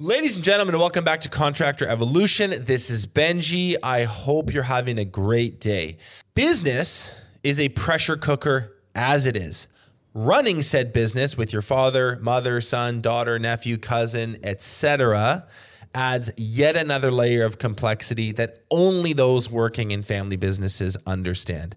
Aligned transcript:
Ladies 0.00 0.36
and 0.36 0.44
gentlemen, 0.44 0.78
welcome 0.78 1.02
back 1.02 1.22
to 1.22 1.28
Contractor 1.28 1.84
Evolution. 1.84 2.54
This 2.66 2.88
is 2.88 3.04
Benji. 3.04 3.74
I 3.82 4.04
hope 4.04 4.54
you're 4.54 4.62
having 4.62 4.96
a 4.96 5.04
great 5.04 5.58
day. 5.58 5.98
Business 6.34 7.20
is 7.42 7.58
a 7.58 7.70
pressure 7.70 8.16
cooker 8.16 8.76
as 8.94 9.26
it 9.26 9.36
is. 9.36 9.66
Running 10.14 10.62
said 10.62 10.92
business 10.92 11.36
with 11.36 11.52
your 11.52 11.62
father, 11.62 12.16
mother, 12.22 12.60
son, 12.60 13.00
daughter, 13.00 13.40
nephew, 13.40 13.76
cousin, 13.76 14.38
etc 14.44 15.48
adds 15.94 16.30
yet 16.36 16.76
another 16.76 17.10
layer 17.10 17.44
of 17.44 17.58
complexity 17.58 18.32
that 18.32 18.64
only 18.70 19.12
those 19.12 19.50
working 19.50 19.90
in 19.90 20.02
family 20.02 20.36
businesses 20.36 20.96
understand. 21.06 21.74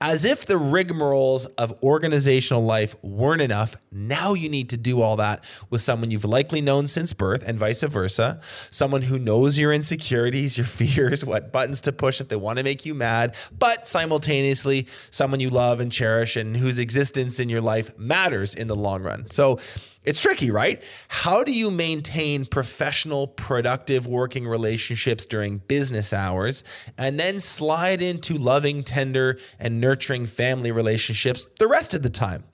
As 0.00 0.24
if 0.24 0.44
the 0.44 0.54
rigmaroles 0.54 1.46
of 1.56 1.72
organizational 1.82 2.64
life 2.64 2.94
weren't 3.02 3.42
enough, 3.42 3.76
now 3.90 4.34
you 4.34 4.48
need 4.48 4.68
to 4.70 4.76
do 4.76 5.00
all 5.00 5.16
that 5.16 5.44
with 5.70 5.80
someone 5.80 6.10
you've 6.10 6.24
likely 6.24 6.60
known 6.60 6.86
since 6.86 7.12
birth 7.12 7.42
and 7.46 7.58
vice 7.58 7.82
versa, 7.82 8.40
someone 8.70 9.02
who 9.02 9.18
knows 9.18 9.58
your 9.58 9.72
insecurities, 9.72 10.58
your 10.58 10.66
fears, 10.74 11.24
what 11.24 11.52
buttons 11.52 11.80
to 11.82 11.92
push 11.92 12.20
if 12.20 12.28
they 12.28 12.36
want 12.36 12.58
to 12.58 12.64
make 12.64 12.84
you 12.84 12.94
mad, 12.94 13.34
but 13.56 13.86
simultaneously 13.88 14.86
someone 15.10 15.40
you 15.40 15.50
love 15.50 15.80
and 15.80 15.90
cherish 15.90 16.36
and 16.36 16.56
whose 16.56 16.78
existence 16.78 17.40
in 17.40 17.48
your 17.48 17.60
life 17.60 17.96
matters 17.98 18.54
in 18.54 18.68
the 18.68 18.76
long 18.76 19.02
run. 19.02 19.30
So, 19.30 19.58
it's 20.04 20.20
tricky, 20.20 20.50
right? 20.50 20.82
How 21.08 21.42
do 21.42 21.52
you 21.52 21.70
maintain 21.70 22.44
professional, 22.44 23.26
productive 23.26 24.06
working 24.06 24.46
relationships 24.46 25.24
during 25.24 25.58
business 25.58 26.12
hours 26.12 26.62
and 26.98 27.18
then 27.18 27.40
slide 27.40 28.02
into 28.02 28.34
loving, 28.36 28.82
tender, 28.82 29.38
and 29.58 29.80
nurturing 29.80 30.26
family 30.26 30.70
relationships 30.70 31.48
the 31.58 31.66
rest 31.66 31.94
of 31.94 32.02
the 32.02 32.10
time? 32.10 32.44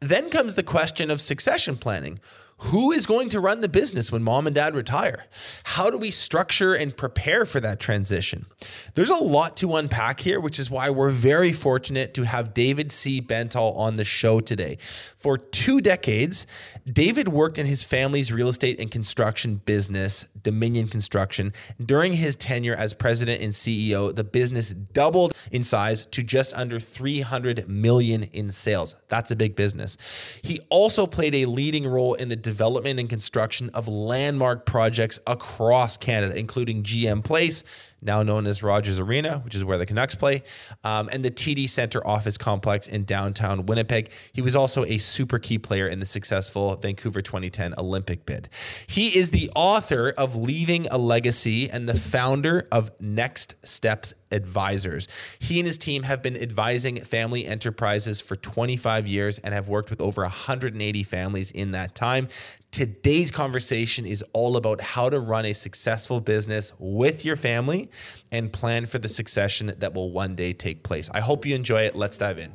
Then 0.00 0.30
comes 0.30 0.56
the 0.56 0.62
question 0.62 1.10
of 1.10 1.20
succession 1.20 1.76
planning. 1.76 2.18
Who 2.58 2.90
is 2.90 3.04
going 3.04 3.28
to 3.30 3.40
run 3.40 3.60
the 3.60 3.68
business 3.68 4.10
when 4.10 4.22
mom 4.22 4.46
and 4.46 4.56
dad 4.56 4.74
retire? 4.74 5.26
How 5.64 5.90
do 5.90 5.98
we 5.98 6.10
structure 6.10 6.72
and 6.72 6.96
prepare 6.96 7.44
for 7.44 7.60
that 7.60 7.78
transition? 7.78 8.46
There's 8.94 9.10
a 9.10 9.16
lot 9.16 9.58
to 9.58 9.76
unpack 9.76 10.20
here, 10.20 10.40
which 10.40 10.58
is 10.58 10.70
why 10.70 10.88
we're 10.88 11.10
very 11.10 11.52
fortunate 11.52 12.14
to 12.14 12.22
have 12.22 12.54
David 12.54 12.92
C. 12.92 13.20
Bentall 13.20 13.76
on 13.76 13.96
the 13.96 14.04
show 14.04 14.40
today. 14.40 14.78
For 14.80 15.36
two 15.36 15.82
decades, 15.82 16.46
David 16.90 17.28
worked 17.28 17.58
in 17.58 17.66
his 17.66 17.84
family's 17.84 18.32
real 18.32 18.48
estate 18.48 18.80
and 18.80 18.90
construction 18.90 19.60
business, 19.66 20.24
Dominion 20.46 20.86
Construction. 20.86 21.52
During 21.84 22.12
his 22.12 22.36
tenure 22.36 22.76
as 22.76 22.94
president 22.94 23.42
and 23.42 23.52
CEO, 23.52 24.14
the 24.14 24.22
business 24.22 24.70
doubled 24.70 25.34
in 25.50 25.64
size 25.64 26.06
to 26.06 26.22
just 26.22 26.54
under 26.54 26.78
300 26.78 27.68
million 27.68 28.22
in 28.22 28.52
sales. 28.52 28.94
That's 29.08 29.32
a 29.32 29.36
big 29.36 29.56
business. 29.56 29.96
He 30.44 30.60
also 30.68 31.08
played 31.08 31.34
a 31.34 31.46
leading 31.46 31.84
role 31.84 32.14
in 32.14 32.28
the 32.28 32.36
development 32.36 33.00
and 33.00 33.10
construction 33.10 33.70
of 33.70 33.88
landmark 33.88 34.66
projects 34.66 35.18
across 35.26 35.96
Canada, 35.96 36.38
including 36.38 36.84
GM 36.84 37.24
Place, 37.24 37.64
now 38.02 38.22
known 38.22 38.46
as 38.46 38.62
Rogers 38.62 39.00
Arena, 39.00 39.38
which 39.38 39.54
is 39.54 39.64
where 39.64 39.78
the 39.78 39.86
Canucks 39.86 40.14
play, 40.14 40.42
um, 40.84 41.08
and 41.12 41.24
the 41.24 41.30
TD 41.30 41.68
Center 41.68 42.06
office 42.06 42.36
complex 42.36 42.86
in 42.86 43.04
downtown 43.04 43.66
Winnipeg. 43.66 44.10
He 44.32 44.42
was 44.42 44.54
also 44.54 44.84
a 44.84 44.98
super 44.98 45.38
key 45.38 45.58
player 45.58 45.88
in 45.88 46.00
the 46.00 46.06
successful 46.06 46.76
Vancouver 46.76 47.20
2010 47.20 47.74
Olympic 47.78 48.26
bid. 48.26 48.48
He 48.86 49.16
is 49.16 49.30
the 49.30 49.50
author 49.56 50.12
of 50.16 50.36
Leaving 50.36 50.86
a 50.88 50.98
Legacy 50.98 51.68
and 51.70 51.88
the 51.88 51.94
founder 51.94 52.66
of 52.70 52.92
Next 53.00 53.54
Steps 53.64 54.14
Advisors. 54.30 55.08
He 55.38 55.58
and 55.58 55.66
his 55.66 55.78
team 55.78 56.02
have 56.04 56.22
been 56.22 56.36
advising 56.36 56.96
family 56.96 57.46
enterprises 57.46 58.20
for 58.20 58.36
25 58.36 59.06
years 59.06 59.38
and 59.38 59.54
have 59.54 59.68
worked 59.68 59.90
with 59.90 60.00
over 60.00 60.22
180 60.22 61.02
families 61.02 61.50
in 61.50 61.72
that 61.72 61.94
time. 61.94 62.28
Today's 62.76 63.30
conversation 63.30 64.04
is 64.04 64.22
all 64.34 64.58
about 64.58 64.82
how 64.82 65.08
to 65.08 65.18
run 65.18 65.46
a 65.46 65.54
successful 65.54 66.20
business 66.20 66.74
with 66.78 67.24
your 67.24 67.34
family 67.34 67.90
and 68.30 68.52
plan 68.52 68.84
for 68.84 68.98
the 68.98 69.08
succession 69.08 69.72
that 69.78 69.94
will 69.94 70.10
one 70.10 70.34
day 70.34 70.52
take 70.52 70.82
place. 70.82 71.08
I 71.14 71.20
hope 71.20 71.46
you 71.46 71.54
enjoy 71.54 71.84
it. 71.84 71.96
Let's 71.96 72.18
dive 72.18 72.38
in. 72.38 72.52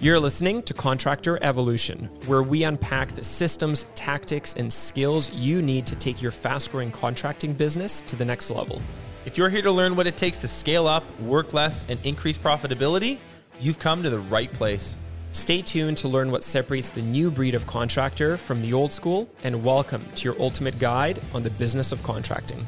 You're 0.00 0.20
listening 0.20 0.62
to 0.64 0.74
Contractor 0.74 1.42
Evolution, 1.42 2.10
where 2.26 2.42
we 2.42 2.64
unpack 2.64 3.12
the 3.12 3.24
systems, 3.24 3.86
tactics, 3.94 4.52
and 4.52 4.70
skills 4.70 5.32
you 5.32 5.62
need 5.62 5.86
to 5.86 5.96
take 5.96 6.20
your 6.20 6.30
fast 6.30 6.70
growing 6.70 6.90
contracting 6.90 7.54
business 7.54 8.02
to 8.02 8.16
the 8.16 8.24
next 8.26 8.50
level. 8.50 8.82
If 9.24 9.38
you're 9.38 9.48
here 9.48 9.62
to 9.62 9.72
learn 9.72 9.96
what 9.96 10.06
it 10.06 10.18
takes 10.18 10.36
to 10.42 10.46
scale 10.46 10.86
up, 10.86 11.18
work 11.20 11.54
less, 11.54 11.88
and 11.88 11.98
increase 12.04 12.36
profitability, 12.36 13.16
you've 13.62 13.78
come 13.78 14.02
to 14.02 14.10
the 14.10 14.18
right 14.18 14.52
place. 14.52 14.98
Stay 15.34 15.62
tuned 15.62 15.98
to 15.98 16.06
learn 16.06 16.30
what 16.30 16.44
separates 16.44 16.90
the 16.90 17.02
new 17.02 17.28
breed 17.28 17.56
of 17.56 17.66
contractor 17.66 18.36
from 18.36 18.62
the 18.62 18.72
old 18.72 18.92
school, 18.92 19.28
and 19.42 19.64
welcome 19.64 20.00
to 20.14 20.24
your 20.26 20.40
ultimate 20.40 20.78
guide 20.78 21.18
on 21.34 21.42
the 21.42 21.50
business 21.50 21.90
of 21.90 22.00
contracting. 22.04 22.64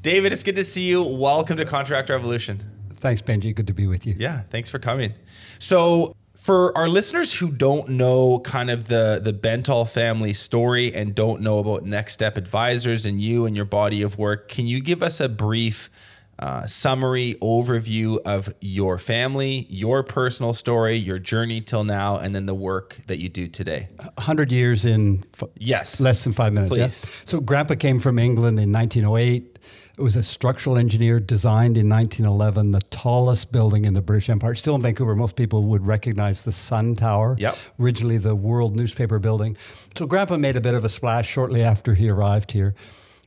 David, 0.00 0.32
it's 0.32 0.42
good 0.42 0.56
to 0.56 0.64
see 0.64 0.88
you. 0.88 1.02
Welcome 1.02 1.58
to 1.58 1.66
Contractor 1.66 2.14
Evolution. 2.14 2.64
Thanks, 2.96 3.20
Benji. 3.20 3.54
Good 3.54 3.66
to 3.66 3.74
be 3.74 3.86
with 3.86 4.06
you. 4.06 4.16
Yeah, 4.18 4.40
thanks 4.48 4.70
for 4.70 4.78
coming. 4.78 5.12
So, 5.58 6.16
for 6.34 6.76
our 6.78 6.88
listeners 6.88 7.34
who 7.34 7.50
don't 7.50 7.90
know 7.90 8.38
kind 8.38 8.70
of 8.70 8.86
the 8.86 9.20
the 9.22 9.34
Bentall 9.34 9.88
family 9.88 10.32
story 10.32 10.94
and 10.94 11.14
don't 11.14 11.42
know 11.42 11.58
about 11.58 11.84
Next 11.84 12.14
Step 12.14 12.38
Advisors 12.38 13.04
and 13.04 13.20
you 13.20 13.44
and 13.44 13.54
your 13.54 13.66
body 13.66 14.00
of 14.00 14.16
work, 14.16 14.48
can 14.48 14.66
you 14.66 14.80
give 14.80 15.02
us 15.02 15.20
a 15.20 15.28
brief 15.28 15.90
uh, 16.38 16.66
summary 16.66 17.34
overview 17.42 18.18
of 18.24 18.54
your 18.60 18.98
family, 18.98 19.66
your 19.68 20.02
personal 20.02 20.52
story, 20.52 20.96
your 20.96 21.18
journey 21.18 21.60
till 21.60 21.84
now, 21.84 22.16
and 22.16 22.34
then 22.34 22.46
the 22.46 22.54
work 22.54 23.00
that 23.08 23.18
you 23.18 23.28
do 23.28 23.48
today. 23.48 23.88
100 24.14 24.52
years 24.52 24.84
in 24.84 25.24
f- 25.34 25.48
yes, 25.56 26.00
less 26.00 26.22
than 26.22 26.32
five 26.32 26.52
minutes. 26.52 26.70
Please. 26.70 27.04
Yeah? 27.04 27.10
So, 27.24 27.40
Grandpa 27.40 27.74
came 27.74 27.98
from 27.98 28.18
England 28.18 28.60
in 28.60 28.72
1908. 28.72 29.58
It 29.98 30.02
was 30.02 30.14
a 30.14 30.22
structural 30.22 30.78
engineer 30.78 31.18
designed 31.18 31.76
in 31.76 31.88
1911, 31.88 32.70
the 32.70 32.80
tallest 32.90 33.50
building 33.50 33.84
in 33.84 33.94
the 33.94 34.00
British 34.00 34.30
Empire. 34.30 34.54
Still 34.54 34.76
in 34.76 34.82
Vancouver, 34.82 35.16
most 35.16 35.34
people 35.34 35.64
would 35.64 35.88
recognize 35.88 36.42
the 36.42 36.52
Sun 36.52 36.94
Tower, 36.94 37.34
yep. 37.36 37.56
originally 37.80 38.16
the 38.16 38.36
World 38.36 38.76
Newspaper 38.76 39.18
Building. 39.18 39.56
So, 39.96 40.06
Grandpa 40.06 40.36
made 40.36 40.54
a 40.54 40.60
bit 40.60 40.74
of 40.74 40.84
a 40.84 40.88
splash 40.88 41.28
shortly 41.28 41.64
after 41.64 41.94
he 41.94 42.08
arrived 42.08 42.52
here. 42.52 42.76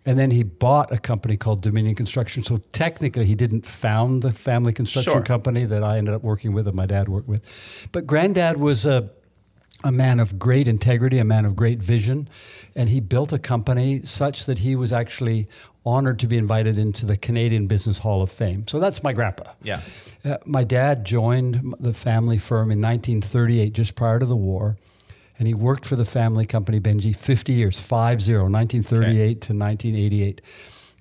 And 0.05 0.17
then 0.17 0.31
he 0.31 0.43
bought 0.43 0.91
a 0.91 0.97
company 0.97 1.37
called 1.37 1.61
Dominion 1.61 1.95
Construction. 1.95 2.43
So 2.43 2.57
technically, 2.73 3.25
he 3.25 3.35
didn't 3.35 3.65
found 3.65 4.23
the 4.23 4.33
family 4.33 4.73
construction 4.73 5.13
sure. 5.13 5.21
company 5.21 5.65
that 5.65 5.83
I 5.83 5.97
ended 5.97 6.13
up 6.13 6.23
working 6.23 6.53
with 6.53 6.67
and 6.67 6.75
my 6.75 6.87
dad 6.87 7.07
worked 7.07 7.27
with. 7.27 7.43
But 7.91 8.07
granddad 8.07 8.57
was 8.57 8.83
a, 8.83 9.11
a 9.83 9.91
man 9.91 10.19
of 10.19 10.39
great 10.39 10.67
integrity, 10.67 11.19
a 11.19 11.23
man 11.23 11.45
of 11.45 11.55
great 11.55 11.79
vision. 11.79 12.29
And 12.75 12.89
he 12.89 12.99
built 12.99 13.31
a 13.31 13.37
company 13.37 14.01
such 14.03 14.45
that 14.47 14.59
he 14.59 14.75
was 14.75 14.91
actually 14.91 15.47
honored 15.85 16.17
to 16.19 16.27
be 16.27 16.37
invited 16.37 16.79
into 16.79 17.05
the 17.05 17.17
Canadian 17.17 17.67
Business 17.67 17.99
Hall 17.99 18.23
of 18.23 18.31
Fame. 18.31 18.67
So 18.67 18.79
that's 18.79 19.03
my 19.03 19.13
grandpa. 19.13 19.51
Yeah. 19.61 19.81
Uh, 20.25 20.37
my 20.45 20.63
dad 20.63 21.05
joined 21.05 21.75
the 21.79 21.93
family 21.93 22.37
firm 22.37 22.71
in 22.71 22.79
1938, 22.79 23.73
just 23.73 23.95
prior 23.95 24.19
to 24.19 24.25
the 24.25 24.35
war 24.35 24.77
and 25.41 25.47
he 25.47 25.55
worked 25.55 25.87
for 25.87 25.95
the 25.95 26.05
family 26.05 26.45
company 26.45 26.79
Benji 26.79 27.15
50 27.15 27.51
years, 27.51 27.79
5 27.79 28.21
0, 28.21 28.43
1938 28.43 29.09
okay. 29.09 29.33
to 29.33 29.53
1988. 29.55 30.39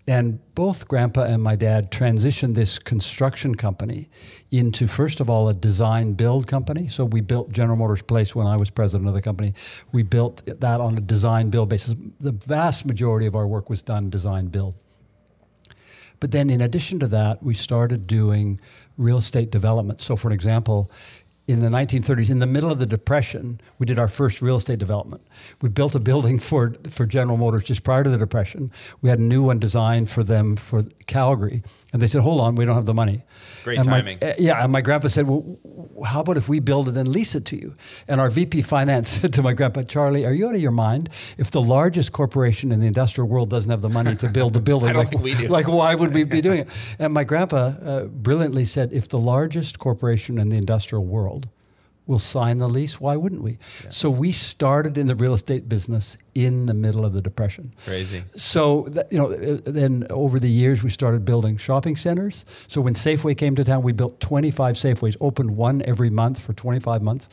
And 0.06 0.54
both 0.54 0.88
grandpa 0.88 1.24
and 1.24 1.42
my 1.42 1.56
dad 1.56 1.92
transitioned 1.92 2.54
this 2.54 2.78
construction 2.78 3.54
company 3.54 4.08
into, 4.50 4.88
first 4.88 5.20
of 5.20 5.28
all, 5.28 5.50
a 5.50 5.52
design 5.52 6.14
build 6.14 6.46
company. 6.46 6.88
So 6.88 7.04
we 7.04 7.20
built 7.20 7.52
General 7.52 7.76
Motors 7.76 8.00
Place 8.00 8.34
when 8.34 8.46
I 8.46 8.56
was 8.56 8.70
president 8.70 9.08
of 9.08 9.12
the 9.12 9.20
company. 9.20 9.52
We 9.92 10.04
built 10.04 10.42
that 10.46 10.80
on 10.80 10.96
a 10.96 11.02
design 11.02 11.50
build 11.50 11.68
basis. 11.68 11.94
The 12.18 12.32
vast 12.32 12.86
majority 12.86 13.26
of 13.26 13.36
our 13.36 13.46
work 13.46 13.68
was 13.68 13.82
done 13.82 14.08
design 14.08 14.46
build. 14.46 14.72
But 16.18 16.32
then, 16.32 16.50
in 16.50 16.60
addition 16.60 16.98
to 17.00 17.06
that, 17.08 17.42
we 17.42 17.54
started 17.54 18.06
doing 18.06 18.60
real 18.98 19.18
estate 19.18 19.50
development. 19.50 20.02
So, 20.02 20.16
for 20.16 20.28
an 20.28 20.34
example, 20.34 20.90
in 21.50 21.60
the 21.60 21.68
1930s, 21.68 22.30
in 22.30 22.38
the 22.38 22.46
middle 22.46 22.70
of 22.70 22.78
the 22.78 22.86
Depression, 22.86 23.60
we 23.78 23.86
did 23.86 23.98
our 23.98 24.08
first 24.08 24.40
real 24.40 24.56
estate 24.56 24.78
development. 24.78 25.22
We 25.60 25.68
built 25.68 25.94
a 25.94 26.00
building 26.00 26.38
for, 26.50 26.74
for 26.90 27.06
General 27.06 27.36
Motors 27.36 27.64
just 27.64 27.82
prior 27.82 28.04
to 28.04 28.10
the 28.10 28.18
Depression. 28.18 28.70
We 29.02 29.10
had 29.10 29.18
a 29.18 29.22
new 29.22 29.42
one 29.42 29.58
designed 29.58 30.10
for 30.10 30.22
them 30.22 30.56
for 30.56 30.84
Calgary. 31.06 31.62
And 31.92 32.00
they 32.00 32.06
said, 32.06 32.22
hold 32.22 32.40
on, 32.40 32.54
we 32.54 32.64
don't 32.64 32.76
have 32.76 32.86
the 32.86 32.94
money. 32.94 33.22
Great 33.64 33.78
and 33.78 33.86
timing. 33.86 34.18
My, 34.20 34.30
uh, 34.30 34.34
yeah, 34.38 34.62
and 34.62 34.72
my 34.72 34.80
grandpa 34.80 35.08
said, 35.08 35.26
well, 35.28 35.58
how 36.06 36.20
about 36.20 36.36
if 36.36 36.48
we 36.48 36.60
build 36.60 36.88
it 36.88 36.96
and 36.96 37.08
lease 37.08 37.34
it 37.34 37.44
to 37.46 37.56
you? 37.56 37.74
And 38.08 38.20
our 38.20 38.30
VP 38.30 38.62
finance 38.62 39.08
said 39.20 39.32
to 39.34 39.42
my 39.42 39.52
grandpa, 39.52 39.82
Charlie, 39.82 40.24
are 40.24 40.32
you 40.32 40.48
out 40.48 40.54
of 40.54 40.60
your 40.60 40.70
mind? 40.70 41.08
If 41.38 41.50
the 41.50 41.60
largest 41.60 42.12
corporation 42.12 42.72
in 42.72 42.80
the 42.80 42.86
industrial 42.86 43.28
world 43.28 43.50
doesn't 43.50 43.70
have 43.70 43.82
the 43.82 43.88
money 43.88 44.14
to 44.16 44.30
build 44.30 44.54
the 44.54 44.60
building, 44.70 44.94
like, 44.94 45.12
like, 45.48 45.68
why 45.68 45.94
would 45.94 46.14
we 46.14 46.24
be 46.24 46.40
doing 46.48 46.60
it? 46.60 46.68
And 46.98 47.12
my 47.12 47.24
grandpa 47.24 47.56
uh, 47.56 48.04
brilliantly 48.04 48.64
said, 48.64 48.92
if 48.92 49.08
the 49.08 49.18
largest 49.18 49.78
corporation 49.78 50.38
in 50.38 50.48
the 50.48 50.56
industrial 50.56 51.04
world 51.04 51.48
we'll 52.10 52.18
sign 52.18 52.58
the 52.58 52.68
lease. 52.68 53.00
Why 53.00 53.14
wouldn't 53.14 53.40
we? 53.40 53.56
So 53.88 54.10
we 54.10 54.32
started 54.32 54.98
in 54.98 55.06
the 55.06 55.14
real 55.14 55.32
estate 55.32 55.68
business 55.68 56.16
in 56.34 56.66
the 56.66 56.74
middle 56.74 57.04
of 57.04 57.12
the 57.12 57.22
depression. 57.22 57.72
Crazy. 57.84 58.24
So 58.34 58.82
that, 58.90 59.12
you 59.12 59.18
know, 59.18 59.30
uh, 59.30 59.58
then 59.64 60.08
over 60.10 60.40
the 60.40 60.50
years 60.50 60.82
we 60.82 60.90
started 60.90 61.24
building 61.24 61.56
shopping 61.56 61.94
centers. 61.94 62.44
So 62.66 62.80
when 62.80 62.94
Safeway 62.94 63.36
came 63.36 63.54
to 63.54 63.62
town, 63.62 63.84
we 63.84 63.92
built 63.92 64.20
25 64.20 64.74
Safeways, 64.74 65.16
opened 65.20 65.56
one 65.56 65.82
every 65.82 66.10
month 66.10 66.40
for 66.40 66.52
25 66.52 67.00
months. 67.00 67.28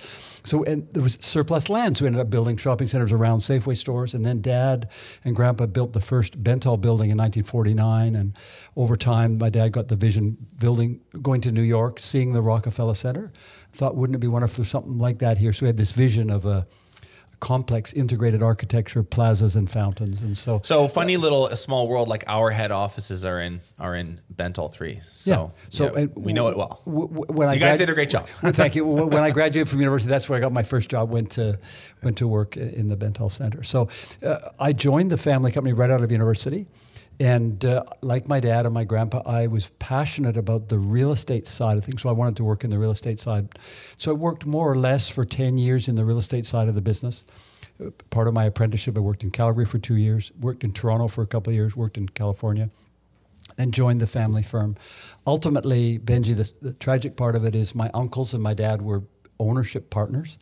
So 0.45 0.63
and 0.63 0.87
there 0.93 1.03
was 1.03 1.17
surplus 1.19 1.69
land, 1.69 1.97
so 1.97 2.05
we 2.05 2.07
ended 2.07 2.21
up 2.21 2.29
building 2.29 2.55
shopping 2.55 2.87
centers 2.87 3.11
around 3.11 3.39
Safeway 3.39 3.75
stores. 3.75 4.13
And 4.13 4.25
then 4.25 4.41
Dad 4.41 4.89
and 5.25 5.35
Grandpa 5.35 5.65
built 5.65 5.93
the 5.93 6.01
first 6.01 6.41
Bentall 6.43 6.79
building 6.79 7.09
in 7.09 7.17
1949. 7.17 8.15
And 8.15 8.37
over 8.75 8.95
time, 8.95 9.39
my 9.39 9.49
dad 9.49 9.71
got 9.73 9.87
the 9.87 9.95
vision 9.95 10.37
building, 10.59 11.01
going 11.21 11.41
to 11.41 11.51
New 11.51 11.63
York, 11.63 11.99
seeing 11.99 12.33
the 12.33 12.41
Rockefeller 12.41 12.95
Center. 12.95 13.33
Thought, 13.77 13.95
wouldn't 13.95 14.15
it 14.15 14.19
be 14.19 14.27
wonderful 14.27 14.53
if 14.53 14.57
there's 14.57 14.71
something 14.71 14.97
like 14.97 15.19
that 15.19 15.37
here? 15.37 15.53
So 15.53 15.65
we 15.65 15.67
had 15.67 15.77
this 15.77 15.91
vision 15.91 16.29
of 16.31 16.45
a 16.45 16.65
complex 17.39 17.93
integrated 17.93 18.41
architecture, 18.41 19.03
plazas 19.03 19.55
and 19.55 19.69
fountains, 19.69 20.23
and 20.23 20.35
so. 20.35 20.59
So 20.63 20.87
funny 20.87 21.17
little 21.17 21.45
a 21.45 21.55
small 21.55 21.87
world 21.87 22.07
like 22.07 22.23
our 22.25 22.49
head 22.49 22.71
offices 22.71 23.23
are 23.23 23.39
in 23.39 23.61
are 23.79 23.95
in 23.95 24.19
Bentall 24.35 24.73
three. 24.73 25.01
So 25.11 25.31
yeah, 25.31 25.67
so 25.69 25.83
yeah, 25.93 25.99
and 26.01 26.15
we 26.15 26.33
know 26.33 26.47
it 26.47 26.57
well. 26.57 26.81
w- 26.85 27.07
w- 27.07 27.25
when 27.31 27.47
I 27.47 27.53
You 27.53 27.59
guys 27.59 27.77
grad- 27.77 27.79
did 27.79 27.89
a 27.91 27.93
great 27.93 28.09
job. 28.09 28.27
Thank 28.41 28.73
you. 28.75 28.83
When 29.17 29.21
I 29.21 29.29
graduated 29.29 29.69
from 29.69 29.79
university, 29.79 30.09
that's 30.09 30.27
where 30.27 30.37
I 30.37 30.41
got 30.41 30.51
my 30.51 30.63
first 30.63 30.89
job. 30.89 31.11
Went 31.11 31.29
to 31.33 31.59
went 32.01 32.17
to 32.17 32.27
work 32.27 32.57
in 32.57 32.89
the 32.89 32.97
Bentall 32.97 33.31
Center. 33.31 33.61
So 33.61 33.89
uh, 34.23 34.37
I 34.59 34.73
joined 34.73 35.11
the 35.11 35.17
family 35.17 35.51
company 35.51 35.73
right 35.73 35.91
out 35.91 36.01
of 36.01 36.11
university. 36.11 36.65
And 37.19 37.65
uh, 37.65 37.83
like 38.01 38.27
my 38.27 38.39
dad 38.39 38.65
and 38.65 38.73
my 38.73 38.83
grandpa, 38.83 39.23
I 39.25 39.47
was 39.47 39.67
passionate 39.79 40.37
about 40.37 40.69
the 40.69 40.77
real 40.77 41.11
estate 41.11 41.47
side 41.47 41.77
of 41.77 41.85
things. 41.85 42.03
So 42.03 42.09
I 42.09 42.11
wanted 42.11 42.37
to 42.37 42.43
work 42.43 42.63
in 42.63 42.69
the 42.69 42.77
real 42.77 42.91
estate 42.91 43.19
side. 43.19 43.49
So 43.97 44.11
I 44.11 44.13
worked 44.13 44.45
more 44.45 44.71
or 44.71 44.75
less 44.75 45.09
for 45.09 45.25
10 45.25 45.57
years 45.57 45.87
in 45.87 45.95
the 45.95 46.05
real 46.05 46.19
estate 46.19 46.45
side 46.45 46.67
of 46.67 46.75
the 46.75 46.81
business. 46.81 47.25
Part 48.11 48.27
of 48.27 48.33
my 48.33 48.45
apprenticeship, 48.45 48.97
I 48.97 49.01
worked 49.01 49.23
in 49.23 49.31
Calgary 49.31 49.65
for 49.65 49.79
two 49.79 49.95
years, 49.95 50.31
worked 50.39 50.63
in 50.63 50.73
Toronto 50.73 51.07
for 51.07 51.23
a 51.23 51.27
couple 51.27 51.51
of 51.51 51.55
years, 51.55 51.75
worked 51.75 51.97
in 51.97 52.09
California 52.09 52.69
and 53.57 53.73
joined 53.73 54.01
the 54.01 54.07
family 54.07 54.43
firm. 54.43 54.75
Ultimately, 55.25 55.97
Benji, 55.99 56.35
the, 56.35 56.51
the 56.61 56.73
tragic 56.73 57.15
part 57.15 57.35
of 57.35 57.45
it 57.45 57.55
is 57.55 57.73
my 57.73 57.89
uncles 57.93 58.33
and 58.33 58.43
my 58.43 58.53
dad 58.53 58.81
were 58.81 59.03
ownership 59.39 59.89
partners. 59.89 60.37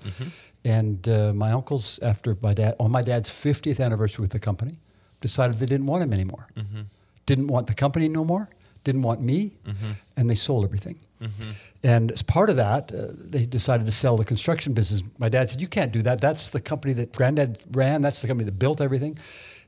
And 0.64 1.08
uh, 1.08 1.32
my 1.34 1.52
uncles, 1.52 2.00
after 2.02 2.36
my 2.42 2.54
dad, 2.54 2.76
on 2.80 2.92
my 2.92 3.02
dad's 3.02 3.30
50th 3.30 3.84
anniversary 3.84 4.24
with 4.24 4.32
the 4.32 4.40
company, 4.40 4.80
decided 5.30 5.52
they 5.60 5.66
didn't 5.76 5.88
want 5.88 6.02
him 6.06 6.14
anymore. 6.14 6.46
Didn't 7.26 7.48
want 7.48 7.66
the 7.68 7.74
company 7.84 8.08
no 8.20 8.24
more, 8.24 8.46
didn't 8.84 9.02
want 9.10 9.20
me, 9.32 9.38
and 10.18 10.30
they 10.30 10.36
sold 10.36 10.64
everything. 10.70 10.98
And 11.84 12.12
as 12.12 12.22
part 12.24 12.50
of 12.50 12.56
that, 12.58 12.92
uh, 12.92 12.98
they 13.34 13.46
decided 13.46 13.86
to 13.86 13.92
sell 13.92 14.16
the 14.18 14.26
construction 14.26 14.74
business. 14.74 15.02
My 15.18 15.30
dad 15.30 15.50
said, 15.50 15.60
You 15.62 15.68
can't 15.78 15.92
do 15.98 16.02
that. 16.04 16.18
That's 16.22 16.50
the 16.50 16.60
company 16.72 16.94
that 17.00 17.10
granddad 17.20 17.52
ran, 17.72 18.02
that's 18.02 18.22
the 18.22 18.28
company 18.28 18.46
that 18.50 18.60
built 18.60 18.80
everything. 18.82 19.14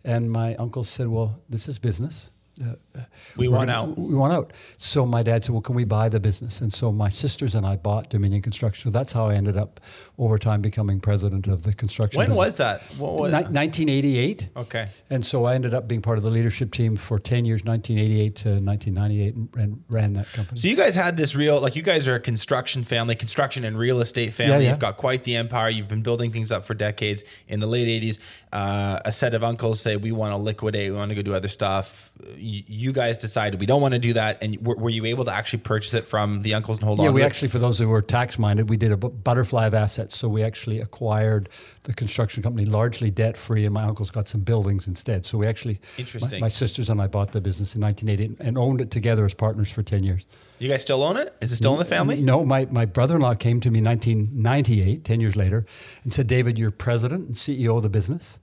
And 0.03 0.29
my 0.31 0.49
uncle 0.55 0.83
said, 0.83 1.07
Well, 1.07 1.29
this 1.49 1.67
is 1.67 1.79
business. 1.79 2.31
Uh, 2.61 2.75
uh, 2.95 3.01
We 3.41 3.47
want 3.57 3.69
out. 3.77 3.97
We 3.97 4.15
want 4.15 4.33
out. 4.33 4.47
So 4.77 5.05
my 5.05 5.23
dad 5.23 5.43
said, 5.43 5.53
Well, 5.53 5.61
can 5.67 5.75
we 5.75 5.85
buy 5.85 6.09
the 6.09 6.19
business? 6.19 6.61
And 6.61 6.71
so 6.73 6.91
my 6.91 7.09
sisters 7.09 7.55
and 7.55 7.65
I 7.73 7.75
bought 7.77 8.09
Dominion 8.09 8.41
Construction. 8.41 8.91
So 8.91 8.97
that's 8.99 9.13
how 9.13 9.29
I 9.31 9.35
ended 9.35 9.57
up 9.57 9.79
over 10.19 10.39
time 10.39 10.61
becoming 10.61 10.99
president 10.99 11.45
of 11.45 11.61
the 11.61 11.73
construction 11.73 12.17
When 12.17 12.29
business. 12.29 12.45
was 12.45 12.57
that? 12.57 12.81
What 12.97 13.13
was? 13.13 13.31
Ni- 13.31 13.37
1988. 13.37 14.49
Okay. 14.57 14.87
And 15.11 15.23
so 15.23 15.45
I 15.45 15.53
ended 15.53 15.75
up 15.75 15.87
being 15.87 16.01
part 16.01 16.17
of 16.17 16.23
the 16.23 16.31
leadership 16.31 16.71
team 16.71 16.95
for 16.95 17.19
10 17.19 17.45
years, 17.45 17.63
1988 17.63 18.35
to 18.37 18.49
1998, 18.59 19.35
and, 19.35 19.49
and 19.55 19.83
ran 19.89 20.13
that 20.13 20.31
company. 20.33 20.59
So 20.59 20.67
you 20.67 20.75
guys 20.75 20.95
had 20.95 21.17
this 21.17 21.35
real, 21.35 21.61
like 21.61 21.75
you 21.75 21.83
guys 21.83 22.07
are 22.07 22.15
a 22.15 22.19
construction 22.19 22.83
family, 22.83 23.13
construction 23.13 23.63
and 23.63 23.77
real 23.77 24.01
estate 24.01 24.33
family. 24.33 24.53
Yeah, 24.53 24.59
yeah. 24.59 24.69
You've 24.69 24.79
got 24.79 24.97
quite 24.97 25.23
the 25.23 25.35
empire. 25.35 25.69
You've 25.69 25.87
been 25.87 26.01
building 26.01 26.31
things 26.31 26.51
up 26.51 26.65
for 26.65 26.73
decades. 26.73 27.23
In 27.47 27.59
the 27.59 27.67
late 27.67 27.87
'80s, 27.87 28.17
uh, 28.51 28.99
a 29.05 29.11
set 29.11 29.35
of 29.35 29.43
uncles 29.43 29.79
say 29.81 29.97
we 29.97 30.11
want 30.11 30.31
to 30.31 30.37
liquidate, 30.37 30.91
we 30.91 30.97
want 30.97 31.09
to 31.09 31.15
go 31.15 31.21
do 31.21 31.35
other 31.35 31.47
stuff. 31.47 32.13
You, 32.35 32.63
you 32.65 32.91
guys 32.91 33.19
decided 33.19 33.59
we 33.59 33.67
don't 33.67 33.81
want 33.81 33.93
to 33.93 33.99
do 33.99 34.13
that, 34.13 34.41
and 34.41 34.65
were, 34.65 34.75
were 34.75 34.89
you 34.89 35.05
able 35.05 35.25
to 35.25 35.33
actually 35.33 35.59
purchase 35.59 35.93
it 35.93 36.07
from 36.07 36.41
the 36.41 36.55
uncles 36.55 36.79
and 36.79 36.87
hold 36.87 36.99
yeah, 36.99 37.09
on? 37.09 37.13
we 37.13 37.21
actually, 37.21 37.49
for 37.49 37.59
those 37.59 37.77
who 37.77 37.87
were 37.87 38.01
tax 38.01 38.39
minded, 38.39 38.69
we 38.69 38.77
did 38.77 38.91
a 38.91 38.97
butterfly 38.97 39.67
of 39.67 39.75
assets. 39.75 40.06
So 40.11 40.27
we 40.27 40.43
actually 40.43 40.79
acquired 40.79 41.49
the 41.83 41.93
construction 41.93 42.43
company 42.43 42.65
largely 42.65 43.09
debt 43.09 43.37
free, 43.37 43.65
and 43.65 43.73
my 43.73 43.83
uncle's 43.83 44.11
got 44.11 44.27
some 44.27 44.41
buildings 44.41 44.87
instead. 44.87 45.25
So 45.25 45.37
we 45.37 45.47
actually, 45.47 45.79
my- 45.97 46.01
Interesting. 46.01 46.39
My, 46.41 46.47
sisters 46.47 46.89
and 46.89 47.01
I 47.01 47.07
bought 47.07 47.31
the 47.31 47.41
business 47.41 47.75
in 47.75 47.81
1980 47.81 48.43
and 48.43 48.57
owned 48.57 48.81
it 48.81 48.89
together 48.91 49.25
as 49.25 49.33
partners 49.33 49.71
for 49.71 49.83
10 49.83 50.03
years. 50.03 50.25
You 50.59 50.69
guys 50.69 50.81
still 50.81 51.03
own 51.03 51.17
it? 51.17 51.35
Is 51.41 51.51
it 51.51 51.57
still 51.57 51.73
in 51.73 51.79
the 51.79 51.85
family? 51.85 52.19
No, 52.21 52.43
my, 52.43 52.65
my 52.71 52.85
brother 52.85 53.15
in 53.15 53.21
law 53.21 53.35
came 53.35 53.59
to 53.61 53.69
me 53.69 53.79
in 53.79 53.85
1998, 53.85 55.03
10 55.03 55.19
years 55.21 55.35
later, 55.35 55.65
and 56.03 56.11
said, 56.13 56.27
David, 56.27 56.57
you're 56.57 56.71
president 56.71 57.27
and 57.27 57.35
CEO 57.35 57.77
of 57.77 57.83
the 57.83 57.89
business. 57.89 58.39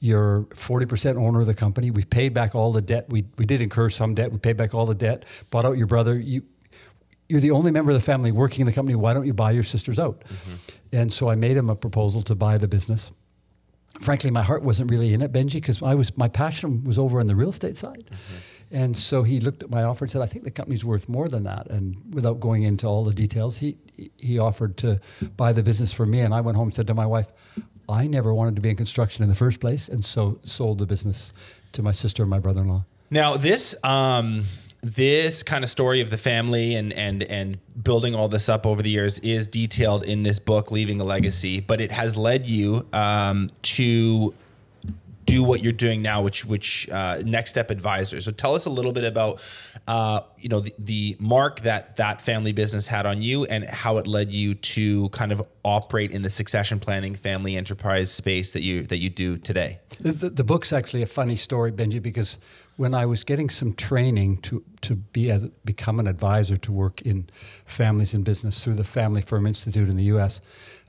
You're 0.00 0.42
40% 0.56 1.14
owner 1.16 1.40
of 1.42 1.46
the 1.46 1.54
company. 1.54 1.92
We've 1.92 2.10
paid 2.10 2.34
back 2.34 2.56
all 2.56 2.72
the 2.72 2.82
debt. 2.82 3.08
We, 3.08 3.26
we 3.38 3.46
did 3.46 3.60
incur 3.60 3.88
some 3.88 4.16
debt. 4.16 4.32
We 4.32 4.38
paid 4.38 4.56
back 4.56 4.74
all 4.74 4.84
the 4.86 4.96
debt, 4.96 5.24
bought 5.50 5.64
out 5.64 5.78
your 5.78 5.86
brother. 5.86 6.18
You, 6.18 6.42
you're 7.32 7.40
the 7.40 7.50
only 7.50 7.70
member 7.70 7.90
of 7.90 7.96
the 7.96 8.04
family 8.04 8.30
working 8.30 8.60
in 8.60 8.66
the 8.66 8.72
company. 8.72 8.94
Why 8.94 9.14
don't 9.14 9.26
you 9.26 9.32
buy 9.32 9.52
your 9.52 9.64
sisters 9.64 9.98
out? 9.98 10.22
And 10.92 11.10
so 11.10 11.30
I 11.30 11.34
made 11.34 11.56
him 11.56 11.70
a 11.70 11.74
proposal 11.74 12.20
to 12.22 12.34
buy 12.34 12.58
the 12.58 12.68
business. 12.68 13.10
Frankly, 14.00 14.30
my 14.30 14.42
heart 14.42 14.62
wasn't 14.62 14.90
really 14.90 15.14
in 15.14 15.22
it, 15.22 15.32
Benji, 15.32 15.54
because 15.54 15.82
I 15.82 15.94
was 15.94 16.16
my 16.18 16.28
passion 16.28 16.84
was 16.84 16.98
over 16.98 17.20
on 17.20 17.26
the 17.26 17.34
real 17.34 17.48
estate 17.48 17.76
side. 17.78 18.04
And 18.70 18.96
so 18.96 19.22
he 19.22 19.40
looked 19.40 19.62
at 19.62 19.70
my 19.70 19.82
offer 19.82 20.04
and 20.04 20.10
said, 20.10 20.22
"I 20.22 20.26
think 20.26 20.44
the 20.44 20.50
company's 20.50 20.84
worth 20.84 21.08
more 21.08 21.28
than 21.28 21.44
that." 21.44 21.70
And 21.70 21.96
without 22.12 22.40
going 22.40 22.62
into 22.64 22.86
all 22.86 23.04
the 23.04 23.14
details, 23.14 23.58
he 23.58 23.76
he 24.16 24.38
offered 24.38 24.76
to 24.78 25.00
buy 25.36 25.52
the 25.52 25.62
business 25.62 25.92
for 25.92 26.06
me. 26.06 26.20
And 26.20 26.34
I 26.34 26.40
went 26.40 26.56
home 26.56 26.68
and 26.68 26.74
said 26.74 26.86
to 26.86 26.94
my 26.94 27.06
wife, 27.06 27.28
"I 27.88 28.06
never 28.06 28.32
wanted 28.34 28.56
to 28.56 28.62
be 28.62 28.70
in 28.70 28.76
construction 28.76 29.22
in 29.22 29.28
the 29.28 29.34
first 29.44 29.60
place," 29.60 29.88
and 29.88 30.04
so 30.04 30.38
sold 30.44 30.78
the 30.78 30.86
business 30.86 31.32
to 31.72 31.82
my 31.82 31.92
sister 31.92 32.22
and 32.22 32.30
my 32.30 32.38
brother-in-law. 32.38 32.84
Now 33.10 33.36
this 33.36 33.74
um 33.84 34.44
this 34.82 35.44
kind 35.44 35.62
of 35.62 35.70
story 35.70 36.00
of 36.00 36.10
the 36.10 36.16
family 36.16 36.74
and 36.74 36.92
and 36.92 37.22
and 37.22 37.58
building 37.82 38.16
all 38.16 38.28
this 38.28 38.48
up 38.48 38.66
over 38.66 38.82
the 38.82 38.90
years 38.90 39.20
is 39.20 39.46
detailed 39.46 40.02
in 40.02 40.24
this 40.24 40.40
book 40.40 40.72
leaving 40.72 41.00
a 41.00 41.04
legacy 41.04 41.60
but 41.60 41.80
it 41.80 41.92
has 41.92 42.16
led 42.16 42.46
you 42.46 42.84
um, 42.92 43.48
to 43.62 44.34
do 45.24 45.42
what 45.42 45.62
you're 45.62 45.72
doing 45.72 46.02
now 46.02 46.20
which 46.20 46.44
which 46.44 46.88
uh, 46.90 47.22
next 47.24 47.50
step 47.50 47.70
advisor. 47.70 48.20
So 48.20 48.30
tell 48.30 48.54
us 48.54 48.66
a 48.66 48.70
little 48.70 48.92
bit 48.92 49.04
about 49.04 49.42
uh, 49.86 50.20
you 50.38 50.48
know 50.48 50.60
the, 50.60 50.74
the 50.78 51.16
mark 51.18 51.60
that 51.60 51.96
that 51.96 52.20
family 52.20 52.52
business 52.52 52.86
had 52.86 53.06
on 53.06 53.22
you 53.22 53.44
and 53.44 53.64
how 53.64 53.98
it 53.98 54.06
led 54.06 54.32
you 54.32 54.54
to 54.54 55.08
kind 55.10 55.32
of 55.32 55.46
operate 55.64 56.10
in 56.10 56.22
the 56.22 56.30
succession 56.30 56.80
planning 56.80 57.14
family 57.14 57.56
enterprise 57.56 58.10
space 58.10 58.52
that 58.52 58.62
you 58.62 58.82
that 58.82 58.98
you 58.98 59.10
do 59.10 59.38
today. 59.38 59.78
The, 60.00 60.12
the, 60.12 60.30
the 60.30 60.44
book's 60.44 60.72
actually 60.72 61.02
a 61.02 61.06
funny 61.06 61.36
story, 61.36 61.72
Benji, 61.72 62.02
because 62.02 62.38
when 62.82 62.94
I 62.94 63.06
was 63.06 63.22
getting 63.22 63.48
some 63.48 63.74
training 63.74 64.38
to, 64.38 64.64
to 64.80 64.96
be 64.96 65.30
as, 65.30 65.46
become 65.64 66.00
an 66.00 66.08
advisor 66.08 66.56
to 66.56 66.72
work 66.72 67.00
in 67.02 67.30
families 67.64 68.12
and 68.12 68.24
business 68.24 68.64
through 68.64 68.74
the 68.74 68.82
Family 68.82 69.22
Firm 69.22 69.46
Institute 69.46 69.88
in 69.88 69.96
the 69.96 70.10
U.S., 70.14 70.40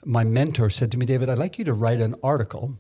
my 0.04 0.24
mentor 0.24 0.72
said 0.72 0.92
to 0.94 0.98
me, 0.98 1.06
David, 1.06 1.30
I'd 1.30 1.38
like 1.38 1.60
you 1.60 1.66
to 1.66 1.74
write 1.74 2.02
an 2.02 2.16
article 2.24 2.80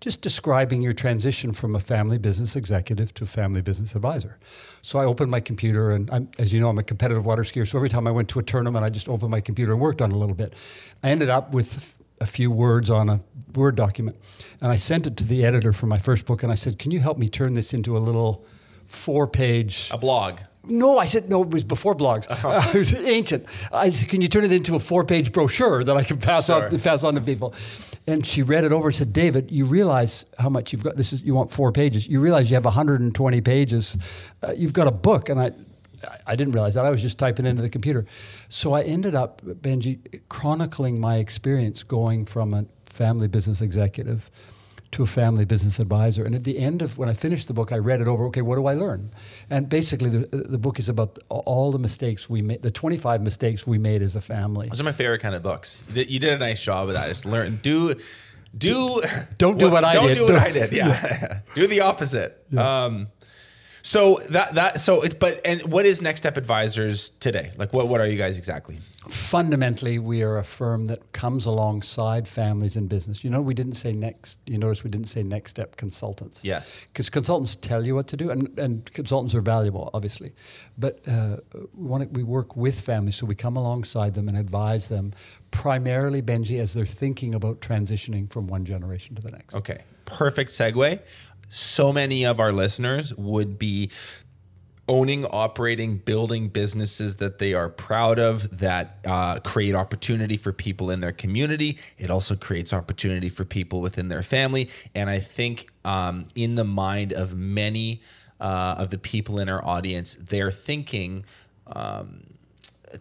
just 0.00 0.20
describing 0.20 0.82
your 0.82 0.92
transition 0.92 1.54
from 1.54 1.74
a 1.74 1.80
family 1.80 2.18
business 2.18 2.54
executive 2.54 3.14
to 3.14 3.24
family 3.24 3.62
business 3.62 3.94
advisor. 3.94 4.38
So 4.82 4.98
I 4.98 5.06
opened 5.06 5.30
my 5.30 5.40
computer, 5.40 5.90
and 5.90 6.10
I'm, 6.10 6.28
as 6.38 6.52
you 6.52 6.60
know, 6.60 6.68
I'm 6.68 6.78
a 6.78 6.82
competitive 6.82 7.24
water 7.24 7.44
skier. 7.44 7.66
So 7.66 7.78
every 7.78 7.88
time 7.88 8.06
I 8.06 8.10
went 8.10 8.28
to 8.30 8.38
a 8.38 8.42
tournament, 8.42 8.84
I 8.84 8.90
just 8.90 9.08
opened 9.08 9.30
my 9.30 9.40
computer 9.40 9.72
and 9.72 9.80
worked 9.80 10.02
on 10.02 10.12
a 10.12 10.18
little 10.18 10.34
bit. 10.34 10.52
I 11.02 11.08
ended 11.08 11.30
up 11.30 11.54
with 11.54 11.94
a 12.22 12.26
few 12.26 12.50
words 12.50 12.88
on 12.88 13.08
a 13.08 13.20
Word 13.54 13.76
document. 13.76 14.16
And 14.62 14.72
I 14.72 14.76
sent 14.76 15.06
it 15.06 15.16
to 15.18 15.24
the 15.24 15.44
editor 15.44 15.72
for 15.74 15.86
my 15.86 15.98
first 15.98 16.24
book 16.24 16.42
and 16.42 16.50
I 16.50 16.54
said, 16.54 16.78
Can 16.78 16.90
you 16.90 17.00
help 17.00 17.18
me 17.18 17.28
turn 17.28 17.52
this 17.54 17.74
into 17.74 17.96
a 17.96 18.00
little 18.00 18.46
four 18.86 19.26
page. 19.26 19.88
a 19.90 19.98
blog 19.98 20.40
No, 20.64 20.98
I 20.98 21.06
said, 21.06 21.28
No, 21.28 21.42
it 21.42 21.50
was 21.50 21.64
before 21.64 21.94
blogs. 21.94 22.26
it 22.74 22.78
was 22.78 22.94
ancient. 22.94 23.44
I 23.72 23.88
said, 23.90 24.08
Can 24.08 24.22
you 24.22 24.28
turn 24.28 24.44
it 24.44 24.52
into 24.52 24.74
a 24.74 24.80
four 24.80 25.04
page 25.04 25.32
brochure 25.32 25.84
that 25.84 25.96
I 25.96 26.04
can 26.04 26.18
pass, 26.18 26.46
Sure. 26.46 26.66
on, 26.66 26.80
pass 26.80 27.02
on 27.02 27.14
to 27.14 27.20
people? 27.20 27.54
And 28.06 28.26
she 28.26 28.42
read 28.42 28.64
it 28.64 28.72
over 28.72 28.88
and 28.88 28.94
said, 28.94 29.12
David, 29.12 29.52
you 29.52 29.64
realize 29.64 30.24
how 30.38 30.48
much 30.48 30.72
you've 30.72 30.82
got. 30.82 30.96
This 30.96 31.12
is, 31.12 31.22
you 31.22 31.34
want 31.34 31.52
four 31.52 31.72
pages. 31.72 32.06
You 32.06 32.20
realize 32.20 32.50
you 32.50 32.54
have 32.54 32.64
120 32.64 33.40
pages. 33.42 33.96
Uh, 34.42 34.52
you've 34.56 34.72
got 34.72 34.88
a 34.88 34.92
book. 34.92 35.28
And 35.28 35.40
I, 35.40 35.52
I 36.26 36.36
didn't 36.36 36.52
realize 36.54 36.74
that. 36.74 36.84
I 36.84 36.90
was 36.90 37.02
just 37.02 37.18
typing 37.18 37.46
into 37.46 37.62
the 37.62 37.68
computer. 37.70 38.06
So 38.48 38.72
I 38.74 38.82
ended 38.82 39.14
up, 39.14 39.42
Benji, 39.42 40.20
chronicling 40.28 41.00
my 41.00 41.16
experience 41.16 41.82
going 41.82 42.24
from 42.26 42.54
a 42.54 42.64
family 42.86 43.28
business 43.28 43.60
executive 43.60 44.30
to 44.92 45.02
a 45.02 45.06
family 45.06 45.46
business 45.46 45.78
advisor. 45.78 46.22
And 46.24 46.34
at 46.34 46.44
the 46.44 46.58
end 46.58 46.82
of 46.82 46.98
when 46.98 47.08
I 47.08 47.14
finished 47.14 47.48
the 47.48 47.54
book, 47.54 47.72
I 47.72 47.78
read 47.78 48.02
it 48.02 48.08
over. 48.08 48.24
Okay, 48.26 48.42
what 48.42 48.56
do 48.56 48.66
I 48.66 48.74
learn? 48.74 49.10
And 49.48 49.66
basically, 49.68 50.10
the, 50.10 50.26
the 50.36 50.58
book 50.58 50.78
is 50.78 50.88
about 50.90 51.18
all 51.30 51.72
the 51.72 51.78
mistakes 51.78 52.28
we 52.28 52.42
made, 52.42 52.62
the 52.62 52.70
25 52.70 53.22
mistakes 53.22 53.66
we 53.66 53.78
made 53.78 54.02
as 54.02 54.16
a 54.16 54.20
family. 54.20 54.68
Those 54.68 54.80
are 54.82 54.84
my 54.84 54.92
favorite 54.92 55.20
kind 55.20 55.34
of 55.34 55.42
books. 55.42 55.82
You 55.94 56.18
did, 56.20 56.34
a 56.34 56.38
nice 56.38 56.60
job 56.62 56.88
of 56.88 56.94
that. 56.94 57.08
Just 57.08 57.24
learn, 57.24 57.58
do, 57.62 57.94
do, 58.56 59.00
Don't 59.38 59.58
do 59.58 59.70
what 59.70 59.82
I 59.82 59.94
don't 59.94 60.08
did. 60.08 60.16
do 60.16 60.24
what 60.24 60.32
Don't- 60.32 60.42
I 60.42 60.50
did. 60.52 60.72
Yeah, 60.74 61.40
do 61.54 61.66
the 61.66 61.80
opposite. 61.80 62.44
Um, 62.54 63.08
So 63.84 64.18
that 64.30 64.54
that 64.54 64.80
so 64.80 65.02
it, 65.02 65.18
but 65.18 65.40
and 65.44 65.60
what 65.72 65.84
is 65.86 66.00
Next 66.00 66.20
Step 66.20 66.36
Advisors 66.36 67.10
today? 67.10 67.50
Like 67.56 67.72
what 67.72 67.88
what 67.88 68.00
are 68.00 68.06
you 68.06 68.16
guys 68.16 68.38
exactly? 68.38 68.78
Fundamentally, 69.08 69.98
we 69.98 70.22
are 70.22 70.38
a 70.38 70.44
firm 70.44 70.86
that 70.86 71.12
comes 71.12 71.44
alongside 71.46 72.28
families 72.28 72.76
in 72.76 72.86
business. 72.86 73.24
You 73.24 73.30
know, 73.30 73.40
we 73.40 73.54
didn't 73.54 73.74
say 73.74 73.92
next. 73.92 74.38
You 74.46 74.58
notice 74.58 74.84
we 74.84 74.90
didn't 74.90 75.08
say 75.08 75.24
next 75.24 75.50
step 75.50 75.74
consultants. 75.76 76.44
Yes. 76.44 76.84
because 76.92 77.10
consultants 77.10 77.56
tell 77.56 77.84
you 77.84 77.96
what 77.96 78.06
to 78.08 78.16
do, 78.16 78.30
and, 78.30 78.56
and 78.58 78.84
consultants 78.92 79.34
are 79.34 79.40
valuable, 79.40 79.90
obviously. 79.92 80.32
But 80.78 81.00
uh, 81.08 81.38
we, 81.74 81.86
want 81.86 82.02
to- 82.04 82.08
we 82.10 82.22
work 82.22 82.56
with 82.56 82.80
families, 82.80 83.16
so 83.16 83.26
we 83.26 83.34
come 83.34 83.56
alongside 83.56 84.14
them 84.14 84.28
and 84.28 84.38
advise 84.38 84.86
them, 84.88 85.12
primarily 85.50 86.22
Benji, 86.22 86.60
as 86.60 86.72
they're 86.72 86.86
thinking 86.86 87.34
about 87.34 87.60
transitioning 87.60 88.32
from 88.32 88.46
one 88.46 88.64
generation 88.64 89.16
to 89.16 89.22
the 89.22 89.32
next. 89.32 89.54
Okay, 89.56 89.78
perfect 90.04 90.50
segue. 90.52 91.00
So 91.54 91.92
many 91.92 92.24
of 92.24 92.40
our 92.40 92.50
listeners 92.50 93.14
would 93.14 93.58
be 93.58 93.90
owning, 94.88 95.26
operating, 95.26 95.98
building 95.98 96.48
businesses 96.48 97.16
that 97.16 97.38
they 97.38 97.52
are 97.52 97.68
proud 97.68 98.18
of 98.18 98.58
that 98.60 98.96
uh, 99.04 99.38
create 99.40 99.74
opportunity 99.74 100.38
for 100.38 100.50
people 100.50 100.90
in 100.90 101.00
their 101.00 101.12
community. 101.12 101.76
It 101.98 102.10
also 102.10 102.36
creates 102.36 102.72
opportunity 102.72 103.28
for 103.28 103.44
people 103.44 103.82
within 103.82 104.08
their 104.08 104.22
family. 104.22 104.70
And 104.94 105.10
I 105.10 105.18
think 105.18 105.70
um, 105.84 106.24
in 106.34 106.54
the 106.54 106.64
mind 106.64 107.12
of 107.12 107.36
many 107.36 108.00
uh, 108.40 108.76
of 108.78 108.88
the 108.88 108.96
people 108.96 109.38
in 109.38 109.50
our 109.50 109.62
audience, 109.62 110.14
they're 110.18 110.50
thinking. 110.50 111.26
Um, 111.66 112.31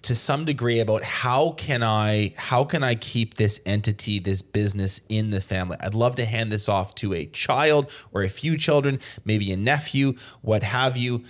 to 0.01 0.15
some 0.15 0.45
degree 0.45 0.79
about 0.79 1.03
how 1.03 1.51
can 1.51 1.83
I 1.83 2.33
how 2.37 2.63
can 2.63 2.83
I 2.83 2.95
keep 2.95 3.35
this 3.35 3.59
entity 3.65 4.19
this 4.19 4.41
business 4.41 5.01
in 5.09 5.31
the 5.31 5.41
family. 5.41 5.77
I'd 5.79 5.93
love 5.93 6.15
to 6.17 6.25
hand 6.25 6.51
this 6.51 6.69
off 6.69 6.95
to 6.95 7.13
a 7.13 7.25
child 7.25 7.91
or 8.11 8.23
a 8.23 8.29
few 8.29 8.57
children, 8.57 8.99
maybe 9.25 9.51
a 9.51 9.57
nephew, 9.57 10.15
what 10.41 10.63
have 10.63 10.97
you. 10.97 11.23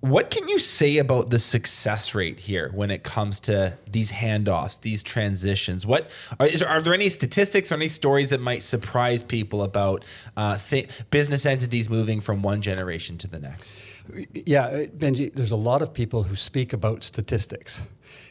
What 0.00 0.30
can 0.30 0.48
you 0.48 0.58
say 0.58 0.96
about 0.96 1.28
the 1.28 1.38
success 1.38 2.14
rate 2.14 2.40
here 2.40 2.70
when 2.74 2.90
it 2.90 3.02
comes 3.02 3.38
to 3.40 3.76
these 3.86 4.12
handoffs, 4.12 4.80
these 4.80 5.02
transitions? 5.02 5.86
What 5.86 6.10
are, 6.38 6.46
is, 6.46 6.62
are 6.62 6.80
there 6.80 6.94
any 6.94 7.10
statistics 7.10 7.70
or 7.70 7.74
any 7.74 7.88
stories 7.88 8.30
that 8.30 8.40
might 8.40 8.62
surprise 8.62 9.22
people 9.22 9.62
about 9.62 10.02
uh, 10.38 10.56
th- 10.56 10.88
business 11.10 11.44
entities 11.44 11.90
moving 11.90 12.22
from 12.22 12.40
one 12.40 12.62
generation 12.62 13.18
to 13.18 13.28
the 13.28 13.38
next? 13.38 13.82
Yeah, 14.32 14.64
uh, 14.64 14.86
Benji, 14.86 15.32
there's 15.32 15.50
a 15.50 15.56
lot 15.56 15.82
of 15.82 15.92
people 15.92 16.22
who 16.22 16.36
speak 16.36 16.72
about 16.72 17.04
statistics. 17.04 17.82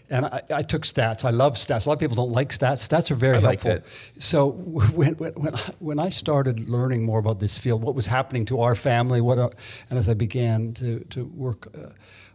And 0.09 0.25
I, 0.25 0.41
I 0.53 0.61
took 0.63 0.83
stats. 0.83 1.23
I 1.23 1.29
love 1.29 1.53
stats. 1.53 1.85
A 1.85 1.89
lot 1.89 1.93
of 1.93 1.99
people 1.99 2.15
don't 2.15 2.31
like 2.31 2.49
stats. 2.49 2.87
Stats 2.87 3.11
are 3.11 3.15
very 3.15 3.37
I 3.37 3.41
like 3.41 3.61
helpful. 3.61 3.89
So 4.17 4.47
when, 4.93 5.13
when, 5.15 5.33
when, 5.33 5.55
I, 5.55 5.61
when 5.79 5.99
I 5.99 6.09
started 6.09 6.67
learning 6.67 7.03
more 7.03 7.19
about 7.19 7.39
this 7.39 7.57
field, 7.57 7.83
what 7.83 7.95
was 7.95 8.07
happening 8.07 8.45
to 8.45 8.61
our 8.61 8.75
family, 8.75 9.21
what, 9.21 9.37
our, 9.37 9.51
and 9.89 9.99
as 9.99 10.09
I 10.09 10.15
began 10.15 10.73
to, 10.73 10.99
to 11.11 11.25
work 11.25 11.67
uh, 11.77 11.89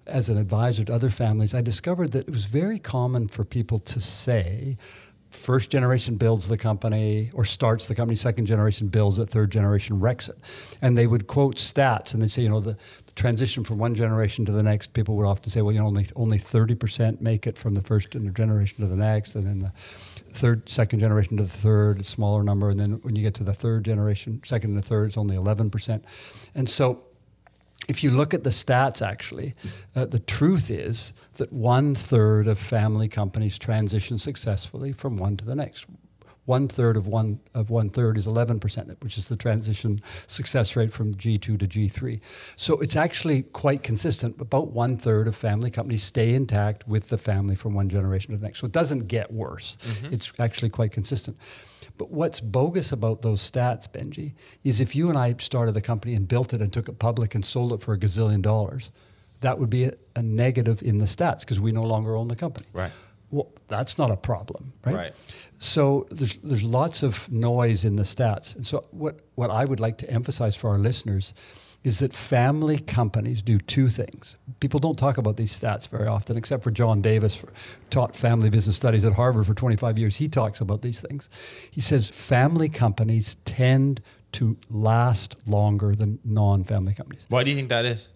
as 0.06 0.28
an 0.28 0.38
advisor 0.38 0.84
to 0.84 0.92
other 0.92 1.10
families, 1.10 1.54
I 1.54 1.62
discovered 1.62 2.12
that 2.12 2.28
it 2.28 2.32
was 2.32 2.44
very 2.44 2.78
common 2.78 3.26
for 3.28 3.44
people 3.44 3.78
to 3.80 4.00
say, 4.00 4.76
first 5.34 5.70
generation 5.70 6.16
builds 6.16 6.48
the 6.48 6.56
company 6.56 7.30
or 7.34 7.44
starts 7.44 7.86
the 7.86 7.94
company, 7.94 8.16
second 8.16 8.46
generation 8.46 8.88
builds 8.88 9.18
it, 9.18 9.28
third 9.28 9.50
generation 9.50 10.00
wrecks 10.00 10.28
it. 10.28 10.38
And 10.80 10.96
they 10.96 11.06
would 11.06 11.26
quote 11.26 11.56
stats 11.56 12.14
and 12.14 12.22
they'd 12.22 12.30
say, 12.30 12.42
you 12.42 12.48
know, 12.48 12.60
the, 12.60 12.76
the 13.06 13.12
transition 13.14 13.64
from 13.64 13.78
one 13.78 13.94
generation 13.94 14.44
to 14.46 14.52
the 14.52 14.62
next, 14.62 14.92
people 14.92 15.16
would 15.16 15.26
often 15.26 15.50
say, 15.50 15.62
well, 15.62 15.72
you 15.72 15.80
know, 15.80 15.86
only, 15.86 16.06
only 16.16 16.38
30% 16.38 17.20
make 17.20 17.46
it 17.46 17.58
from 17.58 17.74
the 17.74 17.80
first 17.80 18.10
generation 18.10 18.80
to 18.80 18.86
the 18.86 18.96
next. 18.96 19.34
And 19.34 19.44
then 19.44 19.58
the 19.60 19.72
third, 20.30 20.68
second 20.68 21.00
generation 21.00 21.36
to 21.36 21.42
the 21.42 21.48
third, 21.48 22.00
a 22.00 22.04
smaller 22.04 22.42
number. 22.42 22.70
And 22.70 22.78
then 22.78 22.92
when 23.02 23.16
you 23.16 23.22
get 23.22 23.34
to 23.34 23.44
the 23.44 23.54
third 23.54 23.84
generation, 23.84 24.40
second 24.44 24.70
and 24.70 24.78
the 24.78 24.86
third, 24.86 25.06
it's 25.06 25.16
only 25.16 25.36
11%. 25.36 26.02
And 26.54 26.68
so 26.68 27.02
if 27.88 28.02
you 28.02 28.10
look 28.10 28.34
at 28.34 28.44
the 28.44 28.50
stats, 28.50 29.02
actually, 29.02 29.54
uh, 29.94 30.06
the 30.06 30.18
truth 30.18 30.70
is 30.70 31.12
that 31.34 31.52
one 31.52 31.94
third 31.94 32.48
of 32.48 32.58
family 32.58 33.08
companies 33.08 33.58
transition 33.58 34.18
successfully 34.18 34.92
from 34.92 35.16
one 35.16 35.36
to 35.36 35.44
the 35.44 35.54
next. 35.54 35.86
One 36.46 36.68
third 36.68 36.98
of 36.98 37.06
one 37.06 37.40
of 37.54 37.70
one 37.70 37.88
third 37.88 38.18
is 38.18 38.26
eleven 38.26 38.60
percent, 38.60 38.94
which 39.02 39.16
is 39.16 39.28
the 39.28 39.36
transition 39.36 39.96
success 40.26 40.76
rate 40.76 40.92
from 40.92 41.14
G 41.14 41.38
two 41.38 41.56
to 41.56 41.66
G 41.66 41.88
three. 41.88 42.20
So 42.56 42.78
it's 42.80 42.96
actually 42.96 43.44
quite 43.44 43.82
consistent. 43.82 44.38
About 44.38 44.68
one 44.68 44.98
third 44.98 45.26
of 45.26 45.34
family 45.34 45.70
companies 45.70 46.02
stay 46.02 46.34
intact 46.34 46.86
with 46.86 47.08
the 47.08 47.16
family 47.16 47.56
from 47.56 47.72
one 47.72 47.88
generation 47.88 48.32
to 48.32 48.36
the 48.36 48.44
next. 48.44 48.60
So 48.60 48.66
it 48.66 48.72
doesn't 48.72 49.08
get 49.08 49.32
worse. 49.32 49.78
It's 50.12 50.30
actually 50.38 50.68
quite 50.68 50.92
consistent. 50.92 51.38
But 51.96 52.10
what's 52.10 52.40
bogus 52.40 52.90
about 52.90 53.22
those 53.22 53.48
stats, 53.48 53.88
Benji, 53.88 54.34
is 54.64 54.80
if 54.80 54.96
you 54.96 55.08
and 55.08 55.16
I 55.16 55.34
started 55.38 55.72
the 55.72 55.80
company 55.80 56.14
and 56.14 56.26
built 56.26 56.52
it 56.52 56.60
and 56.60 56.72
took 56.72 56.88
it 56.88 56.98
public 56.98 57.34
and 57.34 57.44
sold 57.44 57.72
it 57.72 57.80
for 57.82 57.94
a 57.94 57.98
gazillion 57.98 58.42
dollars, 58.42 58.90
that 59.40 59.58
would 59.58 59.70
be 59.70 59.84
a, 59.84 59.92
a 60.16 60.22
negative 60.22 60.82
in 60.82 60.98
the 60.98 61.04
stats 61.04 61.40
because 61.40 61.60
we 61.60 61.70
no 61.70 61.84
longer 61.84 62.16
own 62.16 62.28
the 62.28 62.36
company. 62.36 62.66
Right. 62.72 62.90
Well, 63.30 63.50
that's 63.68 63.98
not 63.98 64.10
a 64.10 64.16
problem, 64.16 64.72
right? 64.84 64.94
Right. 64.94 65.14
So 65.58 66.06
there's 66.10 66.36
there's 66.42 66.62
lots 66.62 67.02
of 67.02 67.30
noise 67.30 67.84
in 67.84 67.96
the 67.96 68.02
stats. 68.02 68.54
And 68.54 68.66
so 68.66 68.84
what 68.90 69.20
what 69.34 69.50
I 69.50 69.64
would 69.64 69.80
like 69.80 69.98
to 69.98 70.10
emphasize 70.10 70.56
for 70.56 70.70
our 70.70 70.78
listeners 70.78 71.34
is 71.84 71.98
that 71.98 72.14
family 72.14 72.78
companies 72.78 73.42
do 73.42 73.58
two 73.58 73.88
things. 73.88 74.36
People 74.58 74.80
don't 74.80 74.98
talk 74.98 75.18
about 75.18 75.36
these 75.36 75.56
stats 75.56 75.86
very 75.86 76.08
often, 76.08 76.36
except 76.36 76.64
for 76.64 76.70
John 76.70 77.02
Davis, 77.02 77.36
for, 77.36 77.52
taught 77.90 78.16
family 78.16 78.48
business 78.48 78.74
studies 78.74 79.04
at 79.04 79.12
Harvard 79.12 79.46
for 79.46 79.54
25 79.54 79.98
years. 79.98 80.16
He 80.16 80.26
talks 80.26 80.60
about 80.62 80.80
these 80.80 81.00
things. 81.00 81.28
He 81.70 81.82
says 81.82 82.08
family 82.08 82.70
companies 82.70 83.36
tend 83.44 84.00
to 84.32 84.56
last 84.70 85.36
longer 85.46 85.94
than 85.94 86.18
non-family 86.24 86.94
companies. 86.94 87.26
Why 87.28 87.44
do 87.44 87.50
you 87.50 87.56
think 87.56 87.68
that 87.68 87.84
is? 87.84 88.10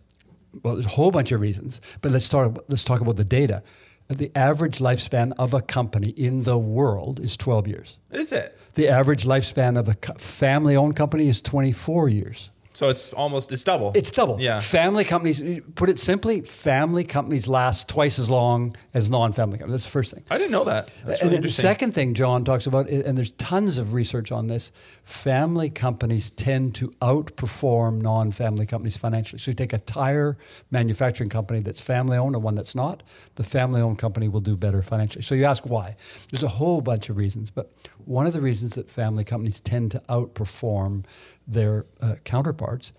Well, 0.62 0.74
there's 0.74 0.86
a 0.86 0.90
whole 0.90 1.10
bunch 1.10 1.30
of 1.30 1.40
reasons, 1.40 1.82
but 2.00 2.10
let's 2.10 2.24
start. 2.24 2.58
Let's 2.70 2.84
talk 2.84 3.02
about 3.02 3.16
the 3.16 3.24
data. 3.24 3.62
The 4.08 4.32
average 4.34 4.78
lifespan 4.78 5.34
of 5.38 5.52
a 5.52 5.60
company 5.60 6.10
in 6.10 6.44
the 6.44 6.56
world 6.56 7.20
is 7.20 7.36
12 7.36 7.68
years. 7.68 7.98
Is 8.10 8.32
it? 8.32 8.58
The 8.74 8.88
average 8.88 9.24
lifespan 9.24 9.78
of 9.78 9.86
a 9.86 10.18
family-owned 10.18 10.96
company 10.96 11.28
is 11.28 11.42
24 11.42 12.08
years. 12.08 12.50
So 12.78 12.88
it's 12.90 13.12
almost 13.12 13.50
it's 13.50 13.64
double. 13.64 13.90
It's 13.96 14.12
double. 14.12 14.40
Yeah. 14.40 14.60
Family 14.60 15.02
companies, 15.02 15.42
put 15.74 15.88
it 15.88 15.98
simply, 15.98 16.42
family 16.42 17.02
companies 17.02 17.48
last 17.48 17.88
twice 17.88 18.20
as 18.20 18.30
long 18.30 18.76
as 18.94 19.10
non-family 19.10 19.58
companies. 19.58 19.80
That's 19.80 19.86
the 19.86 19.90
first 19.90 20.14
thing. 20.14 20.22
I 20.30 20.38
didn't 20.38 20.52
know 20.52 20.62
that. 20.62 20.88
That's 21.04 21.20
and 21.20 21.30
really 21.32 21.42
the 21.42 21.50
second 21.50 21.90
thing 21.90 22.14
John 22.14 22.44
talks 22.44 22.68
about, 22.68 22.88
and 22.88 23.18
there's 23.18 23.32
tons 23.32 23.78
of 23.78 23.94
research 23.94 24.30
on 24.30 24.46
this, 24.46 24.70
family 25.02 25.70
companies 25.70 26.30
tend 26.30 26.76
to 26.76 26.90
outperform 27.02 28.00
non-family 28.00 28.66
companies 28.66 28.96
financially. 28.96 29.40
So 29.40 29.50
you 29.50 29.56
take 29.56 29.72
a 29.72 29.80
tire 29.80 30.38
manufacturing 30.70 31.30
company 31.30 31.58
that's 31.58 31.80
family-owned 31.80 32.36
and 32.36 32.44
one 32.44 32.54
that's 32.54 32.76
not, 32.76 33.02
the 33.34 33.42
family-owned 33.42 33.98
company 33.98 34.28
will 34.28 34.40
do 34.40 34.56
better 34.56 34.82
financially. 34.82 35.22
So 35.22 35.34
you 35.34 35.46
ask 35.46 35.64
why? 35.66 35.96
There's 36.30 36.44
a 36.44 36.48
whole 36.48 36.80
bunch 36.80 37.08
of 37.08 37.16
reasons, 37.16 37.50
but 37.50 37.72
one 38.04 38.28
of 38.28 38.34
the 38.34 38.40
reasons 38.40 38.74
that 38.74 38.88
family 38.88 39.24
companies 39.24 39.60
tend 39.60 39.90
to 39.90 39.98
outperform 40.08 41.06
their 41.48 41.86
uh, 42.00 42.16
counterparts 42.24 42.92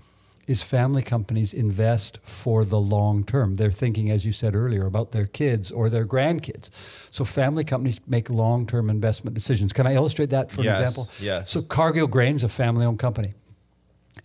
is 0.47 0.63
family 0.63 1.03
companies 1.03 1.53
invest 1.53 2.17
for 2.23 2.65
the 2.65 2.79
long 2.79 3.23
term. 3.23 3.53
They're 3.55 3.69
thinking, 3.71 4.09
as 4.09 4.25
you 4.25 4.31
said 4.31 4.55
earlier, 4.55 4.87
about 4.87 5.11
their 5.11 5.25
kids 5.25 5.71
or 5.71 5.89
their 5.89 6.07
grandkids. 6.07 6.71
So 7.11 7.23
family 7.23 7.63
companies 7.63 7.99
make 8.07 8.31
long 8.31 8.65
term 8.65 8.89
investment 8.89 9.35
decisions. 9.35 9.71
Can 9.71 9.85
I 9.85 9.93
illustrate 9.93 10.31
that 10.31 10.49
for 10.49 10.63
Yes, 10.63 10.79
an 10.79 10.83
example? 10.83 11.09
yes. 11.21 11.51
So 11.51 11.61
Cargill 11.61 12.07
Grain's 12.07 12.43
a 12.43 12.49
family 12.49 12.83
owned 12.83 12.97
company. 12.97 13.35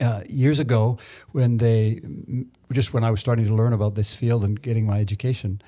Uh, 0.00 0.22
years 0.26 0.58
ago, 0.58 0.98
when 1.32 1.58
they 1.58 2.00
just 2.72 2.94
when 2.94 3.04
I 3.04 3.10
was 3.10 3.20
starting 3.20 3.46
to 3.46 3.54
learn 3.54 3.74
about 3.74 3.94
this 3.94 4.14
field 4.14 4.44
and 4.44 4.60
getting 4.60 4.86
my 4.86 5.00
education, 5.00 5.60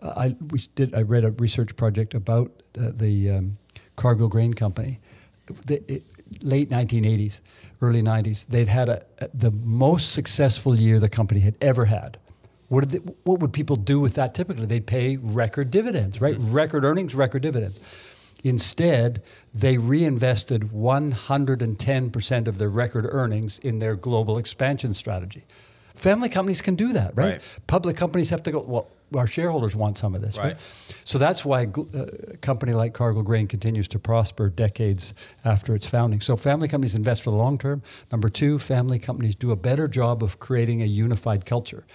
uh, 0.00 0.12
I 0.16 0.36
we 0.52 0.60
did 0.76 0.94
I 0.94 1.02
read 1.02 1.24
a 1.24 1.32
research 1.32 1.74
project 1.74 2.14
about 2.14 2.52
uh, 2.78 2.92
the 2.94 3.30
um, 3.30 3.58
Cargill 3.96 4.28
Grain 4.28 4.52
Company. 4.54 5.00
The, 5.66 5.82
it, 5.92 6.04
late 6.42 6.70
1980s, 6.70 7.40
early 7.80 8.02
90s, 8.02 8.46
they'd 8.46 8.68
had 8.68 8.88
a, 8.88 9.04
a- 9.18 9.28
the 9.34 9.50
most 9.50 10.12
successful 10.12 10.74
year 10.76 10.98
the 10.98 11.08
company 11.08 11.40
had 11.40 11.54
ever 11.60 11.86
had. 11.86 12.18
What, 12.68 12.88
did 12.88 13.04
they, 13.06 13.12
what 13.24 13.40
would 13.40 13.52
people 13.52 13.76
do 13.76 14.00
with 14.00 14.14
that 14.14 14.34
typically? 14.34 14.66
They'd 14.66 14.86
pay 14.86 15.16
record 15.18 15.70
dividends, 15.70 16.20
right? 16.20 16.34
Mm-hmm. 16.34 16.52
Record 16.52 16.84
earnings, 16.84 17.14
record 17.14 17.42
dividends. 17.42 17.80
Instead, 18.42 19.22
they 19.54 19.78
reinvested 19.78 20.70
110% 20.72 22.46
of 22.48 22.58
their 22.58 22.68
record 22.68 23.06
earnings 23.10 23.58
in 23.60 23.78
their 23.78 23.96
global 23.96 24.38
expansion 24.38 24.94
strategy. 24.94 25.44
Family 25.94 26.28
companies 26.28 26.60
can 26.60 26.74
do 26.76 26.92
that, 26.92 27.16
right? 27.16 27.32
Right. 27.32 27.40
Public 27.66 27.96
companies 27.96 28.30
have 28.30 28.42
to 28.44 28.52
go, 28.52 28.60
well, 28.60 28.88
our 29.14 29.26
shareholders 29.26 29.76
want 29.76 29.96
some 29.96 30.14
of 30.14 30.22
this, 30.22 30.36
right? 30.36 30.44
Right. 30.44 30.56
So 31.04 31.18
that's 31.18 31.44
why 31.44 31.64
uh, 31.66 32.06
a 32.28 32.36
company 32.38 32.72
like 32.72 32.92
Cargill 32.92 33.22
Grain 33.22 33.46
continues 33.46 33.88
to 33.88 33.98
prosper 33.98 34.48
decades 34.48 35.14
after 35.44 35.74
its 35.74 35.86
founding. 35.86 36.20
So 36.20 36.36
family 36.36 36.68
companies 36.68 36.94
invest 36.94 37.22
for 37.22 37.30
the 37.30 37.36
long 37.36 37.58
term. 37.58 37.82
Number 38.10 38.28
two, 38.28 38.58
family 38.58 38.98
companies 38.98 39.36
do 39.36 39.50
a 39.50 39.56
better 39.56 39.86
job 39.88 40.22
of 40.22 40.38
creating 40.38 40.82
a 40.82 40.86
unified 40.86 41.46
culture. 41.46 41.86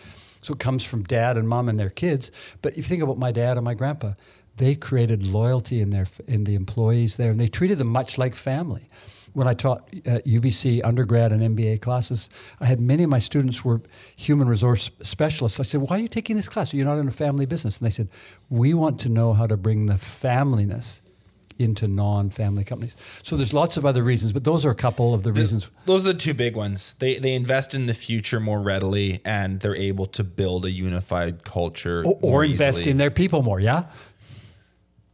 So 0.42 0.54
it 0.54 0.60
comes 0.60 0.84
from 0.84 1.04
dad 1.04 1.38
and 1.38 1.48
mom 1.48 1.70
and 1.70 1.80
their 1.80 1.90
kids. 1.90 2.32
But 2.62 2.74
if 2.74 2.78
you 2.78 2.84
think 2.84 3.04
about 3.04 3.18
my 3.18 3.32
dad 3.32 3.58
and 3.58 3.64
my 3.64 3.74
grandpa, 3.74 4.14
they 4.58 4.76
created 4.76 5.24
loyalty 5.24 5.82
in 5.82 5.92
their 5.92 6.08
in 6.28 6.44
the 6.44 6.56
employees 6.56 7.18
there, 7.18 7.32
and 7.32 7.40
they 7.40 7.48
treated 7.48 7.78
them 7.78 7.88
much 7.88 8.18
like 8.18 8.36
family. 8.36 8.88
When 9.34 9.48
I 9.48 9.54
taught 9.54 9.88
at 10.06 10.26
UBC 10.26 10.82
undergrad 10.84 11.32
and 11.32 11.42
MBA 11.56 11.82
classes, 11.82 12.30
I 12.60 12.66
had 12.66 12.80
many 12.80 13.04
of 13.04 13.10
my 13.10 13.20
students 13.20 13.64
were 13.64 13.82
human 14.16 14.48
resource 14.48 14.90
specialists. 15.02 15.60
I 15.60 15.64
said, 15.64 15.82
"Why 15.82 15.98
are 15.98 16.00
you 16.00 16.08
taking 16.08 16.36
this 16.36 16.50
class? 16.50 16.74
You're 16.74 16.86
not 16.86 16.98
in 16.98 17.08
a 17.08 17.12
family 17.12 17.46
business." 17.46 17.78
And 17.78 17.86
they 17.86 17.92
said, 17.92 18.10
"We 18.50 18.74
want 18.74 19.00
to 19.02 19.10
know 19.10 19.34
how 19.34 19.48
to 19.48 19.58
bring 19.58 19.86
the 19.86 19.96
familyness 19.96 21.00
into 21.58 21.88
non-family 21.88 22.64
companies." 22.64 22.96
So 23.24 23.38
there's 23.38 23.54
lots 23.54 23.78
of 23.78 23.86
other 23.86 24.04
reasons, 24.04 24.34
but 24.34 24.44
those 24.44 24.66
are 24.66 24.72
a 24.72 24.76
couple 24.76 25.14
of 25.14 25.24
the 25.24 25.32
reasons. 25.32 25.68
Those 25.86 26.02
are 26.02 26.14
the 26.14 26.20
two 26.20 26.34
big 26.34 26.56
ones. 26.56 26.96
They 27.00 27.18
they 27.18 27.34
invest 27.34 27.74
in 27.74 27.86
the 27.86 27.94
future 27.94 28.40
more 28.40 28.62
readily, 28.62 29.22
and 29.24 29.62
they're 29.62 29.76
able 29.76 30.08
to 30.08 30.24
build 30.24 30.66
a 30.66 30.72
unified 30.72 31.44
culture 31.46 32.04
Or, 32.06 32.18
or 32.22 32.44
invest 32.44 32.86
in 32.86 32.98
their 32.98 33.12
people 33.12 33.44
more. 33.44 33.60
Yeah. 33.60 33.86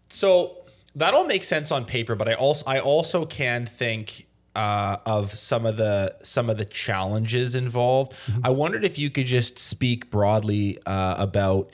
So 0.10 0.57
that 0.98 1.14
all 1.14 1.26
makes 1.26 1.48
sense 1.48 1.72
on 1.72 1.86
paper, 1.86 2.16
but 2.16 2.28
I 2.28 2.34
also 2.34 2.64
I 2.68 2.80
also 2.80 3.26
can 3.26 3.66
think 3.66 4.26
uh, 4.56 4.98
of 5.06 5.32
some 5.38 5.66
of 5.66 5.78
the 5.78 6.16
some 6.24 6.50
of 6.50 6.58
the 6.58 6.66
challenges 6.66 7.56
involved. 7.56 8.14
I 8.44 8.50
wondered 8.50 8.84
if 8.84 8.98
you 8.98 9.10
could 9.10 9.28
just 9.28 9.60
speak 9.60 10.10
broadly 10.10 10.80
uh, 10.86 11.16
about 11.18 11.70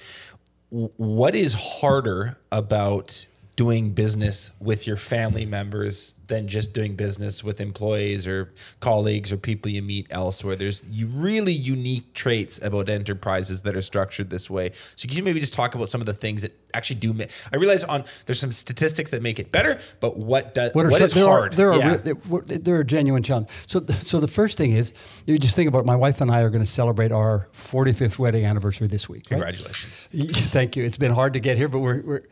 w- 0.72 0.92
what 0.98 1.34
is 1.36 1.54
harder 1.54 2.38
about 2.52 3.26
doing 3.56 3.92
business 3.92 4.52
with 4.60 4.88
your 4.88 4.98
family 4.98 5.46
members 5.46 6.16
than 6.28 6.48
just 6.48 6.74
doing 6.74 6.96
business 6.96 7.44
with 7.44 7.62
employees 7.62 8.26
or 8.28 8.52
colleagues 8.80 9.32
or 9.32 9.38
people 9.38 9.70
you 9.70 9.82
meet 9.82 10.08
elsewhere. 10.10 10.56
There's 10.56 10.84
you 10.90 11.06
really 11.08 11.54
unique 11.54 12.14
traits 12.14 12.60
about 12.64 12.90
enterprises 12.90 13.62
that 13.62 13.76
are 13.76 13.82
structured 13.82 14.30
this 14.32 14.50
way. 14.50 14.72
So 14.96 15.08
can 15.08 15.18
you 15.18 15.24
maybe 15.24 15.40
just 15.40 15.54
talk 15.54 15.76
about 15.76 15.90
some 15.90 16.02
of 16.02 16.08
the 16.08 16.14
things 16.14 16.42
that 16.42 16.54
actually 16.74 17.00
do 17.00 17.14
make 17.14 17.30
I 17.52 17.58
realize 17.58 17.84
on 17.84 18.04
there's 18.26 18.40
some 18.40 18.52
statistics 18.52 19.12
that 19.12 19.22
make 19.22 19.38
it 19.38 19.52
better, 19.52 19.80
but 20.00 20.18
what 20.18 20.56
does 20.56 20.74
what, 20.74 20.88
What, 20.90 21.02
are 21.02 21.04
is 21.06 21.14
there 21.14 21.26
hard? 21.26 21.54
Are, 21.54 21.56
there 21.56 21.72
are 21.74 21.78
Yeah. 21.78 21.98
re- 22.28 22.42
there, 22.46 22.58
there 22.60 22.76
are 22.78 22.84
genuine 22.84 23.22
challenges. 23.22 23.54
So, 23.68 23.82
th- 23.82 24.00
so 24.08 24.20
the 24.20 24.28
first 24.28 24.58
thing 24.58 24.72
is 24.72 24.94
you 25.28 25.38
just 25.38 25.56
think 25.56 25.68
about 25.68 25.80
it, 25.80 25.86
my 25.86 25.96
wife 25.96 26.22
and 26.22 26.32
I 26.32 26.42
are 26.42 26.50
going 26.50 26.64
to 26.64 26.70
celebrate 26.70 27.12
our 27.12 27.50
45th 27.54 28.18
wedding 28.18 28.46
anniversary 28.46 28.88
this 28.88 29.08
week. 29.08 29.26
right? 29.30 29.38
Congratulations. 29.42 30.08
Thank 30.52 30.76
you. 30.76 30.86
It's 30.86 30.98
been 30.98 31.12
hard 31.12 31.34
to 31.34 31.40
get 31.40 31.58
here, 31.58 31.68
but 31.68 31.80
we're. 31.80 32.02
we're 32.02 32.24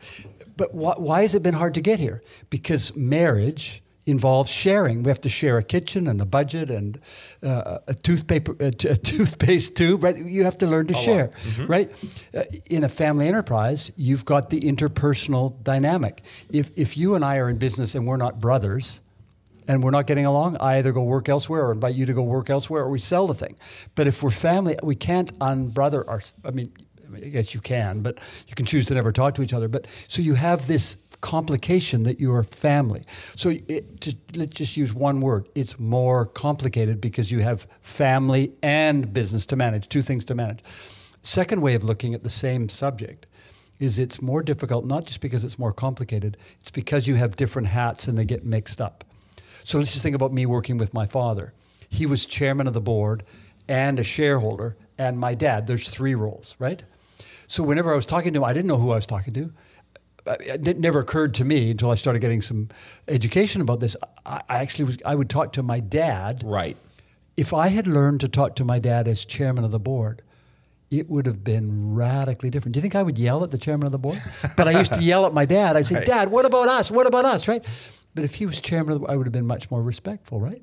but 0.62 0.72
why, 0.72 0.94
why 0.96 1.22
has 1.22 1.34
it 1.34 1.42
been 1.42 1.54
hard 1.54 1.74
to 1.74 1.80
get 1.80 1.98
here? 1.98 2.22
Because 2.48 2.94
marriage 2.94 3.82
involves 4.06 4.48
sharing. 4.48 5.02
We 5.02 5.08
have 5.08 5.20
to 5.22 5.28
share 5.28 5.58
a 5.58 5.62
kitchen 5.64 6.06
and 6.06 6.20
a 6.20 6.24
budget 6.24 6.70
and 6.70 7.00
uh, 7.42 7.78
a 7.88 7.94
toothpaper, 7.94 8.54
a, 8.60 8.70
t- 8.70 8.86
a 8.86 8.94
toothpaste 8.96 9.74
tube. 9.74 10.04
Right? 10.04 10.16
You 10.16 10.44
have 10.44 10.56
to 10.58 10.68
learn 10.68 10.86
to 10.86 10.94
share. 10.94 11.32
Right? 11.66 11.90
Uh, 12.32 12.44
in 12.70 12.84
a 12.84 12.88
family 12.88 13.26
enterprise, 13.26 13.90
you've 13.96 14.24
got 14.24 14.50
the 14.50 14.60
interpersonal 14.60 15.60
dynamic. 15.64 16.22
If 16.48 16.70
if 16.76 16.96
you 16.96 17.16
and 17.16 17.24
I 17.24 17.38
are 17.38 17.48
in 17.48 17.58
business 17.58 17.96
and 17.96 18.06
we're 18.06 18.18
not 18.18 18.38
brothers, 18.38 19.00
and 19.66 19.82
we're 19.82 19.90
not 19.90 20.06
getting 20.06 20.26
along, 20.26 20.58
I 20.58 20.78
either 20.78 20.92
go 20.92 21.02
work 21.02 21.28
elsewhere 21.28 21.66
or 21.66 21.72
invite 21.72 21.96
you 21.96 22.06
to 22.06 22.12
go 22.12 22.22
work 22.22 22.50
elsewhere 22.50 22.84
or 22.84 22.88
we 22.88 23.00
sell 23.00 23.26
the 23.26 23.34
thing. 23.34 23.56
But 23.96 24.06
if 24.06 24.22
we're 24.22 24.30
family, 24.30 24.76
we 24.82 24.94
can't 24.94 25.36
unbrother 25.40 26.04
our, 26.08 26.20
I 26.44 26.50
mean, 26.50 26.72
I 27.14 27.28
guess 27.28 27.54
you 27.54 27.60
can, 27.60 28.02
but 28.02 28.18
you 28.46 28.54
can 28.54 28.66
choose 28.66 28.86
to 28.86 28.94
never 28.94 29.12
talk 29.12 29.34
to 29.36 29.42
each 29.42 29.52
other. 29.52 29.68
But 29.68 29.86
so 30.08 30.22
you 30.22 30.34
have 30.34 30.66
this 30.66 30.96
complication 31.20 32.02
that 32.02 32.20
you 32.20 32.32
are 32.34 32.42
family. 32.42 33.04
So 33.36 33.50
it, 33.68 34.00
just, 34.00 34.16
let's 34.34 34.52
just 34.52 34.76
use 34.76 34.92
one 34.92 35.20
word. 35.20 35.48
It's 35.54 35.78
more 35.78 36.26
complicated 36.26 37.00
because 37.00 37.30
you 37.30 37.40
have 37.40 37.66
family 37.80 38.52
and 38.62 39.12
business 39.12 39.46
to 39.46 39.56
manage, 39.56 39.88
two 39.88 40.02
things 40.02 40.24
to 40.26 40.34
manage. 40.34 40.60
Second 41.22 41.62
way 41.62 41.74
of 41.74 41.84
looking 41.84 42.14
at 42.14 42.24
the 42.24 42.30
same 42.30 42.68
subject 42.68 43.26
is 43.78 43.98
it's 43.98 44.20
more 44.20 44.42
difficult, 44.42 44.84
not 44.84 45.04
just 45.04 45.20
because 45.20 45.44
it's 45.44 45.58
more 45.58 45.72
complicated, 45.72 46.36
it's 46.60 46.70
because 46.70 47.06
you 47.06 47.14
have 47.14 47.36
different 47.36 47.68
hats 47.68 48.06
and 48.06 48.18
they 48.18 48.24
get 48.24 48.44
mixed 48.44 48.80
up. 48.80 49.04
So 49.64 49.78
let's 49.78 49.92
just 49.92 50.02
think 50.02 50.16
about 50.16 50.32
me 50.32 50.46
working 50.46 50.78
with 50.78 50.92
my 50.92 51.06
father. 51.06 51.52
He 51.88 52.06
was 52.06 52.26
chairman 52.26 52.66
of 52.66 52.74
the 52.74 52.80
board 52.80 53.22
and 53.68 53.98
a 53.98 54.04
shareholder, 54.04 54.76
and 54.98 55.18
my 55.18 55.34
dad. 55.34 55.66
There's 55.66 55.88
three 55.88 56.14
roles, 56.14 56.56
right? 56.58 56.82
So 57.52 57.62
whenever 57.62 57.92
I 57.92 57.96
was 57.96 58.06
talking 58.06 58.32
to 58.32 58.38
him, 58.38 58.44
I 58.44 58.54
didn't 58.54 58.68
know 58.68 58.78
who 58.78 58.92
I 58.92 58.94
was 58.94 59.04
talking 59.04 59.34
to. 59.34 59.52
Uh, 60.26 60.36
It 60.40 60.78
never 60.78 61.00
occurred 61.00 61.34
to 61.34 61.44
me 61.44 61.72
until 61.72 61.90
I 61.90 61.96
started 61.96 62.20
getting 62.20 62.40
some 62.40 62.70
education 63.08 63.60
about 63.60 63.80
this. 63.80 63.94
I 64.24 64.40
I 64.48 64.56
actually 64.62 64.86
was, 64.86 64.96
I 65.04 65.14
would 65.14 65.28
talk 65.28 65.52
to 65.52 65.62
my 65.62 65.78
dad. 65.78 66.40
Right. 66.42 66.78
If 67.36 67.52
I 67.52 67.68
had 67.68 67.86
learned 67.86 68.20
to 68.20 68.28
talk 68.28 68.56
to 68.56 68.64
my 68.64 68.78
dad 68.78 69.06
as 69.06 69.26
chairman 69.26 69.64
of 69.64 69.70
the 69.70 69.78
board, 69.78 70.22
it 70.90 71.10
would 71.10 71.26
have 71.26 71.44
been 71.44 71.94
radically 71.94 72.48
different. 72.48 72.72
Do 72.72 72.78
you 72.78 72.82
think 72.82 72.94
I 72.94 73.02
would 73.02 73.18
yell 73.18 73.44
at 73.44 73.50
the 73.50 73.58
chairman 73.58 73.84
of 73.84 73.92
the 73.92 74.02
board? 74.06 74.22
But 74.56 74.66
I 74.66 74.72
used 74.80 74.94
to 74.94 75.02
yell 75.02 75.26
at 75.26 75.34
my 75.34 75.44
dad. 75.44 75.76
I'd 75.76 75.86
say, 75.86 75.96
Right. 75.96 76.06
Dad, 76.06 76.30
what 76.30 76.46
about 76.46 76.68
us? 76.78 76.90
What 76.90 77.06
about 77.06 77.26
us? 77.34 77.46
Right? 77.48 77.62
But 78.14 78.24
if 78.24 78.36
he 78.36 78.46
was 78.46 78.60
chairman 78.62 78.92
of 78.92 78.94
the 78.96 79.00
board, 79.00 79.12
I 79.12 79.16
would 79.18 79.26
have 79.26 79.38
been 79.40 79.50
much 79.56 79.70
more 79.70 79.82
respectful, 79.82 80.40
right? 80.40 80.62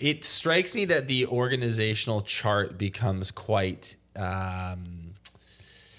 It 0.00 0.24
strikes 0.24 0.74
me 0.74 0.86
that 0.86 1.08
the 1.08 1.26
organizational 1.26 2.22
chart 2.22 2.78
becomes 2.78 3.30
quite 3.30 3.96
um, 4.16 4.95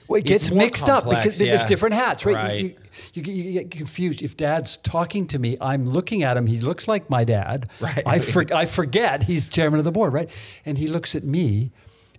Well, 0.08 0.20
it 0.20 0.26
gets 0.26 0.52
mixed 0.52 0.88
up 0.88 1.10
because 1.10 1.38
there's 1.38 1.64
different 1.66 1.96
hats, 1.96 2.26
right? 2.26 2.36
Right. 2.36 2.62
You, 2.62 2.76
you, 3.14 3.24
you, 3.24 3.44
you 3.44 3.54
get 3.62 3.72
confused. 3.72 4.22
If 4.22 4.38
dad's 4.38 4.78
talking 4.78 5.26
to 5.28 5.40
me, 5.40 5.58
I'm 5.60 5.86
looking 5.86 6.24
at 6.24 6.38
him. 6.38 6.48
He 6.48 6.60
looks 6.60 6.88
like 6.88 7.10
my 7.10 7.24
dad. 7.24 7.70
Right. 7.80 8.04
I, 8.06 8.20
for, 8.20 8.46
I 8.54 8.66
forget 8.66 9.24
he's 9.24 9.50
chairman 9.50 9.80
of 9.80 9.84
the 9.84 9.92
board, 9.92 10.14
right? 10.14 10.30
And 10.66 10.78
he 10.78 10.88
looks 10.88 11.16
at 11.16 11.24
me 11.24 11.72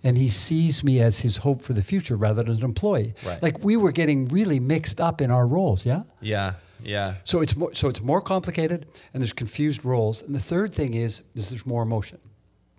and 0.03 0.17
he 0.17 0.29
sees 0.29 0.83
me 0.83 1.01
as 1.01 1.19
his 1.19 1.37
hope 1.37 1.61
for 1.61 1.73
the 1.73 1.83
future 1.83 2.15
rather 2.15 2.43
than 2.43 2.55
an 2.55 2.63
employee. 2.63 3.13
Right. 3.25 3.41
Like 3.41 3.63
we 3.63 3.75
were 3.75 3.91
getting 3.91 4.25
really 4.27 4.59
mixed 4.59 5.01
up 5.01 5.21
in 5.21 5.31
our 5.31 5.45
roles, 5.47 5.85
yeah? 5.85 6.03
yeah, 6.21 6.53
yeah. 6.81 7.15
So 7.23 7.41
it's 7.41 7.55
more, 7.55 7.73
so 7.73 7.89
it's 7.89 8.01
more 8.01 8.21
complicated 8.21 8.85
and 9.13 9.21
there's 9.21 9.33
confused 9.33 9.83
roles. 9.83 10.21
And 10.21 10.33
the 10.33 10.39
third 10.39 10.73
thing 10.73 10.93
is, 10.93 11.21
is 11.35 11.49
there's 11.49 11.65
more 11.65 11.83
emotion. 11.83 12.19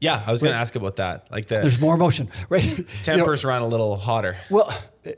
Yeah, 0.01 0.23
I 0.27 0.33
was 0.33 0.43
going 0.43 0.55
to 0.55 0.59
ask 0.59 0.75
about 0.77 0.97
that. 0.97 1.31
Like 1.31 1.47
the 1.47 1.59
There's 1.59 1.81
more 1.81 1.95
emotion, 1.95 2.31
right? 2.49 2.65
You 2.65 2.77
know, 2.79 2.85
tempers 3.03 3.45
run 3.45 3.63
a 3.63 3.67
little 3.67 3.97
hotter. 3.97 4.37
Well, 4.49 4.71
uh, 5.07 5.11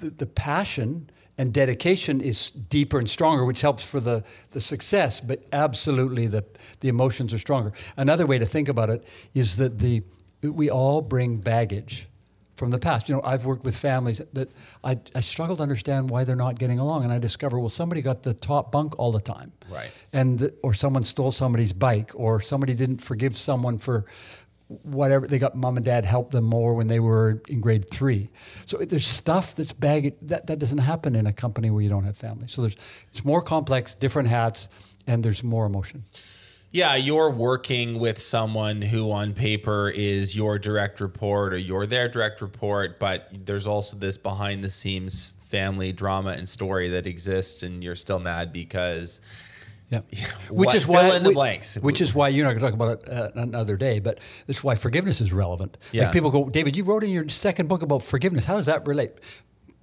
the, 0.00 0.10
the 0.10 0.26
passion 0.26 1.10
and 1.38 1.52
dedication 1.52 2.20
is 2.20 2.50
deeper 2.50 2.98
and 2.98 3.10
stronger, 3.10 3.44
which 3.44 3.60
helps 3.60 3.84
for 3.84 4.00
the, 4.00 4.24
the 4.52 4.60
success, 4.60 5.20
but 5.20 5.44
absolutely 5.52 6.26
the, 6.26 6.44
the 6.80 6.88
emotions 6.88 7.34
are 7.34 7.38
stronger. 7.38 7.72
Another 7.96 8.26
way 8.26 8.38
to 8.38 8.46
think 8.46 8.68
about 8.68 8.90
it 8.90 9.04
is 9.34 9.56
that 9.56 9.80
the, 9.80 10.02
we 10.42 10.70
all 10.70 11.02
bring 11.02 11.38
baggage 11.38 12.08
from 12.56 12.70
the 12.70 12.78
past. 12.78 13.08
You 13.08 13.14
know, 13.14 13.20
I've 13.22 13.44
worked 13.44 13.64
with 13.64 13.76
families 13.76 14.20
that 14.32 14.50
I, 14.82 14.98
I 15.14 15.20
struggle 15.20 15.56
to 15.56 15.62
understand 15.62 16.10
why 16.10 16.24
they're 16.24 16.36
not 16.36 16.58
getting 16.58 16.78
along, 16.78 17.04
and 17.04 17.12
I 17.12 17.18
discover, 17.18 17.58
well, 17.58 17.68
somebody 17.68 18.02
got 18.02 18.22
the 18.22 18.34
top 18.34 18.72
bunk 18.72 18.98
all 18.98 19.12
the 19.12 19.20
time. 19.20 19.52
Right. 19.70 19.90
And 20.12 20.38
the, 20.38 20.54
or 20.62 20.74
someone 20.74 21.02
stole 21.02 21.32
somebody's 21.32 21.72
bike, 21.72 22.12
or 22.14 22.40
somebody 22.40 22.74
didn't 22.74 22.98
forgive 22.98 23.36
someone 23.36 23.78
for 23.78 24.06
whatever 24.82 25.28
they 25.28 25.38
got 25.38 25.54
mom 25.54 25.76
and 25.76 25.86
dad 25.86 26.04
helped 26.04 26.32
them 26.32 26.44
more 26.44 26.74
when 26.74 26.88
they 26.88 26.98
were 26.98 27.40
in 27.46 27.60
grade 27.60 27.88
three 27.88 28.28
so 28.66 28.76
there's 28.78 29.06
stuff 29.06 29.54
that's 29.54 29.72
baggage 29.72 30.14
that, 30.20 30.48
that 30.48 30.58
doesn't 30.58 30.78
happen 30.78 31.14
in 31.14 31.24
a 31.24 31.32
company 31.32 31.70
where 31.70 31.82
you 31.82 31.88
don't 31.88 32.02
have 32.02 32.16
family 32.16 32.48
so 32.48 32.62
there's 32.62 32.74
it's 33.12 33.24
more 33.24 33.40
complex 33.40 33.94
different 33.94 34.28
hats 34.28 34.68
and 35.06 35.22
there's 35.22 35.44
more 35.44 35.66
emotion 35.66 36.02
Yeah, 36.76 36.94
you're 36.94 37.30
working 37.30 37.98
with 37.98 38.20
someone 38.20 38.82
who 38.82 39.10
on 39.10 39.32
paper 39.32 39.88
is 39.88 40.36
your 40.36 40.58
direct 40.58 41.00
report 41.00 41.54
or 41.54 41.56
you're 41.56 41.86
their 41.86 42.06
direct 42.06 42.42
report, 42.42 42.98
but 42.98 43.28
there's 43.32 43.66
also 43.66 43.96
this 43.96 44.18
behind 44.18 44.62
the 44.62 44.68
scenes 44.68 45.32
family 45.40 45.90
drama 45.92 46.30
and 46.32 46.46
story 46.46 46.90
that 46.90 47.06
exists, 47.06 47.62
and 47.62 47.82
you're 47.82 47.94
still 47.94 48.18
mad 48.18 48.52
because. 48.52 49.22
yeah 49.88 50.00
What- 50.50 50.66
which 50.66 50.74
is 50.74 50.84
fill 50.84 50.94
why 50.96 51.16
in 51.16 51.22
the 51.22 51.32
blanks. 51.32 51.76
which 51.76 52.00
is 52.02 52.14
why 52.14 52.28
you're 52.28 52.44
not 52.44 52.58
going 52.58 52.60
to 52.60 52.66
talk 52.66 52.74
about 52.74 53.02
it 53.04 53.08
uh, 53.08 53.30
another 53.40 53.76
day 53.76 53.98
but 54.00 54.18
that's 54.46 54.62
why 54.64 54.74
forgiveness 54.74 55.20
is 55.20 55.32
relevant 55.32 55.78
Yeah. 55.92 56.04
like 56.04 56.12
people 56.12 56.30
go 56.30 56.48
david 56.50 56.76
you 56.76 56.82
wrote 56.84 57.04
in 57.04 57.10
your 57.10 57.28
second 57.28 57.68
book 57.68 57.82
about 57.82 58.02
forgiveness 58.02 58.44
how 58.44 58.56
does 58.56 58.66
that 58.66 58.86
relate 58.86 59.12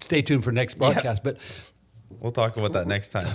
stay 0.01 0.21
tuned 0.21 0.43
for 0.43 0.51
next 0.51 0.77
broadcast 0.77 1.23
but 1.23 1.37
We'll 2.19 2.31
talk 2.33 2.55
about 2.57 2.73
that 2.73 2.85
next 2.87 3.09
time. 3.09 3.27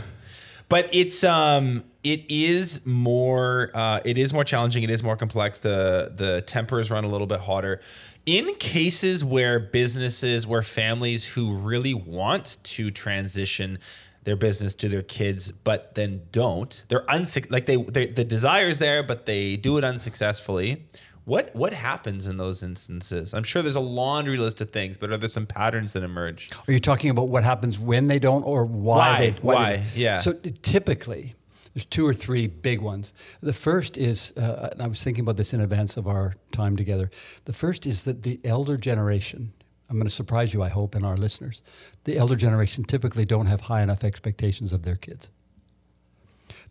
But 0.68 0.88
it's 0.92 1.24
um 1.24 1.84
it 2.04 2.24
is 2.28 2.84
more 2.86 3.70
uh, 3.74 4.00
it 4.04 4.18
is 4.18 4.32
more 4.32 4.44
challenging. 4.44 4.82
It 4.82 4.90
is 4.90 5.02
more 5.02 5.16
complex. 5.16 5.60
The 5.60 6.12
the 6.14 6.42
tempers 6.42 6.90
run 6.90 7.04
a 7.04 7.08
little 7.08 7.26
bit 7.26 7.40
hotter. 7.40 7.80
In 8.26 8.54
cases 8.56 9.24
where 9.24 9.58
businesses, 9.58 10.46
where 10.46 10.62
families 10.62 11.24
who 11.24 11.56
really 11.56 11.94
want 11.94 12.58
to 12.62 12.90
transition 12.90 13.78
their 14.24 14.36
business 14.36 14.74
to 14.74 14.88
their 14.90 15.02
kids, 15.02 15.50
but 15.50 15.94
then 15.94 16.22
don't, 16.32 16.84
they're 16.88 17.06
unsuc 17.06 17.50
like 17.50 17.64
they 17.64 17.76
the 17.76 18.24
desire's 18.24 18.78
there, 18.78 19.02
but 19.02 19.24
they 19.24 19.56
do 19.56 19.78
it 19.78 19.84
unsuccessfully. 19.84 20.84
What 21.28 21.54
what 21.54 21.74
happens 21.74 22.26
in 22.26 22.38
those 22.38 22.62
instances? 22.62 23.34
I'm 23.34 23.42
sure 23.42 23.60
there's 23.60 23.74
a 23.76 23.80
laundry 23.80 24.38
list 24.38 24.62
of 24.62 24.70
things, 24.70 24.96
but 24.96 25.10
are 25.10 25.18
there 25.18 25.28
some 25.28 25.44
patterns 25.46 25.92
that 25.92 26.02
emerge? 26.02 26.48
Are 26.66 26.72
you 26.72 26.80
talking 26.80 27.10
about 27.10 27.28
what 27.28 27.44
happens 27.44 27.78
when 27.78 28.06
they 28.06 28.18
don't 28.18 28.42
or 28.44 28.64
why, 28.64 28.96
Why? 28.96 29.18
they 29.18 29.30
Why? 29.42 29.76
they- 29.76 29.84
Yeah. 30.00 30.20
So 30.20 30.32
typically, 30.32 31.34
there's 31.74 31.84
two 31.84 32.06
or 32.06 32.14
three 32.14 32.46
big 32.46 32.80
ones. 32.80 33.12
The 33.42 33.52
first 33.52 33.98
is, 33.98 34.32
uh, 34.38 34.70
and 34.72 34.80
I 34.80 34.86
was 34.86 35.02
thinking 35.02 35.20
about 35.20 35.36
this 35.36 35.52
in 35.52 35.60
advance 35.60 35.98
of 35.98 36.06
our 36.08 36.32
time 36.50 36.76
together. 36.76 37.10
The 37.44 37.52
first 37.52 37.84
is 37.84 38.04
that 38.04 38.22
the 38.22 38.40
elder 38.42 38.78
generation, 38.78 39.52
I'm 39.90 39.96
going 39.96 40.06
to 40.08 40.14
surprise 40.14 40.54
you, 40.54 40.62
I 40.62 40.70
hope, 40.70 40.94
and 40.94 41.04
our 41.04 41.18
listeners, 41.18 41.60
the 42.04 42.16
elder 42.16 42.36
generation 42.36 42.84
typically 42.84 43.26
don't 43.26 43.46
have 43.46 43.60
high 43.60 43.82
enough 43.82 44.02
expectations 44.02 44.72
of 44.72 44.82
their 44.82 44.96
kids. 44.96 45.30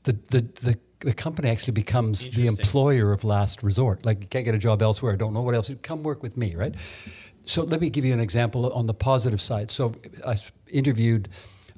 The, 0.01 0.13
the, 0.31 0.41
the 0.63 0.79
the 0.99 1.13
company 1.13 1.49
actually 1.49 1.73
becomes 1.73 2.29
the 2.31 2.47
employer 2.47 3.11
of 3.11 3.23
last 3.23 3.61
resort. 3.61 4.05
Like 4.05 4.21
you 4.21 4.27
can't 4.27 4.45
get 4.45 4.55
a 4.55 4.59
job 4.59 4.81
elsewhere. 4.81 5.13
I 5.13 5.15
don't 5.15 5.33
know 5.33 5.41
what 5.41 5.53
else. 5.53 5.71
Come 5.83 6.03
work 6.03 6.23
with 6.23 6.37
me, 6.37 6.55
right? 6.55 6.73
So 7.45 7.63
let 7.63 7.81
me 7.81 7.89
give 7.89 8.03
you 8.03 8.13
an 8.13 8.19
example 8.19 8.71
on 8.73 8.87
the 8.87 8.93
positive 8.93 9.39
side. 9.39 9.71
So 9.71 9.95
I 10.25 10.39
interviewed 10.69 11.29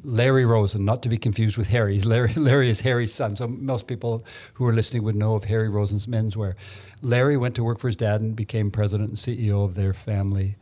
Larry 0.03 0.45
Rosen, 0.45 0.85
not 0.85 1.03
to 1.03 1.09
be 1.09 1.17
confused 1.17 1.57
with 1.57 1.67
Harry. 1.67 1.99
Larry, 1.99 2.33
Larry 2.35 2.69
is 2.69 2.81
Harry's 2.81 3.13
son. 3.13 3.35
So 3.35 3.47
most 3.47 3.87
people 3.87 4.25
who 4.53 4.65
are 4.65 4.73
listening 4.73 5.03
would 5.03 5.15
know 5.15 5.35
of 5.35 5.43
Harry 5.45 5.69
Rosen's 5.69 6.05
menswear. 6.05 6.55
Larry 7.01 7.37
went 7.37 7.55
to 7.55 7.63
work 7.63 7.79
for 7.79 7.87
his 7.87 7.97
dad 7.97 8.21
and 8.21 8.35
became 8.35 8.71
president 8.71 9.09
and 9.09 9.17
CEO 9.17 9.63
of 9.65 9.75
their 9.75 9.93
family 9.93 10.55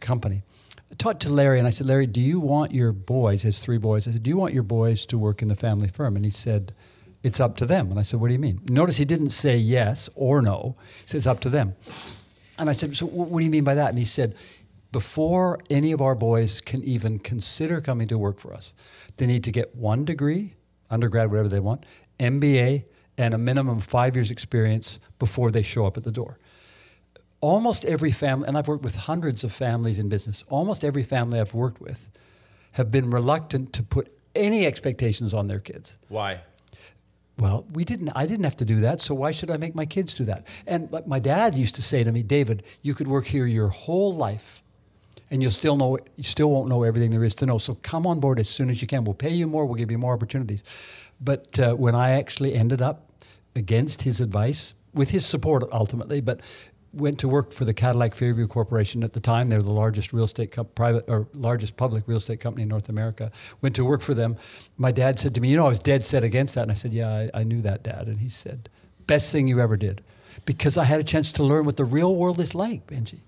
company. 0.00 0.42
I 0.90 0.94
talked 0.94 1.22
to 1.22 1.28
Larry 1.28 1.58
and 1.58 1.66
I 1.66 1.70
said, 1.70 1.88
Larry, 1.88 2.06
do 2.06 2.20
you 2.20 2.38
want 2.38 2.72
your 2.72 2.92
boys, 2.92 3.42
his 3.42 3.58
three 3.58 3.78
boys, 3.78 4.06
I 4.06 4.12
said, 4.12 4.22
do 4.22 4.30
you 4.30 4.36
want 4.36 4.54
your 4.54 4.62
boys 4.62 5.04
to 5.06 5.18
work 5.18 5.42
in 5.42 5.48
the 5.48 5.56
family 5.56 5.88
firm? 5.88 6.14
And 6.14 6.24
he 6.24 6.30
said, 6.30 6.72
it's 7.26 7.40
up 7.40 7.56
to 7.56 7.66
them. 7.66 7.90
And 7.90 7.98
I 7.98 8.02
said, 8.02 8.20
what 8.20 8.28
do 8.28 8.34
you 8.34 8.38
mean? 8.38 8.60
Notice 8.68 8.98
he 8.98 9.04
didn't 9.04 9.30
say 9.30 9.56
yes 9.56 10.08
or 10.14 10.40
no. 10.40 10.76
He 11.02 11.08
said, 11.08 11.18
it's 11.18 11.26
up 11.26 11.40
to 11.40 11.50
them. 11.50 11.74
And 12.56 12.70
I 12.70 12.72
said, 12.72 12.96
so 12.96 13.04
what 13.06 13.40
do 13.40 13.44
you 13.44 13.50
mean 13.50 13.64
by 13.64 13.74
that? 13.74 13.90
And 13.90 13.98
he 13.98 14.04
said, 14.04 14.36
before 14.92 15.58
any 15.68 15.90
of 15.90 16.00
our 16.00 16.14
boys 16.14 16.60
can 16.60 16.82
even 16.84 17.18
consider 17.18 17.80
coming 17.80 18.06
to 18.08 18.16
work 18.16 18.38
for 18.38 18.54
us, 18.54 18.72
they 19.16 19.26
need 19.26 19.42
to 19.44 19.50
get 19.50 19.74
one 19.74 20.04
degree, 20.04 20.54
undergrad, 20.88 21.28
whatever 21.28 21.48
they 21.48 21.58
want, 21.58 21.84
MBA, 22.20 22.84
and 23.18 23.34
a 23.34 23.38
minimum 23.38 23.78
of 23.78 23.84
five 23.84 24.14
years 24.14 24.30
experience 24.30 25.00
before 25.18 25.50
they 25.50 25.62
show 25.62 25.84
up 25.84 25.96
at 25.96 26.04
the 26.04 26.12
door 26.12 26.38
almost 27.42 27.84
every 27.84 28.10
family, 28.10 28.48
and 28.48 28.56
I've 28.56 28.66
worked 28.66 28.82
with 28.82 28.96
hundreds 28.96 29.44
of 29.44 29.52
families 29.52 29.98
in 29.98 30.08
business, 30.08 30.42
almost 30.48 30.82
every 30.82 31.02
family 31.02 31.38
I've 31.38 31.54
worked 31.54 31.80
with 31.80 32.10
have 32.72 32.90
been 32.90 33.10
reluctant 33.10 33.72
to 33.74 33.82
put 33.82 34.10
any 34.34 34.66
expectations 34.66 35.32
on 35.32 35.46
their 35.46 35.60
kids. 35.60 35.98
Why? 36.08 36.40
Well, 37.38 37.66
we 37.72 37.84
didn't. 37.84 38.10
I 38.14 38.24
didn't 38.26 38.44
have 38.44 38.56
to 38.56 38.64
do 38.64 38.76
that, 38.76 39.02
so 39.02 39.14
why 39.14 39.30
should 39.30 39.50
I 39.50 39.58
make 39.58 39.74
my 39.74 39.84
kids 39.84 40.14
do 40.14 40.24
that? 40.24 40.46
And 40.66 40.90
but 40.90 41.06
my 41.06 41.18
dad 41.18 41.54
used 41.54 41.74
to 41.74 41.82
say 41.82 42.02
to 42.02 42.10
me, 42.10 42.22
David, 42.22 42.62
you 42.80 42.94
could 42.94 43.08
work 43.08 43.26
here 43.26 43.44
your 43.46 43.68
whole 43.68 44.14
life, 44.14 44.62
and 45.30 45.42
you'll 45.42 45.50
still 45.50 45.76
know. 45.76 45.98
You 46.16 46.24
still 46.24 46.50
won't 46.50 46.68
know 46.68 46.82
everything 46.82 47.10
there 47.10 47.24
is 47.24 47.34
to 47.36 47.46
know. 47.46 47.58
So 47.58 47.74
come 47.82 48.06
on 48.06 48.20
board 48.20 48.40
as 48.40 48.48
soon 48.48 48.70
as 48.70 48.80
you 48.80 48.88
can. 48.88 49.04
We'll 49.04 49.14
pay 49.14 49.30
you 49.30 49.46
more. 49.46 49.66
We'll 49.66 49.74
give 49.74 49.90
you 49.90 49.98
more 49.98 50.14
opportunities. 50.14 50.64
But 51.20 51.58
uh, 51.58 51.74
when 51.74 51.94
I 51.94 52.12
actually 52.12 52.54
ended 52.54 52.80
up 52.80 53.10
against 53.54 54.02
his 54.02 54.20
advice, 54.20 54.74
with 54.94 55.10
his 55.10 55.26
support 55.26 55.62
ultimately, 55.72 56.20
but 56.22 56.40
went 56.92 57.18
to 57.20 57.28
work 57.28 57.52
for 57.52 57.64
the 57.64 57.74
Cadillac 57.74 58.14
Fairview 58.14 58.46
Corporation 58.46 59.04
at 59.04 59.12
the 59.12 59.20
time. 59.20 59.48
They 59.48 59.56
were 59.56 59.62
the 59.62 59.70
largest 59.70 60.12
real 60.12 60.24
estate 60.24 60.52
co- 60.52 60.64
private 60.64 61.04
or 61.08 61.28
largest 61.34 61.76
public 61.76 62.04
real 62.06 62.18
estate 62.18 62.40
company 62.40 62.62
in 62.62 62.68
North 62.68 62.88
America. 62.88 63.30
Went 63.60 63.76
to 63.76 63.84
work 63.84 64.02
for 64.02 64.14
them. 64.14 64.36
My 64.78 64.92
dad 64.92 65.18
said 65.18 65.34
to 65.34 65.40
me, 65.40 65.48
"You 65.48 65.56
know, 65.56 65.66
I 65.66 65.68
was 65.68 65.78
dead 65.78 66.04
set 66.04 66.24
against 66.24 66.54
that." 66.54 66.62
And 66.62 66.70
I 66.70 66.74
said, 66.74 66.92
"Yeah, 66.92 67.08
I, 67.08 67.40
I 67.40 67.42
knew 67.44 67.60
that, 67.62 67.82
Dad." 67.82 68.06
And 68.06 68.20
he 68.20 68.28
said, 68.28 68.68
"Best 69.06 69.30
thing 69.32 69.48
you 69.48 69.60
ever 69.60 69.76
did." 69.76 70.02
Because 70.44 70.76
I 70.76 70.84
had 70.84 71.00
a 71.00 71.04
chance 71.04 71.32
to 71.32 71.42
learn 71.42 71.64
what 71.64 71.76
the 71.76 71.84
real 71.84 72.14
world 72.14 72.38
is 72.38 72.54
like, 72.54 72.86
Benji. 72.86 73.18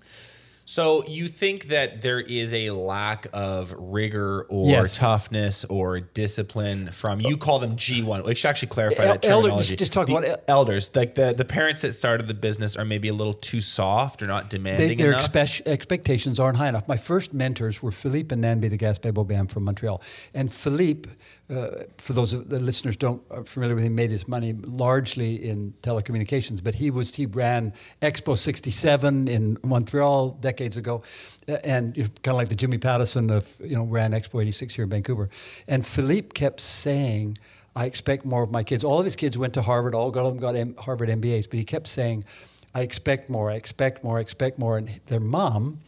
So 0.71 1.03
you 1.07 1.27
think 1.29 1.69
that 1.69 2.03
there 2.03 2.19
is 2.19 2.53
a 2.53 2.69
lack 2.69 3.25
of 3.33 3.73
rigor 3.79 4.45
or 4.49 4.69
Yes. 4.69 4.95
toughness 4.95 5.65
or 5.65 5.99
discipline 5.99 6.91
from 6.91 7.19
you 7.21 7.37
call 7.37 7.57
them 7.57 7.75
G1. 7.75 8.23
We 8.23 8.35
should 8.35 8.49
actually 8.49 8.67
clarify 8.67 9.05
El- 9.05 9.13
that 9.13 9.25
elder- 9.25 9.47
terminology. 9.47 9.75
just 9.77 9.91
talk 9.93 10.05
The 10.05 10.13
about 10.15 10.29
el- 10.29 10.37
elders, 10.47 10.91
like 10.93 11.15
the, 11.15 11.33
the 11.35 11.43
parents 11.43 11.81
that 11.81 11.93
started 11.93 12.27
the 12.27 12.35
business 12.35 12.75
are 12.75 12.85
maybe 12.85 13.07
a 13.07 13.13
little 13.15 13.33
too 13.33 13.61
soft 13.61 14.21
or 14.21 14.27
not 14.27 14.51
They, 14.51 14.57
demanding 14.57 14.99
their 14.99 15.13
enough. 15.13 15.33
expe- 15.33 15.65
expectations 15.65 16.39
aren't 16.39 16.57
high 16.57 16.69
enough. 16.69 16.87
My 16.87 16.97
first 16.97 17.33
mentors 17.33 17.81
were 17.81 17.91
Philippe 17.91 18.31
and 18.31 18.39
Nan-b 18.43 18.69
de 18.69 18.77
Gaspé 18.77 19.11
Beaubien 19.11 19.47
from 19.49 19.63
Montreal. 19.63 19.99
And 20.35 20.53
Philippe, 20.53 21.09
uh, 21.49 21.83
for 21.97 22.13
those 22.13 22.33
of 22.33 22.49
the 22.49 22.59
listeners 22.59 22.95
don't 22.95 23.21
are 23.31 23.43
familiar 23.43 23.75
with 23.75 23.83
him, 23.83 23.95
made 23.95 24.11
his 24.11 24.27
money 24.27 24.53
largely 24.53 25.35
in 25.47 25.73
telecommunications. 25.81 26.63
But 26.63 26.75
he 26.75 26.91
was 26.91 27.15
he 27.15 27.25
ran 27.25 27.73
Expo 28.01 28.37
'67 28.37 29.27
in 29.27 29.57
Montreal 29.63 30.29
decades 30.41 30.77
ago, 30.77 31.01
uh, 31.47 31.53
and 31.63 31.95
kind 31.95 32.27
of 32.27 32.35
like 32.35 32.49
the 32.49 32.55
Jimmy 32.55 32.77
Pattison 32.77 33.29
of 33.31 33.55
you 33.59 33.75
know 33.75 33.83
ran 33.83 34.11
Expo 34.11 34.41
'86 34.41 34.75
here 34.75 34.83
in 34.83 34.89
Vancouver. 34.89 35.29
And 35.67 35.85
Philippe 35.85 36.29
kept 36.33 36.61
saying. 36.61 37.37
I 37.75 37.85
expect 37.85 38.25
more 38.25 38.41
of 38.43 38.51
my 38.51 38.63
kids. 38.63 38.83
All 38.83 38.97
of 38.97 39.05
his 39.05 39.15
kids 39.15 39.37
went 39.37 39.53
to 39.53 39.61
Harvard. 39.61 39.93
All 39.95 40.09
of 40.09 40.15
them 40.15 40.37
got 40.37 40.55
M- 40.55 40.75
Harvard 40.79 41.07
MBAs. 41.07 41.47
But 41.49 41.59
he 41.59 41.63
kept 41.63 41.87
saying, 41.87 42.25
I 42.73 42.81
expect 42.81 43.29
more, 43.29 43.49
I 43.49 43.55
expect 43.55 44.03
more, 44.03 44.17
I 44.17 44.21
expect 44.21 44.59
more. 44.59 44.77
And 44.77 44.99
their 45.07 45.19
mom, 45.19 45.79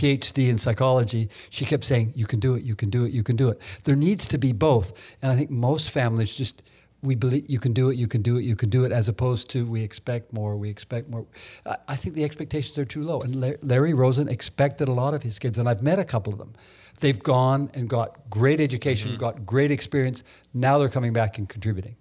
PhD 0.00 0.48
in 0.48 0.56
psychology, 0.56 1.28
she 1.50 1.66
kept 1.66 1.84
saying, 1.84 2.14
You 2.16 2.26
can 2.26 2.40
do 2.40 2.54
it, 2.54 2.62
you 2.62 2.74
can 2.74 2.88
do 2.88 3.04
it, 3.04 3.12
you 3.12 3.22
can 3.22 3.36
do 3.36 3.50
it. 3.50 3.60
There 3.84 3.96
needs 3.96 4.26
to 4.28 4.38
be 4.38 4.52
both. 4.52 4.94
And 5.20 5.30
I 5.30 5.36
think 5.36 5.50
most 5.50 5.90
families 5.90 6.34
just, 6.34 6.62
we 7.02 7.14
believe 7.14 7.44
you 7.50 7.58
can 7.58 7.74
do 7.74 7.90
it, 7.90 7.96
you 7.96 8.08
can 8.08 8.22
do 8.22 8.38
it, 8.38 8.42
you 8.44 8.56
can 8.56 8.70
do 8.70 8.84
it, 8.84 8.92
as 8.92 9.08
opposed 9.08 9.50
to 9.50 9.66
we 9.66 9.82
expect 9.82 10.32
more, 10.32 10.56
we 10.56 10.70
expect 10.70 11.10
more. 11.10 11.26
I, 11.66 11.76
I 11.88 11.96
think 11.96 12.14
the 12.14 12.24
expectations 12.24 12.78
are 12.78 12.86
too 12.86 13.02
low. 13.02 13.20
And 13.20 13.62
Larry 13.62 13.92
Rosen 13.92 14.26
expected 14.26 14.88
a 14.88 14.92
lot 14.92 15.12
of 15.12 15.22
his 15.22 15.38
kids, 15.38 15.58
and 15.58 15.68
I've 15.68 15.82
met 15.82 15.98
a 15.98 16.04
couple 16.04 16.32
of 16.32 16.38
them. 16.38 16.54
They've 17.00 17.22
gone 17.22 17.70
and 17.74 17.86
got 17.86 18.30
great 18.30 18.58
education, 18.58 19.10
mm-hmm. 19.10 19.20
got 19.20 19.44
great 19.44 19.70
experience. 19.70 20.22
Now 20.54 20.78
they're 20.78 20.88
coming 20.88 21.12
back 21.12 21.36
and 21.36 21.46
contributing. 21.46 21.96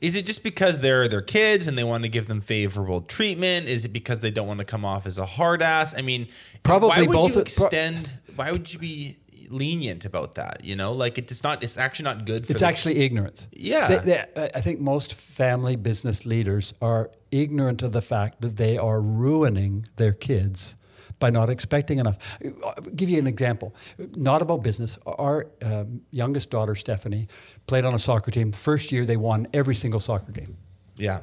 Is 0.00 0.14
it 0.16 0.26
just 0.26 0.42
because 0.42 0.80
they're 0.80 1.08
their 1.08 1.22
kids 1.22 1.66
and 1.66 1.76
they 1.76 1.84
want 1.84 2.02
to 2.04 2.08
give 2.08 2.26
them 2.28 2.40
favorable 2.40 3.00
treatment? 3.02 3.66
Is 3.68 3.84
it 3.84 3.92
because 3.92 4.20
they 4.20 4.30
don't 4.30 4.46
want 4.46 4.58
to 4.58 4.64
come 4.64 4.84
off 4.84 5.06
as 5.06 5.18
a 5.18 5.26
hard 5.26 5.62
ass? 5.62 5.94
I 5.96 6.02
mean, 6.02 6.28
Probably 6.62 6.88
why 6.88 7.00
would 7.00 7.12
both- 7.12 7.28
you 7.28 7.32
pro- 7.34 7.42
extend? 7.42 8.18
why 8.36 8.52
would 8.52 8.72
you 8.72 8.78
be 8.78 9.16
lenient 9.50 10.04
about 10.04 10.34
that? 10.36 10.62
You 10.64 10.76
know, 10.76 10.92
like 10.92 11.18
it's 11.18 11.42
not. 11.42 11.62
It's 11.62 11.78
actually 11.78 12.04
not 12.04 12.24
good. 12.26 12.46
for 12.46 12.52
It's 12.52 12.62
actually 12.62 12.98
ignorance. 12.98 13.48
Yeah. 13.52 13.88
They- 13.98 14.24
they- 14.34 14.50
I 14.54 14.60
think 14.60 14.80
most 14.80 15.14
family 15.14 15.74
business 15.76 16.24
leaders 16.26 16.74
are 16.80 17.10
ignorant 17.30 17.82
of 17.82 17.92
the 17.92 18.02
fact 18.02 18.40
that 18.42 18.56
they 18.56 18.76
are 18.78 19.00
ruining 19.00 19.86
their 19.96 20.12
kids 20.12 20.76
by 21.18 21.30
not 21.30 21.48
expecting 21.50 21.98
enough. 21.98 22.38
I'll 22.64 22.74
give 22.94 23.08
you 23.08 23.18
an 23.18 23.26
example. 23.26 23.74
Not 24.14 24.42
about 24.42 24.62
business. 24.62 24.98
Our 25.06 25.46
um, 25.62 26.02
youngest 26.10 26.50
daughter, 26.50 26.74
Stephanie, 26.74 27.28
played 27.66 27.84
on 27.84 27.94
a 27.94 27.98
soccer 27.98 28.30
team. 28.30 28.52
First 28.52 28.92
year, 28.92 29.04
they 29.04 29.16
won 29.16 29.46
every 29.52 29.74
single 29.74 30.00
soccer 30.00 30.32
game. 30.32 30.56
Yeah. 30.96 31.20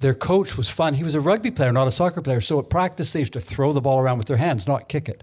Their 0.00 0.14
coach 0.14 0.56
was 0.56 0.68
fun. 0.68 0.94
He 0.94 1.04
was 1.04 1.14
a 1.14 1.20
rugby 1.20 1.50
player, 1.50 1.72
not 1.72 1.88
a 1.88 1.92
soccer 1.92 2.20
player. 2.20 2.40
So 2.40 2.58
at 2.58 2.68
practice, 2.68 3.12
they 3.12 3.20
used 3.20 3.32
to 3.32 3.40
throw 3.40 3.72
the 3.72 3.80
ball 3.80 3.98
around 3.98 4.18
with 4.18 4.26
their 4.26 4.36
hands, 4.36 4.66
not 4.66 4.88
kick 4.88 5.08
it. 5.08 5.22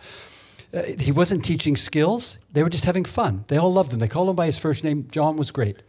Uh, 0.73 0.83
he 0.99 1.11
wasn't 1.11 1.45
teaching 1.45 1.77
skills. 1.77 2.39
They 2.51 2.63
were 2.63 2.69
just 2.69 2.85
having 2.85 3.05
fun. 3.05 3.45
They 3.47 3.57
all 3.57 3.71
loved 3.71 3.93
him. 3.93 3.99
They 3.99 4.07
called 4.07 4.29
him 4.29 4.35
by 4.35 4.47
his 4.47 4.57
first 4.57 4.83
name. 4.83 5.07
John 5.11 5.37
was 5.37 5.51
great. 5.51 5.83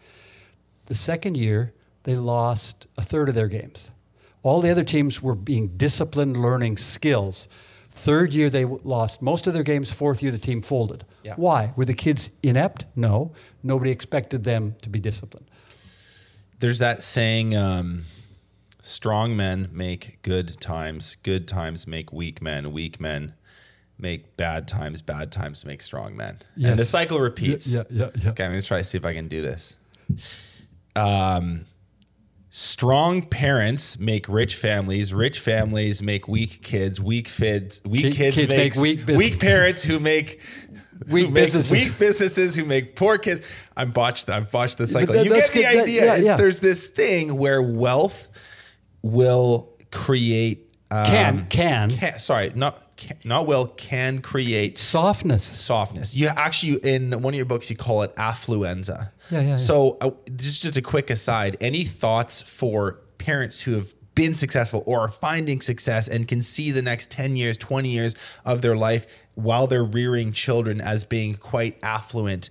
The 0.86 0.94
second 0.94 1.38
year, 1.38 1.72
they 2.02 2.16
lost 2.16 2.86
a 2.98 3.02
third 3.02 3.30
of 3.30 3.34
their 3.34 3.48
games. 3.48 3.90
All 4.44 4.60
the 4.60 4.70
other 4.70 4.84
teams 4.84 5.20
were 5.20 5.34
being 5.34 5.68
disciplined, 5.68 6.36
learning 6.36 6.76
skills. 6.76 7.48
Third 7.90 8.32
year, 8.32 8.50
they 8.50 8.64
lost 8.64 9.22
most 9.22 9.46
of 9.46 9.54
their 9.54 9.62
games. 9.62 9.90
Fourth 9.90 10.22
year, 10.22 10.30
the 10.30 10.38
team 10.38 10.60
folded. 10.62 11.04
Yeah. 11.22 11.34
Why? 11.36 11.72
Were 11.74 11.84
the 11.86 11.94
kids 11.94 12.30
inept? 12.42 12.84
No. 12.94 13.32
Nobody 13.62 13.90
expected 13.90 14.44
them 14.44 14.76
to 14.82 14.88
be 14.88 15.00
disciplined. 15.00 15.46
There's 16.60 16.78
that 16.80 17.02
saying, 17.02 17.56
um, 17.56 18.04
strong 18.82 19.34
men 19.34 19.70
make 19.72 20.18
good 20.22 20.60
times, 20.60 21.16
good 21.22 21.48
times 21.48 21.86
make 21.86 22.12
weak 22.12 22.42
men, 22.42 22.70
weak 22.72 23.00
men 23.00 23.32
make 23.98 24.36
bad 24.36 24.68
times, 24.68 25.00
bad 25.00 25.32
times 25.32 25.64
make 25.64 25.80
strong 25.80 26.16
men. 26.16 26.38
And 26.62 26.78
the 26.78 26.84
cycle 26.84 27.18
repeats. 27.18 27.66
Yeah, 27.66 27.84
yeah, 27.88 28.10
yeah. 28.22 28.30
Okay, 28.30 28.44
I'm 28.44 28.50
going 28.50 28.60
to 28.60 28.66
try 28.66 28.78
to 28.78 28.84
see 28.84 28.98
if 28.98 29.06
I 29.06 29.14
can 29.14 29.28
do 29.28 29.40
this. 29.40 29.76
Um, 30.94 31.64
strong 32.56 33.20
parents 33.20 33.98
make 33.98 34.28
rich 34.28 34.54
families, 34.54 35.12
rich 35.12 35.40
families 35.40 36.00
make 36.00 36.28
weak 36.28 36.62
kids, 36.62 37.00
weak 37.00 37.26
kids, 37.26 37.80
weak 37.84 38.02
Ki- 38.02 38.10
kids, 38.12 38.36
kids 38.36 38.48
make 38.48 38.58
make 38.58 38.74
weak 38.76 38.98
business- 39.06 39.18
weak 39.18 39.40
parents 39.40 39.82
who 39.82 39.98
make 39.98 40.40
Weak 41.08 41.26
who 41.26 41.30
make 41.32 41.42
businesses. 41.42 41.72
weak 41.72 41.98
businesses 41.98 42.54
who 42.54 42.64
make 42.64 42.94
poor 42.94 43.18
kids. 43.18 43.40
I'm 43.76 43.90
botched. 43.90 44.30
I've 44.30 44.52
botched 44.52 44.78
the 44.78 44.86
cycle. 44.86 45.14
that- 45.14 45.24
you 45.24 45.34
get 45.34 45.48
the 45.48 45.52
good. 45.52 45.64
That- 45.64 45.82
idea. 45.82 46.04
yeah, 46.04 46.12
It's- 46.12 46.24
yeah. 46.24 46.36
There's 46.36 46.60
this 46.60 46.86
thing 46.86 47.36
where 47.36 47.60
wealth 47.60 48.28
will 49.02 49.72
create 49.90 50.72
um, 50.92 51.06
Can, 51.06 51.46
can. 51.48 51.90
can 51.90 52.18
sorry 52.20 52.52
not 52.54 52.80
can, 52.96 53.16
not 53.24 53.46
will 53.46 53.66
can 53.66 54.20
create 54.20 54.78
Softness. 54.78 55.44
softness. 55.44 56.14
You 56.14 56.28
actually 56.28 56.74
in 56.88 57.10
one 57.22 57.34
of 57.34 57.36
your 57.36 57.46
books 57.46 57.68
you 57.70 57.76
call 57.76 58.02
it 58.02 58.14
affluenza. 58.16 59.10
Yeah, 59.30 59.40
yeah, 59.40 59.46
yeah. 59.48 59.56
So 59.56 59.96
uh, 60.00 60.10
just 60.36 60.62
just 60.62 60.76
a 60.76 60.82
quick 60.82 61.10
aside. 61.10 61.56
Any 61.60 61.84
thoughts 61.84 62.42
for 62.42 63.00
parents 63.18 63.62
who 63.62 63.72
have 63.72 63.94
been 64.14 64.34
successful 64.34 64.84
or 64.86 65.00
are 65.00 65.10
finding 65.10 65.60
success 65.60 66.06
and 66.06 66.28
can 66.28 66.40
see 66.40 66.70
the 66.70 66.82
next 66.82 67.10
10 67.10 67.36
years, 67.36 67.56
20 67.58 67.88
years 67.88 68.14
of 68.44 68.62
their 68.62 68.76
life 68.76 69.06
while 69.34 69.66
they're 69.66 69.82
rearing 69.82 70.32
children 70.32 70.80
as 70.80 71.04
being 71.04 71.34
quite 71.34 71.76
affluent? 71.82 72.48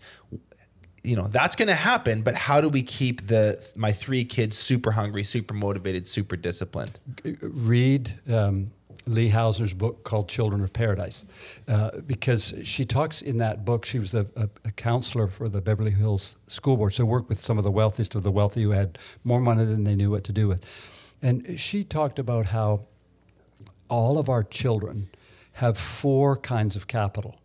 You 1.06 1.16
know, 1.18 1.28
that's 1.28 1.56
going 1.58 1.68
to 1.68 1.76
happen, 1.76 2.22
but 2.22 2.36
how 2.36 2.62
do 2.62 2.70
we 2.70 2.82
keep 2.82 3.28
the 3.28 3.66
my 3.76 3.92
three 3.92 4.24
kids 4.24 4.58
super 4.58 4.92
hungry, 4.92 5.24
super 5.24 5.54
motivated, 5.54 6.08
super 6.08 6.36
disciplined? 6.38 7.00
read 7.42 8.20
um, 8.30 8.72
Lee 9.06 9.30
Hausner's 9.30 9.74
book 9.74 10.04
called 10.04 10.30
Children 10.30 10.64
of 10.64 10.72
Paradise, 10.72 11.26
uh, 11.68 11.92
because 12.06 12.54
she 12.64 12.86
talks 12.86 13.22
in 13.22 13.38
that 13.40 13.66
book. 13.66 13.86
She 13.86 14.00
was 14.00 14.14
a, 14.14 14.26
a, 14.36 14.50
a, 14.66 14.72
counselor 14.72 15.28
for 15.28 15.50
the 15.50 15.62
Beverly 15.62 15.92
Hills 15.92 16.36
School 16.48 16.78
Board, 16.78 16.94
so 16.94 17.06
worked 17.06 17.30
with 17.30 17.44
some 17.44 17.58
of 17.58 17.64
the 17.64 17.72
wealthiest 17.72 18.16
of 18.16 18.24
the 18.24 18.32
wealthy 18.32 18.64
who 18.64 18.72
had 18.72 18.98
more 19.24 19.40
money 19.40 19.66
than 19.66 19.84
they 19.84 19.96
knew 19.96 20.12
what 20.12 20.24
to 20.26 20.32
do 20.32 20.48
with. 20.48 20.66
And 21.22 21.60
she 21.60 21.84
talked 21.84 22.20
about 22.20 22.48
how 22.48 22.82
all 23.90 24.18
of 24.18 24.30
our 24.30 24.44
children 24.44 25.10
have 25.54 25.78
four 25.78 26.36
kinds 26.38 26.76
of 26.76 26.88
capital. 26.88 27.40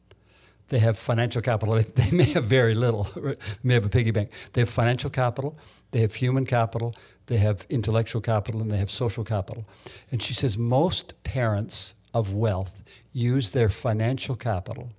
They 0.69 0.79
have 0.79 0.99
financial 0.99 1.43
capital. 1.43 1.83
They 1.95 2.11
may 2.11 2.25
have 2.33 2.45
very 2.45 2.75
little. 2.75 3.05
They 3.15 3.37
may 3.63 3.75
have 3.75 3.85
a 3.85 3.89
piggy 3.89 4.11
bank. 4.11 4.31
They 4.53 4.63
have 4.63 4.71
financial 4.71 5.11
capital. 5.11 5.57
They 5.91 6.01
have 6.01 6.15
human 6.15 6.45
capital. 6.45 6.95
They 7.29 7.39
have 7.39 7.67
intellectual 7.71 8.21
capital, 8.21 8.61
and 8.61 8.71
they 8.71 8.79
have 8.79 8.91
social 8.91 9.25
capital. 9.25 9.65
And 10.11 10.23
she 10.23 10.35
says 10.35 10.59
most 10.59 11.23
parents 11.23 11.95
of 12.13 12.35
wealth 12.35 12.83
use 13.13 13.51
their 13.51 13.69
financial 13.69 14.35
capital 14.35 14.91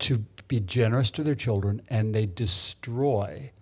to 0.00 0.24
be 0.48 0.60
generous 0.60 1.10
to 1.12 1.22
their 1.22 1.34
children, 1.34 1.82
and 1.88 2.14
they 2.14 2.26
destroy 2.26 3.52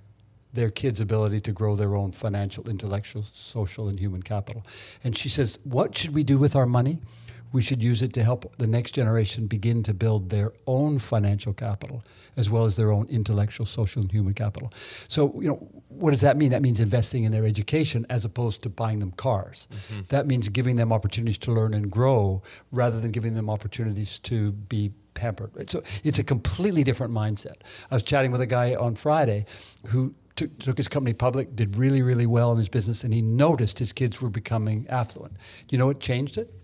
their 0.55 0.71
kids' 0.71 1.01
ability 1.01 1.41
to 1.43 1.53
grow 1.53 1.77
their 1.77 1.95
own 1.95 2.13
financial, 2.13 2.69
intellectual, 2.71 3.25
social, 3.35 3.89
and 3.89 4.01
human 4.01 4.23
capital. 4.23 4.65
And 5.05 5.17
she 5.19 5.29
says, 5.29 5.59
What 5.65 5.97
should 5.97 6.15
we 6.15 6.25
do 6.25 6.39
with 6.39 6.57
our 6.57 6.67
money? 6.67 7.01
We 7.53 7.63
should 7.63 7.83
use 7.83 8.03
it 8.03 8.13
to 8.15 8.25
help 8.25 8.55
the 8.59 8.67
next 8.67 8.93
generation 8.93 9.47
begin 9.47 9.83
to 9.85 9.95
build 9.95 10.31
their 10.31 10.53
own 10.67 10.99
financial 10.99 11.53
capital 11.53 12.05
as 12.37 12.49
well 12.49 12.65
as 12.65 12.77
their 12.77 12.93
own 12.93 13.07
intellectual, 13.09 13.67
social, 13.67 14.01
and 14.01 14.13
human 14.13 14.33
capital. 14.33 14.73
So, 15.09 15.35
you 15.41 15.49
know, 15.49 15.69
what 15.89 16.13
does 16.13 16.21
that 16.21 16.37
mean? 16.37 16.53
That 16.53 16.63
means 16.63 16.79
investing 16.79 17.25
in 17.25 17.33
their 17.33 17.45
education 17.45 18.07
as 18.09 18.25
opposed 18.25 18.63
to 18.63 18.69
buying 18.69 19.01
them 19.01 19.11
cars. 19.11 19.67
Mm-hmm. 19.73 20.03
That 20.09 20.27
means 20.29 20.49
giving 20.49 20.77
them 20.77 20.93
opportunities 20.93 21.39
to 21.39 21.53
learn 21.53 21.75
and 21.75 21.91
grow 21.91 22.43
rather 22.71 23.01
than 23.01 23.11
giving 23.11 23.35
them 23.35 23.51
opportunities 23.51 24.21
to 24.21 24.53
be 24.53 24.93
pampered. 25.15 25.51
Right? 25.55 25.69
So 25.69 25.83
it's 26.05 26.21
a 26.21 26.25
completely 26.25 26.85
different 26.85 27.13
mindset. 27.13 27.57
I 27.91 27.97
was 27.97 28.05
chatting 28.05 28.31
with 28.31 28.41
a 28.41 28.47
guy 28.47 28.77
on 28.77 28.95
Friday 28.95 29.45
who 29.87 30.15
took, 30.37 30.57
took 30.61 30.79
his 30.79 30.87
company 30.87 31.15
public, 31.15 31.57
did 31.57 31.77
really, 31.77 32.03
really 32.03 32.27
well 32.27 32.53
in 32.53 32.59
his 32.59 32.69
business, 32.69 33.03
and 33.03 33.13
he 33.13 33.21
noticed 33.21 33.81
his 33.81 33.93
kids 33.93 34.23
were 34.23 34.31
becoming 34.31 34.87
affluent. 34.89 35.37
You 35.71 35.79
know 35.79 35.87
what 35.87 35.99
changed 35.99 36.39
it? 36.39 36.55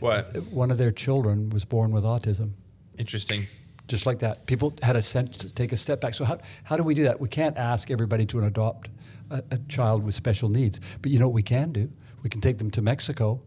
What? 0.00 0.36
One 0.50 0.70
of 0.70 0.78
their 0.78 0.92
children 0.92 1.50
was 1.50 1.64
born 1.64 1.90
with 1.90 2.04
autism. 2.04 2.52
Interesting. 2.98 3.46
Just 3.88 4.06
like 4.06 4.18
that. 4.20 4.46
People 4.46 4.74
had 4.82 4.96
a 4.96 5.02
sense 5.02 5.36
to 5.38 5.52
take 5.52 5.72
a 5.72 5.76
step 5.76 6.00
back. 6.00 6.14
So, 6.14 6.24
how, 6.24 6.38
how 6.64 6.76
do 6.76 6.82
we 6.82 6.94
do 6.94 7.04
that? 7.04 7.20
We 7.20 7.28
can't 7.28 7.56
ask 7.56 7.90
everybody 7.90 8.26
to 8.26 8.44
adopt 8.44 8.88
a, 9.30 9.42
a 9.50 9.58
child 9.68 10.04
with 10.04 10.14
special 10.14 10.48
needs. 10.48 10.80
But 11.02 11.10
you 11.12 11.18
know 11.18 11.28
what 11.28 11.34
we 11.34 11.42
can 11.42 11.72
do? 11.72 11.90
We 12.22 12.30
can 12.30 12.40
take 12.40 12.58
them 12.58 12.70
to 12.72 12.82
Mexico 12.82 13.40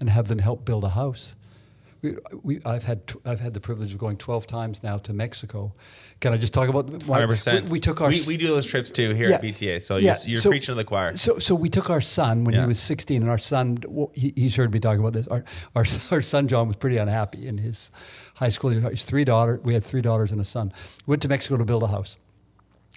and 0.00 0.08
have 0.08 0.28
them 0.28 0.38
help 0.38 0.64
build 0.64 0.84
a 0.84 0.90
house 0.90 1.34
we, 2.02 2.16
we, 2.42 2.60
I've 2.64 2.82
had 2.82 3.06
t- 3.06 3.18
I've 3.24 3.38
had 3.38 3.54
the 3.54 3.60
privilege 3.60 3.92
of 3.92 3.98
going 3.98 4.16
12 4.16 4.46
times 4.46 4.82
now 4.82 4.98
to 4.98 5.12
Mexico. 5.12 5.72
Can 6.20 6.32
I 6.32 6.36
just 6.36 6.52
talk 6.52 6.68
about? 6.68 6.90
Hundred 7.04 7.28
percent. 7.28 7.66
We, 7.66 7.72
we, 7.72 7.80
took 7.80 8.00
our 8.00 8.08
we, 8.08 8.22
we, 8.26 8.36
do 8.36 8.48
those 8.48 8.66
trips 8.66 8.90
too 8.90 9.10
here 9.14 9.30
yeah, 9.30 9.36
at 9.36 9.42
BTA. 9.42 9.80
So 9.80 9.96
yeah, 9.96 10.16
you're, 10.26 10.40
so, 10.40 10.50
preaching 10.50 10.72
to 10.72 10.74
the 10.74 10.84
choir. 10.84 11.16
So 11.16 11.38
so 11.38 11.54
we 11.54 11.70
took 11.70 11.90
our 11.90 12.00
son 12.00 12.42
when 12.42 12.54
yeah. 12.54 12.62
he 12.62 12.66
was 12.66 12.80
16, 12.80 13.22
and 13.22 13.30
our 13.30 13.38
son 13.38 13.78
he, 14.14 14.32
he's 14.34 14.56
heard 14.56 14.72
me 14.72 14.80
talk 14.80 14.98
about 14.98 15.12
this. 15.12 15.28
Our, 15.28 15.44
our 15.76 15.86
our 16.10 16.22
son 16.22 16.48
John 16.48 16.66
was 16.66 16.76
pretty 16.76 16.96
unhappy 16.96 17.46
in 17.46 17.58
his 17.58 17.90
high 18.34 18.48
school. 18.48 18.70
His 18.70 19.04
three 19.04 19.24
daughters. 19.24 19.60
We 19.62 19.74
had 19.74 19.84
three 19.84 20.02
daughters 20.02 20.32
and 20.32 20.40
a 20.40 20.44
son. 20.44 20.72
Went 21.06 21.22
to 21.22 21.28
Mexico 21.28 21.56
to 21.56 21.64
build 21.64 21.84
a 21.84 21.88
house. 21.88 22.16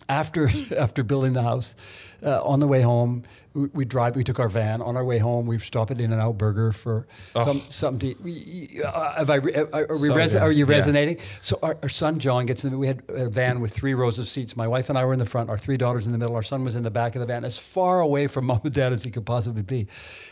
After 0.10 0.50
after 0.76 1.04
building 1.04 1.34
the 1.34 1.44
house, 1.44 1.76
uh, 2.24 2.44
on 2.44 2.60
the 2.60 2.68
way 2.68 2.82
home, 2.82 3.24
we, 3.56 3.68
we, 3.68 3.86
drive. 3.86 4.16
We 4.16 4.24
took 4.24 4.40
our 4.40 4.50
van. 4.50 4.82
On 4.82 4.96
our 4.98 5.04
way 5.04 5.18
home, 5.18 5.48
we 5.48 5.58
stopped 5.58 5.90
at 5.90 6.00
In 6.00 6.12
and 6.12 6.22
Out 6.22 6.38
Burger 6.38 6.72
for 6.72 7.08
oh. 7.34 7.46
some 7.46 7.60
something 7.70 8.16
to. 8.16 8.84
Uh, 8.84 9.16
have 9.16 9.30
I, 9.30 9.38
uh, 9.38 9.66
are, 9.74 9.88
we 9.90 10.10
so 10.10 10.16
res- 10.16 10.36
are 10.36 10.52
you 10.52 10.66
resonating? 10.66 11.18
Yeah. 11.18 11.24
So 11.42 11.60
our, 11.64 11.78
our, 11.82 11.90
son 11.90 12.20
John 12.20 12.46
gets 12.46 12.64
in. 12.64 12.72
The, 12.72 12.78
we 12.78 12.88
had 12.88 13.02
a 13.08 13.30
van 13.30 13.62
with 13.62 13.74
three 13.74 13.94
rows 13.94 14.20
of 14.20 14.28
seats. 14.28 14.56
My 14.56 14.68
wife 14.68 14.90
and 14.90 14.98
I 14.98 15.06
were 15.06 15.14
in 15.14 15.20
the 15.20 15.26
front. 15.26 15.50
Our 15.50 15.58
three 15.58 15.78
daughters 15.78 16.06
in 16.06 16.12
the 16.12 16.18
middle. 16.18 16.36
Our 16.36 16.44
son 16.44 16.64
was 16.66 16.76
in 16.76 16.84
the 16.84 16.92
back 16.92 17.16
of 17.16 17.22
the 17.22 17.26
van, 17.26 17.46
as 17.46 17.58
far 17.58 18.02
away 18.02 18.28
from 18.28 18.46
mom 18.48 18.62
and 18.64 18.74
dad 18.74 18.94
as 18.94 19.04
he 19.04 19.12
could 19.12 19.26
possibly 19.26 19.62
be. 19.62 19.88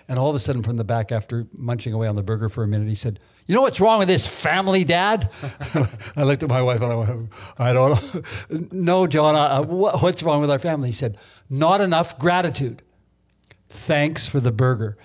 And 0.08 0.20
all 0.20 0.30
of 0.30 0.36
a 0.36 0.40
sudden, 0.40 0.62
from 0.62 0.78
the 0.78 0.84
back, 0.84 1.12
after 1.12 1.48
munching 1.54 1.94
away 1.94 2.08
on 2.08 2.16
the 2.16 2.24
burger 2.24 2.50
for 2.50 2.64
a 2.64 2.68
minute, 2.68 2.88
he 2.90 2.96
said, 2.96 3.20
you 3.46 3.56
know 3.56 3.62
what's 3.62 3.80
wrong 3.82 4.00
with 4.00 4.08
this 4.08 4.26
family, 4.26 4.86
Dad? 4.86 5.34
I 6.16 6.24
looked 6.24 6.44
at 6.44 6.50
my 6.50 6.62
wife 6.62 6.82
and 6.82 6.94
I 6.94 6.96
went, 6.96 7.30
I 7.58 7.74
don't 7.74 7.92
know. 8.50 8.68
no, 8.72 9.08
John, 9.08 9.36
uh, 9.36 9.40
uh, 9.40 9.58
I, 9.58 9.60
what's 9.98 10.24
wrong 10.24 10.40
with 10.40 10.50
our 10.50 10.60
family? 10.60 10.90
He 10.90 10.94
said, 10.94 11.18
not 11.50 11.82
enough 11.82 12.18
gratitude. 12.18 12.82
Thanks 13.74 14.28
for 14.28 14.40
the 14.40 14.52
burger. 14.52 14.98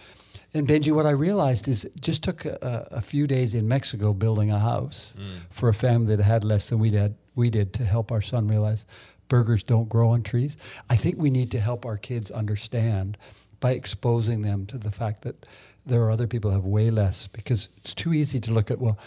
And 0.54 0.66
Benji, 0.66 0.92
what 0.92 1.07
I 1.07 1.11
realized 1.11 1.68
is 1.68 1.85
it 1.85 2.00
just 2.00 2.22
took 2.22 2.44
a, 2.44 2.88
a 2.90 3.02
few 3.02 3.26
days 3.26 3.54
in 3.54 3.68
Mexico 3.68 4.12
building 4.12 4.50
a 4.50 4.59
house 4.59 5.14
mm. 5.18 5.40
for 5.50 5.68
a 5.68 5.74
family 5.74 6.16
that 6.16 6.22
had 6.22 6.44
less 6.44 6.68
than 6.68 6.78
we 6.78 6.90
did, 6.90 7.14
we 7.35 7.50
did 7.50 7.72
to 7.74 7.85
help 7.85 8.11
our 8.11 8.22
son 8.22 8.48
realize 8.48 8.87
burgers 9.28 9.62
don't 9.62 9.88
grow 9.88 10.11
on 10.11 10.22
trees. 10.22 10.57
I 10.88 10.96
think 10.96 11.16
we 11.18 11.31
need 11.31 11.50
to 11.50 11.61
help 11.61 11.85
our 11.85 11.98
kids 11.98 12.31
understand 12.31 13.18
by 13.61 13.72
exposing 13.72 14.42
them 14.42 14.64
to 14.66 14.78
the 14.78 14.90
fact 14.90 15.22
that 15.22 15.44
there 15.85 16.02
are 16.02 16.11
other 16.11 16.26
people 16.26 16.50
who 16.50 16.57
have 16.57 16.64
way 16.64 16.90
less 16.90 17.26
because 17.26 17.68
it's 17.78 17.94
too 17.94 18.14
easy 18.14 18.40
to 18.40 18.52
look 18.52 18.70
at, 18.70 18.78
well, 18.78 18.98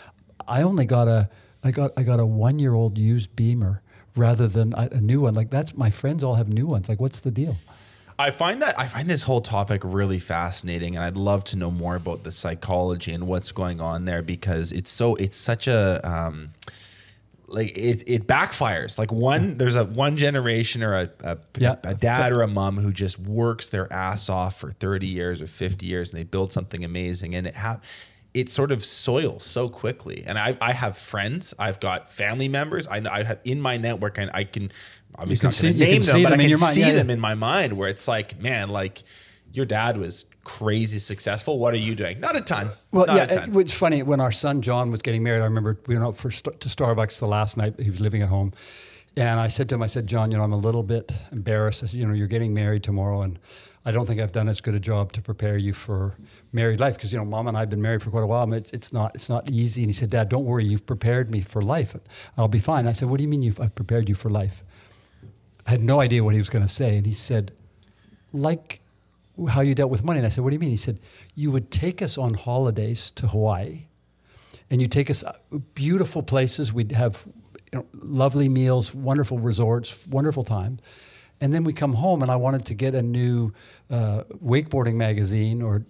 I 0.48 0.62
only 0.62 0.86
got 0.86 1.08
a 1.08 1.30
I 1.64 1.72
got 1.72 1.92
I 1.96 2.04
got 2.04 2.20
a 2.20 2.26
one 2.26 2.60
year 2.60 2.74
old 2.74 2.98
used 2.98 3.36
beamer 3.36 3.82
rather 4.16 4.48
than 4.48 4.74
a, 4.74 4.90
a 4.94 5.02
new 5.02 5.22
one. 5.22 5.34
Like 5.34 5.50
that's 5.50 5.76
my 5.76 5.90
friends 5.90 6.24
all 6.24 6.36
have 6.36 6.50
new 6.50 6.66
ones. 6.66 6.90
Like 6.90 7.00
what's 7.00 7.20
the 7.20 7.32
deal? 7.32 7.56
I 8.22 8.32
find 8.32 8.62
that 8.62 8.80
I 8.80 8.88
find 8.88 9.10
this 9.10 9.24
whole 9.24 9.42
topic 9.42 9.82
really 9.84 10.20
fascinating, 10.20 10.96
and 10.96 11.04
I'd 11.04 11.18
love 11.18 11.44
to 11.46 11.58
know 11.58 11.72
more 11.72 11.96
about 11.96 12.24
the 12.24 12.32
psychology 12.32 13.12
and 13.12 13.28
what's 13.28 13.52
going 13.52 13.82
on 13.82 14.06
there 14.06 14.22
because 14.22 14.72
it's 14.72 14.92
so 14.92 15.16
it's 15.16 15.38
such 15.38 15.68
a 15.68 16.00
um, 16.08 16.52
like 17.48 17.76
it, 17.76 18.04
it 18.06 18.28
backfires. 18.28 19.00
Like 19.00 19.12
one, 19.12 19.58
there's 19.58 19.76
a 19.76 19.86
one 19.86 20.18
generation 20.18 20.84
or 20.84 20.96
a, 20.96 21.10
a, 21.22 21.38
yeah. 21.58 21.76
a 21.84 21.96
dad 21.96 22.32
or 22.32 22.44
a 22.44 22.48
mom 22.48 22.78
who 22.78 22.94
just 22.94 23.20
works 23.20 23.70
their 23.70 23.92
ass 23.92 24.30
off 24.30 24.60
for 24.60 24.72
30 24.72 25.08
years 25.08 25.42
or 25.42 25.48
50 25.48 25.86
years, 25.86 26.12
and 26.12 26.20
they 26.20 26.24
build 26.24 26.54
something 26.54 26.84
amazing, 26.84 27.34
and 27.34 27.48
it 27.48 27.56
have 27.56 27.82
it 28.34 28.50
sort 28.50 28.72
of 28.72 28.84
soils 28.84 29.44
so 29.44 29.68
quickly. 29.68 30.24
And 30.26 30.40
I, 30.40 30.58
I 30.62 30.72
have 30.72 30.98
friends, 30.98 31.54
I've 31.60 31.80
got 31.80 32.12
family 32.12 32.48
members, 32.48 32.88
I, 32.90 33.00
know 33.00 33.10
I 33.12 33.24
have 33.24 33.40
in 33.44 33.60
my 33.60 33.78
network, 33.78 34.18
and 34.18 34.32
I 34.34 34.46
can 34.46 34.72
obviously 35.18 35.50
can 35.50 35.50
not 35.50 35.54
see, 35.54 35.80
name 35.80 36.02
them, 36.04 36.24
but 36.24 36.34
I 36.34 36.38
can 36.38 36.56
see 36.58 36.82
yeah, 36.82 36.94
them 36.94 37.10
in 37.10 37.20
my 37.20 37.36
mind 37.36 37.74
where 37.74 37.90
it's 37.90 38.08
like, 38.08 38.42
man, 38.42 38.70
like 38.70 39.04
your 39.54 39.66
dad 39.66 39.98
was 39.98 40.26
crazy 40.44 41.00
successful. 41.00 41.60
What 41.60 41.74
are 41.74 41.78
you 41.78 41.96
doing? 41.96 42.20
Not 42.20 42.36
a 42.36 42.42
ton. 42.42 42.70
Well, 42.92 43.06
Not 43.06 43.16
yeah, 43.16 43.44
it, 43.44 43.56
it's 43.56 43.74
funny 43.74 44.04
when 44.04 44.20
our 44.20 44.32
son 44.32 44.62
John 44.62 44.92
was 44.92 45.02
getting 45.02 45.24
married. 45.24 45.42
I 45.42 45.46
remember 45.46 45.80
we 45.88 45.96
went 45.96 46.06
out 46.06 46.18
for 46.18 46.32
to 46.32 46.70
Starbucks 46.70 47.20
the 47.20 47.28
last 47.28 47.58
night. 47.58 47.80
He 47.80 47.90
was 47.90 48.00
living 48.00 48.22
at 48.22 48.30
home, 48.30 48.54
and 49.16 49.40
I 49.40 49.50
said 49.50 49.70
to 49.70 49.76
him, 49.76 49.84
I 49.84 49.88
said, 49.88 50.08
John, 50.08 50.32
you 50.32 50.38
know, 50.38 50.44
I'm 50.44 50.54
a 50.54 50.58
little 50.58 50.84
bit 50.84 51.12
embarrassed. 51.32 51.84
I 51.84 51.88
said, 51.88 52.00
you 52.00 52.08
know, 52.08 52.14
you're 52.14 52.28
getting 52.28 52.54
married 52.54 52.84
tomorrow, 52.84 53.22
and 53.22 53.40
I 53.86 53.92
don't 53.92 54.06
think 54.06 54.22
I've 54.22 54.32
done 54.32 54.48
as 54.48 54.62
good 54.62 54.76
a 54.76 54.80
job 54.80 55.12
to 55.14 55.22
prepare 55.22 55.58
you 55.58 55.74
for 55.74 56.16
married 56.54 56.80
life 56.80 56.96
because 56.96 57.12
you 57.12 57.20
know, 57.20 57.26
Mom 57.26 57.48
and 57.48 57.58
I've 57.58 57.70
been 57.70 57.82
married 57.82 58.04
for 58.04 58.10
quite 58.10 58.24
a 58.24 58.28
while. 58.28 58.44
I 58.44 58.46
mean, 58.46 58.60
it's, 58.60 58.72
it's 58.74 58.94
not 58.94 59.14
it's 59.16 59.30
not 59.30 59.50
easy. 59.50 59.84
And 59.84 59.90
he 59.90 59.94
said, 59.94 60.10
Dad, 60.10 60.30
don't 60.30 60.46
worry, 60.46 60.66
you've 60.66 60.86
prepared 60.86 61.30
me 61.30 61.42
for 61.42 61.62
life. 61.62 61.96
I'll 62.38 62.48
be 62.48 62.60
fine. 62.60 62.88
I 62.88 62.92
said, 62.94 63.10
What 63.10 63.18
do 63.18 63.24
you 63.24 63.30
mean 63.30 63.42
you've 63.42 63.60
I've 63.60 63.76
prepared 63.76 64.08
you 64.08 64.16
for 64.16 64.30
life? 64.30 64.64
I 65.66 65.72
had 65.72 65.82
no 65.82 66.02
idea 66.02 66.24
what 66.24 66.34
he 66.34 66.40
was 66.40 66.50
going 66.50 66.66
to 66.66 66.72
say, 66.72 66.98
and 66.98 67.06
he 67.06 67.14
said, 67.14 67.52
like 68.34 68.82
how 69.50 69.62
you 69.62 69.76
dealt 69.76 69.92
with 69.92 70.04
money. 70.04 70.20
And 70.20 70.26
I 70.26 70.30
said, 70.30 70.44
What 70.44 70.52
do 70.52 70.56
you 70.56 70.60
mean? 70.60 70.70
He 70.70 70.78
said, 70.78 71.00
You 71.36 71.52
would 71.52 71.72
take 71.72 72.02
us 72.02 72.18
on 72.18 72.34
holidays 72.34 73.12
to 73.12 73.28
Hawaii, 73.28 73.88
and 74.70 74.82
you 74.82 74.88
take 74.88 75.10
us 75.10 75.24
uh, 75.24 75.34
beautiful 75.74 76.24
places. 76.24 76.74
We'd 76.74 76.92
have 76.92 77.26
you 77.72 77.80
know, 77.80 77.86
lovely 77.94 78.50
meals, 78.50 78.94
wonderful 78.94 79.40
resorts, 79.40 80.08
wonderful 80.08 80.44
time. 80.44 80.80
And 81.40 81.54
then 81.54 81.64
we 81.64 81.74
come 81.74 81.94
home, 81.94 82.22
and 82.22 82.30
I 82.30 82.36
wanted 82.36 82.66
to 82.68 82.74
get 82.74 82.94
a 82.94 83.02
new 83.02 83.52
uh, 83.90 84.24
wakeboarding 84.44 84.96
magazine, 84.96 85.62
or, 85.62 85.84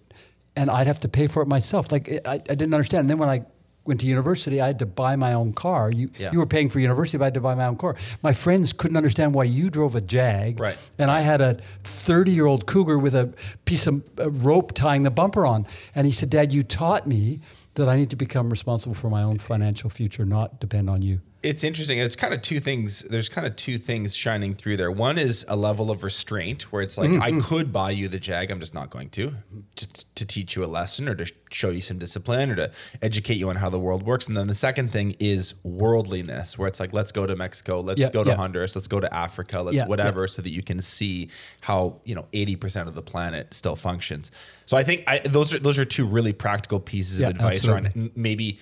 and 0.55 0.71
I'd 0.71 0.87
have 0.87 1.01
to 1.01 1.09
pay 1.09 1.27
for 1.27 1.41
it 1.41 1.47
myself. 1.47 1.91
Like 1.91 2.09
I, 2.25 2.35
I 2.35 2.37
didn't 2.37 2.73
understand. 2.73 3.01
And 3.01 3.09
then 3.09 3.17
when 3.17 3.29
I 3.29 3.45
went 3.85 3.99
to 4.01 4.05
university, 4.05 4.61
I 4.61 4.67
had 4.67 4.79
to 4.79 4.85
buy 4.85 5.15
my 5.15 5.33
own 5.33 5.53
car. 5.53 5.91
You 5.91 6.11
yeah. 6.17 6.31
you 6.31 6.39
were 6.39 6.45
paying 6.45 6.69
for 6.69 6.79
university, 6.79 7.17
but 7.17 7.23
I 7.23 7.27
had 7.27 7.33
to 7.35 7.41
buy 7.41 7.55
my 7.55 7.65
own 7.65 7.77
car. 7.77 7.95
My 8.21 8.33
friends 8.33 8.73
couldn't 8.73 8.97
understand 8.97 9.33
why 9.33 9.45
you 9.45 9.69
drove 9.69 9.95
a 9.95 10.01
Jag, 10.01 10.59
right. 10.59 10.77
and 10.97 11.09
I 11.09 11.21
had 11.21 11.41
a 11.41 11.59
30 11.83 12.31
year 12.31 12.45
old 12.45 12.67
Cougar 12.67 12.97
with 12.99 13.15
a 13.15 13.33
piece 13.65 13.87
of 13.87 14.03
rope 14.45 14.73
tying 14.73 15.03
the 15.03 15.11
bumper 15.11 15.45
on. 15.45 15.65
And 15.95 16.05
he 16.05 16.13
said, 16.13 16.29
Dad, 16.29 16.53
you 16.53 16.63
taught 16.63 17.07
me 17.07 17.41
that 17.75 17.87
I 17.87 17.95
need 17.95 18.09
to 18.09 18.15
become 18.15 18.49
responsible 18.49 18.95
for 18.95 19.09
my 19.09 19.23
own 19.23 19.39
financial 19.39 19.89
future, 19.89 20.25
not 20.25 20.59
depend 20.59 20.89
on 20.89 21.01
you. 21.01 21.21
It's 21.43 21.63
interesting. 21.63 21.97
It's 21.97 22.15
kind 22.15 22.33
of 22.33 22.41
two 22.41 22.59
things. 22.59 23.01
There's 23.01 23.27
kind 23.27 23.47
of 23.47 23.55
two 23.55 23.77
things 23.77 24.15
shining 24.15 24.53
through 24.53 24.77
there. 24.77 24.91
One 24.91 25.17
is 25.17 25.43
a 25.47 25.55
level 25.55 25.89
of 25.89 26.03
restraint 26.03 26.71
where 26.71 26.81
it's 26.81 26.97
like, 26.97 27.09
I 27.09 27.31
mm-hmm. 27.31 27.39
could 27.41 27.73
buy 27.73 27.91
you 27.91 28.07
the 28.07 28.19
Jag, 28.19 28.51
I'm 28.51 28.59
just 28.59 28.73
not 28.73 28.91
going 28.91 29.09
to, 29.11 29.33
just 29.75 30.15
to 30.15 30.25
teach 30.25 30.55
you 30.55 30.63
a 30.63 30.67
lesson 30.67 31.09
or 31.09 31.15
to 31.15 31.31
show 31.49 31.71
you 31.71 31.81
some 31.81 31.97
discipline 31.97 32.51
or 32.51 32.55
to 32.55 32.71
educate 33.01 33.35
you 33.35 33.49
on 33.49 33.55
how 33.55 33.69
the 33.69 33.79
world 33.79 34.03
works. 34.03 34.27
And 34.27 34.37
then 34.37 34.47
the 34.47 34.55
second 34.55 34.91
thing 34.91 35.15
is 35.19 35.55
worldliness, 35.63 36.59
where 36.59 36.67
it's 36.67 36.79
like, 36.79 36.93
let's 36.93 37.11
go 37.11 37.25
to 37.25 37.35
Mexico, 37.35 37.81
let's 37.81 37.99
Yeah, 37.99 38.11
go 38.11 38.23
to 38.23 38.29
yeah. 38.29 38.35
Honduras, 38.35 38.75
let's 38.75 38.87
go 38.87 38.99
to 38.99 39.11
Africa, 39.13 39.61
let's 39.61 39.77
Yeah, 39.77 39.87
whatever, 39.87 40.27
so 40.27 40.43
that 40.43 40.51
you 40.51 40.61
can 40.61 40.79
see 40.81 41.29
how 41.61 42.01
you 42.05 42.13
know 42.13 42.27
80% 42.33 42.87
of 42.87 42.93
the 42.93 43.01
planet 43.01 43.53
still 43.53 43.75
functions. 43.75 44.31
So 44.67 44.77
I 44.77 44.83
think 44.83 45.03
I, 45.07 45.19
those 45.19 45.53
are 45.53 45.59
those 45.59 45.79
are 45.79 45.85
two 45.85 46.05
really 46.05 46.33
practical 46.33 46.79
pieces 46.79 47.19
of 47.19 47.29
advice 47.29 47.67
around 47.67 47.87
absolutely. 47.87 48.11
m- 48.15 48.21
maybe 48.21 48.59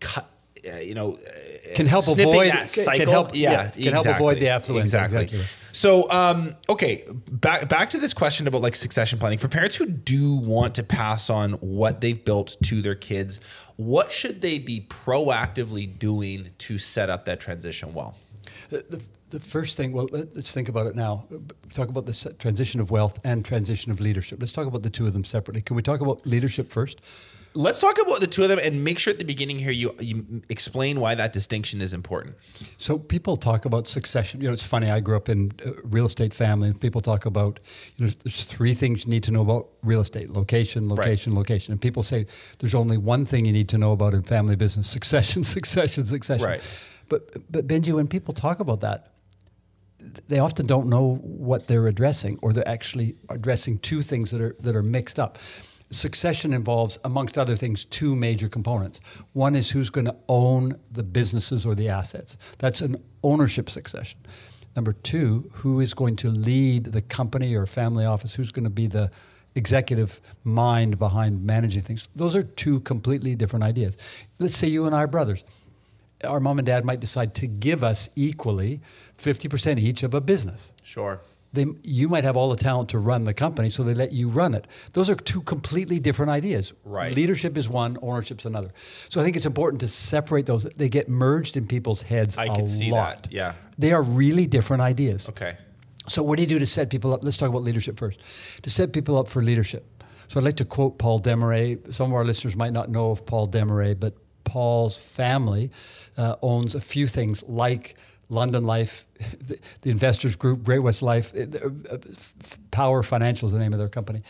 cut. 0.00 0.28
Uh, 0.64 0.76
you 0.76 0.94
know, 0.94 1.14
uh, 1.14 1.74
Can 1.74 1.86
help 1.86 2.06
avoid- 2.06 2.52
that 2.52 2.72
can 2.96 3.08
help- 3.08 3.34
yeah, 3.34 3.72
yeah, 3.74 3.84
can 3.84 3.92
help 3.94 4.06
avoid 4.06 4.38
the 4.38 4.46
affluenza, 4.46 4.82
Exactly. 4.82 5.22
exactly. 5.24 5.40
So, 5.72 6.08
um, 6.10 6.54
okay, 6.68 7.04
back 7.30 7.68
back 7.68 7.90
to 7.90 7.98
this 7.98 8.14
question 8.14 8.46
about 8.46 8.60
like 8.62 8.76
succession 8.76 9.18
planning 9.18 9.38
for 9.40 9.48
parents 9.48 9.74
who 9.76 9.86
do 9.86 10.34
want 10.36 10.74
to 10.76 10.82
pass 10.84 11.30
on 11.30 11.52
what 11.54 12.00
they've 12.00 12.22
built 12.24 12.56
to 12.64 12.80
their 12.82 12.94
kids. 12.94 13.40
What 13.76 14.12
should 14.12 14.40
they 14.42 14.58
be 14.60 14.86
proactively 14.88 15.98
doing 15.98 16.50
to 16.58 16.78
set 16.78 17.10
up 17.10 17.24
that 17.24 17.40
transition 17.40 17.92
well? 17.94 18.14
The, 18.70 18.84
the, 18.88 19.02
the 19.30 19.40
first 19.40 19.76
thing, 19.76 19.92
well, 19.92 20.08
let- 20.12 20.36
let's 20.36 20.52
think 20.52 20.68
about 20.68 20.86
it 20.86 20.94
now. 20.94 21.24
Talk 21.72 21.88
about 21.88 22.06
the 22.06 22.34
transition 22.38 22.80
of 22.80 22.90
wealth 22.90 23.18
and 23.24 23.44
transition 23.44 23.90
of 23.90 23.98
leadership. 24.00 24.38
Let's 24.40 24.52
talk 24.52 24.66
about 24.66 24.82
the 24.82 24.90
two 24.90 25.06
of 25.06 25.12
them 25.14 25.24
separately. 25.24 25.62
Can 25.62 25.74
we 25.74 25.82
talk 25.82 26.00
about 26.02 26.24
leadership 26.26 26.70
first? 26.70 27.00
Let's 27.54 27.78
talk 27.78 28.00
about 28.00 28.20
the 28.20 28.26
two 28.26 28.42
of 28.42 28.48
them 28.48 28.58
and 28.58 28.82
make 28.82 28.98
sure 28.98 29.12
at 29.12 29.18
the 29.18 29.24
beginning 29.24 29.58
here 29.58 29.70
you 29.70 29.94
you 30.00 30.42
explain 30.48 31.00
why 31.00 31.14
that 31.14 31.32
distinction 31.32 31.80
is 31.80 31.92
important. 31.92 32.36
So 32.78 32.98
people 32.98 33.36
talk 33.36 33.64
about 33.64 33.86
succession. 33.86 34.40
You 34.40 34.48
know, 34.48 34.52
it's 34.52 34.64
funny. 34.64 34.90
I 34.90 35.00
grew 35.00 35.16
up 35.16 35.28
in 35.28 35.52
a 35.64 35.72
real 35.84 36.06
estate 36.06 36.32
family, 36.32 36.68
and 36.68 36.80
people 36.80 37.00
talk 37.00 37.26
about 37.26 37.60
you 37.96 38.06
know, 38.06 38.12
there's 38.24 38.44
three 38.44 38.74
things 38.74 39.04
you 39.04 39.10
need 39.10 39.22
to 39.24 39.30
know 39.30 39.42
about 39.42 39.68
real 39.82 40.00
estate: 40.00 40.30
location, 40.30 40.88
location, 40.88 41.34
location. 41.34 41.72
And 41.72 41.80
people 41.80 42.02
say 42.02 42.26
there's 42.58 42.74
only 42.74 42.96
one 42.96 43.26
thing 43.26 43.44
you 43.44 43.52
need 43.52 43.68
to 43.70 43.78
know 43.78 43.92
about 43.92 44.14
in 44.14 44.22
family 44.22 44.56
business: 44.56 44.88
succession, 44.88 45.44
succession, 45.58 46.06
succession. 46.06 46.46
Right. 46.46 46.62
But 47.08 47.50
but 47.50 47.66
Benji, 47.66 47.92
when 47.92 48.08
people 48.08 48.32
talk 48.32 48.60
about 48.60 48.80
that, 48.80 49.12
they 50.28 50.38
often 50.38 50.66
don't 50.66 50.88
know 50.88 51.16
what 51.16 51.66
they're 51.68 51.86
addressing, 51.86 52.38
or 52.42 52.52
they're 52.52 52.68
actually 52.68 53.16
addressing 53.28 53.78
two 53.78 54.02
things 54.02 54.30
that 54.30 54.40
are 54.40 54.56
that 54.60 54.74
are 54.74 54.82
mixed 54.82 55.18
up. 55.18 55.38
Succession 55.92 56.52
involves, 56.52 56.98
amongst 57.04 57.38
other 57.38 57.54
things, 57.54 57.84
two 57.84 58.16
major 58.16 58.48
components. 58.48 59.00
One 59.32 59.54
is 59.54 59.70
who's 59.70 59.90
going 59.90 60.06
to 60.06 60.16
own 60.28 60.78
the 60.90 61.02
businesses 61.02 61.64
or 61.64 61.74
the 61.74 61.88
assets. 61.88 62.36
That's 62.58 62.80
an 62.80 62.96
ownership 63.22 63.70
succession. 63.70 64.18
Number 64.74 64.94
two, 64.94 65.50
who 65.52 65.80
is 65.80 65.94
going 65.94 66.16
to 66.16 66.30
lead 66.30 66.86
the 66.86 67.02
company 67.02 67.54
or 67.54 67.66
family 67.66 68.06
office? 68.06 68.34
Who's 68.34 68.50
going 68.50 68.64
to 68.64 68.70
be 68.70 68.86
the 68.86 69.10
executive 69.54 70.20
mind 70.44 70.98
behind 70.98 71.44
managing 71.44 71.82
things? 71.82 72.08
Those 72.16 72.34
are 72.34 72.42
two 72.42 72.80
completely 72.80 73.34
different 73.34 73.64
ideas. 73.64 73.96
Let's 74.38 74.56
say 74.56 74.68
you 74.68 74.86
and 74.86 74.96
I 74.96 75.02
are 75.02 75.06
brothers 75.06 75.44
our 76.24 76.40
mom 76.40 76.58
and 76.58 76.66
dad 76.66 76.84
might 76.84 77.00
decide 77.00 77.34
to 77.36 77.46
give 77.46 77.82
us 77.82 78.08
equally 78.16 78.80
50% 79.18 79.78
each 79.78 80.02
of 80.02 80.14
a 80.14 80.20
business. 80.20 80.72
Sure. 80.82 81.20
They, 81.52 81.66
you 81.82 82.08
might 82.08 82.24
have 82.24 82.36
all 82.36 82.48
the 82.48 82.56
talent 82.56 82.88
to 82.90 82.98
run 82.98 83.24
the 83.24 83.34
company, 83.34 83.68
so 83.68 83.82
they 83.82 83.92
let 83.92 84.12
you 84.12 84.28
run 84.28 84.54
it. 84.54 84.66
Those 84.94 85.10
are 85.10 85.14
two 85.14 85.42
completely 85.42 86.00
different 86.00 86.30
ideas. 86.30 86.72
Right. 86.84 87.14
Leadership 87.14 87.58
is 87.58 87.68
one, 87.68 87.98
ownership's 88.00 88.46
another. 88.46 88.70
So 89.10 89.20
I 89.20 89.24
think 89.24 89.36
it's 89.36 89.44
important 89.44 89.80
to 89.82 89.88
separate 89.88 90.46
those. 90.46 90.64
They 90.64 90.88
get 90.88 91.08
merged 91.10 91.56
in 91.56 91.66
people's 91.66 92.02
heads 92.02 92.38
I 92.38 92.46
a 92.46 92.54
can 92.54 92.68
see 92.68 92.90
lot. 92.90 93.24
that, 93.24 93.32
yeah. 93.32 93.52
They 93.76 93.92
are 93.92 94.02
really 94.02 94.46
different 94.46 94.82
ideas. 94.82 95.28
Okay. 95.28 95.56
So, 96.08 96.22
what 96.22 96.36
do 96.36 96.42
you 96.42 96.48
do 96.48 96.58
to 96.58 96.66
set 96.66 96.90
people 96.90 97.12
up? 97.12 97.22
Let's 97.22 97.36
talk 97.36 97.48
about 97.48 97.62
leadership 97.62 97.96
first. 97.98 98.18
To 98.62 98.70
set 98.70 98.92
people 98.92 99.16
up 99.18 99.28
for 99.28 99.42
leadership. 99.42 99.84
So, 100.28 100.40
I'd 100.40 100.44
like 100.44 100.56
to 100.56 100.64
quote 100.64 100.98
Paul 100.98 101.20
Desmarais. 101.20 101.94
Some 101.94 102.10
of 102.10 102.14
our 102.14 102.24
listeners 102.24 102.56
might 102.56 102.72
not 102.72 102.90
know 102.90 103.10
of 103.12 103.24
Paul 103.24 103.46
Desmarais, 103.46 103.98
but 104.00 104.14
Paul's 104.44 104.96
family 104.96 105.70
uh, 106.16 106.36
owns 106.42 106.74
a 106.74 106.80
few 106.80 107.06
things 107.06 107.44
like 107.44 107.94
London 108.32 108.64
Life, 108.64 109.06
the, 109.40 109.58
the 109.82 109.90
Investors 109.90 110.36
Group, 110.36 110.64
Great 110.64 110.80
West 110.80 111.02
Life, 111.02 111.32
uh, 111.34 111.68
uh, 111.90 111.98
Power 112.70 113.02
Financial 113.02 113.46
is 113.46 113.52
the 113.52 113.58
name 113.58 113.72
of 113.72 113.78
their 113.78 113.88
company. 113.88 114.22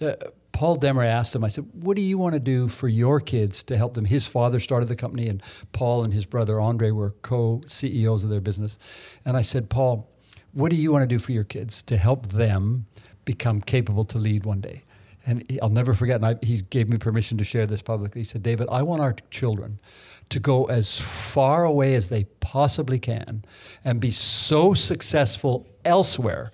Uh, 0.00 0.14
Paul 0.52 0.76
Desmarais 0.76 1.06
asked 1.06 1.36
him, 1.36 1.44
I 1.44 1.48
said, 1.48 1.68
What 1.72 1.96
do 1.96 2.02
you 2.02 2.18
want 2.18 2.34
to 2.34 2.40
do 2.40 2.68
for 2.68 2.88
your 2.88 3.20
kids 3.20 3.62
to 3.64 3.76
help 3.76 3.94
them? 3.94 4.06
His 4.06 4.26
father 4.26 4.60
started 4.60 4.88
the 4.88 4.96
company, 4.96 5.28
and 5.28 5.42
Paul 5.72 6.02
and 6.04 6.12
his 6.12 6.26
brother 6.26 6.60
Andre 6.60 6.90
were 6.90 7.10
co 7.22 7.60
CEOs 7.66 8.24
of 8.24 8.30
their 8.30 8.40
business. 8.40 8.78
And 9.24 9.36
I 9.36 9.42
said, 9.42 9.70
Paul, 9.70 10.10
what 10.52 10.70
do 10.70 10.76
you 10.76 10.90
want 10.90 11.02
to 11.02 11.06
do 11.06 11.18
for 11.18 11.32
your 11.32 11.44
kids 11.44 11.82
to 11.84 11.96
help 11.96 12.28
them 12.28 12.86
become 13.24 13.60
capable 13.60 14.04
to 14.04 14.18
lead 14.18 14.44
one 14.44 14.60
day? 14.60 14.82
And 15.26 15.46
I'll 15.62 15.68
never 15.68 15.94
forget, 15.94 16.16
and 16.16 16.26
I, 16.26 16.36
he 16.42 16.62
gave 16.62 16.88
me 16.88 16.96
permission 16.96 17.38
to 17.38 17.44
share 17.44 17.66
this 17.66 17.82
publicly. 17.82 18.22
He 18.22 18.24
said, 18.24 18.42
David, 18.42 18.68
I 18.70 18.82
want 18.82 19.02
our 19.02 19.14
children 19.30 19.78
to 20.30 20.40
go 20.40 20.64
as 20.66 20.98
far 20.98 21.64
away 21.64 21.94
as 21.94 22.08
they 22.08 22.24
possibly 22.40 22.98
can 22.98 23.44
and 23.84 24.00
be 24.00 24.10
so 24.10 24.74
successful 24.74 25.66
elsewhere 25.84 26.52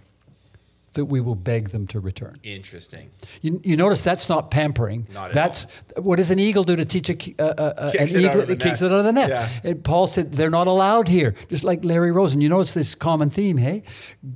that 0.96 1.04
we 1.04 1.20
will 1.20 1.34
beg 1.34 1.68
them 1.70 1.86
to 1.86 2.00
return. 2.00 2.36
Interesting. 2.42 3.10
You, 3.42 3.60
you 3.62 3.76
notice 3.76 4.00
that's 4.00 4.28
not 4.30 4.50
pampering. 4.50 5.06
Not 5.12 5.28
at 5.28 5.34
that's 5.34 5.66
what 5.96 6.16
does 6.16 6.30
an 6.30 6.38
eagle 6.38 6.64
do 6.64 6.74
to 6.74 6.84
teach 6.86 7.10
a, 7.10 7.34
uh, 7.38 7.44
uh, 7.44 7.74
uh, 7.76 7.92
an 7.98 8.04
it 8.04 8.16
eagle? 8.16 8.40
of 8.40 8.50
It 8.50 8.60
kicks 8.60 8.80
it 8.80 8.90
out 8.90 8.98
of 8.98 9.04
the 9.04 9.12
net. 9.12 9.28
Yeah. 9.28 9.48
And 9.62 9.84
Paul 9.84 10.06
said 10.06 10.32
they're 10.32 10.50
not 10.50 10.66
allowed 10.66 11.08
here, 11.08 11.34
just 11.50 11.64
like 11.64 11.84
Larry 11.84 12.10
Rosen. 12.10 12.40
You 12.40 12.48
notice 12.48 12.72
this 12.72 12.94
common 12.94 13.28
theme, 13.28 13.58
hey? 13.58 13.82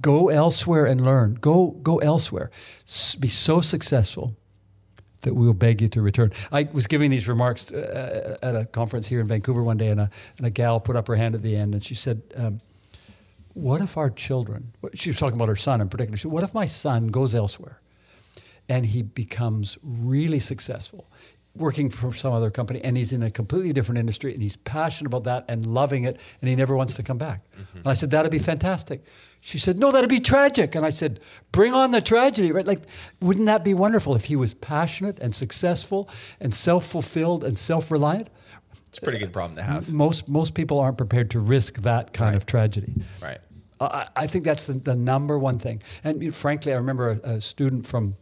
Go 0.02 0.28
elsewhere 0.28 0.84
and 0.84 1.02
learn. 1.02 1.38
Go 1.40 1.70
go 1.82 1.96
elsewhere. 1.98 2.50
S- 2.86 3.14
be 3.14 3.28
so 3.28 3.62
successful 3.62 4.36
that 5.22 5.34
we 5.34 5.46
will 5.46 5.54
beg 5.54 5.80
you 5.80 5.88
to 5.88 6.02
return. 6.02 6.32
I 6.50 6.68
was 6.72 6.86
giving 6.86 7.10
these 7.10 7.28
remarks 7.28 7.70
uh, 7.70 8.36
at 8.42 8.56
a 8.56 8.64
conference 8.64 9.06
here 9.06 9.20
in 9.20 9.26
Vancouver 9.26 9.62
one 9.62 9.76
day, 9.76 9.88
and 9.88 10.00
a, 10.00 10.10
and 10.38 10.46
a 10.46 10.50
gal 10.50 10.80
put 10.80 10.96
up 10.96 11.08
her 11.08 11.16
hand 11.16 11.34
at 11.34 11.42
the 11.42 11.56
end, 11.56 11.74
and 11.74 11.84
she 11.84 11.94
said. 11.94 12.22
Um, 12.36 12.58
what 13.54 13.80
if 13.80 13.96
our 13.96 14.10
children, 14.10 14.72
she 14.94 15.10
was 15.10 15.18
talking 15.18 15.34
about 15.34 15.48
her 15.48 15.56
son 15.56 15.80
in 15.80 15.88
particular, 15.88 16.16
she 16.16 16.22
said, 16.22 16.30
what 16.30 16.44
if 16.44 16.54
my 16.54 16.66
son 16.66 17.08
goes 17.08 17.34
elsewhere 17.34 17.80
and 18.68 18.86
he 18.86 19.02
becomes 19.02 19.76
really 19.82 20.38
successful 20.38 21.10
working 21.56 21.90
for 21.90 22.12
some 22.12 22.32
other 22.32 22.50
company 22.50 22.80
and 22.82 22.96
he's 22.96 23.12
in 23.12 23.22
a 23.22 23.30
completely 23.30 23.72
different 23.72 23.98
industry 23.98 24.32
and 24.32 24.42
he's 24.42 24.56
passionate 24.56 25.08
about 25.08 25.24
that 25.24 25.44
and 25.48 25.66
loving 25.66 26.04
it 26.04 26.18
and 26.40 26.48
he 26.48 26.54
never 26.54 26.76
wants 26.76 26.94
to 26.94 27.02
come 27.02 27.18
back. 27.18 27.42
And 27.74 27.86
I 27.86 27.94
said, 27.94 28.10
that'd 28.12 28.30
be 28.30 28.38
fantastic. 28.38 29.04
She 29.40 29.58
said, 29.58 29.78
no, 29.78 29.90
that'd 29.90 30.10
be 30.10 30.20
tragic. 30.20 30.74
And 30.74 30.84
I 30.84 30.90
said, 30.90 31.18
bring 31.50 31.72
on 31.72 31.92
the 31.92 32.00
tragedy, 32.00 32.52
right? 32.52 32.66
Like, 32.66 32.82
wouldn't 33.20 33.46
that 33.46 33.64
be 33.64 33.72
wonderful 33.72 34.14
if 34.14 34.26
he 34.26 34.36
was 34.36 34.52
passionate 34.52 35.18
and 35.18 35.34
successful 35.34 36.10
and 36.40 36.54
self-fulfilled 36.54 37.42
and 37.42 37.56
self-reliant? 37.56 38.28
It's 38.88 38.98
a 38.98 39.00
pretty 39.00 39.18
good 39.18 39.32
problem 39.32 39.56
to 39.56 39.62
have. 39.62 39.90
Most, 39.90 40.28
most 40.28 40.52
people 40.52 40.78
aren't 40.78 40.98
prepared 40.98 41.30
to 41.30 41.40
risk 41.40 41.78
that 41.82 42.12
kind 42.12 42.36
of 42.36 42.44
tragedy. 42.44 42.92
Right. 43.22 43.38
I, 43.80 44.08
I 44.14 44.26
think 44.26 44.44
that's 44.44 44.64
the, 44.64 44.74
the 44.74 44.94
number 44.96 45.38
one 45.38 45.58
thing. 45.58 45.82
And 46.04 46.22
you 46.22 46.28
know, 46.28 46.34
frankly, 46.34 46.72
I 46.72 46.76
remember 46.76 47.20
a, 47.24 47.30
a 47.30 47.40
student 47.40 47.86
from 47.86 48.16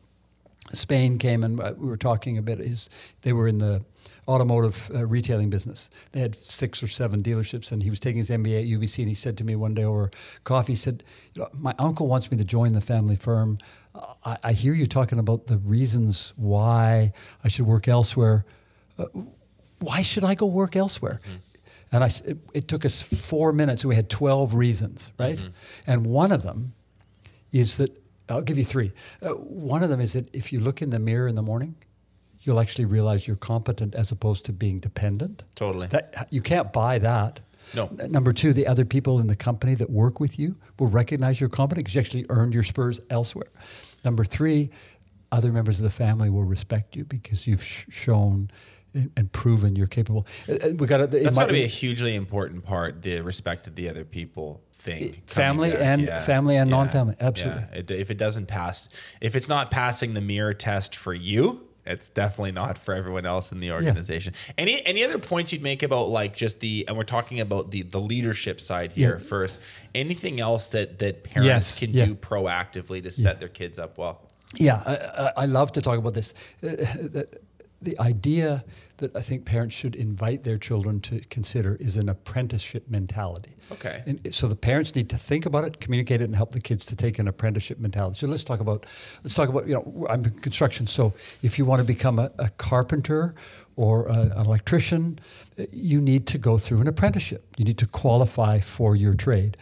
Spain 0.73 1.19
came 1.19 1.43
and 1.43 1.59
uh, 1.59 1.73
we 1.77 1.89
were 1.89 1.97
talking 1.97 2.39
a 2.39 2.43
bit. 2.43 2.59
His, 2.59 2.89
they 3.23 3.33
were 3.33 3.49
in 3.49 3.59
the 3.59 3.85
automotive 4.29 4.91
uh, 4.95 5.07
retailing 5.07 5.49
business. 5.51 5.89
They 6.13 6.21
had 6.21 6.37
six 6.37 6.83
or 6.83 6.89
seven 6.89 7.23
dealerships, 7.23 7.73
and 7.73 7.83
he 7.83 7.91
was 7.91 7.99
taking 7.99 8.19
his 8.19 8.31
MBA 8.31 8.61
at 8.61 8.81
UBC. 8.81 8.99
And 8.99 9.09
he 9.09 9.15
said 9.15 9.39
to 9.39 9.45
me 9.45 9.57
one 9.57 9.75
day 9.75 9.85
over 9.85 10.11
coffee, 10.45 10.73
he 10.73 10.77
said, 10.77 11.03
you 11.35 11.43
know, 11.43 11.49
"My 11.55 11.75
uncle 11.79 12.07
wants 12.07 12.31
me 12.31 12.37
to 12.39 12.45
join 12.45 12.75
the 12.75 12.81
family 12.81 13.17
firm. 13.17 13.59
I, 14.25 14.37
I 14.45 14.53
hear 14.53 14.75
you 14.75 14.87
talking 14.87 15.19
about 15.19 15.47
the 15.47 15.57
reasons 15.59 16.33
why 16.37 17.13
I 17.43 17.49
should 17.49 17.67
work 17.67 17.89
elsewhere. 17.89 18.45
Uh, 18.99 19.07
why 19.81 20.03
should 20.03 20.25
I 20.25 20.35
go 20.35 20.47
work 20.47 20.77
elsewhere?" 20.77 21.21
And 21.91 22.05
I, 22.05 22.09
it, 22.27 22.37
it 22.53 22.69
took 22.69 22.85
us 22.85 23.01
four 23.01 23.51
minutes. 23.51 23.83
We 23.83 23.97
had 23.97 24.11
12 24.11 24.53
reasons, 24.55 25.11
right? 25.19 25.43
And 25.87 26.05
one 26.07 26.33
of 26.33 26.43
them 26.43 26.75
is 27.51 27.79
that, 27.79 27.91
I'll 28.29 28.43
give 28.43 28.59
you 28.59 28.65
three. 28.65 28.93
Uh, 29.23 29.31
one 29.31 29.83
of 29.83 29.89
them 29.89 29.99
is 29.99 30.13
that 30.13 30.29
if 30.35 30.53
you 30.53 30.61
look 30.61 30.83
in 30.83 30.91
the 30.91 30.99
mirror 30.99 31.27
in 31.27 31.35
the 31.35 31.41
morning, 31.43 31.77
you'll 32.43 32.61
actually 32.61 32.85
realize 32.85 33.27
you're 33.27 33.37
competent 33.37 33.95
as 33.95 34.11
opposed 34.13 34.45
to 34.47 34.53
being 34.53 34.79
dependent. 34.79 35.43
Totally. 35.55 35.87
That, 35.89 36.29
you 36.31 36.41
can't 36.41 36.73
buy 36.73 36.99
that. 36.99 37.41
No. 37.75 37.89
Number 38.09 38.33
two, 38.33 38.53
the 38.53 38.67
other 38.67 38.85
people 38.85 39.21
in 39.21 39.27
the 39.27 39.37
company 39.37 39.75
that 39.75 39.91
work 39.91 40.21
with 40.21 40.39
you 40.39 40.57
will 40.79 40.87
recognize 40.87 41.39
you're 41.41 41.51
competent 41.51 41.85
because 41.85 41.95
you 41.95 42.01
actually 42.01 42.27
earned 42.31 42.55
your 42.55 42.63
spurs 42.63 43.01
elsewhere. 43.11 43.51
Number 44.05 44.25
three, 44.25 44.71
other 45.31 45.53
members 45.53 45.79
of 45.79 45.83
the 45.85 45.91
family 45.91 46.31
will 46.31 46.45
respect 46.45 46.97
you 46.97 47.05
because 47.05 47.47
you've 47.47 47.63
sh- 47.63 47.85
shown 47.91 48.51
and, 48.95 49.11
and 49.17 49.31
proven 49.33 49.77
you're 49.77 49.87
capable. 49.87 50.27
Uh, 50.49 50.53
uh, 50.55 50.69
We 50.79 50.87
got 50.87 51.11
That's 51.11 51.37
got 51.37 51.47
to 51.49 51.53
be 51.53 51.65
a 51.65 51.67
hugely 51.67 52.15
important 52.15 52.65
part. 52.65 53.03
The 53.03 53.21
respect 53.21 53.67
of 53.67 53.75
the 53.75 53.89
other 53.91 54.05
people 54.05 54.63
thing. 54.73 55.21
Family 55.27 55.73
and- 55.75 56.09
family 56.25 56.57
and 56.57 56.71
non-family, 56.71 57.17
absolutely. 57.21 57.65
Yeah. 57.73 57.79
It, 57.81 57.91
if 57.91 58.11
it 58.11 58.17
doesn't 58.17 58.47
pass, 58.47 58.89
if 59.21 59.37
it's 59.37 59.49
not 59.49 59.71
passing 59.71 60.15
the 60.15 60.23
mirror 60.23 60.55
test 60.55 60.97
for 60.97 61.13
you, 61.13 61.69
It's 61.89 62.09
definitely 62.09 62.53
not 62.53 62.79
for 62.79 62.95
everyone 62.95 63.27
else 63.27 63.51
in 63.53 63.61
the 63.61 63.73
organization. 63.73 64.35
Any 64.57 64.85
any 64.87 65.05
other 65.05 65.19
points 65.19 65.53
you'd 65.53 65.63
make 65.63 65.83
about 65.83 66.09
like 66.09 66.37
just 66.37 66.61
the 66.61 66.85
and 66.87 66.97
we're 66.97 67.05
talking 67.05 67.41
about 67.41 67.71
the 67.71 67.83
the 67.83 68.01
leadership 68.01 68.61
side 68.61 68.93
here 68.93 69.13
Yeah. 69.15 69.19
first. 69.19 69.59
Anything 69.95 70.39
else 70.41 70.69
that 70.71 70.99
that 70.99 71.25
parents 71.25 71.47
Yes, 71.47 71.79
can 71.79 71.91
yeah. 71.91 72.05
do 72.07 72.15
proactively 72.15 73.03
to 73.03 73.11
set 73.13 73.41
their 73.41 73.49
kids 73.49 73.79
up 73.79 73.99
well? 73.99 74.21
Yeah, 74.55 74.83
I, 74.87 74.95
I, 74.97 75.33
I 75.43 75.47
love 75.47 75.73
to 75.73 75.83
talk 75.83 75.99
about 75.99 76.15
this. 76.15 76.33
Uh, 76.63 76.69
the, 76.69 77.29
the 77.83 77.99
idea 78.01 78.65
that 78.99 79.17
I 79.17 79.21
think 79.21 79.45
parents 79.45 79.75
should 79.75 79.95
invite 79.95 80.45
their 80.45 80.59
children 80.59 81.01
to 81.03 81.21
consider 81.31 81.77
is 81.77 81.97
an 81.97 82.09
apprenticeship 82.09 82.89
mentality. 82.89 83.55
Okay. 83.73 84.03
And 84.07 84.35
so 84.35 84.47
the 84.47 84.57
parents 84.57 84.95
need 84.95 85.09
to 85.11 85.17
think 85.17 85.47
about 85.47 85.65
it, 85.65 85.81
communicate 85.81 86.21
it, 86.21 86.25
and 86.25 86.37
help 86.37 86.53
the 86.53 86.61
kids 86.61 86.85
to 86.87 86.97
take 86.97 87.19
an 87.19 87.29
apprenticeship 87.29 87.79
mentality. 87.79 88.19
So 88.19 88.27
let's 88.27 88.45
talk 88.45 88.61
about 88.61 88.87
let's 89.23 89.35
talk 89.35 89.49
about 89.49 89.67
you 89.67 89.75
know 89.75 90.07
I'm 90.11 90.25
in 90.25 90.33
construction. 90.33 90.87
So 90.87 91.13
if 91.43 91.59
you 91.59 91.65
want 91.65 91.81
to 91.81 91.85
become 91.85 92.19
a, 92.19 92.31
a 92.39 92.51
carpenter 92.51 93.35
or 93.77 94.07
a, 94.07 94.13
an 94.13 94.47
electrician, 94.47 95.21
uh, 95.59 95.65
you 95.73 96.01
need 96.01 96.27
to 96.29 96.39
go 96.39 96.59
through 96.59 96.81
an 96.81 96.89
apprenticeship. 96.89 97.45
You 97.57 97.65
need 97.65 97.79
to 97.79 97.87
qualify 97.87 98.61
for 98.61 98.97
your 98.97 99.15
trade. 99.15 99.57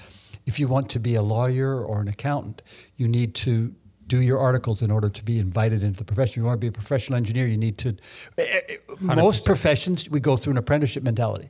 If 0.47 0.59
you 0.61 0.69
want 0.69 0.89
to 0.91 1.01
be 1.01 1.15
a 1.15 1.23
lawyer 1.23 1.85
or 1.85 2.01
an 2.01 2.09
accountant, 2.09 2.63
you 2.97 3.09
need 3.09 3.35
to 3.37 3.75
do 4.07 4.21
your 4.23 4.39
articles 4.39 4.83
in 4.83 4.91
order 4.91 5.09
to 5.09 5.25
be 5.25 5.39
invited 5.39 5.83
into 5.83 5.99
the 5.99 6.05
profession. 6.05 6.33
If 6.33 6.37
you 6.39 6.45
want 6.45 6.57
to 6.61 6.65
be 6.65 6.69
a 6.69 6.73
professional 6.73 7.17
engineer, 7.17 7.47
you 7.47 7.57
need 7.57 7.79
to. 7.79 7.97
eh, 8.39 8.61
eh, 8.69 8.77
Most 9.01 9.43
100%. 9.43 9.47
professions, 9.47 10.09
we 10.11 10.21
go 10.21 10.37
through 10.37 10.53
an 10.53 10.59
apprenticeship 10.59 11.03
mentality. 11.03 11.49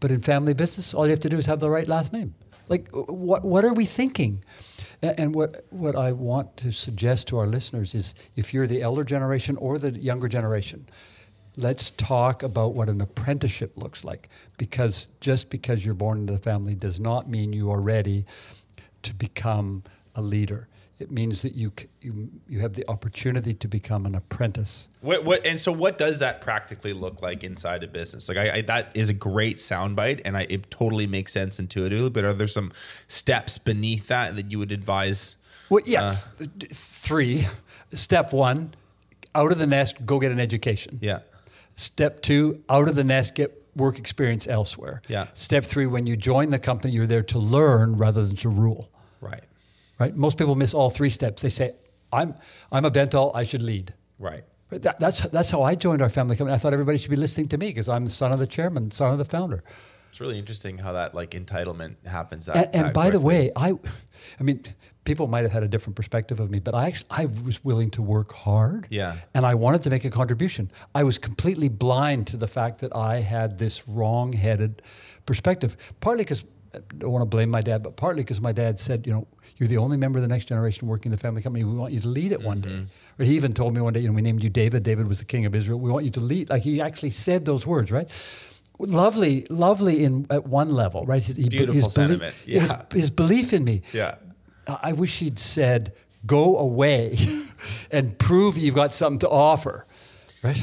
But 0.00 0.10
in 0.10 0.20
family 0.20 0.52
business, 0.54 0.92
all 0.92 1.06
you 1.06 1.10
have 1.10 1.20
to 1.20 1.28
do 1.28 1.38
is 1.38 1.46
have 1.46 1.60
the 1.60 1.70
right 1.70 1.88
last 1.88 2.12
name. 2.12 2.34
Like, 2.68 2.88
what, 2.92 3.44
what 3.44 3.64
are 3.64 3.72
we 3.72 3.84
thinking? 3.86 4.42
And 5.02 5.34
what, 5.34 5.64
what 5.70 5.94
I 5.96 6.12
want 6.12 6.56
to 6.58 6.72
suggest 6.72 7.28
to 7.28 7.38
our 7.38 7.46
listeners 7.46 7.94
is 7.94 8.14
if 8.34 8.52
you're 8.52 8.66
the 8.66 8.82
elder 8.82 9.04
generation 9.04 9.56
or 9.56 9.78
the 9.78 9.92
younger 9.92 10.28
generation, 10.28 10.86
let's 11.56 11.90
talk 11.92 12.42
about 12.42 12.74
what 12.74 12.88
an 12.88 13.00
apprenticeship 13.00 13.72
looks 13.76 14.04
like. 14.04 14.28
Because 14.58 15.06
just 15.20 15.48
because 15.48 15.84
you're 15.84 15.94
born 15.94 16.18
into 16.18 16.32
the 16.32 16.38
family 16.38 16.74
does 16.74 16.98
not 17.00 17.28
mean 17.28 17.52
you 17.52 17.70
are 17.70 17.80
ready 17.80 18.26
to 19.04 19.14
become 19.14 19.82
a 20.14 20.20
leader. 20.22 20.68
It 20.98 21.10
means 21.10 21.42
that 21.42 21.54
you, 21.54 21.72
you, 22.00 22.30
you 22.48 22.60
have 22.60 22.72
the 22.72 22.84
opportunity 22.88 23.52
to 23.52 23.68
become 23.68 24.06
an 24.06 24.14
apprentice. 24.14 24.88
What, 25.02 25.24
what 25.24 25.46
and 25.46 25.60
so 25.60 25.70
what 25.70 25.98
does 25.98 26.20
that 26.20 26.40
practically 26.40 26.94
look 26.94 27.20
like 27.20 27.44
inside 27.44 27.82
a 27.84 27.86
business? 27.86 28.28
Like 28.30 28.38
I, 28.38 28.50
I 28.50 28.60
that 28.62 28.92
is 28.94 29.10
a 29.10 29.12
great 29.14 29.58
soundbite, 29.58 30.22
and 30.24 30.36
I, 30.38 30.46
it 30.48 30.70
totally 30.70 31.06
makes 31.06 31.32
sense 31.32 31.58
intuitively. 31.58 32.08
But 32.08 32.24
are 32.24 32.32
there 32.32 32.46
some 32.46 32.72
steps 33.08 33.58
beneath 33.58 34.06
that 34.08 34.36
that 34.36 34.50
you 34.50 34.58
would 34.58 34.72
advise? 34.72 35.36
Well, 35.68 35.82
yeah, 35.84 36.16
Uh, 36.40 36.46
three. 36.72 37.46
Step 37.92 38.32
one, 38.32 38.72
out 39.34 39.52
of 39.52 39.58
the 39.58 39.66
nest, 39.66 40.06
go 40.06 40.18
get 40.18 40.32
an 40.32 40.40
education. 40.40 40.98
Yeah, 41.02 41.20
Step 41.74 42.22
two, 42.22 42.62
out 42.70 42.88
of 42.88 42.96
the 42.96 43.04
nest, 43.04 43.34
get 43.34 43.62
work 43.76 43.98
experience 43.98 44.48
elsewhere. 44.48 45.02
Yeah. 45.08 45.26
Step 45.34 45.64
three, 45.66 45.86
when 45.86 46.06
you 46.06 46.16
join 46.16 46.50
the 46.50 46.58
company, 46.58 46.94
you're 46.94 47.06
there 47.06 47.22
to 47.24 47.38
learn 47.38 47.96
rather 47.98 48.26
than 48.26 48.34
to 48.36 48.48
rule. 48.48 48.88
right, 49.20 49.42
Right? 49.98 50.14
Most 50.14 50.38
people 50.38 50.54
miss 50.54 50.74
all 50.74 50.90
three 50.90 51.10
steps. 51.10 51.42
They 51.42 51.48
say, 51.48 51.74
"I'm 52.12 52.34
I'm 52.70 52.84
a 52.84 52.90
Bentall, 52.90 53.32
I 53.34 53.44
should 53.44 53.62
lead." 53.62 53.94
right. 54.18 54.44
But 54.68 54.82
that, 54.82 54.98
that's 54.98 55.20
that's 55.20 55.50
how 55.50 55.62
I 55.62 55.76
joined 55.76 56.02
our 56.02 56.08
family 56.08 56.36
company. 56.36 56.54
I 56.54 56.58
thought 56.58 56.72
everybody 56.72 56.98
should 56.98 57.10
be 57.10 57.16
listening 57.16 57.46
to 57.48 57.58
me 57.58 57.68
because 57.68 57.88
I'm 57.88 58.04
the 58.04 58.10
son 58.10 58.32
of 58.32 58.40
the 58.40 58.48
chairman, 58.48 58.90
son 58.90 59.12
of 59.12 59.18
the 59.18 59.24
founder. 59.24 59.62
It's 60.10 60.20
really 60.20 60.38
interesting 60.38 60.78
how 60.78 60.92
that 60.92 61.14
like 61.14 61.30
entitlement 61.32 62.04
happens. 62.06 62.46
That, 62.46 62.56
And, 62.56 62.74
and 62.74 62.84
that 62.86 62.94
by 62.94 63.10
the 63.10 63.20
way, 63.20 63.52
I, 63.54 63.74
I 64.40 64.42
mean, 64.42 64.64
people 65.04 65.26
might 65.26 65.42
have 65.42 65.52
had 65.52 65.62
a 65.62 65.68
different 65.68 65.94
perspective 65.94 66.40
of 66.40 66.50
me, 66.50 66.58
but 66.58 66.74
I 66.74 66.86
actually 66.86 67.08
I 67.10 67.26
was 67.26 67.62
willing 67.64 67.90
to 67.92 68.02
work 68.02 68.32
hard. 68.32 68.86
Yeah. 68.90 69.16
And 69.34 69.46
I 69.46 69.54
wanted 69.54 69.82
to 69.82 69.90
make 69.90 70.04
a 70.04 70.10
contribution. 70.10 70.70
I 70.94 71.04
was 71.04 71.18
completely 71.18 71.68
blind 71.68 72.26
to 72.28 72.36
the 72.36 72.48
fact 72.48 72.80
that 72.80 72.96
I 72.96 73.20
had 73.20 73.58
this 73.58 73.86
wrong-headed 73.86 74.82
perspective. 75.26 75.76
Partly 76.00 76.24
because 76.24 76.44
I 76.74 76.80
don't 76.98 77.12
want 77.12 77.22
to 77.22 77.26
blame 77.26 77.50
my 77.50 77.60
dad, 77.60 77.82
but 77.82 77.96
partly 77.96 78.22
because 78.22 78.40
my 78.40 78.52
dad 78.52 78.78
said, 78.78 79.06
you 79.06 79.12
know, 79.12 79.26
you're 79.58 79.68
the 79.68 79.78
only 79.78 79.96
member 79.96 80.18
of 80.18 80.22
the 80.22 80.28
next 80.28 80.46
generation 80.46 80.86
working 80.88 81.06
in 81.10 81.16
the 81.16 81.20
family 81.20 81.42
company. 81.42 81.64
We 81.64 81.74
want 81.74 81.92
you 81.92 82.00
to 82.00 82.08
lead 82.08 82.32
it 82.32 82.42
one 82.42 82.60
day. 82.60 82.68
Mm-hmm. 82.70 83.22
Or 83.22 83.24
he 83.24 83.34
even 83.36 83.54
told 83.54 83.74
me 83.74 83.80
one 83.80 83.92
day, 83.94 84.00
you 84.00 84.08
know, 84.08 84.14
we 84.14 84.22
named 84.22 84.42
you 84.44 84.50
David. 84.50 84.82
David 84.82 85.08
was 85.08 85.18
the 85.20 85.24
king 85.24 85.46
of 85.46 85.54
Israel. 85.54 85.78
We 85.80 85.90
want 85.90 86.04
you 86.04 86.10
to 86.12 86.20
lead. 86.20 86.50
Like 86.50 86.62
he 86.62 86.80
actually 86.80 87.10
said 87.10 87.44
those 87.46 87.66
words, 87.66 87.90
right? 87.90 88.08
Lovely, 88.78 89.46
lovely 89.48 90.04
in 90.04 90.26
at 90.28 90.46
one 90.46 90.70
level, 90.70 91.06
right? 91.06 91.22
His, 91.24 91.36
he- 91.36 91.48
Beautiful 91.48 91.82
his 91.84 91.92
sentiment. 91.94 92.34
his- 92.44 92.70
Yeah. 92.70 92.82
his 92.92 93.10
belief 93.10 93.52
in 93.54 93.64
me. 93.64 93.82
Yeah. 93.92 94.16
I 94.66 94.92
wish 94.92 95.20
he'd 95.20 95.38
said, 95.38 95.94
go 96.26 96.58
away 96.58 97.16
and 97.90 98.18
prove 98.18 98.58
you've 98.58 98.74
got 98.74 98.92
something 98.94 99.20
to 99.20 99.28
offer. 99.30 99.86
Right? 100.42 100.62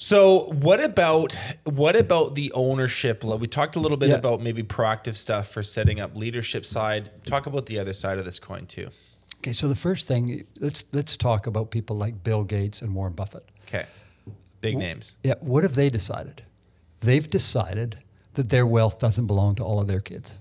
So 0.00 0.44
what 0.52 0.80
about 0.80 1.34
what 1.64 1.96
about 1.96 2.36
the 2.36 2.52
ownership? 2.52 3.24
We 3.24 3.48
talked 3.48 3.74
a 3.74 3.80
little 3.80 3.98
bit 3.98 4.10
Yeah. 4.10 4.14
about 4.14 4.40
maybe 4.40 4.62
proactive 4.62 5.16
stuff 5.16 5.48
for 5.48 5.64
setting 5.64 5.98
up 5.98 6.16
leadership 6.16 6.64
side. 6.64 7.10
Talk 7.26 7.46
about 7.46 7.66
the 7.66 7.80
other 7.80 7.92
side 7.92 8.16
of 8.18 8.24
this 8.24 8.38
coin 8.38 8.66
too. 8.66 8.90
Okay, 9.38 9.52
so 9.52 9.66
the 9.68 9.74
first 9.74 10.06
thing, 10.06 10.46
let's 10.60 10.84
let's 10.92 11.16
talk 11.16 11.48
about 11.48 11.72
people 11.72 11.96
like 11.96 12.22
Bill 12.22 12.44
Gates 12.44 12.80
and 12.80 12.94
Warren 12.94 13.12
Buffett. 13.12 13.42
Okay, 13.66 13.86
big 14.60 14.78
names. 14.78 15.16
Yeah, 15.24 15.34
what 15.40 15.64
have 15.64 15.74
they 15.74 15.90
decided? 15.90 16.42
They've 17.00 17.28
decided 17.28 17.98
that 18.34 18.50
their 18.50 18.66
wealth 18.66 19.00
doesn't 19.00 19.26
belong 19.26 19.56
to 19.56 19.64
all 19.64 19.80
of 19.80 19.88
their 19.88 20.00
kids. 20.00 20.38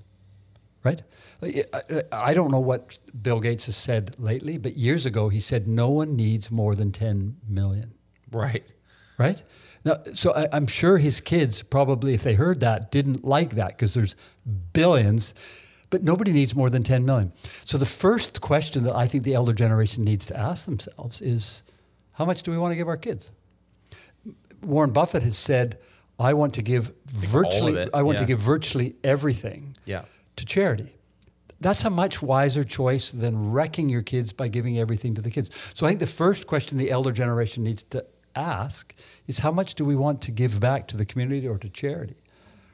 Right? 0.84 1.01
I, 1.41 1.66
I 1.74 2.03
I 2.12 2.34
don't 2.36 2.51
know 2.51 2.60
what 2.60 2.99
Bill 3.20 3.39
Gates 3.39 3.66
has 3.66 3.76
said 3.76 4.20
lately, 4.20 4.60
but 4.60 4.78
years 4.78 5.08
ago 5.08 5.30
he 5.30 5.39
said 5.41 5.68
no 5.68 5.89
one 5.89 6.16
needs 6.16 6.51
more 6.51 6.76
than 6.76 6.91
10 6.91 7.38
million. 7.49 7.95
Right. 8.32 8.72
Right? 9.18 9.41
Now, 9.86 9.97
so 10.13 10.34
I, 10.34 10.47
I'm 10.51 10.68
sure 10.68 10.97
his 10.97 11.22
kids 11.22 11.61
probably, 11.61 12.13
if 12.13 12.24
they 12.24 12.34
heard 12.34 12.59
that, 12.61 12.91
didn't 12.91 13.24
like 13.24 13.51
that 13.55 13.70
because 13.70 13.93
there's 13.93 14.15
billions, 14.74 15.34
but 15.89 16.03
nobody 16.03 16.32
needs 16.32 16.55
more 16.55 16.70
than 16.70 16.84
10 16.84 17.05
million. 17.05 17.32
So 17.63 17.78
the 17.78 17.86
first 17.86 18.41
question 18.41 18.84
that 18.84 18.95
I 18.95 19.07
think 19.07 19.24
the 19.24 19.34
elder 19.34 19.53
generation 19.53 20.03
needs 20.03 20.26
to 20.28 20.38
ask 20.38 20.65
themselves 20.65 21.22
is, 21.22 21.63
how 22.13 22.26
much 22.26 22.43
do 22.43 22.51
we 22.51 22.57
want 22.57 22.72
to 22.72 22.76
give 22.76 22.88
our 22.88 22.97
kids? 22.97 23.32
Warren 24.61 24.91
Buffett 24.91 25.24
has 25.24 25.38
said, 25.38 25.78
I 26.20 26.34
want 26.34 26.55
to 26.55 26.61
give 26.63 26.91
virtually, 27.05 27.76
it, 27.76 27.89
I 27.93 28.01
want 28.01 28.18
to 28.18 28.26
give 28.26 28.39
virtually 28.39 28.95
everything 29.03 29.78
Yeah. 29.86 30.03
to 30.36 30.45
charity. 30.45 30.93
That's 31.61 31.86
a 31.86 31.89
much 31.89 32.22
wiser 32.22 32.63
choice 32.63 33.11
than 33.11 33.51
wrecking 33.51 33.88
your 33.89 34.01
kids 34.01 34.32
by 34.34 34.47
giving 34.47 34.78
everything 34.80 35.13
to 35.15 35.22
the 35.22 35.32
kids. 35.32 35.49
So 35.74 35.86
I 35.86 35.89
think 35.89 35.99
the 35.99 36.07
first 36.07 36.47
question 36.47 36.78
the 36.78 36.91
elder 36.91 37.11
generation 37.11 37.63
needs 37.63 37.84
to 37.84 38.05
ask 38.38 38.93
is 39.27 39.39
how 39.39 39.51
much 39.51 39.75
do 39.75 39.83
we 39.83 39.95
want 39.95 40.21
to 40.23 40.31
give 40.31 40.59
back 40.59 40.88
to 40.89 40.97
the 40.97 41.05
community 41.05 41.47
or 41.47 41.57
to 41.57 41.69
charity? 41.69 42.15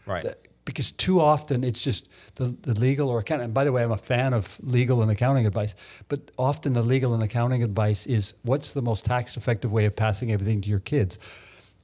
Right. 0.06 0.36
Because 0.66 0.92
too 0.94 1.20
often 1.20 1.64
it's 1.64 1.82
just 1.82 2.08
the, 2.36 2.56
the 2.62 2.80
legal 2.80 3.10
or 3.10 3.20
accounting. 3.20 3.46
And 3.46 3.54
by 3.54 3.64
the 3.64 3.72
way, 3.72 3.84
I'm 3.84 3.92
a 3.92 3.98
fan 3.98 4.34
of 4.34 4.60
legal 4.64 5.02
and 5.02 5.12
accounting 5.12 5.46
advice, 5.46 5.76
but 6.08 6.32
often 6.38 6.74
the 6.74 6.82
legal 6.82 7.14
and 7.14 7.22
accounting 7.22 7.64
advice 7.64 8.06
is 8.06 8.34
what's 8.44 8.72
the 8.72 8.82
most 8.82 9.04
tax 9.04 9.36
effective 9.36 9.72
way 9.72 9.86
of 9.86 9.96
passing 9.96 10.32
everything 10.32 10.62
to 10.62 10.70
your 10.70 10.80
kids? 10.80 11.18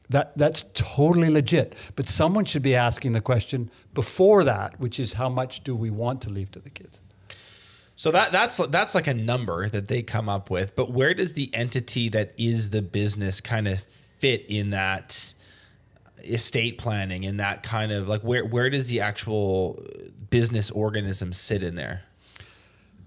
That, 0.10 0.36
that's 0.38 0.66
totally 0.74 1.30
legit. 1.30 1.76
But 1.96 2.08
someone 2.08 2.46
should 2.46 2.64
be 2.64 2.76
asking 2.76 3.12
the 3.12 3.22
question 3.22 3.70
before 3.94 4.44
that, 4.44 4.80
which 4.80 5.00
is 5.00 5.14
how 5.14 5.30
much 5.30 5.64
do 5.64 5.76
we 5.76 5.90
want 5.90 6.22
to 6.24 6.30
leave 6.30 6.52
to 6.52 6.60
the 6.60 6.70
kids? 6.70 7.02
So 8.00 8.12
that 8.12 8.32
that's 8.32 8.56
that's 8.68 8.96
like 8.96 9.08
a 9.08 9.14
number 9.14 9.68
that 9.68 9.90
they 9.90 10.02
come 10.02 10.30
up 10.30 10.50
with, 10.50 10.74
but 10.74 10.90
where 10.90 11.14
does 11.14 11.34
the 11.34 11.54
entity 11.54 12.08
that 12.08 12.34
is 12.38 12.70
the 12.70 12.82
business 12.82 13.42
kind 13.42 13.68
of 13.68 13.82
fit 13.84 14.46
in 14.48 14.70
that 14.70 15.34
estate 16.24 16.78
planning 16.78 17.26
and 17.26 17.42
that 17.42 17.62
kind 17.62 17.92
of 17.92 18.08
like 18.08 18.22
where 18.22 18.46
where 18.46 18.70
does 18.70 18.88
the 18.88 19.02
actual 19.02 19.86
business 20.30 20.72
organism 20.72 21.34
sit 21.34 21.62
in 21.62 21.76
there? 21.76 22.04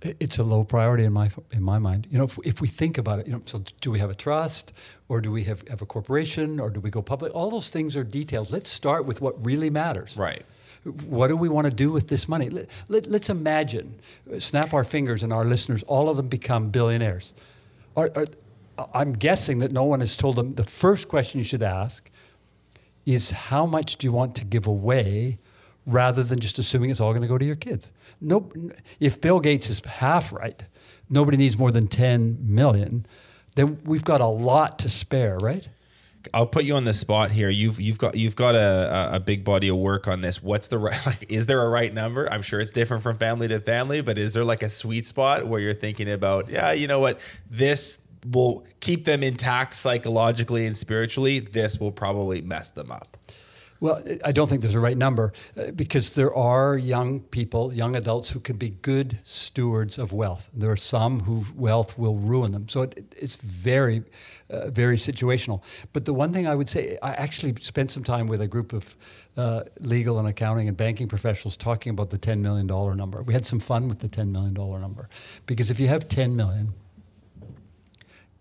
It's 0.03 0.37
a 0.37 0.45
low 0.45 0.63
priority 0.63 1.07
in 1.07 1.15
my 1.15 1.31
in 1.53 1.63
my 1.63 1.79
mind. 1.79 2.07
You 2.11 2.19
know, 2.19 2.25
if, 2.25 2.39
if 2.45 2.61
we 2.61 2.69
think 2.69 2.99
about 2.99 3.19
it, 3.19 3.27
you 3.27 3.33
know, 3.33 3.41
so 3.47 3.65
do 3.81 3.91
we 3.91 3.99
have 3.99 4.11
a 4.11 4.15
trust, 4.15 4.75
or 5.09 5.23
do 5.23 5.33
we 5.33 5.45
have, 5.45 5.67
have 5.69 5.81
a 5.81 5.87
corporation, 5.87 6.61
or 6.61 6.69
do 6.69 6.81
we 6.81 6.91
go 6.91 7.01
public? 7.01 7.35
All 7.35 7.51
those 7.51 7.71
things 7.71 7.97
are 7.97 8.05
details. 8.05 8.53
Let's 8.53 8.69
start 8.69 9.07
with 9.07 9.23
what 9.23 9.43
really 9.43 9.71
matters. 9.71 10.19
Right. 10.19 10.45
What 10.85 11.29
do 11.29 11.37
we 11.37 11.49
want 11.49 11.67
to 11.67 11.73
do 11.73 11.93
with 11.93 12.09
this 12.09 12.29
money? 12.29 12.49
Let, 12.51 12.69
let, 12.89 13.07
let's 13.07 13.29
imagine, 13.29 14.01
uh, 14.33 14.41
snap 14.41 14.75
our 14.75 14.85
fingers, 14.85 15.23
and 15.23 15.33
our 15.33 15.45
listeners, 15.45 15.83
all 15.85 16.09
of 16.09 16.17
them 16.17 16.29
become 16.29 16.71
billionaires. 16.71 17.35
Are, 17.97 18.11
are, 18.17 18.27
I'm 18.95 19.13
guessing 19.13 19.59
that 19.61 19.71
no 19.71 19.85
one 19.85 20.01
has 20.01 20.17
told 20.17 20.37
them 20.37 20.55
the 20.55 20.65
first 20.65 21.09
question 21.09 21.39
you 21.39 21.45
should 21.45 21.63
ask 21.63 22.11
is 23.07 23.31
how 23.31 23.67
much 23.67 23.97
do 23.97 24.07
you 24.07 24.13
want 24.13 24.35
to 24.37 24.45
give 24.45 24.67
away 24.67 25.39
rather 25.87 26.23
than 26.23 26.39
just 26.41 26.59
assuming 26.59 26.91
it's 26.91 27.01
all 27.01 27.11
going 27.11 27.23
to 27.23 27.29
go 27.29 27.39
to 27.39 27.45
your 27.45 27.57
kids. 27.57 27.93
No, 28.21 28.51
if 29.01 29.21
Bill 29.21 29.41
Gates 29.41 29.69
is 29.69 29.81
half 29.81 30.33
right, 30.33 30.65
nobody 31.11 31.37
needs 31.37 31.59
more 31.59 31.73
than 31.73 31.89
10 31.89 32.39
million, 32.41 33.07
then 33.57 33.81
we've 33.85 34.05
got 34.05 34.21
a 34.21 34.27
lot 34.27 34.79
to 34.81 34.89
spare, 34.89 35.39
right? 35.39 35.69
I'll 36.35 36.47
put 36.47 36.65
you 36.65 36.75
on 36.77 36.85
the 36.85 36.93
spot 36.93 37.31
here. 37.31 37.49
You've 37.49 37.81
you've 37.81 37.99
got 37.99 38.15
you've 38.15 38.37
got 38.37 38.55
a, 38.55 39.17
a- 39.17 39.21
big 39.21 39.45
body 39.45 39.69
of 39.69 39.77
work 39.77 40.09
on 40.09 40.21
this. 40.21 40.43
What's 40.43 40.69
the 40.69 40.79
right? 40.79 40.99
Like, 41.07 41.27
is 41.31 41.47
there 41.47 41.63
a 41.63 41.69
right 41.69 41.93
number? 41.93 42.31
I'm 42.33 42.43
sure 42.43 42.61
it's 42.61 42.71
different 42.71 43.03
from 43.03 43.19
family 43.19 43.49
to 43.49 43.61
family, 43.61 44.01
but 44.01 44.19
is 44.19 44.35
there 44.35 44.45
like 44.45 44.63
a 44.63 44.69
sweet 44.69 45.07
spot 45.07 45.47
where 45.47 45.61
you're 45.61 45.75
thinking 45.75 46.11
about? 46.11 46.49
Yeah, 46.49 46.73
you 46.73 46.87
know 46.87 47.01
what? 47.01 47.21
This 47.51 47.99
will 48.27 48.65
keep 48.81 49.05
them 49.05 49.23
intact 49.23 49.75
psychologically 49.75 50.67
and 50.67 50.77
spiritually, 50.77 51.41
this 51.41 51.81
will 51.81 51.93
probably 51.93 52.41
mess 52.41 52.71
them 52.71 52.91
up. 52.91 53.17
Well, 53.81 54.01
I 54.25 54.31
don't 54.31 54.49
think 54.49 54.63
there's 54.63 54.77
a 54.77 54.81
right 54.81 54.97
number 54.97 55.33
uh, 55.59 55.73
because 55.73 56.11
there 56.11 56.33
are 56.33 56.79
young 56.79 57.19
people, 57.19 57.73
young 57.73 57.97
adults 57.97 58.31
who 58.31 58.39
can 58.39 58.57
be 58.57 58.71
good 58.71 59.19
stewards 59.25 59.99
of 59.99 60.13
wealth. 60.13 60.49
There 60.55 60.71
are 60.71 60.77
some 60.77 61.19
whose 61.21 61.51
wealth 61.51 61.99
will 61.99 62.15
ruin 62.15 62.53
them. 62.53 62.69
So 62.69 62.83
it, 62.83 63.13
it's 63.19 63.35
very, 63.35 64.05
uh, 64.53 64.71
very 64.71 64.97
situational. 64.97 65.63
But 65.93 66.05
the 66.05 66.15
one 66.15 66.33
thing 66.33 66.47
I 66.47 66.55
would 66.55 66.69
say, 66.69 66.99
I 67.03 67.13
actually 67.13 67.55
spent 67.61 67.91
some 67.91 68.05
time 68.05 68.29
with 68.29 68.41
a 68.41 68.47
group 68.47 68.73
of 68.73 68.97
uh, 69.37 69.65
legal 69.81 70.19
and 70.19 70.29
accounting 70.29 70.69
and 70.69 70.77
banking 70.77 71.09
professionals 71.09 71.57
talking 71.57 71.91
about 71.91 72.11
the 72.11 72.19
$10 72.19 72.41
million 72.41 72.67
number. 72.97 73.23
We 73.23 73.33
had 73.33 73.47
some 73.47 73.61
fun 73.61 73.89
with 73.89 74.01
the 74.01 74.09
$10 74.09 74.31
million 74.31 74.55
number 74.55 75.09
because 75.47 75.71
if 75.71 75.81
you 75.81 75.89
have 75.89 76.09
10 76.09 76.37
million, 76.37 76.75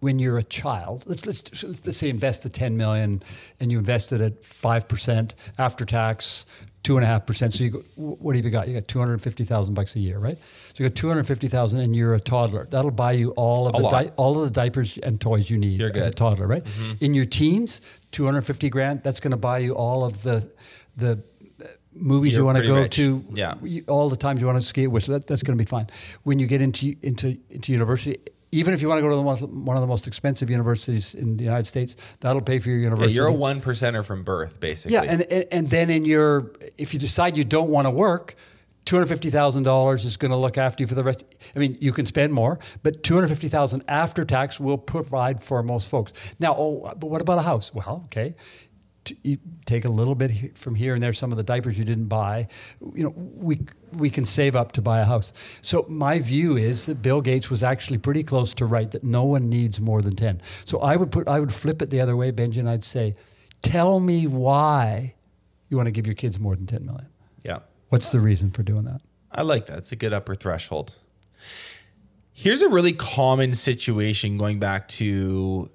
when 0.01 0.17
you're 0.17 0.39
a 0.39 0.43
child, 0.43 1.03
let's, 1.05 1.25
let's, 1.25 1.63
let's 1.63 1.97
say 1.97 2.09
invest 2.09 2.41
the 2.43 2.49
10 2.49 2.75
million 2.75 3.21
and 3.59 3.71
you 3.71 3.77
invest 3.77 4.11
it 4.11 4.19
at 4.19 4.41
5% 4.41 5.31
after 5.59 5.85
tax, 5.85 6.47
two 6.83 6.97
and 6.97 7.03
a 7.03 7.07
half 7.07 7.25
percent. 7.25 7.53
So 7.53 7.63
you 7.63 7.69
go, 7.69 7.79
what 7.95 8.35
have 8.35 8.43
you 8.43 8.51
got? 8.51 8.67
You 8.67 8.73
got 8.73 8.87
250,000 8.87 9.73
bucks 9.73 9.95
a 9.95 9.99
year, 9.99 10.17
right? 10.17 10.37
So 10.73 10.83
you 10.83 10.89
got 10.89 10.95
250,000 10.95 11.79
and 11.79 11.95
you're 11.95 12.13
a 12.15 12.19
toddler. 12.19 12.67
That'll 12.71 12.89
buy 12.91 13.11
you 13.11 13.31
all 13.31 13.67
of 13.67 13.75
A 13.75 13.77
the 13.81 13.89
di- 13.89 14.11
all 14.17 14.37
of 14.39 14.43
the 14.45 14.49
diapers 14.49 14.97
and 14.99 15.19
toys 15.21 15.49
you 15.49 15.57
need 15.57 15.81
as 15.81 16.05
a 16.07 16.11
toddler, 16.11 16.47
right? 16.47 16.63
Mm-hmm. 16.63 17.03
In 17.05 17.13
your 17.13 17.25
teens, 17.25 17.81
250 18.11 18.69
grand, 18.69 19.03
that's 19.03 19.19
going 19.19 19.31
to 19.31 19.37
buy 19.37 19.59
you 19.59 19.75
all 19.75 20.03
of 20.03 20.23
the, 20.23 20.49
the 20.97 21.21
movies 21.93 22.33
You're 22.33 22.41
you 22.41 22.45
want 22.45 22.57
to 22.57 22.65
go 22.65 22.75
rich. 22.75 22.95
to, 22.95 23.23
Yeah. 23.33 23.53
all 23.87 24.09
the 24.09 24.15
times 24.17 24.39
you 24.41 24.47
want 24.47 24.59
to 24.59 24.65
skate 24.65 24.89
with, 24.89 25.03
so 25.03 25.11
that, 25.13 25.27
that's 25.27 25.43
going 25.43 25.57
to 25.57 25.63
be 25.63 25.67
fine. 25.67 25.87
When 26.23 26.39
you 26.39 26.47
get 26.47 26.61
into 26.61 26.95
into 27.03 27.37
into 27.49 27.71
university, 27.71 28.17
even 28.51 28.73
if 28.73 28.81
you 28.81 28.87
want 28.89 28.99
to 28.99 29.01
go 29.03 29.09
to 29.09 29.15
the 29.15 29.21
most, 29.23 29.41
one 29.43 29.77
of 29.77 29.81
the 29.81 29.87
most 29.87 30.07
expensive 30.07 30.49
universities 30.49 31.15
in 31.15 31.37
the 31.37 31.43
United 31.43 31.67
States, 31.67 31.95
that'll 32.19 32.41
pay 32.41 32.59
for 32.59 32.69
your 32.69 32.79
Yeah, 32.79 32.83
university. 32.85 33.13
you're 33.13 33.27
a 33.27 33.33
one 33.33 33.61
percenter 33.61 34.03
from 34.03 34.23
birth, 34.23 34.59
basically. 34.59 34.93
Yeah, 34.95 35.03
and, 35.03 35.21
and 35.23 35.45
and 35.51 35.69
then 35.69 35.89
in 35.89 36.05
your 36.05 36.51
if 36.77 36.93
you 36.93 36.99
decide 36.99 37.37
you 37.37 37.43
don't 37.43 37.69
want 37.69 37.85
to 37.85 37.91
work. 37.91 38.35
Two 38.83 38.95
hundred 38.95 39.09
fifty 39.09 39.29
thousand 39.29 39.61
dollars 39.61 40.05
is 40.05 40.17
going 40.17 40.31
to 40.31 40.37
look 40.37 40.57
after 40.57 40.81
you 40.81 40.87
for 40.87 40.95
the 40.95 41.03
rest. 41.03 41.23
I 41.55 41.59
mean, 41.59 41.77
you 41.79 41.93
can 41.93 42.07
spend 42.07 42.33
more, 42.33 42.57
but 42.81 43.03
two 43.03 43.13
hundred 43.13 43.27
fifty 43.27 43.47
thousand 43.47 43.83
after 43.87 44.25
tax 44.25 44.59
will 44.59 44.77
provide 44.79 45.43
for 45.43 45.61
most 45.61 45.87
folks. 45.87 46.13
Now, 46.39 46.55
oh, 46.57 46.91
but 46.97 47.07
what 47.11 47.21
about 47.21 47.37
a 47.37 47.43
house? 47.43 47.71
Well, 47.75 48.01
okay, 48.05 48.33
You 49.23 49.39
take 49.65 49.85
a 49.85 49.91
little 49.91 50.13
bit 50.13 50.57
from 50.57 50.75
here 50.75 50.93
and 50.93 51.01
there. 51.01 51.13
Some 51.13 51.31
of 51.31 51.37
the 51.37 51.43
diapers 51.43 51.79
you 51.79 51.85
didn't 51.85 52.05
buy, 52.05 52.47
you 52.93 53.03
know, 53.03 53.13
we 53.15 53.61
we 53.93 54.09
can 54.09 54.25
save 54.25 54.55
up 54.55 54.71
to 54.73 54.81
buy 54.81 54.99
a 54.99 55.05
house. 55.05 55.33
So 55.61 55.85
my 55.89 56.19
view 56.19 56.55
is 56.55 56.85
that 56.85 57.01
Bill 57.01 57.21
Gates 57.21 57.49
was 57.49 57.63
actually 57.63 57.97
pretty 57.97 58.23
close 58.23 58.53
to 58.55 58.65
right 58.65 58.91
that 58.91 59.03
no 59.03 59.23
one 59.23 59.49
needs 59.49 59.81
more 59.81 60.01
than 60.01 60.15
ten. 60.15 60.41
So 60.65 60.79
I 60.79 60.95
would 60.97 61.11
put 61.11 61.27
I 61.27 61.39
would 61.39 61.53
flip 61.53 61.81
it 61.81 61.89
the 61.89 61.99
other 61.99 62.15
way, 62.15 62.31
Benjamin. 62.31 62.71
I'd 62.71 62.83
say, 62.83 63.15
tell 63.61 63.99
me 63.99 64.27
why 64.27 65.15
you 65.69 65.77
want 65.77 65.87
to 65.87 65.91
give 65.91 66.05
your 66.05 66.15
kids 66.15 66.39
more 66.39 66.55
than 66.55 66.67
10 66.67 66.85
million. 66.85 67.07
yeah. 67.43 67.59
What's 67.89 68.09
the 68.09 68.19
reason 68.19 68.51
for 68.51 68.61
doing 68.61 68.83
that? 68.83 69.01
I 69.31 69.41
like 69.41 69.65
that. 69.67 69.77
It's 69.79 69.91
a 69.91 69.95
good 69.95 70.13
upper 70.13 70.35
threshold. 70.35 70.95
Here's 72.33 72.61
a 72.61 72.69
really 72.69 72.93
common 72.93 73.55
situation 73.55 74.37
going 74.37 74.59
back 74.59 74.87
to 74.89 75.69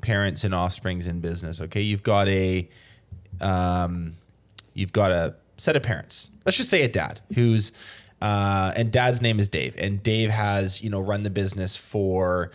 parents 0.00 0.44
and 0.44 0.54
offsprings 0.54 1.06
in 1.06 1.20
business. 1.20 1.60
Okay, 1.60 1.82
you've 1.82 2.02
got 2.02 2.28
a, 2.28 2.68
um, 3.40 4.14
you've 4.74 4.92
got 4.92 5.10
a 5.10 5.34
set 5.56 5.76
of 5.76 5.82
parents. 5.82 6.30
Let's 6.44 6.56
just 6.56 6.70
say 6.70 6.82
a 6.82 6.88
dad 6.88 7.20
who's, 7.34 7.72
uh, 8.20 8.72
and 8.76 8.92
dad's 8.92 9.20
name 9.20 9.40
is 9.40 9.48
Dave, 9.48 9.76
and 9.78 10.02
Dave 10.02 10.30
has 10.30 10.82
you 10.82 10.90
know 10.90 11.00
run 11.00 11.22
the 11.22 11.30
business 11.30 11.76
for 11.76 12.50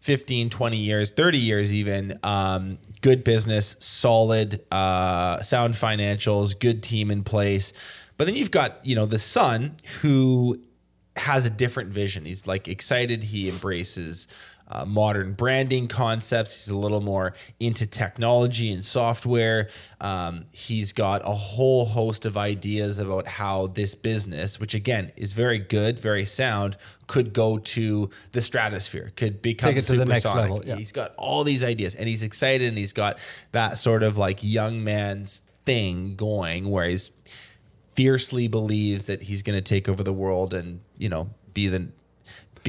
15 0.00 0.48
20 0.48 0.76
years 0.76 1.10
30 1.10 1.38
years 1.38 1.74
even 1.74 2.18
um, 2.22 2.78
good 3.02 3.24
business 3.24 3.76
solid 3.78 4.64
uh, 4.70 5.42
sound 5.42 5.74
financials 5.74 6.58
good 6.58 6.82
team 6.82 7.10
in 7.10 7.22
place 7.22 7.72
but 8.16 8.26
then 8.26 8.34
you've 8.34 8.50
got 8.50 8.84
you 8.86 8.94
know 8.94 9.06
the 9.06 9.18
son 9.18 9.76
who 10.00 10.58
has 11.16 11.44
a 11.44 11.50
different 11.50 11.90
vision 11.90 12.24
he's 12.24 12.46
like 12.46 12.68
excited 12.68 13.24
he 13.24 13.48
embraces 13.48 14.28
uh, 14.68 14.84
modern 14.84 15.32
branding 15.32 15.88
concepts. 15.88 16.64
He's 16.64 16.72
a 16.72 16.76
little 16.76 17.00
more 17.00 17.34
into 17.58 17.86
technology 17.86 18.70
and 18.70 18.84
software. 18.84 19.68
Um, 20.00 20.46
he's 20.52 20.92
got 20.92 21.22
a 21.24 21.34
whole 21.34 21.86
host 21.86 22.26
of 22.26 22.36
ideas 22.36 22.98
about 22.98 23.26
how 23.26 23.68
this 23.68 23.94
business 23.94 24.60
which 24.60 24.74
again 24.74 25.12
is 25.16 25.32
very 25.32 25.58
good 25.58 25.98
very 25.98 26.24
sound 26.24 26.76
could 27.06 27.32
go 27.32 27.58
to 27.58 28.10
the 28.32 28.40
stratosphere 28.40 29.12
could 29.16 29.42
become 29.42 29.70
Take 29.70 29.78
it 29.78 29.86
to 29.86 29.96
the 29.96 30.04
next 30.04 30.24
level, 30.24 30.62
yeah. 30.64 30.76
He's 30.76 30.92
got 30.92 31.14
all 31.16 31.44
these 31.44 31.64
ideas 31.64 31.94
and 31.94 32.08
he's 32.08 32.22
excited 32.22 32.68
and 32.68 32.78
he's 32.78 32.92
got 32.92 33.18
that 33.52 33.78
sort 33.78 34.02
of 34.02 34.16
like 34.16 34.38
young 34.42 34.84
man's 34.84 35.40
thing 35.64 36.16
going 36.16 36.70
where 36.70 36.88
he's 36.88 37.10
fiercely 37.92 38.46
believes 38.48 39.06
that 39.06 39.22
he's 39.22 39.42
going 39.42 39.56
to 39.56 39.62
take 39.62 39.88
over 39.88 40.02
the 40.02 40.12
world 40.12 40.54
and, 40.54 40.80
you 40.98 41.08
know, 41.08 41.30
be 41.52 41.68
the 41.68 41.88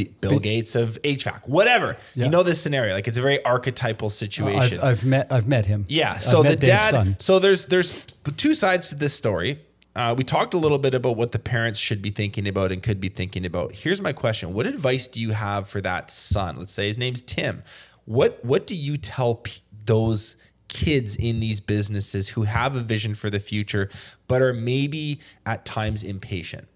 Bill 0.05 0.39
Gates 0.39 0.75
of 0.75 1.01
HVAC, 1.03 1.47
whatever. 1.47 1.97
Yeah. 2.15 2.25
You 2.25 2.31
know 2.31 2.43
this 2.43 2.61
scenario. 2.61 2.93
Like 2.93 3.07
it's 3.07 3.17
a 3.17 3.21
very 3.21 3.43
archetypal 3.45 4.09
situation. 4.09 4.79
I've, 4.79 4.83
I've 4.83 5.05
met 5.05 5.31
I've 5.31 5.47
met 5.47 5.65
him. 5.65 5.85
Yeah. 5.87 6.17
So 6.17 6.43
the 6.43 6.49
Dave's 6.49 6.61
dad. 6.61 6.91
son. 6.91 7.15
So 7.19 7.39
there's 7.39 7.65
there's 7.67 8.05
two 8.37 8.53
sides 8.53 8.89
to 8.89 8.95
this 8.95 9.13
story. 9.13 9.59
Uh, 9.95 10.13
we 10.17 10.23
talked 10.23 10.53
a 10.53 10.57
little 10.57 10.77
bit 10.77 10.93
about 10.93 11.17
what 11.17 11.31
the 11.31 11.39
parents 11.39 11.79
should 11.79 12.01
be 12.01 12.09
thinking 12.09 12.47
about 12.47 12.71
and 12.71 12.81
could 12.81 13.01
be 13.01 13.09
thinking 13.09 13.45
about. 13.45 13.73
Here's 13.73 14.01
my 14.01 14.13
question: 14.13 14.53
What 14.53 14.65
advice 14.65 15.07
do 15.07 15.19
you 15.19 15.31
have 15.31 15.67
for 15.67 15.81
that 15.81 16.11
son? 16.11 16.57
Let's 16.57 16.71
say 16.71 16.87
his 16.87 16.97
name's 16.97 17.21
Tim. 17.21 17.63
What 18.05 18.43
what 18.43 18.65
do 18.65 18.75
you 18.75 18.97
tell 18.97 19.35
p- 19.35 19.61
those 19.85 20.37
kids 20.67 21.15
in 21.15 21.39
these 21.39 21.59
businesses 21.59 22.29
who 22.29 22.43
have 22.43 22.75
a 22.75 22.81
vision 22.81 23.13
for 23.13 23.29
the 23.29 23.39
future, 23.39 23.89
but 24.27 24.41
are 24.41 24.53
maybe 24.53 25.19
at 25.45 25.65
times 25.65 26.03
impatient? 26.03 26.67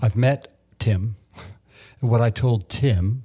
I've 0.00 0.16
met 0.16 0.46
Tim. 0.78 1.16
What 2.04 2.20
I 2.20 2.30
told 2.30 2.68
Tim 2.68 3.24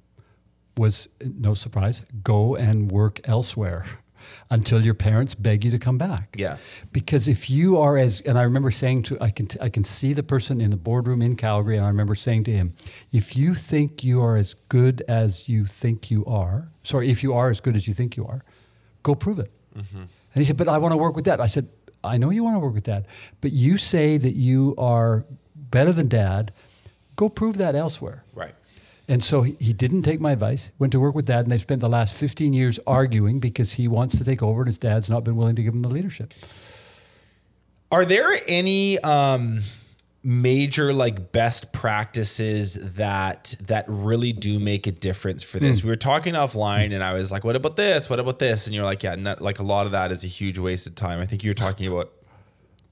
was 0.77 1.09
no 1.21 1.53
surprise, 1.53 2.05
go 2.23 2.55
and 2.55 2.89
work 2.89 3.19
elsewhere 3.25 3.85
until 4.49 4.83
your 4.83 4.93
parents 4.93 5.35
beg 5.35 5.65
you 5.65 5.71
to 5.71 5.79
come 5.79 5.97
back. 5.97 6.35
Yeah. 6.37 6.57
Because 6.93 7.27
if 7.27 7.49
you 7.49 7.77
are 7.77 7.97
as 7.97 8.21
and 8.21 8.39
I 8.39 8.43
remember 8.43 8.71
saying 8.71 9.03
to 9.03 9.17
I 9.19 9.29
can 9.31 9.49
I 9.59 9.69
can 9.69 9.83
see 9.83 10.13
the 10.13 10.23
person 10.23 10.61
in 10.61 10.71
the 10.71 10.77
boardroom 10.77 11.21
in 11.21 11.35
Calgary 11.35 11.75
and 11.75 11.85
I 11.85 11.89
remember 11.89 12.15
saying 12.15 12.45
to 12.45 12.51
him, 12.51 12.71
if 13.11 13.35
you 13.35 13.53
think 13.53 14.03
you 14.03 14.21
are 14.21 14.37
as 14.37 14.55
good 14.69 15.03
as 15.07 15.49
you 15.49 15.65
think 15.65 16.09
you 16.09 16.25
are, 16.25 16.69
sorry, 16.83 17.09
if 17.09 17.23
you 17.23 17.33
are 17.33 17.49
as 17.49 17.59
good 17.59 17.75
as 17.75 17.87
you 17.87 17.93
think 17.93 18.15
you 18.15 18.25
are, 18.25 18.41
go 19.03 19.15
prove 19.15 19.39
it. 19.39 19.51
Mm-hmm. 19.75 19.97
And 19.97 20.07
he 20.35 20.45
said, 20.45 20.57
"But 20.57 20.67
I 20.67 20.77
want 20.77 20.93
to 20.93 20.97
work 20.97 21.15
with 21.15 21.25
dad." 21.25 21.39
I 21.39 21.47
said, 21.47 21.67
"I 22.03 22.17
know 22.17 22.29
you 22.29 22.43
want 22.43 22.55
to 22.55 22.59
work 22.59 22.73
with 22.73 22.83
dad, 22.83 23.07
but 23.41 23.51
you 23.51 23.77
say 23.77 24.17
that 24.17 24.33
you 24.33 24.75
are 24.77 25.25
better 25.55 25.91
than 25.91 26.07
dad. 26.07 26.53
Go 27.15 27.29
prove 27.29 27.57
that 27.57 27.75
elsewhere." 27.75 28.23
Right. 28.33 28.55
And 29.09 29.23
so 29.23 29.41
he, 29.41 29.57
he 29.59 29.73
didn't 29.73 30.03
take 30.03 30.21
my 30.21 30.33
advice, 30.33 30.69
went 30.77 30.93
to 30.93 30.99
work 30.99 31.15
with 31.15 31.25
dad, 31.25 31.39
and 31.39 31.51
they've 31.51 31.59
spent 31.59 31.81
the 31.81 31.89
last 31.89 32.13
15 32.13 32.53
years 32.53 32.79
arguing 32.85 33.39
because 33.39 33.73
he 33.73 33.87
wants 33.87 34.15
to 34.19 34.23
take 34.23 34.43
over 34.43 34.61
and 34.61 34.67
his 34.67 34.77
dad's 34.77 35.09
not 35.09 35.23
been 35.23 35.35
willing 35.35 35.55
to 35.55 35.63
give 35.63 35.73
him 35.73 35.81
the 35.81 35.89
leadership. 35.89 36.31
Are 37.91 38.05
there 38.05 38.37
any 38.47 38.99
um, 38.99 39.61
major 40.23 40.93
like 40.93 41.31
best 41.31 41.71
practices 41.73 42.75
that 42.97 43.55
that 43.61 43.85
really 43.87 44.31
do 44.31 44.59
make 44.59 44.85
a 44.85 44.91
difference 44.91 45.41
for 45.41 45.57
this? 45.57 45.83
We 45.83 45.89
were 45.89 45.95
talking 45.95 46.35
offline, 46.35 46.93
and 46.93 47.03
I 47.03 47.13
was 47.13 47.31
like, 47.31 47.43
"What 47.43 47.55
about 47.55 47.77
this? 47.77 48.11
What 48.11 48.19
about 48.19 48.37
this?" 48.37 48.67
And 48.67 48.75
you're 48.75 48.85
like, 48.85 49.01
"Yeah, 49.01 49.15
not, 49.15 49.41
like 49.41 49.57
a 49.57 49.63
lot 49.63 49.87
of 49.87 49.93
that 49.93 50.11
is 50.11 50.23
a 50.23 50.27
huge 50.27 50.59
waste 50.59 50.85
of 50.85 50.93
time." 50.93 51.19
I 51.19 51.25
think 51.25 51.43
you 51.43 51.49
were 51.49 51.55
talking 51.55 51.87
about 51.87 52.11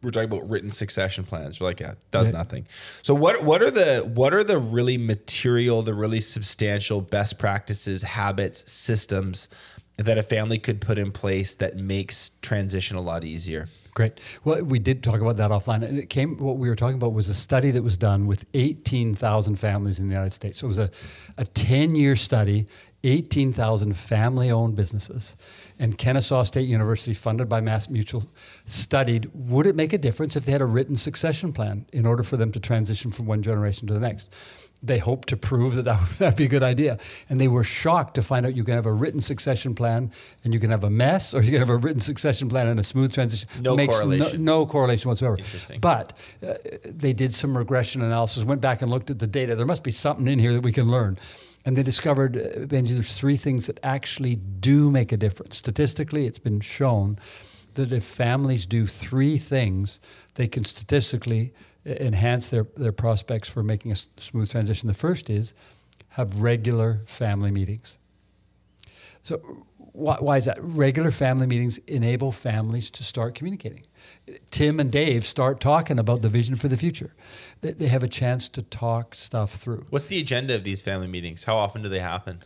we're 0.08 0.12
talking 0.12 0.32
about 0.32 0.50
written 0.50 0.70
succession 0.70 1.26
plans. 1.26 1.60
You're 1.60 1.70
like, 1.70 1.82
"Yeah, 1.82 1.92
it 1.92 1.98
does 2.12 2.30
nothing." 2.30 2.66
So 3.02 3.14
what 3.14 3.44
what 3.44 3.62
are 3.62 3.70
the 3.70 4.10
what 4.16 4.34
are 4.34 4.44
the 4.44 4.58
really 4.58 4.98
material, 4.98 5.82
the 5.82 5.94
really 5.94 6.22
substantial 6.22 7.02
best 7.02 7.38
practices, 7.38 8.04
habits, 8.04 8.72
systems 8.72 9.50
that 9.98 10.18
a 10.18 10.24
family 10.24 10.60
could 10.60 10.80
put 10.80 10.98
in 10.98 11.12
place 11.12 11.56
that 11.56 11.76
makes 11.76 12.32
transition 12.42 12.96
a 12.96 13.02
lot 13.02 13.26
easier? 13.26 13.68
Great. 13.94 14.22
Well, 14.44 14.64
we 14.64 14.78
did 14.78 15.04
talk 15.04 15.22
about 15.22 15.38
that 15.38 15.50
offline. 15.50 15.84
And 15.84 15.98
it 15.98 16.12
came, 16.12 16.38
what 16.38 16.58
we 16.58 16.70
were 16.70 16.76
talking 16.76 16.98
about 16.98 17.14
was 17.14 17.30
a 17.30 17.34
study 17.34 17.72
that 17.72 17.84
was 17.84 17.98
done 17.98 18.28
with 18.28 18.46
18,000 18.54 19.56
families 19.56 19.98
in 19.98 20.08
the 20.08 20.14
United 20.14 20.34
States. 20.34 20.60
So 20.60 20.68
it 20.68 20.70
was 20.70 20.78
a, 20.78 20.92
a 21.38 21.46
10 21.46 21.96
year 21.96 22.16
study, 22.16 22.68
18,000 23.04 23.98
family 23.98 24.52
owned 24.52 24.76
businesses. 24.76 25.36
And 25.80 25.98
Kennesaw 25.98 26.44
State 26.44 26.68
University, 26.68 27.14
funded 27.14 27.48
by 27.48 27.62
Mass 27.62 27.90
Mutual, 27.90 28.28
studied 28.66 29.30
would 29.34 29.68
it 29.68 29.76
make 29.76 29.94
a 29.94 29.98
difference 29.98 30.36
if 30.36 30.46
they 30.46 30.52
had 30.52 30.62
a 30.62 30.66
written 30.66 30.96
succession 30.96 31.54
plan 31.54 31.86
in 31.94 32.06
order 32.06 32.24
for 32.24 32.38
them 32.38 32.52
to 32.52 32.60
transition 32.60 33.12
from 33.12 33.26
one 33.26 33.44
generation 33.44 33.88
to 33.88 33.94
the 33.94 34.00
next? 34.00 34.30
They 34.84 35.00
hoped 35.00 35.30
to 35.30 35.38
prove 35.38 35.76
that 35.76 35.84
that 35.84 36.20
would 36.20 36.36
be 36.36 36.46
a 36.46 36.48
good 36.48 36.64
idea. 36.64 37.00
And 37.30 37.42
they 37.42 37.48
were 37.48 37.64
shocked 37.64 38.16
to 38.16 38.24
find 38.24 38.46
out 38.46 38.56
you 38.56 38.64
can 38.64 38.76
have 38.76 38.86
a 38.86 38.94
written 38.94 39.22
succession 39.22 39.74
plan 39.74 40.12
and 40.44 40.54
you 40.54 40.60
can 40.60 40.70
have 40.70 40.84
a 40.84 40.90
mess, 40.90 41.34
or 41.34 41.42
you 41.42 41.52
can 41.52 41.60
have 41.60 41.70
a 41.70 41.78
written 41.78 42.00
succession 42.00 42.48
plan 42.48 42.68
and 42.68 42.80
a 42.80 42.84
smooth 42.84 43.14
transition. 43.14 43.50
No 43.60 43.76
correlation. 43.76 44.44
No, 44.44 44.66
correlation 44.66 45.10
whatsoever. 45.10 45.38
Interesting. 45.38 45.80
But 45.80 46.14
uh, 46.48 46.56
they 46.86 47.14
did 47.14 47.34
some 47.34 47.58
regression 47.58 48.02
analysis, 48.02 48.44
went 48.44 48.62
back 48.62 48.82
and 48.82 48.92
looked 48.92 49.10
at 49.10 49.20
the 49.20 49.28
data. 49.28 49.56
There 49.56 49.66
must 49.66 49.84
be 49.84 49.92
something 49.92 50.28
in 50.28 50.38
here 50.38 50.54
that 50.54 50.62
we 50.62 50.72
can 50.72 50.90
learn. 50.90 51.18
And 51.68 51.76
they 51.76 51.84
discovered, 51.84 52.38
uh, 52.38 52.66
Benji, 52.66 52.94
there's 52.94 53.14
three 53.14 53.36
things 53.36 53.68
that 53.68 53.78
actually 53.84 54.38
do 54.38 54.90
make 54.90 55.12
a 55.12 55.18
difference. 55.18 55.58
Statistically, 55.58 56.26
it's 56.26 56.40
been 56.40 56.62
shown 56.62 57.20
that 57.74 57.92
if 57.92 58.06
families 58.06 58.66
do 58.66 58.88
three 58.88 59.38
things, 59.38 60.00
they 60.36 60.48
can 60.48 60.64
statistically 60.64 61.52
uh, 61.86 61.90
enhance 61.90 62.48
their, 62.48 62.68
their 62.78 62.94
prospects 62.94 63.50
for 63.50 63.64
making 63.64 63.92
a 63.92 63.98
smooth 64.18 64.50
transition. 64.50 64.88
The 64.88 64.94
first 64.94 65.30
is 65.30 65.54
have 66.12 66.40
regular 66.40 67.02
family 67.06 67.52
meetings. 67.52 67.98
So, 69.24 69.66
why, 69.92 70.16
why 70.22 70.38
is 70.38 70.46
that? 70.46 70.60
Regular 70.62 71.12
family 71.12 71.48
meetings 71.48 71.80
enable 71.80 72.32
families 72.32 72.90
to 72.92 73.04
start 73.04 73.36
communicating. 73.36 73.84
Tim 74.52 74.80
and 74.80 74.92
Dave 74.92 75.26
start 75.26 75.60
talking 75.60 75.98
about 76.00 76.22
the 76.22 76.30
vision 76.30 76.56
for 76.56 76.68
the 76.68 76.78
future. 76.78 77.14
They, 77.62 77.72
they 77.72 77.88
have 77.88 78.04
a 78.04 78.08
chance 78.08 78.50
to 78.50 78.62
talk 78.62 79.16
stuff 79.16 79.54
through. 79.54 79.86
What's 79.90 80.08
the 80.08 80.20
agenda 80.20 80.56
of 80.56 80.64
these 80.64 80.82
family 80.82 81.08
meetings? 81.08 81.46
How 81.46 81.58
often 81.58 81.82
do 81.82 81.90
they 81.90 82.00
happen? 82.00 82.44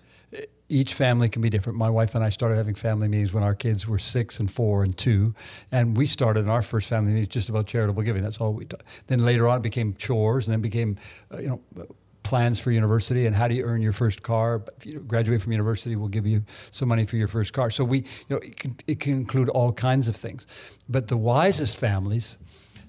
Each 0.70 0.94
family 0.94 1.28
can 1.28 1.42
be 1.42 1.50
different. 1.50 1.78
My 1.78 1.90
wife 1.90 2.16
and 2.16 2.24
I 2.24 2.30
started 2.30 2.56
having 2.56 2.76
family 2.76 3.10
meetings 3.10 3.34
when 3.34 3.44
our 3.44 3.56
kids 3.56 3.88
were 3.88 4.00
six 4.00 4.40
and 4.40 4.50
four 4.50 4.84
and 4.84 4.98
two, 4.98 5.36
and 5.70 5.98
we 5.98 6.06
started 6.06 6.42
in 6.42 6.50
our 6.50 6.62
first 6.62 6.88
family 6.88 7.12
meeting 7.12 7.30
just 7.30 7.50
about 7.50 7.68
charitable 7.68 8.04
giving. 8.04 8.24
That's 8.24 8.40
all 8.40 8.54
we. 8.54 8.64
T- 8.66 8.78
then 9.08 9.26
later 9.26 9.50
on, 9.50 9.58
it 9.58 9.64
became 9.64 9.96
chores, 9.96 10.48
and 10.48 10.54
then 10.54 10.62
became, 10.62 10.98
uh, 11.34 11.40
you 11.40 11.48
know, 11.50 11.88
plans 12.32 12.62
for 12.62 12.72
university 12.72 13.26
and 13.26 13.36
how 13.36 13.46
do 13.50 13.56
you 13.56 13.66
earn 13.66 13.82
your 13.82 13.92
first 13.92 14.24
car. 14.24 14.64
If 14.78 14.86
you 14.86 15.00
graduate 15.02 15.42
from 15.42 15.52
university, 15.52 15.98
we'll 15.98 16.08
give 16.08 16.26
you 16.26 16.46
some 16.72 16.88
money 16.88 17.06
for 17.06 17.18
your 17.18 17.28
first 17.28 17.52
car. 17.52 17.70
So 17.70 17.84
we, 17.84 17.98
you 17.98 18.06
know, 18.30 18.38
it 18.38 18.56
can, 18.56 18.78
it 18.88 19.02
can 19.02 19.18
include 19.18 19.50
all 19.50 19.74
kinds 19.74 20.08
of 20.08 20.16
things. 20.16 20.48
But 20.88 21.10
the 21.10 21.18
wisest 21.18 21.76
families 21.76 22.38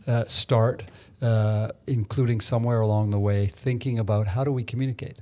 uh, 0.07 0.27
start, 0.27 0.85
uh, 1.21 1.71
including 1.89 2.41
somewhere 2.41 2.81
along 2.81 3.11
the 3.11 3.19
way, 3.19 3.47
thinking 3.47 3.99
about 3.99 4.29
how 4.29 4.45
do 4.45 4.53
we 4.53 4.63
communicate 4.63 5.19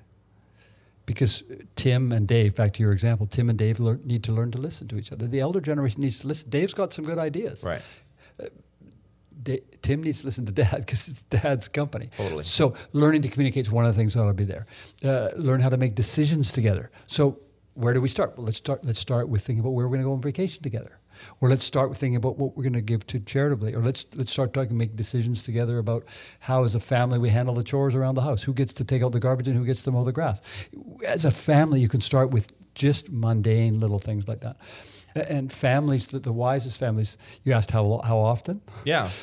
because 1.06 1.42
Tim 1.74 2.12
and 2.12 2.28
Dave, 2.28 2.54
back 2.54 2.72
to 2.74 2.82
your 2.84 2.92
example, 2.92 3.26
Tim 3.26 3.50
and 3.50 3.58
Dave 3.58 3.80
lear- 3.80 3.98
need 4.04 4.22
to 4.24 4.32
learn 4.32 4.52
to 4.52 4.58
listen 4.58 4.86
to 4.88 4.96
each 4.96 5.10
other. 5.10 5.26
The 5.26 5.40
elder 5.40 5.60
generation 5.60 6.02
needs 6.02 6.20
to 6.20 6.28
listen. 6.28 6.50
Dave's 6.50 6.72
got 6.72 6.92
some 6.92 7.04
good 7.04 7.18
ideas. 7.18 7.64
Right. 7.64 7.82
Da- 9.42 9.62
Tim 9.82 10.02
needs 10.02 10.20
to 10.20 10.26
listen 10.26 10.46
to 10.46 10.52
dad 10.52 10.76
because 10.78 11.08
it's 11.08 11.22
dad's 11.22 11.68
company. 11.68 12.10
Totally. 12.16 12.44
So 12.44 12.74
learning 12.92 13.22
to 13.22 13.28
communicate 13.28 13.66
is 13.66 13.72
one 13.72 13.86
of 13.86 13.94
the 13.94 13.98
things 13.98 14.14
that 14.14 14.20
ought 14.20 14.26
to 14.26 14.34
be 14.34 14.44
there. 14.44 14.66
Uh, 15.02 15.30
learn 15.36 15.60
how 15.60 15.68
to 15.68 15.76
make 15.76 15.94
decisions 15.94 16.52
together. 16.52 16.90
So 17.06 17.38
where 17.74 17.94
do 17.94 18.00
we 18.00 18.08
start? 18.08 18.36
Well, 18.36 18.46
let's 18.46 18.58
start. 18.58 18.84
Let's 18.84 18.98
start 18.98 19.28
with 19.28 19.42
thinking 19.42 19.60
about 19.60 19.70
where 19.70 19.86
we're 19.86 19.96
going 19.96 20.02
to 20.02 20.08
go 20.08 20.12
on 20.12 20.20
vacation 20.20 20.62
together. 20.62 20.98
Or 21.40 21.48
let's 21.48 21.64
start 21.64 21.90
with 21.90 21.98
thinking 21.98 22.16
about 22.16 22.38
what 22.38 22.56
we're 22.56 22.62
going 22.62 22.72
to 22.74 22.80
give 22.80 23.06
to 23.08 23.20
charitably. 23.20 23.74
Or 23.74 23.82
let's 23.82 24.06
let's 24.14 24.32
start 24.32 24.54
talking, 24.54 24.70
and 24.70 24.78
make 24.78 24.96
decisions 24.96 25.42
together 25.42 25.78
about 25.78 26.04
how, 26.40 26.64
as 26.64 26.74
a 26.74 26.80
family, 26.80 27.18
we 27.18 27.28
handle 27.30 27.54
the 27.54 27.64
chores 27.64 27.94
around 27.94 28.14
the 28.14 28.22
house. 28.22 28.42
Who 28.42 28.54
gets 28.54 28.74
to 28.74 28.84
take 28.84 29.02
out 29.02 29.12
the 29.12 29.20
garbage 29.20 29.48
and 29.48 29.56
who 29.56 29.64
gets 29.64 29.82
to 29.82 29.90
mow 29.90 30.04
the 30.04 30.12
grass? 30.12 30.40
As 31.06 31.24
a 31.24 31.30
family, 31.30 31.80
you 31.80 31.88
can 31.88 32.00
start 32.00 32.30
with 32.30 32.52
just 32.74 33.10
mundane 33.10 33.80
little 33.80 33.98
things 33.98 34.28
like 34.28 34.40
that. 34.40 34.56
And 35.14 35.52
families, 35.52 36.06
the, 36.08 36.18
the 36.20 36.32
wisest 36.32 36.78
families, 36.78 37.16
you 37.44 37.52
asked 37.52 37.70
how 37.70 38.00
how 38.04 38.18
often. 38.18 38.60
Yeah. 38.84 39.10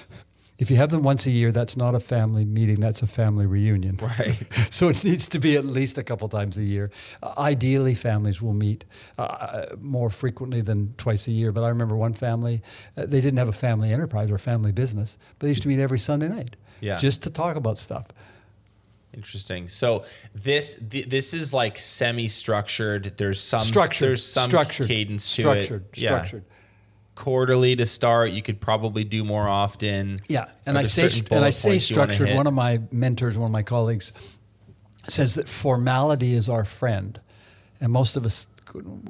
If 0.59 0.71
you 0.71 0.77
have 0.77 0.89
them 0.89 1.03
once 1.03 1.27
a 1.27 1.29
year, 1.29 1.51
that's 1.51 1.77
not 1.77 1.93
a 1.93 1.99
family 1.99 2.43
meeting, 2.43 2.79
that's 2.79 3.03
a 3.03 3.05
family 3.07 3.45
reunion. 3.45 3.97
Right. 4.01 4.35
so 4.71 4.87
it 4.89 5.03
needs 5.03 5.27
to 5.27 5.39
be 5.39 5.55
at 5.55 5.65
least 5.65 5.99
a 5.99 6.03
couple 6.03 6.27
times 6.29 6.57
a 6.57 6.63
year. 6.63 6.89
Uh, 7.21 7.33
ideally, 7.37 7.93
families 7.93 8.41
will 8.41 8.55
meet 8.55 8.83
uh, 9.19 9.67
more 9.79 10.09
frequently 10.09 10.61
than 10.61 10.95
twice 10.97 11.27
a 11.27 11.31
year. 11.31 11.51
But 11.51 11.63
I 11.63 11.69
remember 11.69 11.95
one 11.95 12.13
family, 12.13 12.63
uh, 12.97 13.05
they 13.05 13.21
didn't 13.21 13.37
have 13.37 13.47
a 13.49 13.53
family 13.67 13.93
enterprise 13.93 14.31
or 14.31 14.39
family 14.39 14.71
business, 14.71 15.19
but 15.37 15.45
they 15.45 15.49
used 15.49 15.61
to 15.61 15.67
meet 15.67 15.79
every 15.79 15.99
Sunday 15.99 16.27
night 16.27 16.55
Yeah. 16.81 16.97
just 16.97 17.21
to 17.21 17.29
talk 17.29 17.55
about 17.55 17.77
stuff. 17.77 18.05
Interesting. 19.13 19.67
So 19.67 20.03
this 20.35 20.75
th- 20.75 21.07
this 21.07 21.33
is 21.33 21.53
like 21.53 21.77
semi-structured. 21.77 23.17
There's 23.17 23.41
some 23.41 23.61
Structured. 23.61 24.09
There's 24.09 24.25
some 24.25 24.49
structured, 24.49 24.87
cadence 24.87 25.27
to 25.35 25.41
structured, 25.41 25.85
it. 25.93 25.97
Yeah. 25.97 26.09
Structured. 26.17 26.45
Quarterly 27.15 27.75
to 27.77 27.85
start. 27.87 28.31
You 28.31 28.43
could 28.43 28.61
probably 28.61 29.03
do 29.03 29.23
more 29.23 29.47
often. 29.47 30.19
Yeah, 30.27 30.49
and 30.67 30.77
I 30.77 30.83
say 30.83 31.09
and 31.31 31.43
I 31.43 31.49
say 31.49 31.69
points 31.69 31.89
you 31.89 31.97
wanna 31.97 32.13
structured. 32.13 32.35
One 32.35 32.45
of 32.45 32.53
my 32.53 32.81
mentors, 32.91 33.37
one 33.37 33.47
of 33.47 33.51
my 33.51 33.63
colleagues, 33.63 34.13
says 35.07 35.33
that 35.33 35.49
formality 35.49 36.35
is 36.35 36.47
our 36.47 36.63
friend, 36.63 37.19
and 37.81 37.91
most 37.91 38.17
of 38.17 38.25
us, 38.25 38.45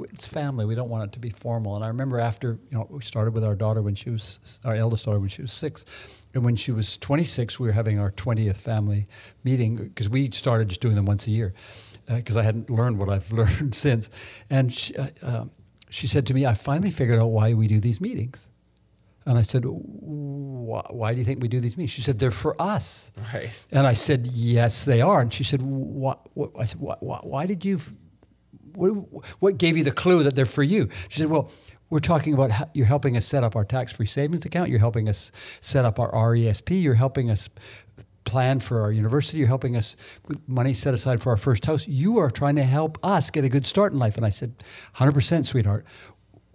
it's 0.03 0.25
family. 0.25 0.63
We 0.63 0.75
don't 0.75 0.87
want 0.89 1.03
it 1.05 1.11
to 1.13 1.19
be 1.19 1.31
formal. 1.31 1.75
And 1.75 1.83
I 1.83 1.89
remember 1.89 2.17
after 2.17 2.59
you 2.71 2.77
know 2.77 2.87
we 2.89 3.01
started 3.01 3.33
with 3.33 3.43
our 3.43 3.55
daughter 3.55 3.81
when 3.81 3.95
she 3.95 4.09
was 4.09 4.59
our 4.63 4.75
eldest 4.75 5.03
daughter 5.03 5.19
when 5.19 5.27
she 5.27 5.41
was 5.41 5.51
six, 5.51 5.83
and 6.37 6.45
when 6.45 6.55
she 6.55 6.71
was 6.71 6.97
26, 6.97 7.59
we 7.59 7.67
were 7.67 7.73
having 7.73 7.97
our 7.97 8.11
20th 8.11 8.57
family 8.57 9.07
meeting 9.43 9.75
because 9.75 10.07
we 10.07 10.29
started 10.29 10.69
just 10.69 10.81
doing 10.81 10.93
them 10.93 11.05
once 11.05 11.25
a 11.25 11.31
year 11.31 11.51
because 12.07 12.37
I 12.37 12.43
hadn't 12.43 12.69
learned 12.69 12.99
what 12.99 13.09
I've 13.09 13.31
learned 13.41 13.73
since, 13.73 14.11
and 14.47 14.71
she, 14.71 14.95
uh, 14.95 15.07
um, 15.23 15.51
she 15.89 16.05
said 16.05 16.27
to 16.27 16.35
me, 16.35 16.45
"I 16.45 16.53
finally 16.53 16.91
figured 16.91 17.19
out 17.19 17.31
why 17.31 17.55
we 17.55 17.67
do 17.67 17.79
these 17.79 17.99
meetings." 17.99 18.49
And 19.25 19.35
I 19.37 19.41
said, 19.41 19.65
why, 19.65 20.85
why 20.89 21.13
do 21.13 21.19
you 21.19 21.25
think 21.25 21.41
we 21.41 21.49
do 21.49 21.59
these 21.59 21.75
meetings? 21.75 21.91
She 21.91 22.01
said, 22.01 22.17
they're 22.17 22.31
for 22.31 22.55
us. 22.61 23.11
Right. 23.33 23.49
And 23.71 23.85
I 23.85 23.91
said, 23.91 24.25
yes, 24.27 24.85
they 24.85 25.01
are. 25.01 25.19
And 25.19 25.33
she 25.33 25.43
said, 25.43 25.61
what, 25.61 26.29
what? 26.33 26.51
I 26.57 26.63
said, 26.63 26.79
why, 26.79 26.95
why, 27.01 27.19
why 27.23 27.45
did 27.45 27.65
you, 27.65 27.81
what, 28.73 28.91
what 29.39 29.57
gave 29.57 29.75
you 29.75 29.83
the 29.83 29.91
clue 29.91 30.23
that 30.23 30.33
they're 30.33 30.45
for 30.45 30.63
you? 30.63 30.87
She 31.09 31.19
said, 31.19 31.29
well, 31.29 31.51
we're 31.89 31.99
talking 31.99 32.33
about 32.33 32.51
how 32.51 32.69
you're 32.73 32.85
helping 32.85 33.15
us 33.15 33.25
set 33.25 33.43
up 33.43 33.55
our 33.55 33.63
tax-free 33.65 34.05
savings 34.07 34.45
account. 34.45 34.69
You're 34.69 34.79
helping 34.79 35.07
us 35.07 35.31
set 35.61 35.85
up 35.85 35.99
our 35.99 36.11
RESP. 36.11 36.81
You're 36.81 36.95
helping 36.95 37.29
us 37.29 37.49
plan 38.25 38.59
for 38.59 38.81
our 38.81 38.91
university. 38.91 39.37
You're 39.37 39.47
helping 39.47 39.77
us 39.77 39.95
with 40.27 40.37
money 40.49 40.73
set 40.73 40.93
aside 40.93 41.21
for 41.21 41.29
our 41.29 41.37
first 41.37 41.65
house. 41.65 41.87
You 41.87 42.17
are 42.17 42.29
trying 42.29 42.57
to 42.57 42.63
help 42.63 42.97
us 43.03 43.29
get 43.29 43.45
a 43.45 43.49
good 43.49 43.65
start 43.65 43.93
in 43.93 43.99
life. 43.99 44.17
And 44.17 44.25
I 44.25 44.29
said, 44.29 44.53
100%, 44.97 45.45
sweetheart. 45.45 45.85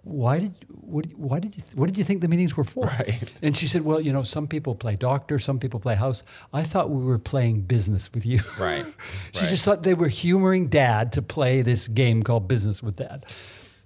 Why 0.05 0.39
did 0.39 0.53
what, 0.67 1.05
why 1.15 1.39
did 1.39 1.55
you 1.55 1.63
what 1.75 1.85
did 1.85 1.97
you 1.97 2.03
think 2.03 2.19
the 2.19 2.27
meetings 2.27 2.57
were 2.57 2.65
for? 2.65 2.87
Right. 2.87 3.23
And 3.41 3.55
she 3.55 3.67
said, 3.67 3.83
"Well, 3.85 4.01
you 4.01 4.11
know, 4.11 4.23
some 4.23 4.47
people 4.49 4.75
play 4.75 4.97
doctor, 4.97 5.39
some 5.39 5.59
people 5.59 5.79
play 5.79 5.95
house. 5.95 6.23
I 6.51 6.61
thought 6.63 6.89
we 6.89 7.01
were 7.05 7.17
playing 7.17 7.61
business 7.61 8.11
with 8.13 8.25
you." 8.25 8.41
Right. 8.59 8.85
she 9.31 9.39
Right. 9.39 9.49
just 9.49 9.63
thought 9.63 9.83
they 9.83 9.93
were 9.93 10.09
humoring 10.09 10.67
dad 10.67 11.13
to 11.13 11.21
play 11.21 11.61
this 11.61 11.87
game 11.87 12.21
called 12.21 12.49
business 12.49 12.83
with 12.83 12.97
dad. 12.97 13.25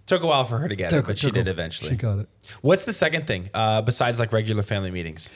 Took 0.07 0.23
a 0.23 0.27
while 0.27 0.45
for 0.45 0.57
her 0.57 0.67
to 0.67 0.75
get 0.75 0.91
it, 0.91 1.05
but 1.05 1.19
she 1.19 1.31
did 1.31 1.45
took- 1.45 1.51
eventually. 1.51 1.91
She 1.91 1.95
got 1.97 2.19
it. 2.19 2.29
What's 2.61 2.85
the 2.85 2.93
second 2.93 3.27
thing 3.27 3.49
uh, 3.53 3.81
besides 3.81 4.19
like 4.19 4.31
regular 4.33 4.63
family 4.63 4.89
meetings? 4.91 5.29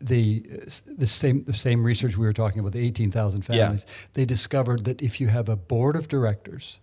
the 0.00 0.44
the 0.86 1.06
same 1.06 1.44
the 1.44 1.54
same 1.54 1.84
research 1.84 2.16
we 2.16 2.26
were 2.26 2.32
talking 2.32 2.58
about 2.60 2.72
the 2.72 2.84
18,000 2.84 3.42
Yeah. 3.48 3.56
families 3.56 3.86
they 4.14 4.24
discovered 4.24 4.84
that 4.84 5.00
if 5.00 5.20
you 5.20 5.28
have 5.28 5.48
a 5.48 5.56
board 5.56 5.96
of 5.96 6.08
directors 6.08 6.80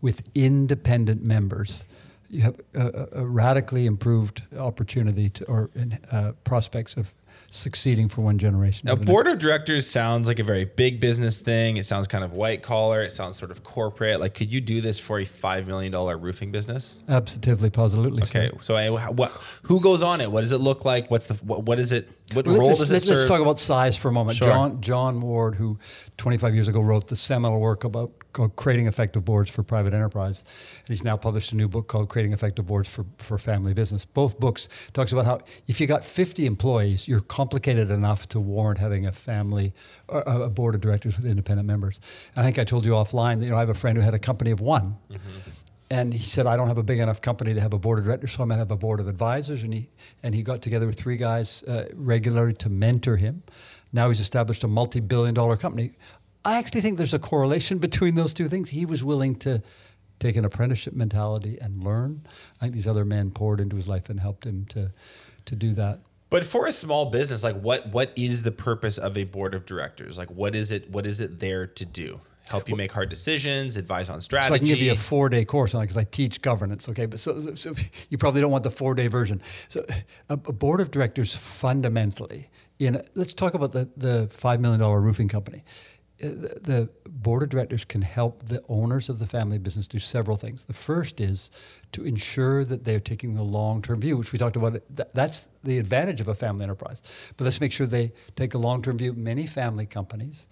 with 0.00 0.22
independent 0.34 1.22
members 1.22 1.84
you 2.28 2.42
have 2.42 2.60
a, 2.74 2.80
a 3.14 3.20
a 3.22 3.26
radically 3.26 3.86
improved 3.86 4.42
opportunity 4.58 5.30
to, 5.30 5.44
or 5.46 5.70
uh, 6.10 6.32
prospects 6.44 6.96
of 6.96 7.14
succeeding 7.56 8.08
for 8.08 8.20
one 8.20 8.38
generation 8.38 8.88
A 8.88 8.96
the 8.96 9.04
board 9.04 9.26
of 9.26 9.38
directors 9.38 9.88
sounds 9.88 10.28
like 10.28 10.38
a 10.38 10.44
very 10.44 10.64
big 10.64 11.00
business 11.00 11.40
thing. 11.40 11.76
It 11.76 11.86
sounds 11.86 12.06
kind 12.06 12.22
of 12.22 12.32
white 12.32 12.62
collar. 12.62 13.02
It 13.02 13.10
sounds 13.12 13.36
sort 13.36 13.50
of 13.50 13.64
corporate. 13.64 14.20
Like, 14.20 14.34
could 14.34 14.52
you 14.52 14.60
do 14.60 14.80
this 14.80 15.00
for 15.00 15.18
a 15.18 15.24
five 15.24 15.66
million 15.66 15.92
dollar 15.92 16.16
roofing 16.16 16.52
business? 16.52 17.00
absolutely 17.08 17.70
positively 17.70 18.24
so. 18.24 18.38
Okay, 18.38 18.56
so 18.60 18.76
I, 18.76 18.90
what? 18.90 19.30
Who 19.64 19.80
goes 19.80 20.02
on 20.02 20.20
it? 20.20 20.30
What 20.30 20.42
does 20.42 20.52
it 20.52 20.58
look 20.58 20.84
like? 20.84 21.10
What's 21.10 21.26
the 21.26 21.34
what, 21.44 21.64
what 21.64 21.78
is 21.78 21.92
it? 21.92 22.08
What 22.32 22.46
Well, 22.46 22.56
role 22.58 22.68
let's, 22.68 22.80
does 22.80 22.90
let's, 22.92 23.04
it 23.04 23.08
serve? 23.08 23.16
let's 23.18 23.30
talk 23.30 23.40
about 23.40 23.58
size 23.60 23.96
for 23.96 24.08
a 24.08 24.12
moment. 24.12 24.38
Sure. 24.38 24.48
John 24.48 24.80
John 24.80 25.20
Ward, 25.20 25.54
who 25.54 25.78
25 26.18 26.54
years 26.54 26.68
ago 26.68 26.80
wrote 26.80 27.08
the 27.08 27.16
seminal 27.16 27.60
work 27.60 27.84
about 27.84 28.10
Creating 28.56 28.86
Effective 28.86 29.24
Boards 29.24 29.50
for 29.50 29.62
Private 29.62 29.94
Enterprise, 29.94 30.44
and 30.80 30.88
he's 30.88 31.04
now 31.04 31.16
published 31.16 31.52
a 31.52 31.56
new 31.56 31.68
book 31.68 31.88
called 31.88 32.08
Creating 32.08 32.32
Effective 32.32 32.66
Boards 32.66 32.88
for, 32.88 33.04
for 33.18 33.38
Family 33.38 33.74
Business. 33.74 34.04
Both 34.04 34.38
books 34.38 34.68
talks 34.92 35.12
about 35.12 35.24
how 35.26 35.40
if 35.66 35.80
you 35.80 35.86
got 35.86 36.04
50 36.04 36.46
employees, 36.46 37.06
you're 37.08 37.20
complicated 37.20 37.90
enough 37.90 38.28
to 38.30 38.40
warrant 38.40 38.78
having 38.78 39.06
a 39.06 39.12
family, 39.12 39.72
a 40.08 40.48
board 40.48 40.74
of 40.74 40.80
directors 40.80 41.16
with 41.16 41.26
independent 41.26 41.66
members. 41.66 42.00
And 42.34 42.42
I 42.42 42.46
think 42.46 42.58
I 42.58 42.64
told 42.64 42.84
you 42.84 42.92
offline 42.92 43.38
that 43.38 43.44
you 43.44 43.50
know 43.50 43.56
I 43.56 43.60
have 43.60 43.68
a 43.68 43.74
friend 43.74 43.96
who 43.96 44.02
had 44.02 44.14
a 44.14 44.18
company 44.18 44.50
of 44.50 44.60
one. 44.60 44.96
And 45.88 46.12
he 46.12 46.24
said, 46.28 46.46
I 46.48 46.56
don't 46.56 46.66
have 46.66 46.78
a 46.78 46.82
big 46.82 46.98
enough 46.98 47.22
company 47.22 47.54
to 47.54 47.60
have 47.60 47.72
a 47.72 47.78
board 47.78 48.00
of 48.00 48.06
directors, 48.06 48.32
so 48.32 48.42
I'm 48.42 48.48
going 48.48 48.56
to 48.56 48.62
have 48.62 48.72
a 48.72 48.76
board 48.76 48.98
of 48.98 49.06
advisors. 49.06 49.62
And 49.62 49.72
he, 49.72 49.88
and 50.20 50.34
he 50.34 50.42
got 50.42 50.60
together 50.60 50.84
with 50.84 50.98
three 50.98 51.16
guys 51.16 51.62
uh, 51.62 51.84
regularly 51.94 52.54
to 52.54 52.68
mentor 52.68 53.16
him. 53.16 53.44
Now 53.96 54.10
he's 54.10 54.20
established 54.20 54.62
a 54.62 54.68
multi 54.68 55.00
billion 55.00 55.34
dollar 55.34 55.56
company. 55.56 55.92
I 56.44 56.58
actually 56.58 56.82
think 56.82 56.98
there's 56.98 57.14
a 57.14 57.18
correlation 57.18 57.78
between 57.88 58.14
those 58.14 58.34
two 58.34 58.48
things. 58.48 58.68
He 58.68 58.86
was 58.86 59.02
willing 59.02 59.34
to 59.36 59.62
take 60.20 60.36
an 60.36 60.44
apprenticeship 60.44 60.94
mentality 60.94 61.58
and 61.60 61.82
learn. 61.82 62.26
I 62.60 62.64
think 62.64 62.74
these 62.74 62.86
other 62.86 63.04
men 63.04 63.30
poured 63.30 63.60
into 63.60 63.74
his 63.76 63.88
life 63.88 64.08
and 64.08 64.20
helped 64.20 64.46
him 64.46 64.66
to, 64.66 64.92
to 65.46 65.56
do 65.56 65.72
that. 65.74 66.00
But 66.28 66.44
for 66.44 66.66
a 66.66 66.72
small 66.72 67.06
business, 67.06 67.42
like 67.42 67.58
what 67.60 67.88
what 67.88 68.12
is 68.16 68.42
the 68.42 68.52
purpose 68.52 68.98
of 68.98 69.16
a 69.16 69.24
board 69.24 69.54
of 69.54 69.64
directors? 69.64 70.18
Like 70.18 70.30
what 70.30 70.54
is 70.54 70.70
it 70.70 70.90
what 70.90 71.06
is 71.06 71.20
it 71.20 71.38
there 71.40 71.66
to 71.66 71.84
do? 71.86 72.20
Help 72.48 72.68
you 72.68 72.76
make 72.76 72.92
hard 72.92 73.08
decisions, 73.08 73.76
advise 73.76 74.08
on 74.08 74.20
strategy. 74.20 74.48
So 74.48 74.54
I 74.54 74.58
can 74.58 74.66
give 74.68 74.78
you 74.78 74.92
a 74.92 74.96
four 74.96 75.28
day 75.28 75.44
course 75.44 75.74
on 75.74 75.82
it 75.82 75.84
because 75.84 75.96
I 75.96 76.04
teach 76.04 76.42
governance. 76.42 76.88
Okay, 76.88 77.06
but 77.06 77.18
so, 77.18 77.54
so 77.54 77.74
you 78.10 78.18
probably 78.18 78.40
don't 78.40 78.52
want 78.52 78.62
the 78.62 78.70
four 78.70 78.94
day 78.94 79.06
version. 79.06 79.40
So 79.68 79.84
a, 80.28 80.34
a 80.34 80.36
board 80.36 80.80
of 80.80 80.90
directors 80.90 81.34
fundamentally 81.34 82.50
in 82.78 83.02
let's 83.14 83.34
talk 83.34 83.54
about 83.54 83.72
the 83.72 83.88
the 83.96 84.28
five 84.30 84.60
million 84.60 84.80
dollar 84.80 85.00
roofing 85.00 85.28
company. 85.28 85.64
Uh, 86.22 86.28
the, 86.28 86.60
the 86.62 87.10
board 87.10 87.42
of 87.42 87.50
directors 87.50 87.84
can 87.84 88.00
help 88.00 88.48
the 88.48 88.62
owners 88.68 89.10
of 89.10 89.18
the 89.18 89.26
family 89.26 89.58
business 89.58 89.86
do 89.86 89.98
several 89.98 90.36
things. 90.36 90.64
The 90.64 90.72
first 90.72 91.20
is 91.20 91.50
to 91.92 92.04
ensure 92.04 92.64
that 92.64 92.84
they're 92.84 93.00
taking 93.00 93.34
the 93.34 93.42
long-term 93.42 94.00
view, 94.00 94.16
which 94.16 94.32
we 94.32 94.38
talked 94.38 94.56
about. 94.56 94.80
That, 94.96 95.14
that's 95.14 95.46
the 95.62 95.78
advantage 95.78 96.22
of 96.22 96.28
a 96.28 96.34
family 96.34 96.64
enterprise. 96.64 97.02
But 97.36 97.44
let's 97.44 97.60
make 97.60 97.72
sure 97.72 97.86
they 97.86 98.12
take 98.34 98.54
a 98.54 98.58
long-term 98.58 98.96
view. 98.96 99.12
Many 99.12 99.46
family 99.46 99.84
companies 99.84 100.46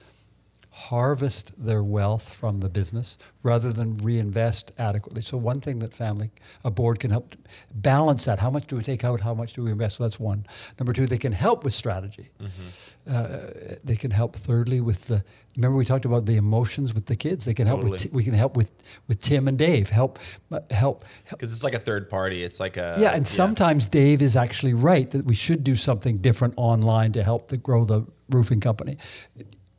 harvest 0.76 1.52
their 1.56 1.84
wealth 1.84 2.34
from 2.34 2.58
the 2.58 2.68
business 2.68 3.16
rather 3.44 3.72
than 3.72 3.96
reinvest 3.98 4.72
adequately. 4.76 5.22
So 5.22 5.36
one 5.36 5.60
thing 5.60 5.78
that 5.78 5.94
family 5.94 6.32
a 6.64 6.70
board 6.70 6.98
can 6.98 7.12
help 7.12 7.36
balance 7.72 8.24
that. 8.24 8.40
How 8.40 8.50
much 8.50 8.66
do 8.66 8.74
we 8.74 8.82
take 8.82 9.04
out? 9.04 9.20
How 9.20 9.34
much 9.34 9.52
do 9.52 9.62
we 9.62 9.70
invest? 9.70 9.98
So 9.98 10.02
that's 10.02 10.18
one. 10.18 10.46
Number 10.80 10.92
two, 10.92 11.06
they 11.06 11.16
can 11.16 11.30
help 11.30 11.62
with 11.62 11.74
strategy. 11.74 12.30
Mm-hmm. 12.40 13.08
Uh, 13.08 13.76
they 13.84 13.94
can 13.94 14.10
help. 14.10 14.34
Thirdly, 14.34 14.80
with 14.80 15.02
the 15.02 15.22
remember 15.54 15.76
we 15.76 15.84
talked 15.84 16.06
about 16.06 16.26
the 16.26 16.36
emotions 16.36 16.92
with 16.92 17.06
the 17.06 17.14
kids. 17.14 17.44
They 17.44 17.54
can 17.54 17.68
help 17.68 17.82
totally. 17.82 17.98
with. 18.06 18.12
we 18.12 18.24
can 18.24 18.34
help 18.34 18.56
with 18.56 18.72
with 19.06 19.22
Tim 19.22 19.46
and 19.46 19.56
Dave. 19.56 19.90
Help 19.90 20.18
uh, 20.50 20.58
help 20.70 21.04
because 21.30 21.52
it's 21.52 21.62
like 21.62 21.74
a 21.74 21.78
third 21.78 22.10
party. 22.10 22.42
It's 22.42 22.58
like 22.58 22.76
a 22.76 22.96
yeah. 22.98 23.10
And 23.10 23.24
yeah. 23.24 23.32
sometimes 23.32 23.86
Dave 23.86 24.20
is 24.20 24.34
actually 24.34 24.74
right 24.74 25.08
that 25.10 25.24
we 25.24 25.36
should 25.36 25.62
do 25.62 25.76
something 25.76 26.16
different 26.16 26.54
online 26.56 27.12
to 27.12 27.22
help 27.22 27.48
the, 27.48 27.58
grow 27.58 27.84
the 27.84 28.04
roofing 28.28 28.58
company 28.58 28.98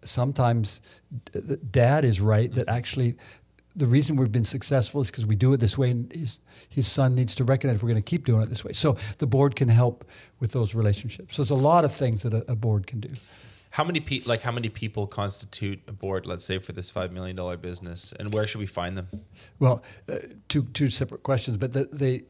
sometimes 0.08 0.82
dad 1.72 2.06
is 2.06 2.20
right 2.22 2.51
that 2.53 2.68
actually 2.68 3.16
the 3.76 3.88
reason 3.88 4.16
we've 4.16 4.32
been 4.32 4.45
successful 4.45 5.01
is 5.01 5.12
because 5.12 5.26
we 5.26 5.36
do 5.36 5.51
it 5.53 5.58
this 5.58 5.78
way 5.78 5.89
and 5.91 6.12
his, 6.14 6.39
his 6.70 6.88
son 6.88 7.14
needs 7.14 7.36
to 7.36 7.43
recognize 7.43 7.82
we're 7.82 7.89
going 7.89 8.01
to 8.01 8.10
keep 8.10 8.26
doing 8.26 8.41
it 8.41 8.49
this 8.49 8.64
way. 8.64 8.72
So 8.72 8.95
the 9.18 9.28
board 9.28 9.56
can 9.56 9.68
help 9.68 10.06
with 10.39 10.53
those 10.53 10.74
relationships. 10.74 11.36
So 11.36 11.43
there's 11.43 11.51
a 11.51 11.56
lot 11.56 11.84
of 11.84 11.93
things 11.93 12.22
that 12.22 12.34
a, 12.34 12.51
a 12.51 12.56
board 12.56 12.88
can 12.88 13.01
do. 13.01 13.10
How 13.72 13.84
many 13.84 13.99
pe- 13.99 14.22
like 14.26 14.43
how 14.43 14.53
many 14.53 14.70
people 14.70 15.06
constitute 15.06 15.82
a 15.86 15.91
board 15.91 16.26
let's 16.26 16.45
say 16.45 16.60
for 16.60 16.72
this 16.72 16.89
$5 16.89 17.12
million 17.12 17.36
business 17.58 18.14
and 18.18 18.34
where 18.34 18.47
should 18.47 18.60
we 18.60 18.66
find 18.66 18.97
them? 18.97 19.10
Well 19.60 19.84
uh, 20.08 20.20
two, 20.47 20.64
two 20.64 20.89
separate 20.89 21.24
questions 21.24 21.58
but 21.58 21.74
the, 21.74 21.89
they 21.91 22.24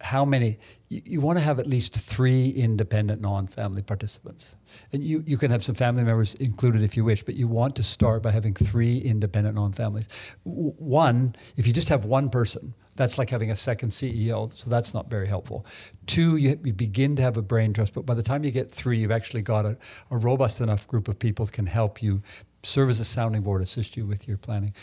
how 0.00 0.24
many 0.24 0.58
you, 0.88 1.02
you, 1.04 1.20
want 1.20 1.38
to 1.38 1.44
have 1.44 1.58
at 1.58 1.66
least 1.66 1.96
three 1.96 2.50
independent 2.50 3.20
non-family 3.20 3.82
participants. 3.82 4.56
And 4.92 5.02
you, 5.02 5.24
you 5.26 5.38
can 5.38 5.50
have 5.50 5.64
some 5.64 5.74
family 5.74 6.04
members 6.04 6.34
included 6.34 6.82
if 6.82 6.96
you 6.96 7.04
wish 7.04 7.22
but 7.22 7.34
you 7.34 7.48
want 7.48 7.76
to 7.76 7.82
start 7.82 8.22
by 8.22 8.30
having 8.30 8.54
three 8.54 8.98
independent 8.98 9.54
non-families. 9.54 10.08
W- 10.44 10.74
one 10.76 11.34
if 11.56 11.66
you 11.66 11.72
just 11.72 11.88
have 11.88 12.04
one 12.04 12.28
person 12.28 12.74
that's 12.94 13.18
like 13.18 13.30
having 13.30 13.50
a 13.50 13.56
second 13.56 13.90
ceo 13.90 14.54
so 14.56 14.68
that's 14.68 14.92
not 14.92 15.10
very 15.10 15.28
helpful. 15.28 15.64
Two 16.06 16.36
you, 16.36 16.58
you 16.62 16.74
begin 16.74 17.16
to 17.16 17.22
have 17.22 17.36
a 17.36 17.42
brain 17.42 17.72
trust 17.72 17.94
but 17.94 18.04
by 18.04 18.14
the 18.14 18.22
time 18.22 18.44
you 18.44 18.50
get 18.50 18.70
three 18.70 18.98
you've 18.98 19.10
actually 19.10 19.42
got 19.42 19.64
a, 19.64 19.78
a 20.10 20.16
robust 20.18 20.60
enough 20.60 20.86
group 20.86 21.08
of 21.08 21.18
people 21.18 21.46
that 21.46 21.52
can 21.52 21.66
help 21.66 22.02
you 22.02 22.22
serve 22.62 22.90
as 22.90 23.00
a 23.00 23.04
sounding 23.04 23.42
board 23.42 23.62
assist 23.62 23.96
you 23.96 24.04
with 24.04 24.28
your 24.28 24.36
planning. 24.36 24.74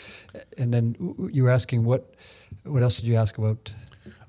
And 0.58 0.74
then 0.74 0.96
you 1.32 1.44
were 1.44 1.50
asking 1.50 1.84
what 1.84 2.14
what 2.64 2.82
else 2.82 2.96
did 2.96 3.04
you 3.04 3.16
ask 3.16 3.36
about 3.36 3.72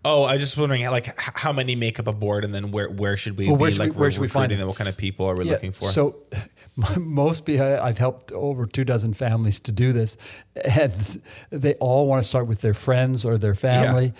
Oh, 0.08 0.22
I 0.22 0.34
was 0.34 0.44
just 0.44 0.56
wondering, 0.56 0.86
like, 0.86 1.20
how 1.20 1.52
many 1.52 1.76
make 1.76 2.00
up 2.00 2.06
a 2.06 2.14
board, 2.14 2.46
and 2.46 2.54
then 2.54 2.70
where 2.70 2.88
where 2.90 3.18
should 3.18 3.40
we 3.40 3.48
well, 3.48 3.58
where 3.58 3.72
be? 3.72 3.74
Should 3.74 3.80
like, 3.80 3.94
we, 3.94 3.98
where 3.98 4.12
should 4.12 4.22
we 4.22 4.28
find 4.28 4.52
them? 4.52 4.68
What 4.68 4.78
kind 4.78 4.88
of 4.88 4.96
people 4.96 5.28
are 5.28 5.36
we 5.36 5.46
yeah, 5.46 5.54
looking 5.54 5.72
for? 5.72 5.86
So, 5.86 6.18
most 6.96 7.50
I've 7.50 7.98
helped 7.98 8.32
over 8.32 8.68
two 8.68 8.84
dozen 8.84 9.16
families 9.16 9.60
to 9.62 9.72
do 9.72 9.94
this, 9.94 10.16
and 10.56 11.22
they 11.50 11.74
all 11.76 12.08
want 12.08 12.22
to 12.22 12.30
start 12.30 12.46
with 12.46 12.62
their 12.62 12.76
friends 12.76 13.26
or 13.26 13.40
their 13.40 13.56
family. 13.56 14.06
Yeah. 14.06 14.12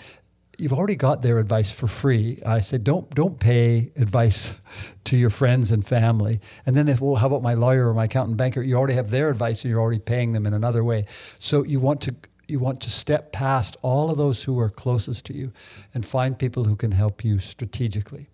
You've 0.58 0.72
already 0.72 0.96
got 0.96 1.22
their 1.22 1.38
advice 1.38 1.70
for 1.70 1.86
free. 1.86 2.40
I 2.44 2.60
said, 2.60 2.82
don't 2.82 3.08
don't 3.14 3.38
pay 3.38 3.92
advice 3.94 4.58
to 5.04 5.16
your 5.16 5.30
friends 5.30 5.70
and 5.70 5.86
family. 5.86 6.40
And 6.64 6.76
then 6.76 6.86
they 6.86 6.94
well, 6.94 7.14
how 7.14 7.28
about 7.28 7.42
my 7.42 7.54
lawyer 7.54 7.88
or 7.88 7.94
my 7.94 8.06
accountant 8.06 8.38
banker? 8.38 8.60
You 8.60 8.74
already 8.74 8.94
have 8.94 9.10
their 9.10 9.30
advice, 9.30 9.62
and 9.62 9.70
you're 9.70 9.80
already 9.80 10.00
paying 10.00 10.32
them 10.32 10.46
in 10.46 10.54
another 10.54 10.82
way. 10.82 11.06
So 11.38 11.62
you 11.62 11.78
want 11.78 12.00
to 12.00 12.16
you 12.48 12.58
want 12.58 12.80
to 12.82 12.90
step 12.90 13.32
past 13.32 13.76
all 13.82 14.10
of 14.10 14.16
those 14.16 14.42
who 14.44 14.58
are 14.58 14.68
closest 14.68 15.24
to 15.26 15.34
you 15.34 15.52
and 15.94 16.06
find 16.06 16.38
people 16.38 16.64
who 16.64 16.76
can 16.76 16.92
help 16.92 17.24
you 17.24 17.38
strategically. 17.38 18.28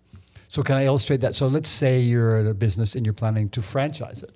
So, 0.49 0.61
can 0.61 0.77
I 0.77 0.85
illustrate 0.85 1.21
that? 1.21 1.33
So, 1.33 1.47
let's 1.47 1.69
say 1.69 1.99
you're 1.99 2.37
at 2.37 2.45
a 2.45 2.53
business 2.53 2.95
and 2.95 3.05
you're 3.05 3.13
planning 3.13 3.49
to 3.49 3.61
franchise 3.61 4.21
it. 4.21 4.31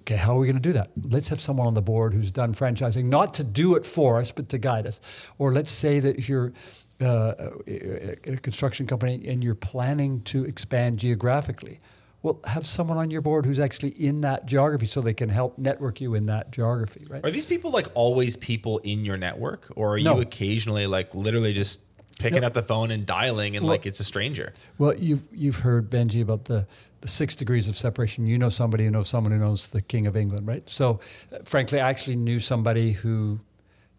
Okay, 0.00 0.16
how 0.16 0.36
are 0.36 0.40
we 0.40 0.46
going 0.46 0.56
to 0.56 0.62
do 0.62 0.72
that? 0.72 0.90
Let's 1.08 1.28
have 1.28 1.40
someone 1.40 1.66
on 1.66 1.74
the 1.74 1.82
board 1.82 2.12
who's 2.14 2.32
done 2.32 2.54
franchising, 2.54 3.04
not 3.04 3.32
to 3.34 3.44
do 3.44 3.76
it 3.76 3.86
for 3.86 4.18
us, 4.18 4.32
but 4.32 4.48
to 4.50 4.58
guide 4.58 4.86
us. 4.86 5.00
Or 5.38 5.52
let's 5.52 5.70
say 5.70 6.00
that 6.00 6.18
if 6.18 6.28
you're 6.28 6.52
uh, 7.00 7.50
a 7.66 8.36
construction 8.42 8.86
company 8.86 9.26
and 9.26 9.42
you're 9.42 9.54
planning 9.54 10.20
to 10.22 10.44
expand 10.44 10.98
geographically, 10.98 11.80
well, 12.22 12.38
have 12.44 12.66
someone 12.66 12.98
on 12.98 13.10
your 13.10 13.22
board 13.22 13.46
who's 13.46 13.60
actually 13.60 13.90
in 13.90 14.20
that 14.20 14.44
geography 14.46 14.86
so 14.86 15.00
they 15.00 15.14
can 15.14 15.30
help 15.30 15.56
network 15.56 16.00
you 16.00 16.14
in 16.14 16.26
that 16.26 16.50
geography, 16.50 17.06
right? 17.08 17.24
Are 17.24 17.30
these 17.30 17.46
people 17.46 17.70
like 17.70 17.86
always 17.94 18.36
people 18.36 18.78
in 18.78 19.04
your 19.04 19.16
network, 19.16 19.72
or 19.74 19.94
are 19.94 20.00
no. 20.00 20.16
you 20.16 20.20
occasionally 20.20 20.86
like 20.86 21.14
literally 21.14 21.52
just 21.52 21.80
picking 22.18 22.42
no. 22.42 22.46
up 22.46 22.52
the 22.52 22.62
phone 22.62 22.90
and 22.90 23.06
dialing 23.06 23.56
and 23.56 23.64
well, 23.64 23.72
like 23.72 23.86
it's 23.86 24.00
a 24.00 24.04
stranger? 24.04 24.52
Well, 24.76 24.94
you've 24.94 25.22
you've 25.32 25.56
heard 25.56 25.90
Benji 25.90 26.20
about 26.20 26.44
the 26.44 26.66
the 27.00 27.08
six 27.08 27.34
degrees 27.34 27.68
of 27.68 27.78
separation. 27.78 28.26
You 28.26 28.36
know 28.36 28.50
somebody 28.50 28.84
who 28.84 28.90
knows 28.90 29.08
someone 29.08 29.32
who 29.32 29.38
knows 29.38 29.68
the 29.68 29.80
King 29.80 30.06
of 30.06 30.16
England, 30.16 30.46
right? 30.46 30.68
So, 30.68 31.00
uh, 31.32 31.38
frankly, 31.44 31.80
I 31.80 31.88
actually 31.88 32.16
knew 32.16 32.38
somebody 32.38 32.92
who 32.92 33.40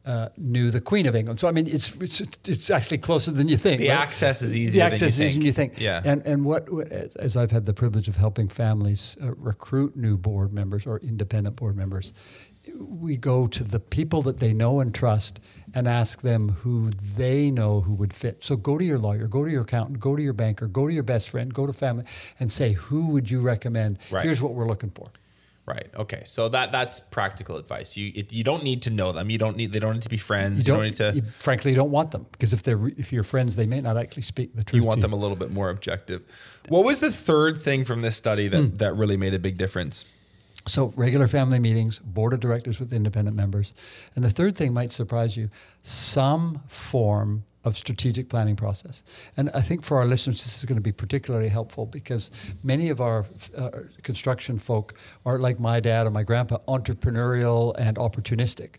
uh, 0.05 0.29
knew 0.37 0.71
the 0.71 0.81
Queen 0.81 1.05
of 1.05 1.15
England. 1.15 1.39
So 1.39 1.47
I 1.47 1.51
mean, 1.51 1.67
it's 1.67 1.95
it's, 1.95 2.21
it's 2.45 2.69
actually 2.69 2.97
closer 2.97 3.31
than 3.31 3.47
you 3.47 3.57
think. 3.57 3.81
The 3.81 3.89
right? 3.89 3.99
access 3.99 4.41
is 4.41 4.55
easier. 4.57 4.81
The 4.81 4.85
access 4.85 5.13
is 5.13 5.21
easier 5.21 5.33
than 5.33 5.41
you 5.43 5.51
think. 5.51 5.79
Yeah. 5.79 6.01
And 6.03 6.25
and 6.25 6.45
what 6.45 6.67
as 7.17 7.37
I've 7.37 7.51
had 7.51 7.65
the 7.65 7.73
privilege 7.73 8.07
of 8.07 8.15
helping 8.15 8.47
families 8.47 9.15
uh, 9.21 9.33
recruit 9.35 9.95
new 9.95 10.17
board 10.17 10.53
members 10.53 10.87
or 10.87 10.97
independent 10.99 11.55
board 11.55 11.75
members, 11.75 12.13
we 12.77 13.17
go 13.17 13.47
to 13.47 13.63
the 13.63 13.79
people 13.79 14.21
that 14.23 14.39
they 14.39 14.53
know 14.53 14.79
and 14.79 14.93
trust 14.93 15.39
and 15.73 15.87
ask 15.87 16.21
them 16.21 16.49
who 16.49 16.89
they 16.89 17.51
know 17.51 17.81
who 17.81 17.93
would 17.93 18.13
fit. 18.13 18.43
So 18.43 18.55
go 18.55 18.77
to 18.77 18.83
your 18.83 18.99
lawyer, 18.99 19.27
go 19.27 19.45
to 19.45 19.51
your 19.51 19.61
accountant, 19.61 19.99
go 19.99 20.15
to 20.15 20.21
your 20.21 20.33
banker, 20.33 20.67
go 20.67 20.87
to 20.87 20.93
your 20.93 21.03
best 21.03 21.29
friend, 21.29 21.53
go 21.53 21.65
to 21.65 21.73
family, 21.73 22.05
and 22.39 22.51
say 22.51 22.73
who 22.73 23.07
would 23.07 23.29
you 23.29 23.39
recommend? 23.39 23.99
Right. 24.09 24.25
Here's 24.25 24.41
what 24.41 24.53
we're 24.53 24.67
looking 24.67 24.91
for. 24.91 25.11
Right. 25.65 25.89
Okay. 25.95 26.23
So 26.25 26.49
that 26.49 26.71
that's 26.71 26.99
practical 26.99 27.55
advice. 27.55 27.95
You 27.95 28.11
it, 28.15 28.33
you 28.33 28.43
don't 28.43 28.63
need 28.63 28.81
to 28.83 28.89
know 28.89 29.11
them. 29.11 29.29
You 29.29 29.37
don't 29.37 29.55
need 29.55 29.71
they 29.71 29.79
don't 29.79 29.93
need 29.93 30.03
to 30.03 30.09
be 30.09 30.17
friends. 30.17 30.67
You 30.67 30.73
don't, 30.73 30.83
you 30.83 30.91
don't 30.91 31.13
need 31.13 31.21
to. 31.21 31.25
You, 31.27 31.31
frankly, 31.37 31.71
you 31.71 31.77
don't 31.77 31.91
want 31.91 32.11
them 32.11 32.25
because 32.31 32.51
if 32.51 32.63
they're 32.63 32.87
if 32.87 33.13
you're 33.13 33.23
friends, 33.23 33.55
they 33.55 33.67
may 33.67 33.79
not 33.79 33.95
actually 33.95 34.23
speak 34.23 34.55
the 34.55 34.63
truth. 34.63 34.81
You 34.81 34.87
want 34.87 35.01
them 35.01 35.13
a 35.13 35.15
little 35.15 35.37
bit 35.37 35.51
more 35.51 35.69
objective. 35.69 36.23
What 36.67 36.83
was 36.83 36.99
the 36.99 37.11
third 37.11 37.61
thing 37.61 37.85
from 37.85 38.01
this 38.01 38.17
study 38.17 38.47
that 38.47 38.57
mm. 38.57 38.77
that 38.79 38.95
really 38.95 39.17
made 39.17 39.35
a 39.35 39.39
big 39.39 39.57
difference? 39.57 40.05
So 40.67 40.93
regular 40.95 41.27
family 41.27 41.59
meetings, 41.59 41.99
board 41.99 42.33
of 42.33 42.39
directors 42.39 42.79
with 42.79 42.91
independent 42.91 43.37
members, 43.37 43.73
and 44.15 44.23
the 44.23 44.29
third 44.29 44.55
thing 44.55 44.73
might 44.73 44.91
surprise 44.91 45.37
you: 45.37 45.49
some 45.83 46.63
form 46.67 47.43
of 47.63 47.77
strategic 47.77 48.29
planning 48.29 48.55
process. 48.55 49.03
And 49.37 49.49
I 49.53 49.61
think 49.61 49.83
for 49.83 49.97
our 49.97 50.05
listeners, 50.05 50.43
this 50.43 50.57
is 50.57 50.65
going 50.65 50.77
to 50.77 50.81
be 50.81 50.91
particularly 50.91 51.49
helpful 51.49 51.85
because 51.85 52.31
many 52.63 52.89
of 52.89 52.99
our 52.99 53.25
uh, 53.57 53.69
construction 54.03 54.57
folk 54.57 54.95
are 55.25 55.37
like 55.37 55.59
my 55.59 55.79
dad 55.79 56.07
or 56.07 56.11
my 56.11 56.23
grandpa, 56.23 56.57
entrepreneurial 56.67 57.75
and 57.77 57.97
opportunistic. 57.97 58.75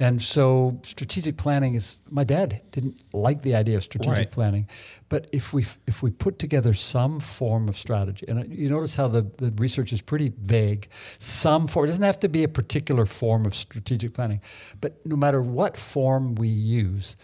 And 0.00 0.22
so 0.22 0.78
strategic 0.84 1.36
planning 1.36 1.74
is 1.74 1.98
my 2.08 2.22
dad 2.22 2.60
didn't 2.70 3.00
like 3.12 3.42
the 3.42 3.56
idea 3.56 3.76
of 3.76 3.82
strategic 3.82 4.16
right. 4.16 4.30
planning, 4.30 4.68
but 5.08 5.28
if 5.32 5.52
we 5.52 5.66
if 5.88 6.04
we 6.04 6.10
put 6.10 6.38
together 6.38 6.72
some 6.72 7.18
form 7.18 7.68
of 7.68 7.76
strategy, 7.76 8.24
and 8.28 8.48
you 8.48 8.68
notice 8.68 8.94
how 8.94 9.08
the, 9.08 9.22
the 9.22 9.52
research 9.58 9.92
is 9.92 10.00
pretty 10.00 10.32
vague, 10.40 10.88
some 11.18 11.66
form 11.66 11.86
it 11.86 11.88
doesn't 11.88 12.04
have 12.04 12.20
to 12.20 12.28
be 12.28 12.44
a 12.44 12.48
particular 12.48 13.06
form 13.06 13.44
of 13.44 13.56
strategic 13.56 14.14
planning, 14.14 14.40
but 14.80 15.04
no 15.04 15.16
matter 15.16 15.42
what 15.42 15.76
form 15.76 16.36
we 16.36 16.46
use, 16.46 17.16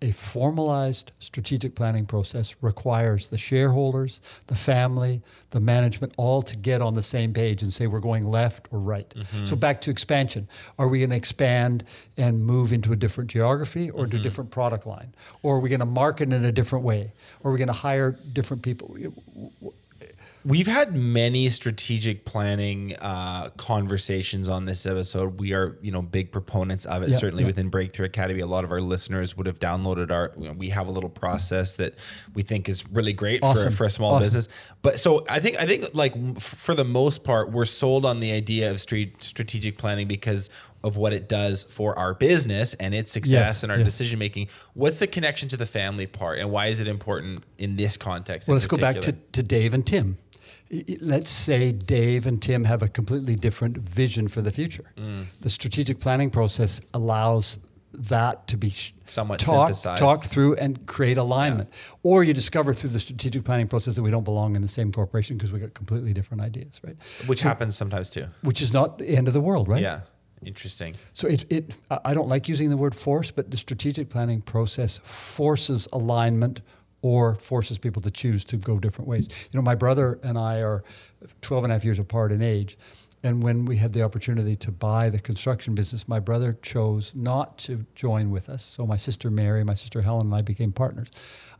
a 0.00 0.12
formalized 0.12 1.10
strategic 1.18 1.74
planning 1.74 2.06
process 2.06 2.54
requires 2.60 3.28
the 3.28 3.38
shareholders, 3.38 4.20
the 4.46 4.54
family, 4.54 5.22
the 5.50 5.60
management 5.60 6.12
all 6.16 6.40
to 6.42 6.56
get 6.56 6.80
on 6.80 6.94
the 6.94 7.02
same 7.02 7.32
page 7.32 7.62
and 7.62 7.74
say 7.74 7.86
we're 7.86 7.98
going 7.98 8.24
left 8.24 8.68
or 8.70 8.78
right. 8.78 9.08
Mm-hmm. 9.10 9.46
So 9.46 9.56
back 9.56 9.80
to 9.82 9.90
expansion. 9.90 10.46
Are 10.78 10.86
we 10.86 10.98
going 11.00 11.10
to 11.10 11.16
expand 11.16 11.84
and 12.16 12.44
move 12.44 12.72
into 12.72 12.92
a 12.92 12.96
different 12.96 13.30
geography 13.30 13.90
or 13.90 13.92
mm-hmm. 13.92 14.04
into 14.04 14.16
a 14.18 14.20
different 14.20 14.50
product 14.50 14.86
line? 14.86 15.14
Or 15.42 15.56
are 15.56 15.60
we 15.60 15.68
going 15.68 15.80
to 15.80 15.86
market 15.86 16.32
in 16.32 16.44
a 16.44 16.52
different 16.52 16.84
way? 16.84 17.12
Or 17.42 17.50
are 17.50 17.52
we 17.52 17.58
going 17.58 17.68
to 17.68 17.72
hire 17.72 18.12
different 18.32 18.62
people? 18.62 18.96
We've 20.44 20.66
had 20.66 20.96
many 20.96 21.48
strategic 21.50 22.24
planning 22.24 22.94
uh, 23.00 23.50
conversations 23.56 24.48
on 24.48 24.64
this 24.64 24.86
episode. 24.86 25.40
We 25.40 25.52
are, 25.52 25.76
you 25.82 25.90
know, 25.90 26.02
big 26.02 26.32
proponents 26.32 26.86
of 26.86 27.02
it. 27.02 27.12
Certainly 27.12 27.44
within 27.44 27.68
Breakthrough 27.68 28.06
Academy, 28.06 28.40
a 28.40 28.46
lot 28.46 28.64
of 28.64 28.72
our 28.72 28.80
listeners 28.80 29.36
would 29.36 29.46
have 29.46 29.58
downloaded 29.58 30.10
our. 30.10 30.32
You 30.38 30.48
know, 30.48 30.52
we 30.52 30.70
have 30.70 30.86
a 30.86 30.90
little 30.90 31.10
process 31.10 31.74
that 31.76 31.94
we 32.34 32.42
think 32.42 32.68
is 32.68 32.88
really 32.88 33.12
great 33.12 33.42
awesome. 33.42 33.70
for, 33.70 33.76
for 33.78 33.84
a 33.84 33.90
small 33.90 34.14
awesome. 34.14 34.26
business. 34.26 34.48
But 34.82 35.00
so 35.00 35.24
I 35.28 35.40
think 35.40 35.58
I 35.58 35.66
think 35.66 35.84
like 35.94 36.40
for 36.40 36.74
the 36.74 36.84
most 36.84 37.24
part, 37.24 37.50
we're 37.50 37.64
sold 37.64 38.06
on 38.06 38.20
the 38.20 38.32
idea 38.32 38.70
of 38.70 38.80
street 38.80 39.22
strategic 39.22 39.76
planning 39.76 40.08
because 40.08 40.48
of 40.84 40.96
what 40.96 41.12
it 41.12 41.28
does 41.28 41.64
for 41.64 41.98
our 41.98 42.14
business 42.14 42.74
and 42.74 42.94
its 42.94 43.10
success 43.10 43.32
Yes, 43.32 43.62
and 43.62 43.72
our 43.72 43.78
yes. 43.78 43.86
decision 43.86 44.18
making. 44.18 44.48
What's 44.74 44.98
the 44.98 45.06
connection 45.06 45.48
to 45.50 45.56
the 45.56 45.66
family 45.66 46.06
part, 46.06 46.38
and 46.38 46.50
why 46.50 46.66
is 46.66 46.80
it 46.80 46.88
important 46.88 47.44
in 47.58 47.76
this 47.76 47.96
context? 47.96 48.48
in 48.48 48.52
Well, 48.52 48.56
let's 48.58 48.66
go 48.66 48.76
back 48.76 49.00
to, 49.02 49.12
to 49.12 49.42
Dave 49.42 49.74
and 49.74 49.86
Tim. 49.86 50.18
Let's 51.00 51.30
say 51.30 51.72
Dave 51.72 52.26
and 52.26 52.42
Tim 52.42 52.64
have 52.64 52.82
a 52.82 52.88
completely 52.88 53.34
different 53.34 53.78
vision 53.78 54.28
for 54.28 54.42
the 54.42 54.50
future. 54.50 54.92
Mm. 54.98 55.24
The 55.40 55.48
strategic 55.50 55.98
planning 55.98 56.30
process 56.30 56.80
allows 56.92 57.58
that 57.94 58.46
to 58.48 58.56
be 58.58 58.72
Somewhat 59.06 59.40
talked, 59.40 59.74
synthesized. 59.76 59.98
talked 59.98 60.24
through 60.26 60.56
and 60.56 60.84
create 60.86 61.16
alignment. 61.16 61.70
Or 62.02 62.22
you 62.22 62.34
discover 62.34 62.74
through 62.74 62.90
the 62.90 63.00
strategic 63.00 63.44
planning 63.44 63.66
process 63.66 63.96
that 63.96 64.02
we 64.02 64.10
don't 64.10 64.24
belong 64.24 64.56
in 64.56 64.62
the 64.62 64.68
same 64.68 64.92
corporation 64.92 65.38
because 65.38 65.52
we 65.52 65.58
got 65.58 65.72
completely 65.72 66.12
different 66.12 66.42
ideas, 66.42 66.80
right? 66.84 66.96
which 67.26 67.40
happens 67.40 67.74
sometimes 67.76 68.10
too. 68.10 68.26
Which 68.42 68.60
is 68.60 68.72
not 68.72 68.98
the 68.98 69.08
end 69.08 69.26
of 69.26 69.32
the 69.34 69.40
world, 69.40 69.68
right? 69.68 69.80
Yeah, 69.82 70.00
interesting. 70.44 70.94
So 71.12 71.28
it, 71.28 71.44
it, 71.50 71.70
I 72.04 72.14
don't 72.14 72.28
like 72.28 72.48
using 72.48 72.70
the 72.70 72.76
word 72.76 72.94
force, 72.94 73.30
but 73.30 73.50
the 73.50 73.56
strategic 73.56 74.10
planning 74.10 74.40
process 74.40 74.98
forces 75.02 75.88
alignment 75.92 76.60
or 77.02 77.34
forces 77.34 77.78
people 77.78 78.02
to 78.02 78.10
choose 78.10 78.44
to 78.46 78.56
go 78.56 78.78
different 78.78 79.08
ways. 79.08 79.28
You 79.50 79.58
know, 79.58 79.62
my 79.62 79.74
brother 79.74 80.18
and 80.22 80.36
I 80.38 80.60
are 80.60 80.82
12 81.42 81.64
and 81.64 81.72
a 81.72 81.76
half 81.76 81.84
years 81.84 81.98
apart 81.98 82.32
in 82.32 82.42
age. 82.42 82.76
And 83.22 83.42
when 83.42 83.64
we 83.64 83.76
had 83.76 83.92
the 83.92 84.02
opportunity 84.02 84.54
to 84.56 84.70
buy 84.70 85.10
the 85.10 85.18
construction 85.18 85.74
business, 85.74 86.06
my 86.06 86.20
brother 86.20 86.56
chose 86.62 87.12
not 87.14 87.58
to 87.58 87.84
join 87.96 88.30
with 88.30 88.48
us. 88.48 88.62
So 88.62 88.86
my 88.86 88.96
sister 88.96 89.28
Mary, 89.28 89.64
my 89.64 89.74
sister 89.74 90.02
Helen, 90.02 90.26
and 90.26 90.34
I 90.34 90.42
became 90.42 90.70
partners. 90.70 91.08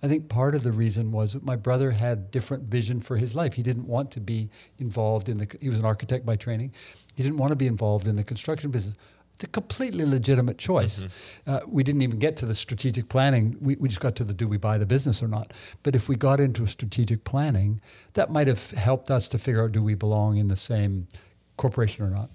I 0.01 0.07
think 0.07 0.29
part 0.29 0.55
of 0.55 0.62
the 0.62 0.70
reason 0.70 1.11
was 1.11 1.33
that 1.33 1.45
my 1.45 1.57
brother 1.57 1.91
had 1.91 2.31
different 2.31 2.64
vision 2.64 3.01
for 3.01 3.16
his 3.16 3.35
life. 3.35 3.55
He 3.55 3.64
didn't 3.64 3.89
want 3.89 4.12
to 4.12 4.20
be 4.20 4.51
involved 4.79 5.29
in 5.29 5.39
the. 5.39 5.49
He 5.61 5.68
was 5.68 5.81
an 5.81 5.85
architect 5.85 6.24
by 6.24 6.37
training. 6.37 6.72
He 7.19 7.25
didn't 7.25 7.39
want 7.39 7.51
to 7.51 7.57
be 7.57 7.66
involved 7.66 8.07
in 8.07 8.14
the 8.14 8.23
construction 8.23 8.71
business. 8.71 8.95
It's 9.35 9.43
a 9.43 9.49
completely 9.49 10.05
legitimate 10.05 10.57
choice. 10.57 11.05
Uh, 11.49 11.59
we 11.66 11.83
didn't 11.83 12.03
even 12.03 12.21
get 12.21 12.37
to 12.37 12.47
the 12.47 12.55
strategic 12.55 13.09
planning. 13.09 13.57
We, 13.61 13.75
we 13.75 13.89
just 13.89 14.01
got 14.01 14.14
to 14.16 14.25
the 14.25 14.33
do 14.33 14.47
we 14.47 14.57
buy 14.57 14.79
the 14.79 14.87
business 14.87 15.21
or 15.21 15.27
not. 15.27 15.53
But 15.83 15.97
if 15.97 16.09
we 16.09 16.14
got 16.14 16.39
into 16.39 16.64
strategic 16.69 17.25
planning, 17.25 17.81
that 18.12 18.31
might 18.31 18.47
have 18.47 18.71
helped 18.71 19.11
us 19.11 19.27
to 19.31 19.39
figure 19.39 19.64
out 19.64 19.73
do 19.73 19.83
we 19.83 19.97
belong 19.97 20.37
in 20.37 20.47
the 20.47 20.55
same 20.55 21.09
corporation 21.57 22.05
or 22.05 22.11
not. 22.11 22.31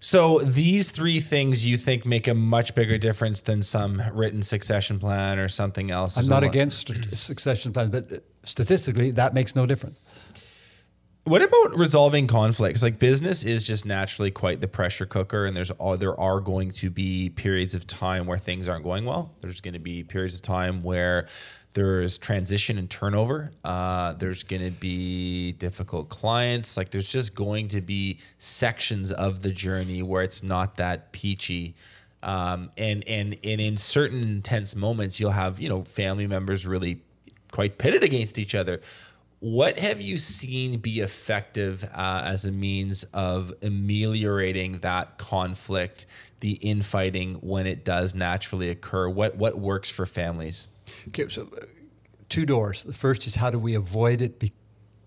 So 0.00 0.40
these 0.40 0.90
three 0.90 1.20
things 1.20 1.64
you 1.64 1.78
think 1.78 2.04
make 2.04 2.28
a 2.28 2.34
much 2.34 2.74
bigger 2.74 2.98
difference 2.98 3.40
than 3.40 3.62
some 3.62 4.02
written 4.12 4.42
succession 4.42 4.98
plan 4.98 5.38
or 5.38 5.48
something 5.48 5.90
else. 5.90 6.18
I'm 6.18 6.26
not 6.26 6.42
against 6.42 6.88
st- 6.88 7.16
succession 7.16 7.72
plans, 7.72 7.88
but 7.88 8.12
uh, 8.12 8.16
statistically, 8.42 9.12
that 9.12 9.32
makes 9.32 9.56
no 9.56 9.64
difference. 9.64 9.98
What 11.24 11.40
about 11.40 11.76
resolving 11.76 12.26
conflicts? 12.26 12.82
Like 12.82 12.98
business 12.98 13.44
is 13.44 13.64
just 13.64 13.86
naturally 13.86 14.32
quite 14.32 14.60
the 14.60 14.66
pressure 14.66 15.06
cooker, 15.06 15.44
and 15.44 15.56
there's 15.56 15.70
all 15.70 15.96
there 15.96 16.18
are 16.18 16.40
going 16.40 16.72
to 16.72 16.90
be 16.90 17.30
periods 17.30 17.76
of 17.76 17.86
time 17.86 18.26
where 18.26 18.38
things 18.38 18.68
aren't 18.68 18.82
going 18.82 19.04
well. 19.04 19.32
There's 19.40 19.60
going 19.60 19.74
to 19.74 19.80
be 19.80 20.02
periods 20.02 20.34
of 20.34 20.42
time 20.42 20.82
where 20.82 21.28
there's 21.74 22.18
transition 22.18 22.76
and 22.76 22.90
turnover. 22.90 23.52
Uh, 23.64 24.14
there's 24.14 24.42
going 24.42 24.62
to 24.62 24.72
be 24.72 25.52
difficult 25.52 26.08
clients. 26.08 26.76
Like 26.76 26.90
there's 26.90 27.08
just 27.08 27.36
going 27.36 27.68
to 27.68 27.80
be 27.80 28.18
sections 28.38 29.12
of 29.12 29.42
the 29.42 29.52
journey 29.52 30.02
where 30.02 30.22
it's 30.22 30.42
not 30.42 30.76
that 30.78 31.12
peachy. 31.12 31.76
Um, 32.24 32.72
and 32.76 33.06
and 33.06 33.36
and 33.44 33.60
in 33.60 33.76
certain 33.76 34.22
intense 34.22 34.74
moments, 34.74 35.20
you'll 35.20 35.30
have 35.30 35.60
you 35.60 35.68
know 35.68 35.84
family 35.84 36.26
members 36.26 36.66
really 36.66 37.00
quite 37.52 37.78
pitted 37.78 38.02
against 38.02 38.40
each 38.40 38.56
other. 38.56 38.80
What 39.42 39.80
have 39.80 40.00
you 40.00 40.18
seen 40.18 40.78
be 40.78 41.00
effective 41.00 41.82
uh, 41.92 42.22
as 42.24 42.44
a 42.44 42.52
means 42.52 43.02
of 43.12 43.52
ameliorating 43.60 44.78
that 44.82 45.18
conflict, 45.18 46.06
the 46.38 46.52
infighting 46.52 47.34
when 47.40 47.66
it 47.66 47.84
does 47.84 48.14
naturally 48.14 48.68
occur? 48.68 49.08
What 49.08 49.34
what 49.34 49.58
works 49.58 49.90
for 49.90 50.06
families? 50.06 50.68
Okay, 51.08 51.26
so 51.26 51.48
uh, 51.60 51.64
two 52.28 52.46
doors. 52.46 52.84
The 52.84 52.92
first 52.94 53.26
is 53.26 53.34
how 53.34 53.50
do 53.50 53.58
we 53.58 53.74
avoid 53.74 54.22
it 54.22 54.38
be- 54.38 54.52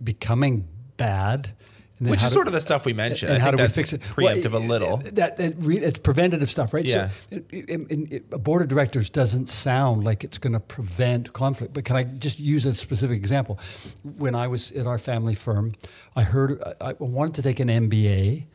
becoming 0.03 0.67
bad? 0.97 1.53
Which 1.99 2.21
is 2.21 2.29
do- 2.29 2.33
sort 2.33 2.47
of 2.47 2.53
the 2.53 2.59
stuff 2.59 2.85
we 2.85 2.91
mentioned. 2.91 3.31
And 3.31 3.41
I 3.41 3.45
how 3.45 3.51
do 3.51 3.63
we 3.63 3.69
fix 3.69 3.93
it? 3.93 4.01
Preemptive 4.01 4.51
Well, 4.51 4.61
a 4.61 4.65
little. 4.65 4.97
That, 4.97 5.37
that 5.37 5.53
re, 5.59 5.77
it's 5.77 5.97
preventative 5.99 6.49
stuff, 6.49 6.73
right? 6.73 6.83
Yeah. 6.83 7.09
So, 7.29 7.41
in, 7.51 7.65
in, 7.67 8.07
in, 8.07 8.25
a 8.33 8.37
board 8.37 8.61
of 8.61 8.67
directors 8.67 9.09
doesn't 9.09 9.47
sound 9.47 10.03
like 10.03 10.23
it's 10.23 10.37
going 10.37 10.53
to 10.53 10.59
prevent 10.59 11.31
conflict. 11.31 11.73
But 11.73 11.85
can 11.85 11.95
I 11.95 12.03
just 12.03 12.37
use 12.37 12.65
a 12.65 12.75
specific 12.75 13.17
example? 13.17 13.59
When 14.03 14.35
I 14.35 14.47
was 14.47 14.73
at 14.73 14.85
our 14.85 14.97
family 14.97 15.35
firm, 15.35 15.73
I 16.17 16.23
heard 16.23 16.61
I, 16.81 16.89
I 16.89 16.95
wanted 16.99 17.35
to 17.35 17.41
take 17.41 17.61
an 17.61 17.69
MBA, 17.69 18.45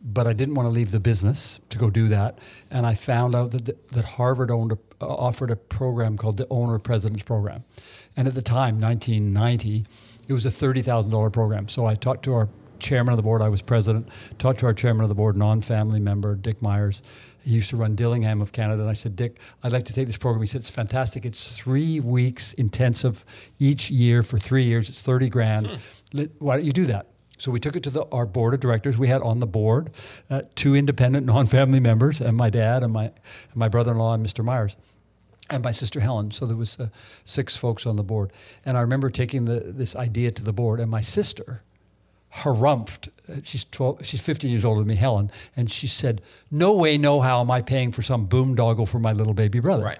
but 0.00 0.28
I 0.28 0.32
didn't 0.32 0.54
want 0.54 0.66
to 0.66 0.70
leave 0.70 0.92
the 0.92 1.00
business 1.00 1.58
to 1.70 1.78
go 1.78 1.90
do 1.90 2.06
that. 2.08 2.38
And 2.70 2.86
I 2.86 2.94
found 2.94 3.34
out 3.34 3.50
that 3.50 3.88
that 3.88 4.04
Harvard 4.04 4.52
owned 4.52 4.72
a, 4.72 4.78
uh, 5.00 5.08
offered 5.08 5.50
a 5.50 5.56
program 5.56 6.16
called 6.16 6.36
the 6.36 6.46
Owner 6.50 6.78
President's 6.78 7.24
Program, 7.24 7.64
and 8.16 8.28
at 8.28 8.34
the 8.34 8.42
time, 8.42 8.80
1990, 8.80 9.86
it 10.28 10.32
was 10.32 10.46
a 10.46 10.52
thirty 10.52 10.82
thousand 10.82 11.10
dollar 11.10 11.30
program. 11.30 11.68
So 11.68 11.86
I 11.86 11.96
talked 11.96 12.24
to 12.26 12.34
our 12.34 12.48
chairman 12.86 13.12
of 13.12 13.16
the 13.16 13.22
board. 13.22 13.42
I 13.42 13.48
was 13.48 13.62
president. 13.62 14.08
Talked 14.38 14.60
to 14.60 14.66
our 14.66 14.72
chairman 14.74 15.02
of 15.02 15.08
the 15.08 15.14
board, 15.14 15.36
non-family 15.36 16.00
member, 16.00 16.34
Dick 16.36 16.62
Myers. 16.62 17.02
He 17.44 17.50
used 17.50 17.70
to 17.70 17.76
run 17.76 17.94
Dillingham 17.96 18.40
of 18.40 18.52
Canada. 18.52 18.82
And 18.82 18.90
I 18.90 18.94
said, 18.94 19.16
Dick, 19.16 19.38
I'd 19.62 19.72
like 19.72 19.84
to 19.86 19.92
take 19.92 20.06
this 20.06 20.16
program. 20.16 20.42
He 20.42 20.46
said, 20.46 20.60
it's 20.60 20.70
fantastic. 20.70 21.24
It's 21.24 21.54
three 21.56 22.00
weeks 22.00 22.52
intensive 22.54 23.24
each 23.58 23.90
year 23.90 24.22
for 24.22 24.38
three 24.38 24.64
years. 24.64 24.88
It's 24.88 25.00
30 25.00 25.28
grand. 25.28 25.78
Let- 26.12 26.30
Why 26.40 26.56
don't 26.56 26.64
you 26.64 26.72
do 26.72 26.86
that? 26.86 27.06
So 27.38 27.50
we 27.50 27.60
took 27.60 27.76
it 27.76 27.82
to 27.82 27.90
the, 27.90 28.04
our 28.12 28.24
board 28.24 28.54
of 28.54 28.60
directors. 28.60 28.96
We 28.96 29.08
had 29.08 29.20
on 29.20 29.40
the 29.40 29.46
board 29.46 29.90
uh, 30.30 30.42
two 30.54 30.74
independent 30.74 31.26
non-family 31.34 31.80
members 31.80 32.20
and 32.20 32.36
my 32.36 32.48
dad 32.50 32.82
and 32.82 32.92
my, 32.92 33.04
and 33.04 33.56
my 33.56 33.68
brother-in-law 33.68 34.14
and 34.14 34.24
Mr. 34.26 34.42
Myers 34.44 34.76
and 35.50 35.62
my 35.62 35.70
sister 35.72 36.00
Helen. 36.00 36.30
So 36.30 36.46
there 36.46 36.56
was 36.56 36.80
uh, 36.80 36.88
six 37.24 37.56
folks 37.56 37.84
on 37.86 37.96
the 37.96 38.02
board. 38.02 38.32
And 38.64 38.76
I 38.76 38.80
remember 38.80 39.10
taking 39.10 39.44
the, 39.44 39.60
this 39.60 39.94
idea 39.94 40.30
to 40.32 40.42
the 40.42 40.52
board, 40.52 40.80
and 40.80 40.90
my 40.90 41.02
sister 41.02 41.62
harumphed. 42.42 43.08
She's 43.44 43.64
12, 43.64 44.04
she's 44.04 44.20
15 44.20 44.50
years 44.50 44.64
older 44.64 44.80
than 44.80 44.88
me, 44.88 44.96
Helen, 44.96 45.30
and 45.56 45.70
she 45.70 45.86
said, 45.86 46.22
"No 46.50 46.72
way, 46.72 46.98
no 46.98 47.20
how 47.20 47.40
am 47.40 47.50
I 47.50 47.62
paying 47.62 47.92
for 47.92 48.02
some 48.02 48.26
boondoggle 48.28 48.88
for 48.88 48.98
my 48.98 49.12
little 49.12 49.34
baby 49.34 49.60
brother?" 49.60 49.84
Right. 49.84 49.98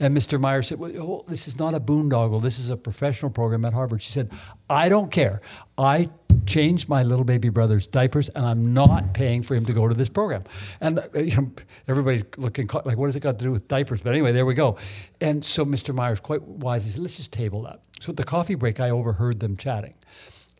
And 0.00 0.16
Mr. 0.16 0.40
Meyer 0.40 0.62
said, 0.62 0.78
well, 0.78 0.92
oh, 0.98 1.24
"This 1.26 1.48
is 1.48 1.58
not 1.58 1.74
a 1.74 1.80
boondoggle. 1.80 2.40
This 2.40 2.58
is 2.58 2.70
a 2.70 2.76
professional 2.76 3.30
program 3.30 3.64
at 3.64 3.72
Harvard." 3.72 4.02
She 4.02 4.12
said, 4.12 4.30
"I 4.70 4.88
don't 4.88 5.10
care. 5.10 5.40
I 5.76 6.10
changed 6.46 6.88
my 6.88 7.02
little 7.02 7.24
baby 7.24 7.48
brother's 7.48 7.86
diapers, 7.86 8.28
and 8.30 8.46
I'm 8.46 8.74
not 8.74 9.12
paying 9.12 9.42
for 9.42 9.54
him 9.54 9.64
to 9.66 9.72
go 9.72 9.88
to 9.88 9.94
this 9.94 10.08
program." 10.08 10.44
And 10.80 10.98
uh, 10.98 11.18
you 11.18 11.36
know, 11.36 11.50
everybody's 11.88 12.24
looking 12.36 12.68
like, 12.84 12.96
"What 12.96 13.06
has 13.06 13.16
it 13.16 13.20
got 13.20 13.38
to 13.38 13.44
do 13.44 13.50
with 13.50 13.66
diapers?" 13.66 14.00
But 14.00 14.10
anyway, 14.10 14.32
there 14.32 14.46
we 14.46 14.54
go. 14.54 14.76
And 15.20 15.44
so 15.44 15.64
Mr. 15.64 15.94
Myers, 15.94 16.20
quite 16.20 16.42
wise, 16.42 16.84
he 16.84 16.90
said, 16.90 17.00
"Let's 17.00 17.16
just 17.16 17.32
table 17.32 17.62
that." 17.62 17.80
So 18.00 18.10
at 18.10 18.16
the 18.16 18.24
coffee 18.24 18.54
break, 18.54 18.78
I 18.78 18.90
overheard 18.90 19.40
them 19.40 19.56
chatting. 19.56 19.94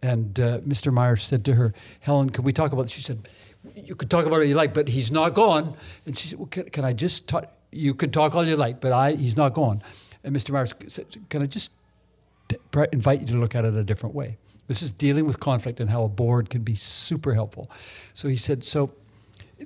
And 0.02 0.38
uh, 0.38 0.58
Mr. 0.60 0.92
Myers 0.92 1.22
said 1.22 1.44
to 1.46 1.54
her, 1.54 1.74
Helen, 2.00 2.30
can 2.30 2.44
we 2.44 2.52
talk 2.52 2.72
about 2.72 2.84
this? 2.84 2.92
She 2.92 3.02
said, 3.02 3.28
You 3.74 3.94
could 3.94 4.10
talk 4.10 4.26
about 4.26 4.42
it 4.42 4.48
you 4.48 4.54
like, 4.54 4.74
but 4.74 4.88
he's 4.88 5.10
not 5.10 5.34
gone. 5.34 5.76
And 6.06 6.16
she 6.16 6.28
said, 6.28 6.38
Well, 6.38 6.48
can, 6.48 6.70
can 6.70 6.84
I 6.84 6.92
just 6.92 7.26
talk? 7.26 7.52
You 7.70 7.94
can 7.94 8.10
talk 8.10 8.34
all 8.34 8.46
you 8.46 8.56
like, 8.56 8.80
but 8.80 8.92
I, 8.92 9.12
he's 9.12 9.36
not 9.36 9.52
gone. 9.54 9.82
And 10.24 10.34
Mr. 10.34 10.50
Myers 10.50 10.72
said, 10.88 11.06
Can 11.28 11.42
I 11.42 11.46
just 11.46 11.70
invite 12.92 13.20
you 13.20 13.26
to 13.28 13.36
look 13.36 13.54
at 13.54 13.64
it 13.64 13.76
a 13.76 13.84
different 13.84 14.14
way? 14.14 14.38
This 14.68 14.82
is 14.82 14.92
dealing 14.92 15.26
with 15.26 15.40
conflict 15.40 15.80
and 15.80 15.90
how 15.90 16.04
a 16.04 16.08
board 16.08 16.50
can 16.50 16.62
be 16.62 16.74
super 16.74 17.34
helpful. 17.34 17.70
So 18.14 18.28
he 18.28 18.36
said, 18.36 18.62
So 18.62 18.92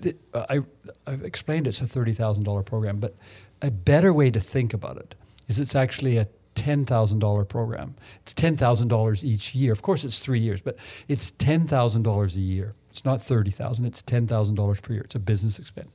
th- 0.01 0.17
I, 0.35 0.61
I've 1.07 1.25
explained 1.25 1.67
it's 1.67 1.81
a 1.81 1.85
$30,000 1.85 2.65
program, 2.65 2.99
but 2.99 3.15
a 3.61 3.71
better 3.71 4.13
way 4.13 4.31
to 4.31 4.41
think 4.41 4.73
about 4.73 4.97
it 4.97 5.15
is 5.49 5.61
it's 5.61 5.75
actually 5.75 6.17
a 6.17 6.27
$10,000 6.55 7.49
program. 7.49 7.95
It's 8.23 8.35
$10,000 8.35 9.25
each 9.25 9.55
year. 9.55 9.73
Of 9.73 9.83
course, 9.83 10.05
it's 10.05 10.19
three 10.19 10.41
years, 10.41 10.61
but 10.61 10.77
it's 11.09 11.31
$10,000 11.33 12.37
a 12.37 12.41
year. 12.41 12.75
It's 12.91 13.05
not 13.05 13.23
30,000, 13.23 13.85
it's 13.87 14.03
$10,000 14.03 14.83
per 14.83 14.93
year. 14.93 15.03
It's 15.03 15.15
a 15.15 15.19
business 15.19 15.59
expense. 15.59 15.93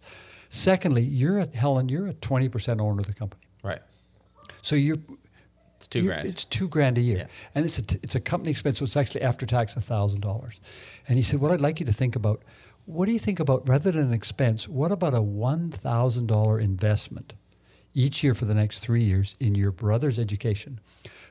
Secondly, 0.49 1.03
you're 1.03 1.39
a, 1.39 1.47
Helen, 1.47 1.89
you're 1.89 2.07
a 2.07 2.13
20% 2.13 2.79
owner 2.81 2.99
of 2.99 3.05
the 3.07 3.13
company. 3.13 3.43
Right. 3.63 3.81
So 4.61 4.75
you're, 4.75 4.97
It's 5.75 5.87
two 5.87 5.99
you- 5.99 6.05
grand. 6.07 6.27
It's 6.27 6.43
two 6.45 6.67
grand 6.67 6.97
a 6.97 7.01
year, 7.01 7.17
Yeah. 7.19 7.25
and 7.53 7.65
it's 7.65 7.77
a 7.77 7.81
t- 7.83 7.99
it's 8.01 8.15
a 8.15 8.19
company 8.19 8.49
expense, 8.51 8.79
so 8.79 8.85
it's 8.85 8.97
actually 8.97 9.21
after 9.21 9.45
tax 9.45 9.75
thousand 9.75 10.21
dollars. 10.21 10.59
And 11.07 11.17
he 11.17 11.23
said, 11.23 11.39
"What 11.39 11.51
I'd 11.51 11.61
like 11.61 11.79
you 11.79 11.85
to 11.85 11.93
think 11.93 12.15
about, 12.15 12.41
what 12.85 13.05
do 13.05 13.11
you 13.11 13.19
think 13.19 13.39
about 13.39 13.67
rather 13.69 13.91
than 13.91 14.07
an 14.07 14.13
expense? 14.13 14.67
What 14.67 14.91
about 14.91 15.13
a 15.13 15.21
one 15.21 15.69
thousand 15.69 16.27
dollar 16.27 16.59
investment 16.59 17.33
each 17.97 18.23
year 18.23 18.35
for 18.35 18.45
the 18.45 18.53
next 18.53 18.79
three 18.79 19.03
years 19.03 19.35
in 19.39 19.55
your 19.55 19.71
brother's 19.71 20.19
education, 20.19 20.79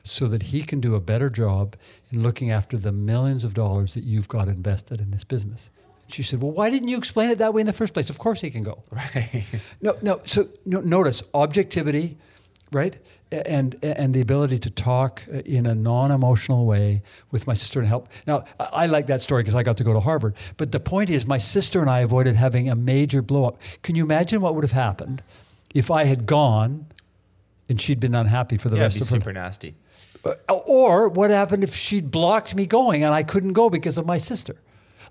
so 0.03 0.27
that 0.27 0.43
he 0.43 0.61
can 0.61 0.81
do 0.81 0.95
a 0.95 0.99
better 0.99 1.29
job 1.29 1.75
in 2.11 2.21
looking 2.21 2.51
after 2.51 2.75
the 2.77 2.91
millions 2.91 3.45
of 3.45 3.53
dollars 3.53 3.93
that 3.93 4.03
you've 4.03 4.27
got 4.27 4.49
invested 4.49 4.99
in 4.99 5.11
this 5.11 5.23
business." 5.23 5.69
She 6.09 6.23
said, 6.23 6.41
"Well, 6.41 6.51
why 6.51 6.69
didn't 6.69 6.89
you 6.89 6.97
explain 6.97 7.29
it 7.29 7.37
that 7.37 7.53
way 7.53 7.61
in 7.61 7.67
the 7.67 7.73
first 7.73 7.93
place? 7.93 8.09
Of 8.09 8.17
course 8.17 8.41
he 8.41 8.49
can 8.49 8.63
go." 8.63 8.83
right. 8.91 9.45
No, 9.81 9.97
no. 10.01 10.21
So 10.25 10.49
no, 10.65 10.81
notice 10.81 11.23
objectivity, 11.33 12.17
right? 12.71 12.97
And 13.31 13.77
and 13.81 14.13
the 14.13 14.21
ability 14.21 14.59
to 14.59 14.69
talk 14.69 15.23
uh, 15.33 15.37
in 15.39 15.65
a 15.65 15.75
non-emotional 15.75 16.65
way 16.65 17.01
with 17.31 17.47
my 17.47 17.53
sister 17.53 17.79
and 17.79 17.87
help. 17.87 18.09
Now, 18.25 18.43
I, 18.59 18.65
I 18.83 18.85
like 18.87 19.07
that 19.07 19.21
story 19.21 19.43
because 19.43 19.55
I 19.55 19.63
got 19.63 19.77
to 19.77 19.85
go 19.85 19.93
to 19.93 20.01
Harvard. 20.01 20.35
But 20.57 20.73
the 20.73 20.81
point 20.81 21.09
is, 21.09 21.25
my 21.25 21.37
sister 21.37 21.79
and 21.79 21.89
I 21.89 21.99
avoided 21.99 22.35
having 22.35 22.69
a 22.69 22.75
major 22.75 23.21
blow 23.21 23.45
up. 23.45 23.57
Can 23.83 23.95
you 23.95 24.03
imagine 24.03 24.41
what 24.41 24.53
would 24.55 24.65
have 24.65 24.73
happened 24.73 25.23
if 25.73 25.91
I 25.91 26.05
had 26.05 26.25
gone 26.25 26.85
and 27.69 27.79
she'd 27.81 27.99
been 27.99 28.15
unhappy 28.15 28.57
for 28.57 28.69
the 28.69 28.77
Yeah, 28.77 28.83
rest 28.83 28.95
of 28.97 29.01
be 29.01 29.05
her 29.05 29.19
super 29.19 29.33
nasty. 29.33 29.75
uh, 30.25 30.33
or 30.53 31.09
what 31.09 31.29
happened 31.29 31.63
if 31.63 31.75
she'd 31.75 32.09
blocked 32.11 32.55
me 32.55 32.65
going 32.65 33.03
and 33.03 33.13
I 33.13 33.23
couldn't 33.23 33.53
go 33.53 33.69
because 33.69 33.97
of 33.97 34.05
my 34.05 34.17
sister? 34.17 34.55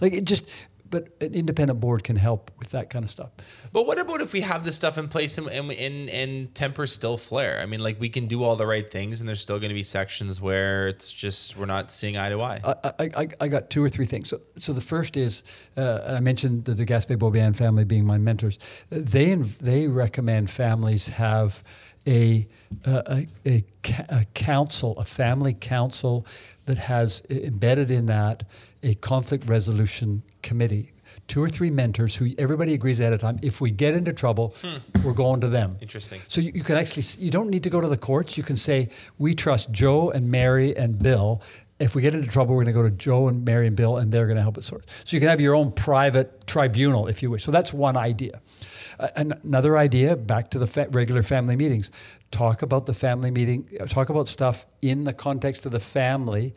Like 0.01 0.13
it 0.15 0.25
just, 0.25 0.45
but 0.91 1.09
an 1.21 1.35
independent 1.35 1.81
board 1.81 2.05
can 2.05 2.17
help 2.17 2.51
with 2.59 2.71
that 2.71 2.91
kind 2.91 3.05
of 3.05 3.11
stuff. 3.11 3.31
But 3.73 3.87
what 3.87 3.99
about 3.99 4.21
if 4.21 4.33
we 4.33 4.41
have 4.43 4.65
this 4.65 4.77
stuff 4.77 4.99
in 4.99 5.09
place 5.09 5.37
and 5.39 5.49
and 5.49 5.71
and, 5.73 6.09
and 6.11 6.55
tempers 6.55 6.93
still 6.93 7.17
flare? 7.17 7.61
I 7.61 7.67
mean, 7.67 7.81
like 7.81 7.99
we 8.01 8.09
can 8.09 8.27
do 8.27 8.43
all 8.45 8.57
the 8.57 8.67
right 8.67 8.89
things, 8.91 9.21
and 9.21 9.29
there's 9.29 9.41
still 9.41 9.59
going 9.59 9.71
to 9.71 9.75
be 9.75 9.83
sections 9.83 10.41
where 10.41 10.89
it's 10.89 11.13
just 11.13 11.57
we're 11.57 11.67
not 11.67 11.91
seeing 11.91 12.17
eye 12.17 12.29
to 12.31 12.41
eye. 12.43 12.61
I, 12.65 12.75
I, 12.85 13.11
I- 13.17 13.29
I 13.41 13.49
got 13.49 13.71
two 13.71 13.83
or 13.85 13.89
three 13.89 14.07
things. 14.07 14.29
So, 14.31 14.41
so 14.57 14.73
the 14.73 14.81
first 14.81 15.17
is 15.17 15.43
uh, 15.77 16.17
I 16.17 16.21
mentioned 16.21 16.65
the 16.65 16.75
De 16.75 16.87
Gaspé 16.87 17.17
Beaubien 17.19 17.55
family 17.55 17.85
being 17.85 18.05
my 18.07 18.19
mentors. 18.19 18.59
They 18.91 19.27
inv- 19.27 19.59
they 19.59 19.87
recommend 19.89 20.51
families 20.51 21.09
have 21.09 21.63
a 22.07 22.47
uh, 22.85 23.03
a, 23.09 23.27
a, 23.45 23.65
ca- 23.83 24.05
a 24.09 24.25
council, 24.35 24.97
a 24.99 25.05
family 25.05 25.55
council 25.55 26.25
that 26.67 26.79
has 26.79 27.23
embedded 27.31 27.91
in 27.91 28.07
that 28.07 28.45
a 28.83 28.95
conflict 28.97 29.49
resolution 29.49 30.23
committee. 30.43 30.93
Two 31.29 31.43
or 31.43 31.49
three 31.49 31.71
mentors 31.71 32.15
who 32.15 32.31
everybody 32.39 32.75
agrees 32.75 33.01
ahead 33.01 33.13
of 33.13 33.21
time. 33.21 33.39
If 33.43 33.61
we 33.61 33.71
get 33.71 33.95
into 33.95 34.13
trouble, 34.13 34.55
we're 35.05 35.13
going 35.13 35.41
to 35.41 35.49
them. 35.49 35.77
Interesting. 35.81 36.21
So 36.29 36.41
you, 36.41 36.53
you 36.55 36.63
can 36.63 36.77
actually, 36.77 37.05
you 37.25 37.31
don't 37.31 37.49
need 37.51 37.63
to 37.65 37.71
go 37.71 37.81
to 37.81 37.89
the 37.89 37.97
courts. 37.97 38.37
You 38.37 38.43
can 38.45 38.57
say, 38.57 38.91
we 39.19 39.35
trust 39.35 39.71
Joe 39.73 40.11
and 40.11 40.31
Mary 40.31 40.77
and 40.77 40.99
Bill. 41.03 41.43
If 41.79 41.95
we 41.95 42.03
get 42.03 42.15
into 42.15 42.29
trouble, 42.29 42.55
we're 42.55 42.65
going 42.65 42.75
to 42.75 42.81
go 42.81 42.89
to 42.89 42.95
Joe 42.95 43.29
and 43.29 43.45
Mary 43.45 43.67
and 43.67 43.75
Bill, 43.77 43.97
and 43.99 44.13
they're 44.13 44.27
going 44.27 44.37
to 44.37 44.43
help 44.43 44.57
us 44.57 44.67
sort. 44.67 44.87
So 45.05 45.17
you 45.17 45.21
can 45.21 45.29
have 45.29 45.41
your 45.41 45.55
own 45.55 45.73
private 45.73 46.47
tribunal, 46.47 47.07
if 47.07 47.23
you 47.23 47.31
wish. 47.31 47.45
So 47.45 47.51
that's 47.51 47.73
one 47.73 47.97
idea. 47.97 48.41
Uh, 48.99 49.09
an- 49.17 49.39
another 49.43 49.77
idea, 49.77 50.17
back 50.17 50.51
to 50.53 50.59
the 50.59 50.67
fa- 50.67 50.89
regular 50.91 51.23
family 51.23 51.57
meetings. 51.57 51.91
Talk 52.31 52.63
about 52.63 52.87
the 52.87 52.95
family 52.95 53.31
meeting. 53.31 53.69
uh, 53.81 53.85
Talk 53.87 54.09
about 54.11 54.27
stuff 54.29 54.65
in 54.81 55.05
the 55.05 55.13
context 55.13 55.67
of 55.67 55.73
the 55.73 55.81
family 55.81 56.55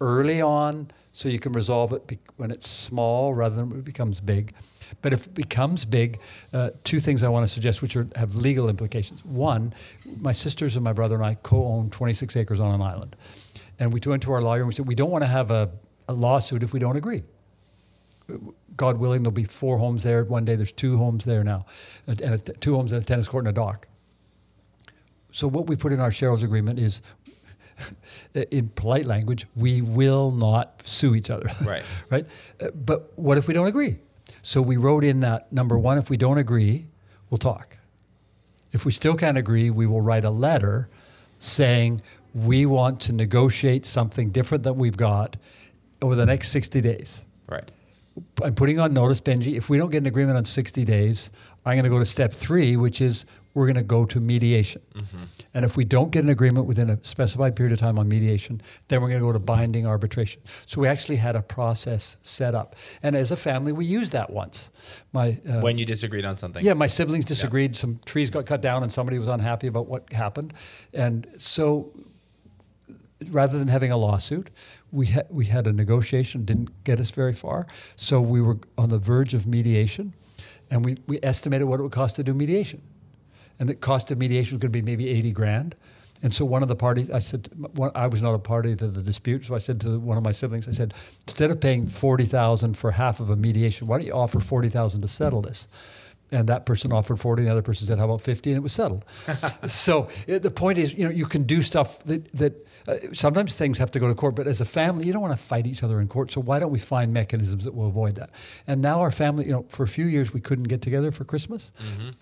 early 0.00 0.40
on, 0.40 0.90
so 1.20 1.28
you 1.28 1.38
can 1.38 1.52
resolve 1.52 1.92
it 1.92 2.18
when 2.38 2.50
it's 2.50 2.66
small 2.66 3.34
rather 3.34 3.54
than 3.54 3.68
when 3.68 3.78
it 3.80 3.84
becomes 3.84 4.20
big. 4.20 4.54
But 5.02 5.12
if 5.12 5.26
it 5.26 5.34
becomes 5.34 5.84
big, 5.84 6.18
uh, 6.54 6.70
two 6.82 6.98
things 6.98 7.22
I 7.22 7.28
want 7.28 7.46
to 7.46 7.52
suggest, 7.52 7.82
which 7.82 7.94
are, 7.94 8.08
have 8.16 8.36
legal 8.36 8.70
implications. 8.70 9.22
One, 9.22 9.74
my 10.18 10.32
sisters 10.32 10.76
and 10.76 10.82
my 10.82 10.94
brother 10.94 11.16
and 11.16 11.24
I 11.24 11.34
co-own 11.34 11.90
26 11.90 12.36
acres 12.36 12.58
on 12.58 12.74
an 12.74 12.80
island, 12.80 13.16
and 13.78 13.92
we 13.92 14.00
went 14.04 14.22
to 14.22 14.32
our 14.32 14.40
lawyer 14.40 14.60
and 14.60 14.68
we 14.68 14.72
said 14.72 14.88
we 14.88 14.94
don't 14.94 15.10
want 15.10 15.22
to 15.22 15.28
have 15.28 15.50
a, 15.50 15.70
a 16.08 16.14
lawsuit 16.14 16.62
if 16.62 16.72
we 16.72 16.80
don't 16.80 16.96
agree. 16.96 17.22
God 18.78 18.96
willing, 18.96 19.22
there'll 19.22 19.30
be 19.30 19.44
four 19.44 19.76
homes 19.76 20.02
there 20.02 20.24
one 20.24 20.46
day. 20.46 20.56
There's 20.56 20.72
two 20.72 20.96
homes 20.96 21.26
there 21.26 21.44
now, 21.44 21.66
and 22.06 22.42
two 22.62 22.74
homes 22.74 22.92
and 22.92 23.02
a 23.02 23.04
tennis 23.04 23.28
court 23.28 23.44
and 23.44 23.50
a 23.50 23.60
dock. 23.60 23.88
So 25.32 25.46
what 25.46 25.66
we 25.66 25.76
put 25.76 25.92
in 25.92 26.00
our 26.00 26.10
shareholders 26.10 26.44
agreement 26.44 26.78
is, 26.78 27.02
in 28.34 28.68
polite 28.70 29.06
language, 29.06 29.46
we 29.56 29.82
will 29.82 30.30
not 30.30 30.82
sue 30.84 31.14
each 31.14 31.30
other. 31.30 31.50
Right. 31.64 31.82
right. 32.10 32.26
Uh, 32.60 32.70
but 32.70 33.12
what 33.16 33.38
if 33.38 33.46
we 33.46 33.54
don't 33.54 33.66
agree? 33.66 33.98
So 34.42 34.62
we 34.62 34.76
wrote 34.76 35.04
in 35.04 35.20
that 35.20 35.52
number 35.52 35.78
one: 35.78 35.98
if 35.98 36.10
we 36.10 36.16
don't 36.16 36.38
agree, 36.38 36.86
we'll 37.28 37.38
talk. 37.38 37.76
If 38.72 38.84
we 38.84 38.92
still 38.92 39.14
can't 39.14 39.36
agree, 39.36 39.70
we 39.70 39.86
will 39.86 40.00
write 40.00 40.24
a 40.24 40.30
letter 40.30 40.88
saying 41.38 42.02
we 42.34 42.66
want 42.66 43.00
to 43.00 43.12
negotiate 43.12 43.86
something 43.86 44.30
different 44.30 44.64
that 44.64 44.74
we've 44.74 44.96
got 44.96 45.36
over 46.02 46.14
the 46.14 46.26
next 46.26 46.50
60 46.50 46.80
days. 46.80 47.24
Right. 47.48 47.70
I'm 48.42 48.54
putting 48.54 48.78
on 48.78 48.92
notice, 48.92 49.20
Benji. 49.20 49.56
If 49.56 49.68
we 49.68 49.78
don't 49.78 49.90
get 49.90 49.98
an 49.98 50.06
agreement 50.06 50.36
on 50.36 50.44
60 50.44 50.84
days, 50.84 51.30
I'm 51.64 51.74
going 51.74 51.84
to 51.84 51.90
go 51.90 51.98
to 51.98 52.06
step 52.06 52.32
three, 52.32 52.76
which 52.76 53.00
is 53.00 53.24
we're 53.54 53.66
going 53.66 53.76
to 53.76 53.82
go 53.82 54.04
to 54.04 54.20
mediation. 54.20 54.82
And 55.54 55.64
if 55.64 55.76
we 55.76 55.84
don't 55.84 56.10
get 56.10 56.22
an 56.22 56.30
agreement 56.30 56.66
within 56.66 56.88
a 56.88 56.98
specified 57.02 57.56
period 57.56 57.72
of 57.72 57.80
time 57.80 57.98
on 57.98 58.08
mediation, 58.08 58.62
then 58.88 59.00
we're 59.00 59.08
going 59.08 59.20
to 59.20 59.26
go 59.26 59.32
to 59.32 59.40
binding 59.40 59.86
arbitration. 59.86 60.40
So 60.66 60.80
we 60.80 60.86
actually 60.88 61.16
had 61.16 61.34
a 61.34 61.42
process 61.42 62.16
set 62.22 62.54
up. 62.54 62.76
And 63.02 63.16
as 63.16 63.32
a 63.32 63.36
family, 63.36 63.72
we 63.72 63.84
used 63.84 64.12
that 64.12 64.30
once. 64.30 64.70
My 65.12 65.40
uh, 65.48 65.60
when 65.60 65.78
you 65.78 65.84
disagreed 65.84 66.24
on 66.24 66.36
something. 66.36 66.64
yeah, 66.64 66.74
my 66.74 66.86
siblings 66.86 67.24
disagreed. 67.24 67.76
Some 67.76 68.00
trees 68.04 68.30
got 68.30 68.46
cut 68.46 68.60
down, 68.60 68.82
and 68.82 68.92
somebody 68.92 69.18
was 69.18 69.28
unhappy 69.28 69.66
about 69.66 69.86
what 69.86 70.12
happened. 70.12 70.54
And 70.94 71.26
so, 71.38 71.92
rather 73.30 73.58
than 73.58 73.68
having 73.68 73.90
a 73.90 73.96
lawsuit, 73.96 74.50
we 74.92 75.06
had 75.06 75.26
we 75.30 75.46
had 75.46 75.66
a 75.66 75.72
negotiation. 75.72 76.44
Didn't 76.44 76.84
get 76.84 77.00
us 77.00 77.10
very 77.10 77.34
far. 77.34 77.66
So 77.96 78.20
we 78.20 78.40
were 78.40 78.58
on 78.78 78.90
the 78.90 78.98
verge 78.98 79.34
of 79.34 79.46
mediation, 79.46 80.14
and 80.70 80.84
we 80.84 80.98
we 81.06 81.18
estimated 81.22 81.66
what 81.66 81.80
it 81.80 81.82
would 81.82 81.92
cost 81.92 82.16
to 82.16 82.24
do 82.24 82.34
mediation, 82.34 82.82
and 83.60 83.68
the 83.68 83.76
cost 83.76 84.10
of 84.10 84.18
mediation 84.18 84.56
was 84.56 84.60
going 84.60 84.72
to 84.72 84.82
be 84.82 84.82
maybe 84.82 85.08
eighty 85.08 85.30
grand. 85.30 85.76
And 86.22 86.34
so 86.34 86.44
one 86.44 86.62
of 86.62 86.68
the 86.68 86.76
parties, 86.76 87.10
I 87.10 87.18
said, 87.20 87.48
one- 87.74 87.92
I 87.94 88.06
was 88.06 88.20
not 88.20 88.34
a 88.34 88.38
party 88.38 88.76
to 88.76 88.88
the 88.88 89.00
dispute, 89.00 89.46
so 89.46 89.54
I 89.54 89.58
said 89.58 89.80
to 89.82 89.98
one 89.98 90.18
of 90.18 90.24
my 90.24 90.32
siblings, 90.32 90.68
I 90.68 90.72
said, 90.72 90.92
instead 91.26 91.50
of 91.50 91.60
paying 91.60 91.86
forty 91.86 92.24
thousand 92.24 92.76
for 92.76 92.90
half 92.90 93.20
of 93.20 93.30
a 93.30 93.36
mediation, 93.36 93.86
why 93.86 93.98
don't 93.98 94.06
you 94.06 94.12
offer 94.12 94.40
forty 94.40 94.68
thousand 94.68 95.02
to 95.02 95.08
settle 95.08 95.42
this? 95.42 95.68
And 96.32 96.48
that 96.48 96.64
person 96.64 96.92
offered 96.92 97.18
40, 97.18 97.42
and 97.42 97.48
the 97.48 97.52
other 97.52 97.62
person 97.62 97.88
said, 97.88 97.98
How 97.98 98.04
about 98.04 98.20
50? 98.20 98.50
And 98.50 98.56
it 98.58 98.62
was 98.62 98.72
settled. 98.72 99.04
so 99.66 100.08
uh, 100.28 100.38
the 100.38 100.52
point 100.52 100.78
is, 100.78 100.94
you 100.94 101.04
know, 101.04 101.10
you 101.10 101.26
can 101.26 101.42
do 101.42 101.60
stuff 101.60 102.00
that, 102.04 102.30
that 102.34 102.66
uh, 102.90 102.96
sometimes 103.12 103.54
things 103.54 103.78
have 103.78 103.90
to 103.92 103.98
go 104.00 104.08
to 104.08 104.14
court, 104.14 104.34
but 104.34 104.46
as 104.46 104.60
a 104.60 104.64
family, 104.64 105.06
you 105.06 105.12
don't 105.12 105.22
want 105.22 105.36
to 105.38 105.42
fight 105.42 105.66
each 105.66 105.82
other 105.82 106.00
in 106.00 106.08
court. 106.08 106.30
So 106.32 106.40
why 106.40 106.58
don't 106.58 106.70
we 106.72 106.78
find 106.78 107.12
mechanisms 107.12 107.64
that 107.64 107.74
will 107.74 107.86
avoid 107.88 108.14
that? 108.16 108.30
And 108.66 108.80
now 108.82 109.00
our 109.00 109.10
family, 109.10 109.44
you 109.46 109.52
know, 109.52 109.64
for 109.68 109.82
a 109.82 109.88
few 109.88 110.06
years 110.06 110.32
we 110.32 110.40
couldn't 110.40 110.68
get 110.68 110.82
together 110.82 111.10
for 111.12 111.24
Christmas. 111.24 111.72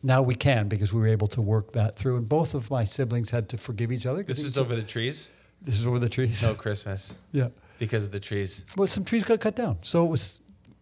Now 0.03 0.23
we 0.23 0.35
can 0.35 0.69
because 0.69 0.93
we 0.93 1.01
were 1.01 1.09
able 1.09 1.29
to 1.29 1.41
work 1.43 1.73
that 1.73 1.97
through. 1.97 2.16
And 2.16 2.29
both 2.29 2.55
of 2.55 2.71
my 2.71 2.85
siblings 2.85 3.31
had 3.31 3.49
to 3.51 3.57
forgive 3.59 3.91
each 3.93 4.07
other. 4.07 4.23
This 4.23 4.45
is 4.45 4.57
over 4.59 4.75
the 4.77 4.83
trees. 4.83 5.31
this 5.62 5.79
is 5.81 5.87
over 5.87 5.99
the 5.99 6.09
trees. 6.09 6.43
No 6.43 6.55
Christmas 6.55 7.19
Yeah. 7.33 7.49
because 7.79 8.05
of 8.05 8.12
the 8.12 8.21
trees. 8.21 8.64
Well, 8.77 8.87
some 8.87 9.05
trees 9.05 9.25
got 9.25 9.41
cut 9.41 9.57
down. 9.57 9.79
So 9.83 10.05
it 10.05 10.09
was 10.11 10.41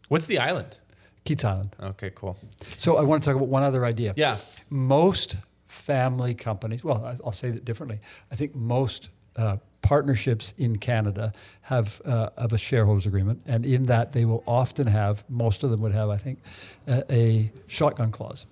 What's 0.09 0.27
the 0.27 0.39
island? 0.39 0.79
Keats 1.25 1.45
Island. 1.45 1.75
Okay, 1.81 2.11
cool. 2.15 2.37
So 2.79 2.97
I 2.99 3.03
want 3.03 3.23
to 3.25 3.29
talk 3.29 3.35
about 3.37 3.49
one 3.49 3.65
other 3.65 3.85
idea. 3.85 4.15
Yeah. 4.17 4.37
Most 4.71 5.37
family 5.67 6.35
companies, 6.35 6.85
well, 6.85 7.17
I'll 7.25 7.33
say 7.33 7.49
it 7.49 7.65
differently. 7.65 7.99
I 8.31 8.37
think 8.37 8.55
most 8.55 9.09
uh, 9.37 9.57
partnerships 9.87 10.53
in 10.59 10.79
Canada 10.79 11.33
have, 11.63 12.03
uh, 12.05 12.29
have 12.37 12.53
a 12.53 12.59
shareholders 12.59 13.07
agreement, 13.07 13.41
and 13.47 13.65
in 13.65 13.87
that 13.87 14.13
they 14.13 14.25
will 14.25 14.43
often 14.45 14.89
have, 14.89 15.25
most 15.29 15.63
of 15.63 15.71
them 15.71 15.81
would 15.81 15.93
have, 15.93 16.11
I 16.11 16.17
think, 16.17 16.41
a, 16.89 17.05
a 17.09 17.53
shotgun 17.69 18.11
clause. 18.11 18.47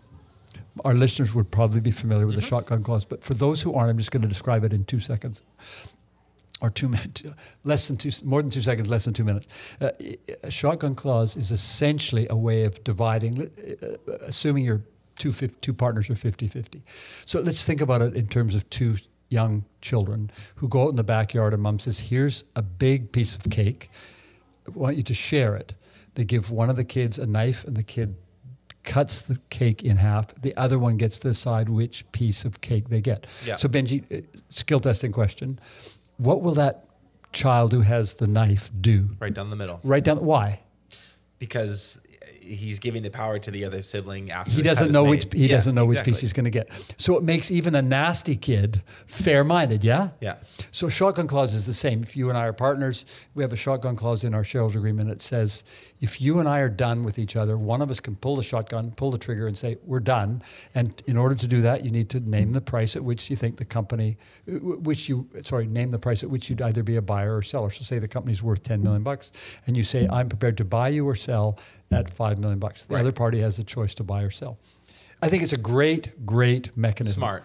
Our 0.85 0.95
listeners 0.95 1.35
would 1.35 1.51
probably 1.51 1.80
be 1.80 1.91
familiar 1.91 2.24
with 2.28 2.37
the 2.37 2.43
shotgun 2.43 2.85
clause, 2.85 3.05
but 3.05 3.24
for 3.24 3.35
those 3.35 3.61
who 3.62 3.74
aren't, 3.74 3.91
I'm 3.91 3.99
just 3.99 4.12
going 4.12 4.22
to 4.22 4.28
describe 4.28 4.62
it 4.62 4.72
in 4.72 4.85
two 4.85 5.01
seconds 5.01 5.43
or 6.61 6.70
two 6.70 6.89
minutes, 6.89 7.24
less 7.64 7.89
than 7.89 7.97
two, 7.97 8.12
more 8.22 8.41
than 8.41 8.53
two 8.53 8.62
seconds, 8.62 8.89
less 8.89 9.05
than 9.05 9.12
two 9.14 9.24
minutes. 9.24 9.49
Uh, 9.80 9.91
a 10.45 10.53
shotgun 10.53 10.95
clause 10.95 11.37
is 11.37 11.51
essentially 11.51 12.28
a 12.30 12.37
way 12.37 12.62
of 12.62 12.82
dividing, 12.85 13.51
uh, 13.82 14.12
assuming 14.22 14.64
your 14.64 14.82
two, 15.18 15.32
two 15.32 15.74
partners 15.74 16.09
are 16.11 16.14
50 16.14 16.47
50. 16.47 16.85
So 17.26 17.41
let's 17.41 17.64
think 17.64 17.80
about 17.80 18.03
it 18.03 18.14
in 18.14 18.28
terms 18.28 18.55
of 18.55 18.70
two 18.70 18.99
young 19.29 19.64
children 19.81 20.31
who 20.57 20.68
go 20.68 20.85
out 20.85 20.91
in 20.91 20.97
the 20.97 21.05
backyard 21.05 21.53
and 21.53 21.62
mom 21.62 21.79
says, 21.79 21.99
Here's 21.99 22.45
a 22.55 22.62
big 22.62 23.12
piece 23.12 23.35
of 23.35 23.51
cake. 23.51 23.91
I 24.66 24.70
want 24.70 24.97
you 24.97 25.03
to 25.03 25.14
share 25.14 25.57
it. 25.57 25.75
They 26.14 26.25
give 26.25 26.51
one 26.51 26.70
of 26.70 26.77
the 26.77 26.85
kids 26.85 27.18
a 27.18 27.27
knife 27.27 27.64
and 27.64 27.77
the 27.77 27.83
kid 27.83 28.16
cuts 28.85 29.20
the 29.20 29.39
cake 29.51 29.83
in 29.83 29.97
half. 29.97 30.35
The 30.41 30.57
other 30.57 30.79
one 30.79 30.97
gets 30.97 31.18
to 31.20 31.29
decide 31.29 31.68
which 31.68 32.11
piece 32.12 32.45
of 32.45 32.61
cake 32.61 32.89
they 32.89 33.01
get. 33.01 33.27
Yeah. 33.45 33.57
So 33.57 33.68
Benji, 33.68 34.05
uh, 34.12 34.27
skill 34.51 34.81
testing 34.81 35.11
question. 35.11 35.59
What 36.18 36.43
will 36.43 36.55
that 36.55 36.87
child 37.33 37.72
who 37.72 37.81
has 37.81 38.14
the 38.14 38.27
knife 38.27 38.70
do? 38.81 39.11
Right 39.18 39.35
down 39.35 39.51
the 39.51 39.57
middle. 39.57 39.81
Write 39.83 40.05
down 40.05 40.25
why. 40.25 40.61
Because 41.39 42.01
he's 42.45 42.78
giving 42.78 43.03
the 43.03 43.11
power 43.11 43.38
to 43.38 43.51
the 43.51 43.64
other 43.64 43.82
sibling 43.82 44.30
after 44.30 44.51
He 44.51 44.62
doesn't 44.62 44.92
know 44.92 45.05
which 45.05 45.26
he 45.32 45.47
Yeah, 45.47 45.57
doesn't 45.57 45.74
know 45.74 45.84
exactly. 45.84 46.11
which 46.12 46.16
piece 46.16 46.20
he's 46.20 46.32
going 46.32 46.45
to 46.45 46.51
get. 46.51 46.68
So 46.99 47.16
it 47.16 47.22
makes 47.22 47.51
even 47.51 47.74
a 47.74 47.82
nasty 47.82 48.36
kid 48.36 48.82
fair-minded, 49.07 49.82
yeah? 49.82 50.11
Yeah. 50.20 50.36
So 50.70 50.88
shotgun 50.88 51.26
clause 51.26 51.55
is 51.55 51.66
the 51.66 51.74
same. 51.74 52.03
If 52.03 52.16
you 52.16 52.28
and 52.28 52.36
I 52.38 52.47
are 52.47 52.53
partners, 52.53 53.07
we 53.34 53.42
have 53.42 53.53
a 53.53 53.57
shotgun 53.57 53.97
clause 53.97 54.24
in 54.24 54.34
our 54.34 54.45
shareholders 54.45 54.76
agreement 54.76 55.09
that 55.09 55.20
says 55.22 55.64
if 56.01 56.20
you 56.20 56.38
and 56.38 56.49
I 56.49 56.59
are 56.59 56.68
done 56.68 57.05
with 57.05 57.18
each 57.18 57.34
other, 57.36 57.57
one 57.57 57.80
of 57.80 57.90
us 57.90 57.99
can 58.01 58.16
pull 58.16 58.36
the 58.36 58.42
shotgun, 58.42 58.90
pull 58.90 59.11
the 59.11 59.18
trigger, 59.18 59.47
and 59.47 59.57
say 59.57 59.78
we're 59.84 60.01
done. 60.01 60.42
And 60.74 61.03
in 61.07 61.16
order 61.16 61.34
to 61.34 61.47
do 61.47 61.62
that, 61.62 61.84
you 61.84 61.90
need 61.90 62.11
to 62.11 62.20
name 62.20 62.53
the 62.53 62.61
price 62.61 62.95
at 62.97 63.05
which 63.05 63.30
you 63.30 63.36
think 63.36 63.57
the 63.57 63.64
company, 63.64 64.18
which 64.47 65.09
you 65.09 65.28
sorry, 65.42 65.66
name 65.66 65.90
the 65.90 65.99
price 65.99 66.22
at 66.22 66.28
which 66.30 66.51
you'd 66.51 66.61
either 66.61 66.82
be 66.82 66.97
a 66.97 67.03
buyer 67.03 67.36
or 67.36 67.42
seller. 67.42 67.70
So 67.70 67.84
say 67.84 67.99
the 67.99 68.09
company's 68.09 68.42
worth 68.42 68.62
ten 68.62 68.82
million 68.82 69.03
bucks, 69.03 69.32
and 69.66 69.76
you 69.76 69.82
say 69.82 70.07
I'm 70.11 70.28
prepared 70.28 70.59
to 70.59 70.64
buy 70.64 70.88
you 70.88 71.09
or 71.09 71.14
sell 71.14 71.59
at 71.90 72.11
five 72.12 72.38
million 72.38 72.59
bucks. 72.59 72.84
The 72.84 72.95
Right. 72.95 73.01
other 73.01 73.12
party 73.12 73.40
has 73.40 73.57
the 73.57 73.64
choice 73.64 73.95
to 73.97 74.05
buy 74.05 74.22
or 74.22 74.30
sell. 74.30 74.59
I 75.22 75.28
think 75.30 75.42
it's 75.42 75.53
a 75.55 75.57
great, 75.57 76.26
great 76.26 76.76
mechanism. 76.76 77.20
Smart. 77.20 77.45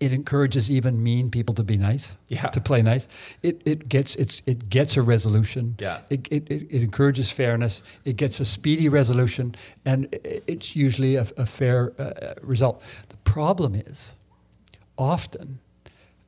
It 0.00 0.12
encourages 0.12 0.70
even 0.70 1.02
mean 1.02 1.30
people 1.30 1.54
to 1.54 1.62
be 1.64 1.76
nice, 1.78 2.16
Yeah. 2.28 2.46
to 2.48 2.60
play 2.60 2.82
nice. 2.82 3.08
It, 3.42 3.62
it 3.64 3.88
gets 3.88 4.14
it's 4.16 4.42
it 4.46 4.68
gets 4.68 4.96
a 4.96 5.02
resolution. 5.02 5.76
Yeah. 5.78 6.00
It, 6.10 6.28
it, 6.30 6.46
it, 6.50 6.62
it 6.70 6.82
encourages 6.82 7.30
fairness. 7.30 7.82
It 8.04 8.16
gets 8.16 8.40
a 8.40 8.44
speedy 8.44 8.88
resolution, 8.88 9.54
and 9.84 10.08
it's 10.22 10.76
usually 10.76 11.16
a, 11.16 11.26
a 11.36 11.46
fair 11.46 11.92
uh, 11.98 12.34
result. 12.42 12.82
The 13.08 13.16
problem 13.18 13.74
is, 13.74 14.14
often, 14.98 15.58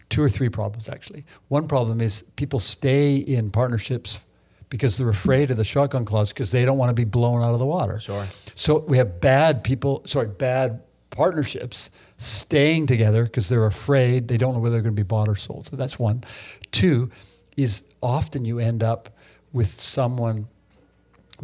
two 0.09 0.23
or 0.23 0.29
three 0.31 0.49
problems 0.49 0.89
actually. 0.89 1.25
One 1.49 1.69
problem 1.69 2.01
is 2.01 2.25
people 2.37 2.61
stay 2.61 3.17
in 3.17 3.51
partnerships 3.51 4.25
because 4.71 4.97
they're 4.99 5.09
afraid 5.09 5.51
of 5.51 5.57
the 5.57 5.65
shotgun 5.65 6.05
clause 6.05 6.29
because 6.31 6.51
they 6.51 6.65
don't 6.65 6.79
want 6.79 6.91
to 6.91 6.95
be 6.95 7.05
blown 7.05 7.43
out 7.43 7.53
of 7.53 7.59
the 7.59 7.67
water. 7.67 7.99
Sure. 8.01 8.27
So 8.55 8.79
we 8.81 8.99
have 8.99 9.21
bad 9.21 9.63
people, 9.65 10.03
sorry, 10.07 10.29
bad 10.29 10.83
partnerships 11.11 11.91
staying 12.19 12.87
together 12.87 13.25
because 13.25 13.49
they're 13.49 13.67
afraid 13.67 14.29
they 14.29 14.37
don't 14.37 14.55
know 14.55 14.61
whether 14.61 14.73
they're 14.73 14.83
going 14.83 14.95
to 14.95 15.03
be 15.03 15.07
bought 15.07 15.29
or 15.29 15.37
sold. 15.37 15.69
So 15.69 15.77
that's 15.77 15.99
one. 15.99 16.25
Two 16.73 17.11
is 17.57 17.85
often 18.03 18.45
you 18.45 18.59
end 18.59 18.83
up 18.83 19.11
with 19.53 19.81
someone 19.81 20.49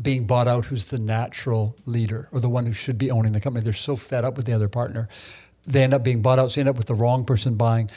being 0.00 0.26
bought 0.26 0.48
out 0.48 0.66
who's 0.66 0.88
the 0.88 0.98
natural 0.98 1.76
leader 1.86 2.28
or 2.32 2.40
the 2.40 2.48
one 2.48 2.66
who 2.66 2.72
should 2.72 2.98
be 2.98 3.10
owning 3.10 3.32
the 3.32 3.40
company. 3.40 3.62
They're 3.62 3.72
so 3.72 3.94
fed 3.94 4.24
up 4.24 4.36
with 4.36 4.46
the 4.46 4.52
other 4.52 4.68
partner. 4.68 5.08
They 5.66 5.82
end 5.82 5.94
up 5.94 6.02
being 6.02 6.20
bought 6.20 6.38
out, 6.38 6.50
so 6.50 6.60
you 6.60 6.62
end 6.62 6.68
up 6.68 6.76
with 6.76 6.88
the 6.88 6.94
wrong 6.94 7.24
person 7.24 7.54
buying. 7.54 7.88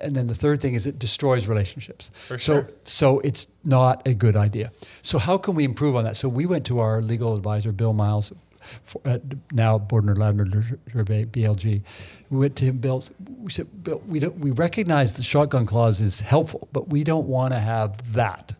And 0.00 0.16
then 0.16 0.26
the 0.26 0.34
third 0.34 0.60
thing 0.60 0.74
is 0.74 0.86
it 0.86 0.98
destroys 0.98 1.46
relationships. 1.46 2.10
For 2.26 2.38
so, 2.38 2.62
sure. 2.62 2.70
so 2.84 3.20
it's 3.20 3.46
not 3.62 4.06
a 4.08 4.14
good 4.14 4.34
idea. 4.34 4.72
So 5.02 5.18
how 5.18 5.36
can 5.36 5.54
we 5.54 5.64
improve 5.64 5.94
on 5.94 6.04
that? 6.04 6.16
So 6.16 6.28
we 6.28 6.46
went 6.46 6.64
to 6.66 6.80
our 6.80 7.02
legal 7.02 7.34
advisor, 7.34 7.70
Bill 7.70 7.92
Miles, 7.92 8.32
for, 8.84 9.00
uh, 9.04 9.18
now 9.52 9.78
Borden 9.78 10.16
Ladner 10.16 10.78
Gervais, 10.90 11.26
BLG. 11.26 11.82
We 12.30 12.38
went 12.38 12.56
to 12.56 12.64
him, 12.64 12.78
Bill. 12.78 13.02
We 13.40 13.50
said, 13.50 13.84
Bill, 13.84 14.02
we 14.06 14.20
don't, 14.20 14.38
we 14.38 14.50
recognize 14.50 15.14
the 15.14 15.22
shotgun 15.22 15.66
clause 15.66 16.00
is 16.00 16.20
helpful, 16.20 16.68
but 16.72 16.88
we 16.88 17.04
don't 17.04 17.26
want 17.26 17.52
to 17.52 17.60
have 17.60 18.12
that. 18.14 18.54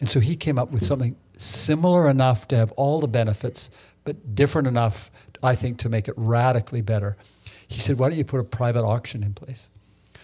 And 0.00 0.08
so 0.08 0.20
he 0.20 0.36
came 0.36 0.58
up 0.58 0.70
with 0.70 0.84
something 0.84 1.16
similar 1.36 2.08
enough 2.08 2.48
to 2.48 2.56
have 2.56 2.72
all 2.72 3.00
the 3.00 3.08
benefits, 3.08 3.70
but 4.04 4.34
different 4.34 4.68
enough, 4.68 5.10
I 5.42 5.54
think, 5.54 5.78
to 5.78 5.88
make 5.88 6.08
it 6.08 6.14
radically 6.16 6.80
better. 6.80 7.16
He 7.68 7.80
said, 7.80 7.98
why 7.98 8.08
don't 8.08 8.18
you 8.18 8.24
put 8.24 8.40
a 8.40 8.44
private 8.44 8.84
auction 8.84 9.22
in 9.22 9.34
place? 9.34 9.70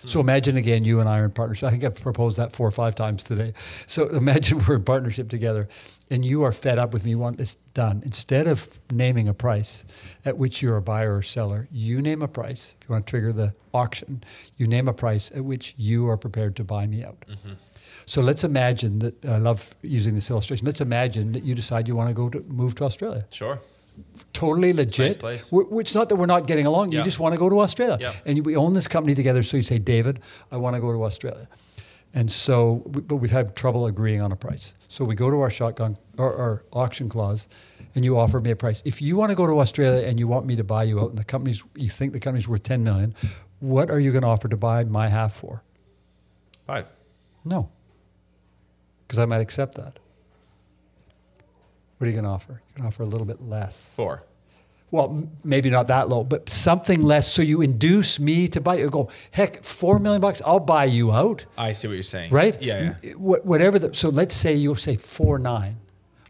So 0.05 0.21
imagine 0.21 0.57
again, 0.57 0.85
you 0.85 1.01
and 1.01 1.09
I 1.09 1.19
are 1.19 1.25
in 1.25 1.33
partnership. 1.33 1.67
I 1.67 1.71
think 1.71 1.85
I've 1.85 1.95
proposed 1.95 2.37
that 2.37 2.53
four 2.53 2.67
or 2.67 2.71
five 2.71 2.95
times 2.95 3.25
today. 3.25 3.53
So 3.87 4.09
imagine 4.09 4.65
we're 4.69 4.77
in 4.77 4.85
partnership 4.85 5.29
together, 5.29 5.69
and 6.11 6.25
you 6.25 6.43
are 6.43 6.53
fed 6.53 6.79
up 6.79 6.93
with 6.93 7.05
me. 7.05 7.11
You 7.11 7.19
want 7.19 7.37
this 7.39 7.57
done. 7.75 8.03
Instead 8.05 8.47
of 8.47 8.67
naming 8.91 9.29
a 9.29 9.35
price 9.35 9.85
at 10.25 10.37
which 10.39 10.63
you're 10.63 10.77
a 10.77 10.83
buyer 10.83 11.17
or 11.17 11.23
seller, 11.23 11.69
you 11.71 12.01
name 12.03 12.23
a 12.23 12.29
price. 12.29 12.75
If 12.81 12.89
you 12.89 12.93
want 12.95 13.07
to 13.07 13.11
trigger 13.11 13.33
the 13.33 13.55
auction, 13.75 14.23
you 14.57 14.67
name 14.67 14.89
a 14.89 14.93
price 14.95 15.31
at 15.35 15.45
which 15.45 15.75
you 15.77 16.09
are 16.09 16.17
prepared 16.17 16.57
to 16.57 16.65
buy 16.65 16.87
me 16.87 17.05
out. 17.05 17.25
So 18.07 18.23
let's 18.23 18.43
imagine 18.45 19.01
that. 19.01 19.25
I 19.25 19.37
love 19.39 19.75
using 19.83 20.15
this 20.15 20.31
illustration. 20.31 20.65
Let's 20.67 20.81
imagine 20.81 21.33
that 21.33 21.43
you 21.45 21.55
decide 21.55 21.89
you 21.89 21.95
want 21.97 22.09
to 22.09 22.15
go 22.15 22.29
to 22.31 22.41
move 22.49 22.75
to 22.77 22.85
Australia 22.85 23.27
Sure. 23.31 23.61
totally 24.33 24.73
legit. 24.73 25.23
nice 25.23 25.53
Which 25.53 25.95
not 25.95 26.09
that 26.09 26.17
we're 26.17 26.27
not 26.27 26.47
getting 26.47 26.67
along. 26.67 26.93
Yeah. 26.93 26.99
You 27.01 27.05
just 27.05 27.19
want 27.21 27.35
to 27.35 27.39
go 27.39 27.51
to 27.51 27.61
Australia, 27.61 27.99
Yeah. 28.01 28.13
and 28.25 28.47
we 28.47 28.57
own 28.57 28.73
this 28.73 28.89
company 28.89 29.15
together. 29.15 29.43
So 29.43 29.57
you 29.59 29.63
say, 29.63 29.79
David, 29.79 30.21
I 30.51 30.57
want 30.57 30.75
to 30.77 30.81
go 30.81 30.91
to 30.93 31.05
Australia, 31.05 31.49
and 32.15 32.31
so 32.31 32.83
but 32.87 33.17
we've 33.17 33.31
had 33.31 33.55
trouble 33.55 33.87
agreeing 33.87 34.21
on 34.21 34.33
a 34.33 34.37
price. 34.37 34.75
So 34.89 35.05
we 35.05 35.15
go 35.15 35.31
to 35.31 35.41
our 35.41 35.51
shotgun 35.51 35.97
or 36.17 36.35
our 36.37 36.65
auction 36.73 37.09
clause, 37.09 37.49
and 37.95 38.05
you 38.05 38.19
offer 38.19 38.41
me 38.41 38.51
a 38.51 38.57
price. 38.57 38.83
If 38.85 39.03
you 39.03 39.17
want 39.17 39.31
to 39.31 39.37
go 39.37 39.47
to 39.47 39.61
Australia 39.61 40.07
and 40.07 40.19
you 40.19 40.27
want 40.27 40.47
me 40.47 40.57
to 40.57 40.65
buy 40.65 40.85
you 40.85 41.01
out, 41.01 41.11
and 41.11 41.19
the 41.19 41.25
company's 41.25 41.63
you 41.75 41.91
think 41.91 42.13
the 42.13 42.21
company's 42.21 42.49
worth 42.49 42.63
ten 42.63 42.83
million, 42.85 43.15
what 43.61 43.91
are 43.91 44.01
you 44.01 44.13
going 44.13 44.23
to 44.23 44.29
offer 44.29 44.49
to 44.49 44.57
buy 44.57 44.85
my 44.85 45.09
half 45.09 45.35
for? 45.35 45.63
Five. 46.67 46.93
No, 47.45 47.71
because 49.07 49.19
I 49.19 49.25
might 49.25 49.41
accept 49.41 49.75
that. 49.77 49.99
What 51.99 52.07
are 52.07 52.11
you 52.11 52.13
going 52.13 52.25
to 52.25 52.31
offer? 52.31 52.53
You're 52.53 52.79
going 52.79 52.91
to 52.91 52.95
offer 52.95 53.03
a 53.03 53.07
little 53.07 53.27
bit 53.27 53.43
less. 53.43 53.93
Four. 53.95 54.25
Well, 54.91 55.29
maybe 55.45 55.69
not 55.69 55.87
that 55.89 56.09
low, 56.09 56.25
but 56.25 56.49
something 56.49 57.03
less. 57.03 57.31
So 57.31 57.43
you 57.43 57.61
induce 57.61 58.19
me 58.19 58.49
to 58.49 58.61
buy. 58.61 58.77
You 58.77 58.89
go, 58.91 59.11
heck, 59.33 59.63
four 59.63 59.99
million 59.99 60.21
bucks, 60.23 60.41
I'll 60.47 60.61
buy 60.61 60.87
you 60.87 61.13
out, 61.13 61.45
I 61.59 61.75
see 61.75 61.89
what 61.89 61.95
you're 61.95 62.03
saying. 62.03 62.31
right? 62.33 62.61
Yeah. 62.63 62.95
yeah. 63.03 63.13
Wh- 63.13 63.45
Whatever. 63.45 63.79
The, 63.79 63.95
so 63.95 64.09
let's 64.09 64.35
say 64.35 64.55
you'll 64.55 64.77
say 64.77 64.97
four 64.97 65.39
nine. 65.39 65.77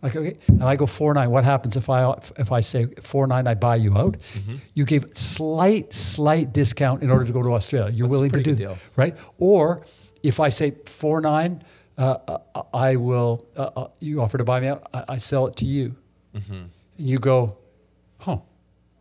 Like 0.03 0.15
okay, 0.15 0.37
and 0.47 0.63
I 0.65 0.77
go 0.77 0.87
four 0.87 1.13
nine. 1.15 1.31
What 1.31 1.45
happens 1.45 1.77
if 1.77 1.89
I 1.91 2.13
if 2.37 2.53
I 2.53 2.61
say 2.61 2.87
four 3.03 3.27
nine? 3.27 3.49
I 3.49 3.55
buy 3.55 3.77
you 3.77 3.97
out. 3.99 4.17
Mm-hmm. 4.35 4.57
You 4.75 4.85
gave 4.85 5.07
slight 5.17 5.93
slight 5.93 6.53
discount 6.53 7.03
in 7.03 7.11
order 7.11 7.25
to 7.25 7.33
go 7.33 7.43
to 7.43 7.53
Australia. 7.55 7.93
You're 7.93 8.07
That's 8.07 8.13
willing 8.21 8.31
to 8.31 8.43
do 8.43 8.55
that, 8.55 8.79
right? 8.95 9.17
Or 9.39 9.85
if 10.23 10.39
I 10.39 10.51
say 10.51 10.75
four 10.87 11.21
nine, 11.21 11.63
uh, 11.97 12.17
uh, 12.29 12.63
I 12.73 12.95
will. 12.97 13.45
Uh, 13.57 13.71
uh, 13.77 13.89
you 13.99 14.21
offer 14.23 14.39
to 14.39 14.45
buy 14.45 14.61
me 14.61 14.69
out. 14.69 14.89
I, 14.95 15.05
I 15.15 15.19
sell 15.19 15.47
it 15.49 15.57
to 15.57 15.65
you. 15.65 15.97
Mm-hmm. 16.35 16.53
And 16.55 16.71
you 16.99 17.19
go? 17.19 17.57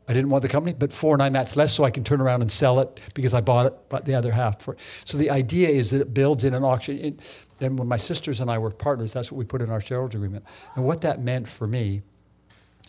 I 0.07 0.13
didn't 0.13 0.29
want 0.29 0.41
the 0.41 0.49
company, 0.49 0.73
but 0.77 0.93
four 0.93 1.17
nine 1.17 1.33
that's 1.33 1.55
less, 1.55 1.73
so 1.73 1.83
I 1.83 1.91
can 1.91 2.03
turn 2.03 2.21
around 2.21 2.41
and 2.41 2.49
sell 2.49 2.79
it 2.79 2.99
because 3.13 3.33
I 3.33 3.41
bought 3.41 3.65
it, 3.65 3.73
but 3.89 4.05
the 4.05 4.15
other 4.15 4.31
half 4.31 4.61
for. 4.61 4.77
So 5.03 5.17
the 5.17 5.29
idea 5.29 5.69
is 5.69 5.89
that 5.89 6.01
it 6.01 6.13
builds 6.13 6.45
in 6.45 6.53
an 6.53 6.63
auction. 6.63 7.19
And 7.59 7.77
when 7.77 7.87
my 7.87 7.97
sisters 7.97 8.39
and 8.39 8.49
I 8.49 8.57
were 8.57 8.69
partners, 8.69 9.11
that's 9.11 9.31
what 9.31 9.37
we 9.37 9.45
put 9.45 9.61
in 9.61 9.69
our 9.69 9.81
shareholder 9.81 10.17
agreement. 10.17 10.45
And 10.75 10.85
what 10.85 11.01
that 11.01 11.21
meant 11.21 11.49
for 11.49 11.67
me, 11.67 12.03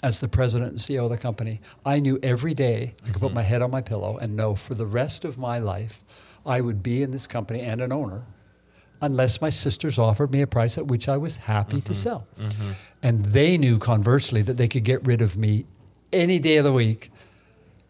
as 0.02 0.20
the 0.20 0.28
president 0.28 0.70
and 0.70 0.78
CEO 0.78 1.04
of 1.04 1.10
the 1.10 1.18
company, 1.18 1.60
I 1.84 1.98
knew 1.98 2.20
every 2.22 2.54
day 2.54 2.94
I 3.02 3.06
could 3.06 3.14
put 3.14 3.26
mm-hmm. 3.28 3.34
my 3.34 3.42
head 3.42 3.62
on 3.62 3.70
my 3.72 3.80
pillow 3.80 4.16
and 4.18 4.36
know 4.36 4.54
for 4.54 4.74
the 4.74 4.86
rest 4.86 5.24
of 5.24 5.38
my 5.38 5.58
life, 5.58 6.04
I 6.46 6.60
would 6.60 6.84
be 6.84 7.02
in 7.02 7.10
this 7.10 7.26
company 7.26 7.60
and 7.60 7.80
an 7.80 7.92
owner, 7.92 8.22
unless 9.00 9.40
my 9.40 9.50
sisters 9.50 9.98
offered 9.98 10.30
me 10.30 10.40
a 10.40 10.46
price 10.46 10.78
at 10.78 10.86
which 10.86 11.08
I 11.08 11.16
was 11.16 11.38
happy 11.38 11.80
to 11.80 11.92
mm-hmm. 11.92 11.94
sell. 11.94 12.28
Mm-hmm. 12.38 12.70
And 13.02 13.24
they 13.26 13.58
knew 13.58 13.78
conversely 13.78 14.42
that 14.42 14.56
they 14.56 14.68
could 14.68 14.84
get 14.84 15.04
rid 15.04 15.20
of 15.20 15.36
me 15.36 15.64
any 16.12 16.38
day 16.38 16.56
of 16.58 16.64
the 16.64 16.72
week 16.72 17.10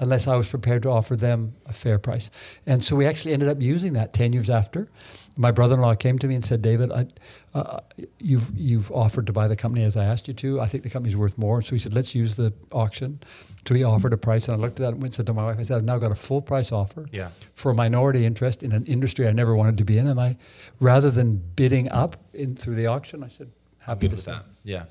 unless 0.00 0.28
I 0.28 0.36
was 0.36 0.46
prepared 0.46 0.82
to 0.84 0.90
offer 0.90 1.16
them 1.16 1.54
a 1.66 1.72
fair 1.72 1.98
price. 1.98 2.30
And 2.66 2.84
so 2.84 2.94
we 2.94 3.04
actually 3.04 3.32
ended 3.32 3.48
up 3.48 3.60
using 3.60 3.94
that 3.94 4.12
10 4.12 4.32
years 4.32 4.48
after. 4.48 4.88
My 5.36 5.50
brother-in-law 5.50 5.96
came 5.96 6.20
to 6.20 6.28
me 6.28 6.36
and 6.36 6.44
said, 6.44 6.62
David, 6.62 6.92
I, 6.92 7.06
uh, 7.52 7.80
you've, 8.20 8.52
you've 8.56 8.92
offered 8.92 9.26
to 9.26 9.32
buy 9.32 9.48
the 9.48 9.56
company 9.56 9.84
as 9.84 9.96
I 9.96 10.04
asked 10.04 10.28
you 10.28 10.34
to. 10.34 10.60
I 10.60 10.66
think 10.68 10.84
the 10.84 10.90
company's 10.90 11.16
worth 11.16 11.36
more. 11.36 11.62
So 11.62 11.70
he 11.74 11.80
said, 11.80 11.94
let's 11.94 12.14
use 12.14 12.36
the 12.36 12.52
auction. 12.70 13.18
So 13.66 13.74
he 13.74 13.82
offered 13.82 14.12
a 14.12 14.16
price, 14.16 14.46
and 14.46 14.56
I 14.56 14.58
looked 14.60 14.78
at 14.78 14.84
that 14.84 14.92
and 14.92 14.96
went 15.02 15.06
and 15.06 15.14
said 15.14 15.26
to 15.26 15.34
my 15.34 15.44
wife, 15.46 15.56
I 15.58 15.62
said, 15.64 15.78
I've 15.78 15.84
now 15.84 15.98
got 15.98 16.12
a 16.12 16.16
full 16.16 16.42
price 16.42 16.70
offer 16.70 17.06
Yeah. 17.10 17.30
for 17.54 17.72
a 17.72 17.74
minority 17.74 18.24
interest 18.24 18.62
in 18.62 18.70
an 18.70 18.86
industry 18.86 19.26
I 19.26 19.32
never 19.32 19.56
wanted 19.56 19.78
to 19.78 19.84
be 19.84 19.98
in. 19.98 20.06
And 20.06 20.20
I, 20.20 20.36
rather 20.78 21.10
than 21.10 21.36
bidding 21.56 21.88
up 21.90 22.16
in 22.34 22.54
through 22.54 22.76
the 22.76 22.86
auction, 22.86 23.24
I 23.24 23.28
said, 23.30 23.50
happy 23.78 24.06
to 24.08 24.14
with 24.14 24.22
sell. 24.24 24.34
that. 24.36 24.44
Yeah. 24.62 24.84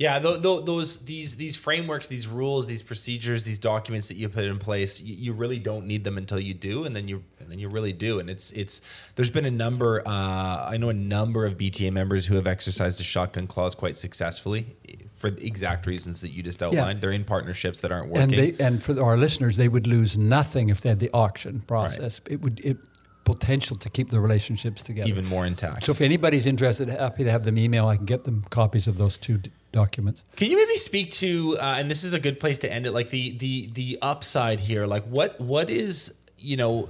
Yeah, 0.00 0.18
th- 0.18 0.40
th- 0.40 0.64
those 0.64 1.00
these 1.00 1.36
these 1.36 1.56
frameworks, 1.58 2.06
these 2.06 2.26
rules, 2.26 2.66
these 2.66 2.82
procedures, 2.82 3.44
these 3.44 3.58
documents 3.58 4.08
that 4.08 4.16
you 4.16 4.30
put 4.30 4.44
in 4.44 4.58
place, 4.58 4.98
you, 4.98 5.14
you 5.14 5.32
really 5.34 5.58
don't 5.58 5.84
need 5.84 6.04
them 6.04 6.16
until 6.16 6.40
you 6.40 6.54
do, 6.54 6.84
and 6.84 6.96
then 6.96 7.06
you 7.06 7.22
and 7.38 7.52
then 7.52 7.58
you 7.58 7.68
really 7.68 7.92
do. 7.92 8.18
And 8.18 8.30
it's 8.30 8.50
it's 8.52 8.80
there's 9.16 9.28
been 9.28 9.44
a 9.44 9.50
number. 9.50 10.02
Uh, 10.06 10.68
I 10.70 10.78
know 10.78 10.88
a 10.88 10.94
number 10.94 11.44
of 11.44 11.58
BTA 11.58 11.92
members 11.92 12.24
who 12.24 12.36
have 12.36 12.46
exercised 12.46 12.98
the 12.98 13.04
shotgun 13.04 13.46
clause 13.46 13.74
quite 13.74 13.94
successfully 13.94 14.74
for 15.12 15.30
the 15.30 15.46
exact 15.46 15.86
reasons 15.86 16.22
that 16.22 16.30
you 16.30 16.42
just 16.42 16.62
outlined. 16.62 17.02
They're 17.02 17.10
in 17.12 17.24
partnerships 17.24 17.80
that 17.80 17.92
aren't 17.92 18.08
working. 18.08 18.22
And 18.22 18.32
they 18.32 18.64
and 18.64 18.82
for 18.82 18.98
our 19.02 19.18
listeners, 19.18 19.58
they 19.58 19.68
would 19.68 19.86
lose 19.86 20.16
nothing 20.16 20.70
if 20.70 20.80
they 20.80 20.88
had 20.88 21.00
the 21.00 21.10
auction 21.12 21.60
process. 21.60 22.22
It 22.26 22.40
would 22.40 22.58
it 22.64 22.78
potential 23.24 23.76
to 23.76 23.90
keep 23.90 24.08
the 24.08 24.18
relationships 24.18 24.80
together 24.80 25.08
even 25.08 25.26
more 25.26 25.44
intact. 25.44 25.84
So 25.84 25.92
if 25.92 26.00
anybody's 26.00 26.46
interested, 26.46 26.88
happy 26.88 27.24
to 27.24 27.30
have 27.30 27.44
them 27.44 27.58
email. 27.58 27.86
I 27.86 27.96
can 27.96 28.06
get 28.06 28.24
them 28.24 28.44
copies 28.48 28.88
of 28.88 28.96
those 28.96 29.18
two 29.18 29.36
d- 29.36 29.50
documents. 29.72 30.24
Can 30.36 30.50
you 30.50 30.56
maybe 30.56 30.76
speak 30.76 31.12
to, 31.14 31.56
uh, 31.60 31.76
and 31.78 31.90
this 31.90 32.04
is 32.04 32.12
a 32.12 32.20
good 32.20 32.40
place 32.40 32.58
to 32.58 32.72
end 32.72 32.86
it, 32.86 32.92
like 32.92 33.10
the 33.10 33.32
the 33.32 33.70
the 33.72 33.98
upside 34.02 34.60
here, 34.60 34.86
like 34.86 35.04
what 35.04 35.40
what 35.40 35.70
is 35.70 36.14
you 36.38 36.56
know, 36.56 36.88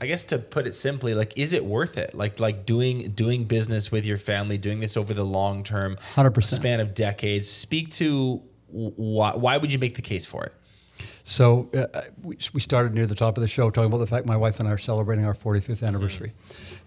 I 0.00 0.06
guess 0.06 0.24
to 0.26 0.38
put 0.38 0.66
it 0.66 0.74
simply, 0.74 1.14
like 1.14 1.32
is 1.36 1.52
it 1.52 1.64
worth 1.64 1.98
it? 1.98 2.14
Like 2.14 2.40
like 2.40 2.66
doing 2.66 3.10
doing 3.10 3.44
business 3.44 3.90
with 3.90 4.06
your 4.06 4.18
family, 4.18 4.58
doing 4.58 4.80
this 4.80 4.96
over 4.96 5.12
the 5.12 5.24
long 5.24 5.64
term, 5.64 5.96
100%. 6.14 6.42
span 6.42 6.80
of 6.80 6.94
decades. 6.94 7.50
Speak 7.50 7.90
to 7.92 8.42
why 8.68 9.32
why 9.34 9.56
would 9.58 9.72
you 9.72 9.78
make 9.78 9.96
the 9.96 10.02
case 10.02 10.26
for 10.26 10.44
it? 10.44 10.54
So 11.24 11.68
uh, 11.74 12.02
we, 12.22 12.38
we 12.52 12.60
started 12.60 12.94
near 12.94 13.06
the 13.06 13.16
top 13.16 13.36
of 13.36 13.42
the 13.42 13.48
show 13.48 13.68
talking 13.70 13.86
about 13.86 13.98
the 13.98 14.06
fact 14.06 14.26
my 14.26 14.36
wife 14.36 14.60
and 14.60 14.68
I 14.68 14.72
are 14.72 14.78
celebrating 14.78 15.24
our 15.24 15.34
45th 15.34 15.82
anniversary. 15.82 16.32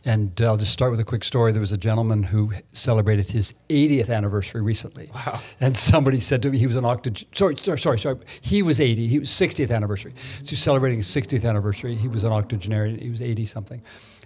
And 0.05 0.41
uh, 0.41 0.45
I'll 0.45 0.57
just 0.57 0.71
start 0.71 0.91
with 0.91 0.99
a 0.99 1.03
quick 1.03 1.23
story. 1.23 1.51
There 1.51 1.61
was 1.61 1.71
a 1.71 1.77
gentleman 1.77 2.23
who 2.23 2.51
celebrated 2.71 3.29
his 3.29 3.53
80th 3.69 4.09
anniversary 4.09 4.61
recently. 4.61 5.11
Wow. 5.13 5.41
And 5.59 5.75
somebody 5.75 6.19
said 6.19 6.41
to 6.43 6.49
me, 6.49 6.57
he 6.57 6.67
was 6.67 6.75
an 6.75 6.85
octogen. 6.85 7.25
Sorry, 7.35 7.57
sorry, 7.57 7.79
sorry, 7.79 7.99
sorry. 7.99 8.17
He 8.41 8.61
was 8.61 8.79
80. 8.79 9.07
He 9.07 9.19
was 9.19 9.29
60th 9.29 9.71
anniversary. 9.71 10.13
So 10.43 10.51
he's 10.51 10.61
celebrating 10.61 10.99
his 10.99 11.07
60th 11.07 11.47
anniversary. 11.47 11.95
He 11.95 12.07
was 12.07 12.23
an 12.23 12.31
octogenarian. 12.31 12.97
He 12.99 13.09
was 13.09 13.21
80 13.21 13.45
something. 13.45 13.81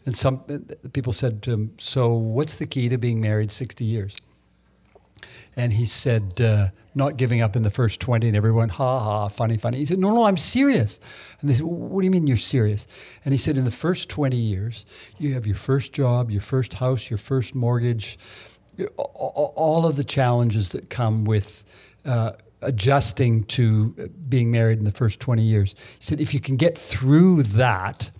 And 0.05 0.15
some 0.15 0.43
uh, 0.49 0.57
people 0.89 1.13
said 1.13 1.41
to 1.43 1.51
him, 1.51 1.73
So 1.79 2.13
what's 2.13 2.55
the 2.57 2.65
key 2.65 2.89
to 2.89 2.97
being 2.97 3.21
married 3.21 3.51
60 3.51 3.83
years? 3.83 4.15
And 5.55 5.73
he 5.73 5.85
said, 5.85 6.41
uh, 6.41 6.69
not 6.95 7.17
giving 7.17 7.41
up 7.41 7.55
in 7.55 7.63
the 7.63 7.69
first 7.69 7.99
20. 7.99 8.27
And 8.27 8.37
everyone, 8.37 8.69
ha 8.69 8.99
ha, 8.99 9.27
funny, 9.27 9.57
funny. 9.57 9.77
He 9.77 9.85
said, 9.85 9.99
no, 9.99 10.13
no, 10.13 10.25
I'm 10.25 10.37
serious. 10.37 10.99
And 11.41 11.49
they 11.49 11.55
said, 11.55 11.65
what 11.65 12.01
do 12.01 12.05
you 12.05 12.11
mean 12.11 12.27
you're 12.27 12.37
serious? 12.37 12.87
And 13.25 13.33
he 13.33 13.37
said, 13.37 13.57
in 13.57 13.65
the 13.65 13.71
first 13.71 14.09
20 14.09 14.35
years, 14.35 14.85
you 15.17 15.33
have 15.33 15.45
your 15.45 15.55
first 15.55 15.93
job, 15.93 16.31
your 16.31 16.41
first 16.41 16.75
house, 16.75 17.09
your 17.09 17.17
first 17.17 17.55
mortgage, 17.55 18.17
all 18.97 19.85
of 19.85 19.95
the 19.95 20.03
challenges 20.03 20.69
that 20.69 20.89
come 20.89 21.25
with 21.25 21.63
uh, 22.05 22.33
adjusting 22.61 23.43
to 23.43 23.91
being 24.29 24.51
married 24.51 24.79
in 24.79 24.85
the 24.85 24.91
first 24.91 25.19
20 25.19 25.41
years. 25.41 25.75
He 25.99 26.05
said, 26.05 26.19
if 26.19 26.33
you 26.33 26.39
can 26.39 26.55
get 26.55 26.77
through 26.77 27.43
that, 27.43 28.11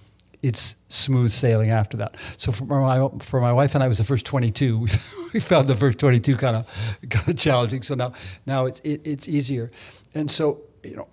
it's 0.44 0.76
smooth 0.90 1.32
sailing 1.32 1.72
after 1.72 1.98
that. 1.98 2.16
So 2.38 2.52
for 2.52 2.66
my 2.66 3.10
for 3.24 3.40
my 3.40 3.54
wife 3.54 3.74
and 3.74 3.84
I, 3.84 3.88
it 3.88 3.90
was 3.90 3.98
the 3.98 4.04
first 4.04 4.26
22. 4.26 4.78
We, 4.78 4.90
we 5.34 5.40
found 5.40 5.68
the 5.68 5.76
first 5.76 5.98
22 5.98 6.36
kind 6.36 6.58
of 6.58 6.68
kind 7.10 7.30
of 7.30 7.38
challenging. 7.38 7.82
So 7.82 7.96
now 7.96 8.14
now 8.46 8.66
it's 8.66 8.80
it, 8.82 9.02
it's 9.06 9.28
easier, 9.28 9.72
and 10.14 10.30
so 10.30 10.62
you 10.84 10.98
know, 10.98 11.08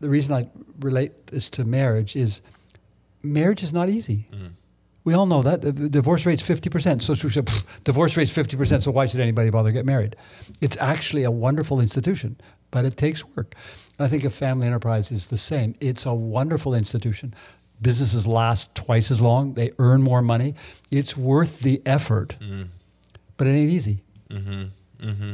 the 0.00 0.10
reason 0.10 0.34
I 0.34 0.48
relate 0.80 1.28
this 1.28 1.48
to 1.50 1.64
marriage 1.64 2.16
is 2.16 2.42
marriage 3.22 3.62
is 3.62 3.72
not 3.72 3.88
easy. 3.88 4.26
Mm. 4.32 4.50
We 5.04 5.14
all 5.14 5.26
know 5.26 5.40
that 5.42 5.62
the, 5.62 5.72
the 5.72 5.88
divorce 5.88 6.26
rate's 6.26 6.42
50%. 6.42 7.00
So, 7.00 7.14
so, 7.14 7.30
so 7.30 7.40
pff, 7.40 7.64
divorce 7.84 8.14
rate's 8.14 8.30
50%. 8.30 8.82
So 8.82 8.90
why 8.90 9.06
should 9.06 9.20
anybody 9.20 9.48
bother 9.48 9.70
get 9.70 9.86
married? 9.86 10.16
It's 10.60 10.76
actually 10.76 11.24
a 11.24 11.30
wonderful 11.30 11.80
institution, 11.80 12.36
but 12.70 12.84
it 12.84 12.98
takes 12.98 13.24
work. 13.24 13.54
And 13.98 14.06
I 14.06 14.10
think 14.10 14.24
a 14.24 14.30
family 14.30 14.66
enterprise 14.66 15.10
is 15.10 15.28
the 15.28 15.38
same. 15.38 15.74
It's 15.80 16.04
a 16.04 16.12
wonderful 16.12 16.74
institution 16.74 17.32
businesses 17.80 18.26
last 18.26 18.74
twice 18.74 19.10
as 19.10 19.20
long. 19.20 19.54
They 19.54 19.72
earn 19.78 20.02
more 20.02 20.22
money. 20.22 20.54
It's 20.90 21.16
worth 21.16 21.60
the 21.60 21.82
effort, 21.86 22.36
mm. 22.40 22.68
but 23.36 23.46
it 23.46 23.50
ain't 23.50 23.70
easy. 23.70 24.02
Mm-hmm. 24.30 25.08
Mm-hmm. 25.08 25.32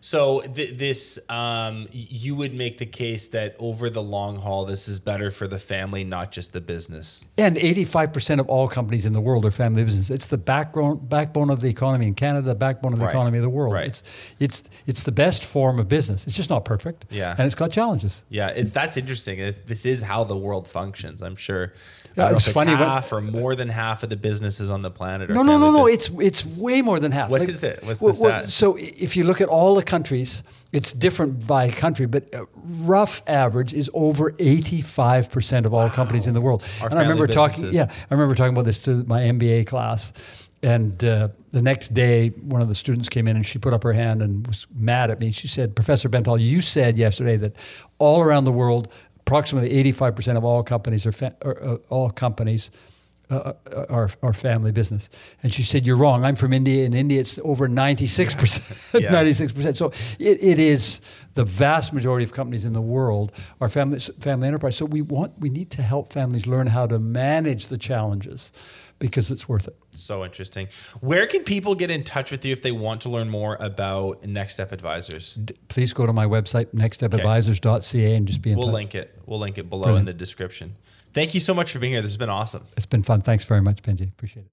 So 0.00 0.40
th- 0.40 0.78
this, 0.78 1.18
um, 1.28 1.86
you 1.92 2.34
would 2.34 2.54
make 2.54 2.78
the 2.78 2.86
case 2.86 3.28
that 3.28 3.54
over 3.58 3.90
the 3.90 4.02
long 4.02 4.38
haul, 4.38 4.64
this 4.64 4.88
is 4.88 4.98
better 4.98 5.30
for 5.30 5.46
the 5.46 5.58
family, 5.58 6.04
not 6.04 6.32
just 6.32 6.52
the 6.54 6.60
business. 6.60 7.22
And 7.36 7.56
85% 7.56 8.40
of 8.40 8.48
all 8.48 8.66
companies 8.66 9.04
in 9.04 9.12
the 9.12 9.20
world 9.20 9.44
are 9.44 9.50
family 9.50 9.84
businesses. 9.84 10.10
It's 10.10 10.26
the 10.26 10.38
backbone, 10.38 11.06
backbone 11.06 11.50
of 11.50 11.60
the 11.60 11.68
economy 11.68 12.06
in 12.06 12.14
Canada, 12.14 12.46
the 12.46 12.54
backbone 12.54 12.94
of 12.94 12.98
the 12.98 13.04
right. 13.04 13.12
economy 13.12 13.38
of 13.38 13.42
the 13.42 13.50
world. 13.50 13.74
Right. 13.74 13.88
It's, 13.88 14.02
it's, 14.38 14.62
it's 14.86 15.02
the 15.02 15.12
best 15.12 15.44
form 15.44 15.78
of 15.78 15.88
business. 15.88 16.26
It's 16.26 16.36
just 16.36 16.50
not 16.50 16.64
perfect. 16.64 17.04
Yeah. 17.10 17.34
And 17.36 17.46
it's 17.46 17.54
got 17.54 17.70
challenges. 17.70 18.24
Yeah. 18.30 18.48
It, 18.48 18.72
that's 18.72 18.96
interesting. 18.96 19.54
This 19.66 19.84
is 19.84 20.02
how 20.02 20.24
the 20.24 20.36
world 20.36 20.66
functions, 20.66 21.20
I'm 21.20 21.36
sure. 21.36 21.74
Yeah, 22.16 22.32
it's 22.32 22.48
funny. 22.48 22.72
Half 22.72 23.12
when, 23.12 23.28
or 23.28 23.30
more 23.30 23.54
than 23.54 23.68
half 23.68 24.02
of 24.02 24.10
the 24.10 24.16
businesses 24.16 24.70
on 24.70 24.82
the 24.82 24.90
planet. 24.90 25.30
no, 25.30 25.42
no, 25.42 25.58
no, 25.58 25.70
no. 25.70 25.86
It's 25.86 26.10
it's 26.18 26.44
way 26.44 26.82
more 26.82 26.98
than 26.98 27.12
half. 27.12 27.30
What 27.30 27.40
like, 27.40 27.48
is 27.48 27.62
it? 27.62 27.82
What's 27.84 28.00
well, 28.00 28.16
well, 28.20 28.48
So 28.48 28.76
if 28.76 29.16
you 29.16 29.24
look 29.24 29.40
at 29.40 29.48
all 29.48 29.74
the 29.74 29.82
countries, 29.90 30.42
it's 30.72 30.92
different 30.92 31.46
by 31.46 31.70
country, 31.70 32.06
but 32.06 32.32
rough 32.54 33.22
average 33.26 33.74
is 33.74 33.90
over 33.92 34.32
85% 34.32 35.64
of 35.64 35.74
all 35.74 35.86
wow. 35.86 35.92
companies 35.92 36.26
in 36.26 36.34
the 36.34 36.40
world. 36.40 36.62
Our 36.80 36.88
and 36.88 36.98
I 36.98 37.02
remember 37.02 37.26
businesses. 37.26 37.60
talking, 37.60 37.74
yeah, 37.74 37.92
I 38.10 38.14
remember 38.14 38.34
talking 38.34 38.54
about 38.54 38.66
this 38.66 38.82
to 38.82 39.04
my 39.04 39.20
MBA 39.22 39.66
class. 39.66 40.12
And 40.62 41.02
uh, 41.04 41.28
the 41.52 41.62
next 41.62 41.94
day, 41.94 42.28
one 42.28 42.60
of 42.60 42.68
the 42.68 42.74
students 42.74 43.08
came 43.08 43.26
in 43.26 43.34
and 43.36 43.46
she 43.46 43.58
put 43.58 43.72
up 43.72 43.82
her 43.82 43.94
hand 43.94 44.22
and 44.22 44.46
was 44.46 44.66
mad 44.74 45.10
at 45.10 45.18
me. 45.18 45.32
She 45.32 45.48
said, 45.48 45.74
Professor 45.74 46.08
Bentall, 46.08 46.40
you 46.40 46.60
said 46.60 46.98
yesterday 46.98 47.36
that 47.38 47.56
all 47.98 48.20
around 48.20 48.44
the 48.44 48.52
world, 48.52 48.92
approximately 49.20 49.70
85% 49.92 50.36
of 50.36 50.44
all 50.44 50.62
companies 50.62 51.06
are, 51.06 51.12
fa- 51.12 51.34
or, 51.42 51.62
uh, 51.62 51.76
all 51.88 52.10
companies 52.10 52.70
uh, 53.30 53.52
our, 53.88 54.10
our 54.22 54.32
family 54.32 54.72
business. 54.72 55.08
And 55.42 55.52
she 55.52 55.62
said, 55.62 55.86
You're 55.86 55.96
wrong. 55.96 56.24
I'm 56.24 56.36
from 56.36 56.52
India. 56.52 56.84
In 56.84 56.94
India, 56.94 57.20
it's 57.20 57.38
over 57.44 57.68
96%. 57.68 59.00
Yeah. 59.00 59.10
96%. 59.10 59.70
So 59.80 59.92
it, 60.18 60.42
it 60.42 60.58
is 60.58 61.00
the 61.34 61.44
vast 61.44 61.92
majority 61.92 62.24
of 62.24 62.32
companies 62.32 62.64
in 62.64 62.72
the 62.72 62.80
world 62.80 63.32
are 63.60 63.68
family, 63.68 63.98
family 63.98 64.48
enterprise. 64.48 64.76
So 64.76 64.84
we, 64.84 65.00
want, 65.00 65.38
we 65.38 65.48
need 65.48 65.70
to 65.72 65.82
help 65.82 66.12
families 66.12 66.46
learn 66.46 66.66
how 66.66 66.86
to 66.86 66.98
manage 66.98 67.68
the 67.68 67.78
challenges 67.78 68.52
because 68.98 69.30
it's 69.30 69.48
worth 69.48 69.66
it. 69.66 69.76
So 69.90 70.24
interesting. 70.24 70.68
Where 71.00 71.26
can 71.26 71.42
people 71.42 71.74
get 71.74 71.90
in 71.90 72.04
touch 72.04 72.30
with 72.30 72.44
you 72.44 72.52
if 72.52 72.62
they 72.62 72.72
want 72.72 73.00
to 73.02 73.08
learn 73.08 73.30
more 73.30 73.56
about 73.58 74.24
Next 74.24 74.54
Step 74.54 74.70
Advisors? 74.72 75.34
D- 75.34 75.54
please 75.68 75.92
go 75.92 76.06
to 76.06 76.12
my 76.12 76.26
website, 76.26 76.66
nextstepadvisors.ca, 76.74 78.14
and 78.14 78.28
just 78.28 78.42
be 78.42 78.50
in 78.50 78.58
we'll 78.58 78.66
touch. 78.66 78.72
We'll 78.72 78.80
link 78.80 78.94
it. 78.94 79.18
We'll 79.26 79.38
link 79.38 79.58
it 79.58 79.70
below 79.70 79.84
Brilliant. 79.84 80.08
in 80.08 80.14
the 80.14 80.18
description. 80.18 80.76
Thank 81.12 81.34
you 81.34 81.40
so 81.40 81.54
much 81.54 81.72
for 81.72 81.78
being 81.78 81.92
here. 81.92 82.02
This 82.02 82.12
has 82.12 82.16
been 82.16 82.30
awesome. 82.30 82.66
It's 82.76 82.86
been 82.86 83.02
fun. 83.02 83.22
Thanks 83.22 83.44
very 83.44 83.60
much, 83.60 83.82
Benji. 83.82 84.08
Appreciate 84.08 84.46
it. 84.46 84.52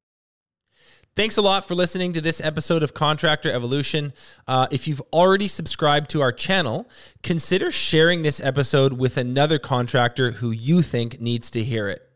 Thanks 1.16 1.36
a 1.36 1.42
lot 1.42 1.68
for 1.68 1.74
listening 1.74 2.14
to 2.14 2.22
this 2.22 2.40
episode 2.40 2.84
of 2.84 2.94
Contractor 2.94 3.52
Evolution. 3.52 4.14
Uh, 4.48 4.68
if 4.70 4.88
you've 4.88 5.02
already 5.12 5.48
subscribed 5.48 6.12
to 6.12 6.22
our 6.22 6.32
channel, 6.32 6.88
consider 7.24 7.72
sharing 7.72 8.22
this 8.22 8.40
episode 8.40 8.94
with 8.94 9.18
another 9.18 9.58
contractor 9.58 10.34
who 10.34 10.52
you 10.52 10.84
think 10.84 11.20
needs 11.20 11.50
to 11.50 11.64
hear 11.64 11.88
it. 11.88 12.07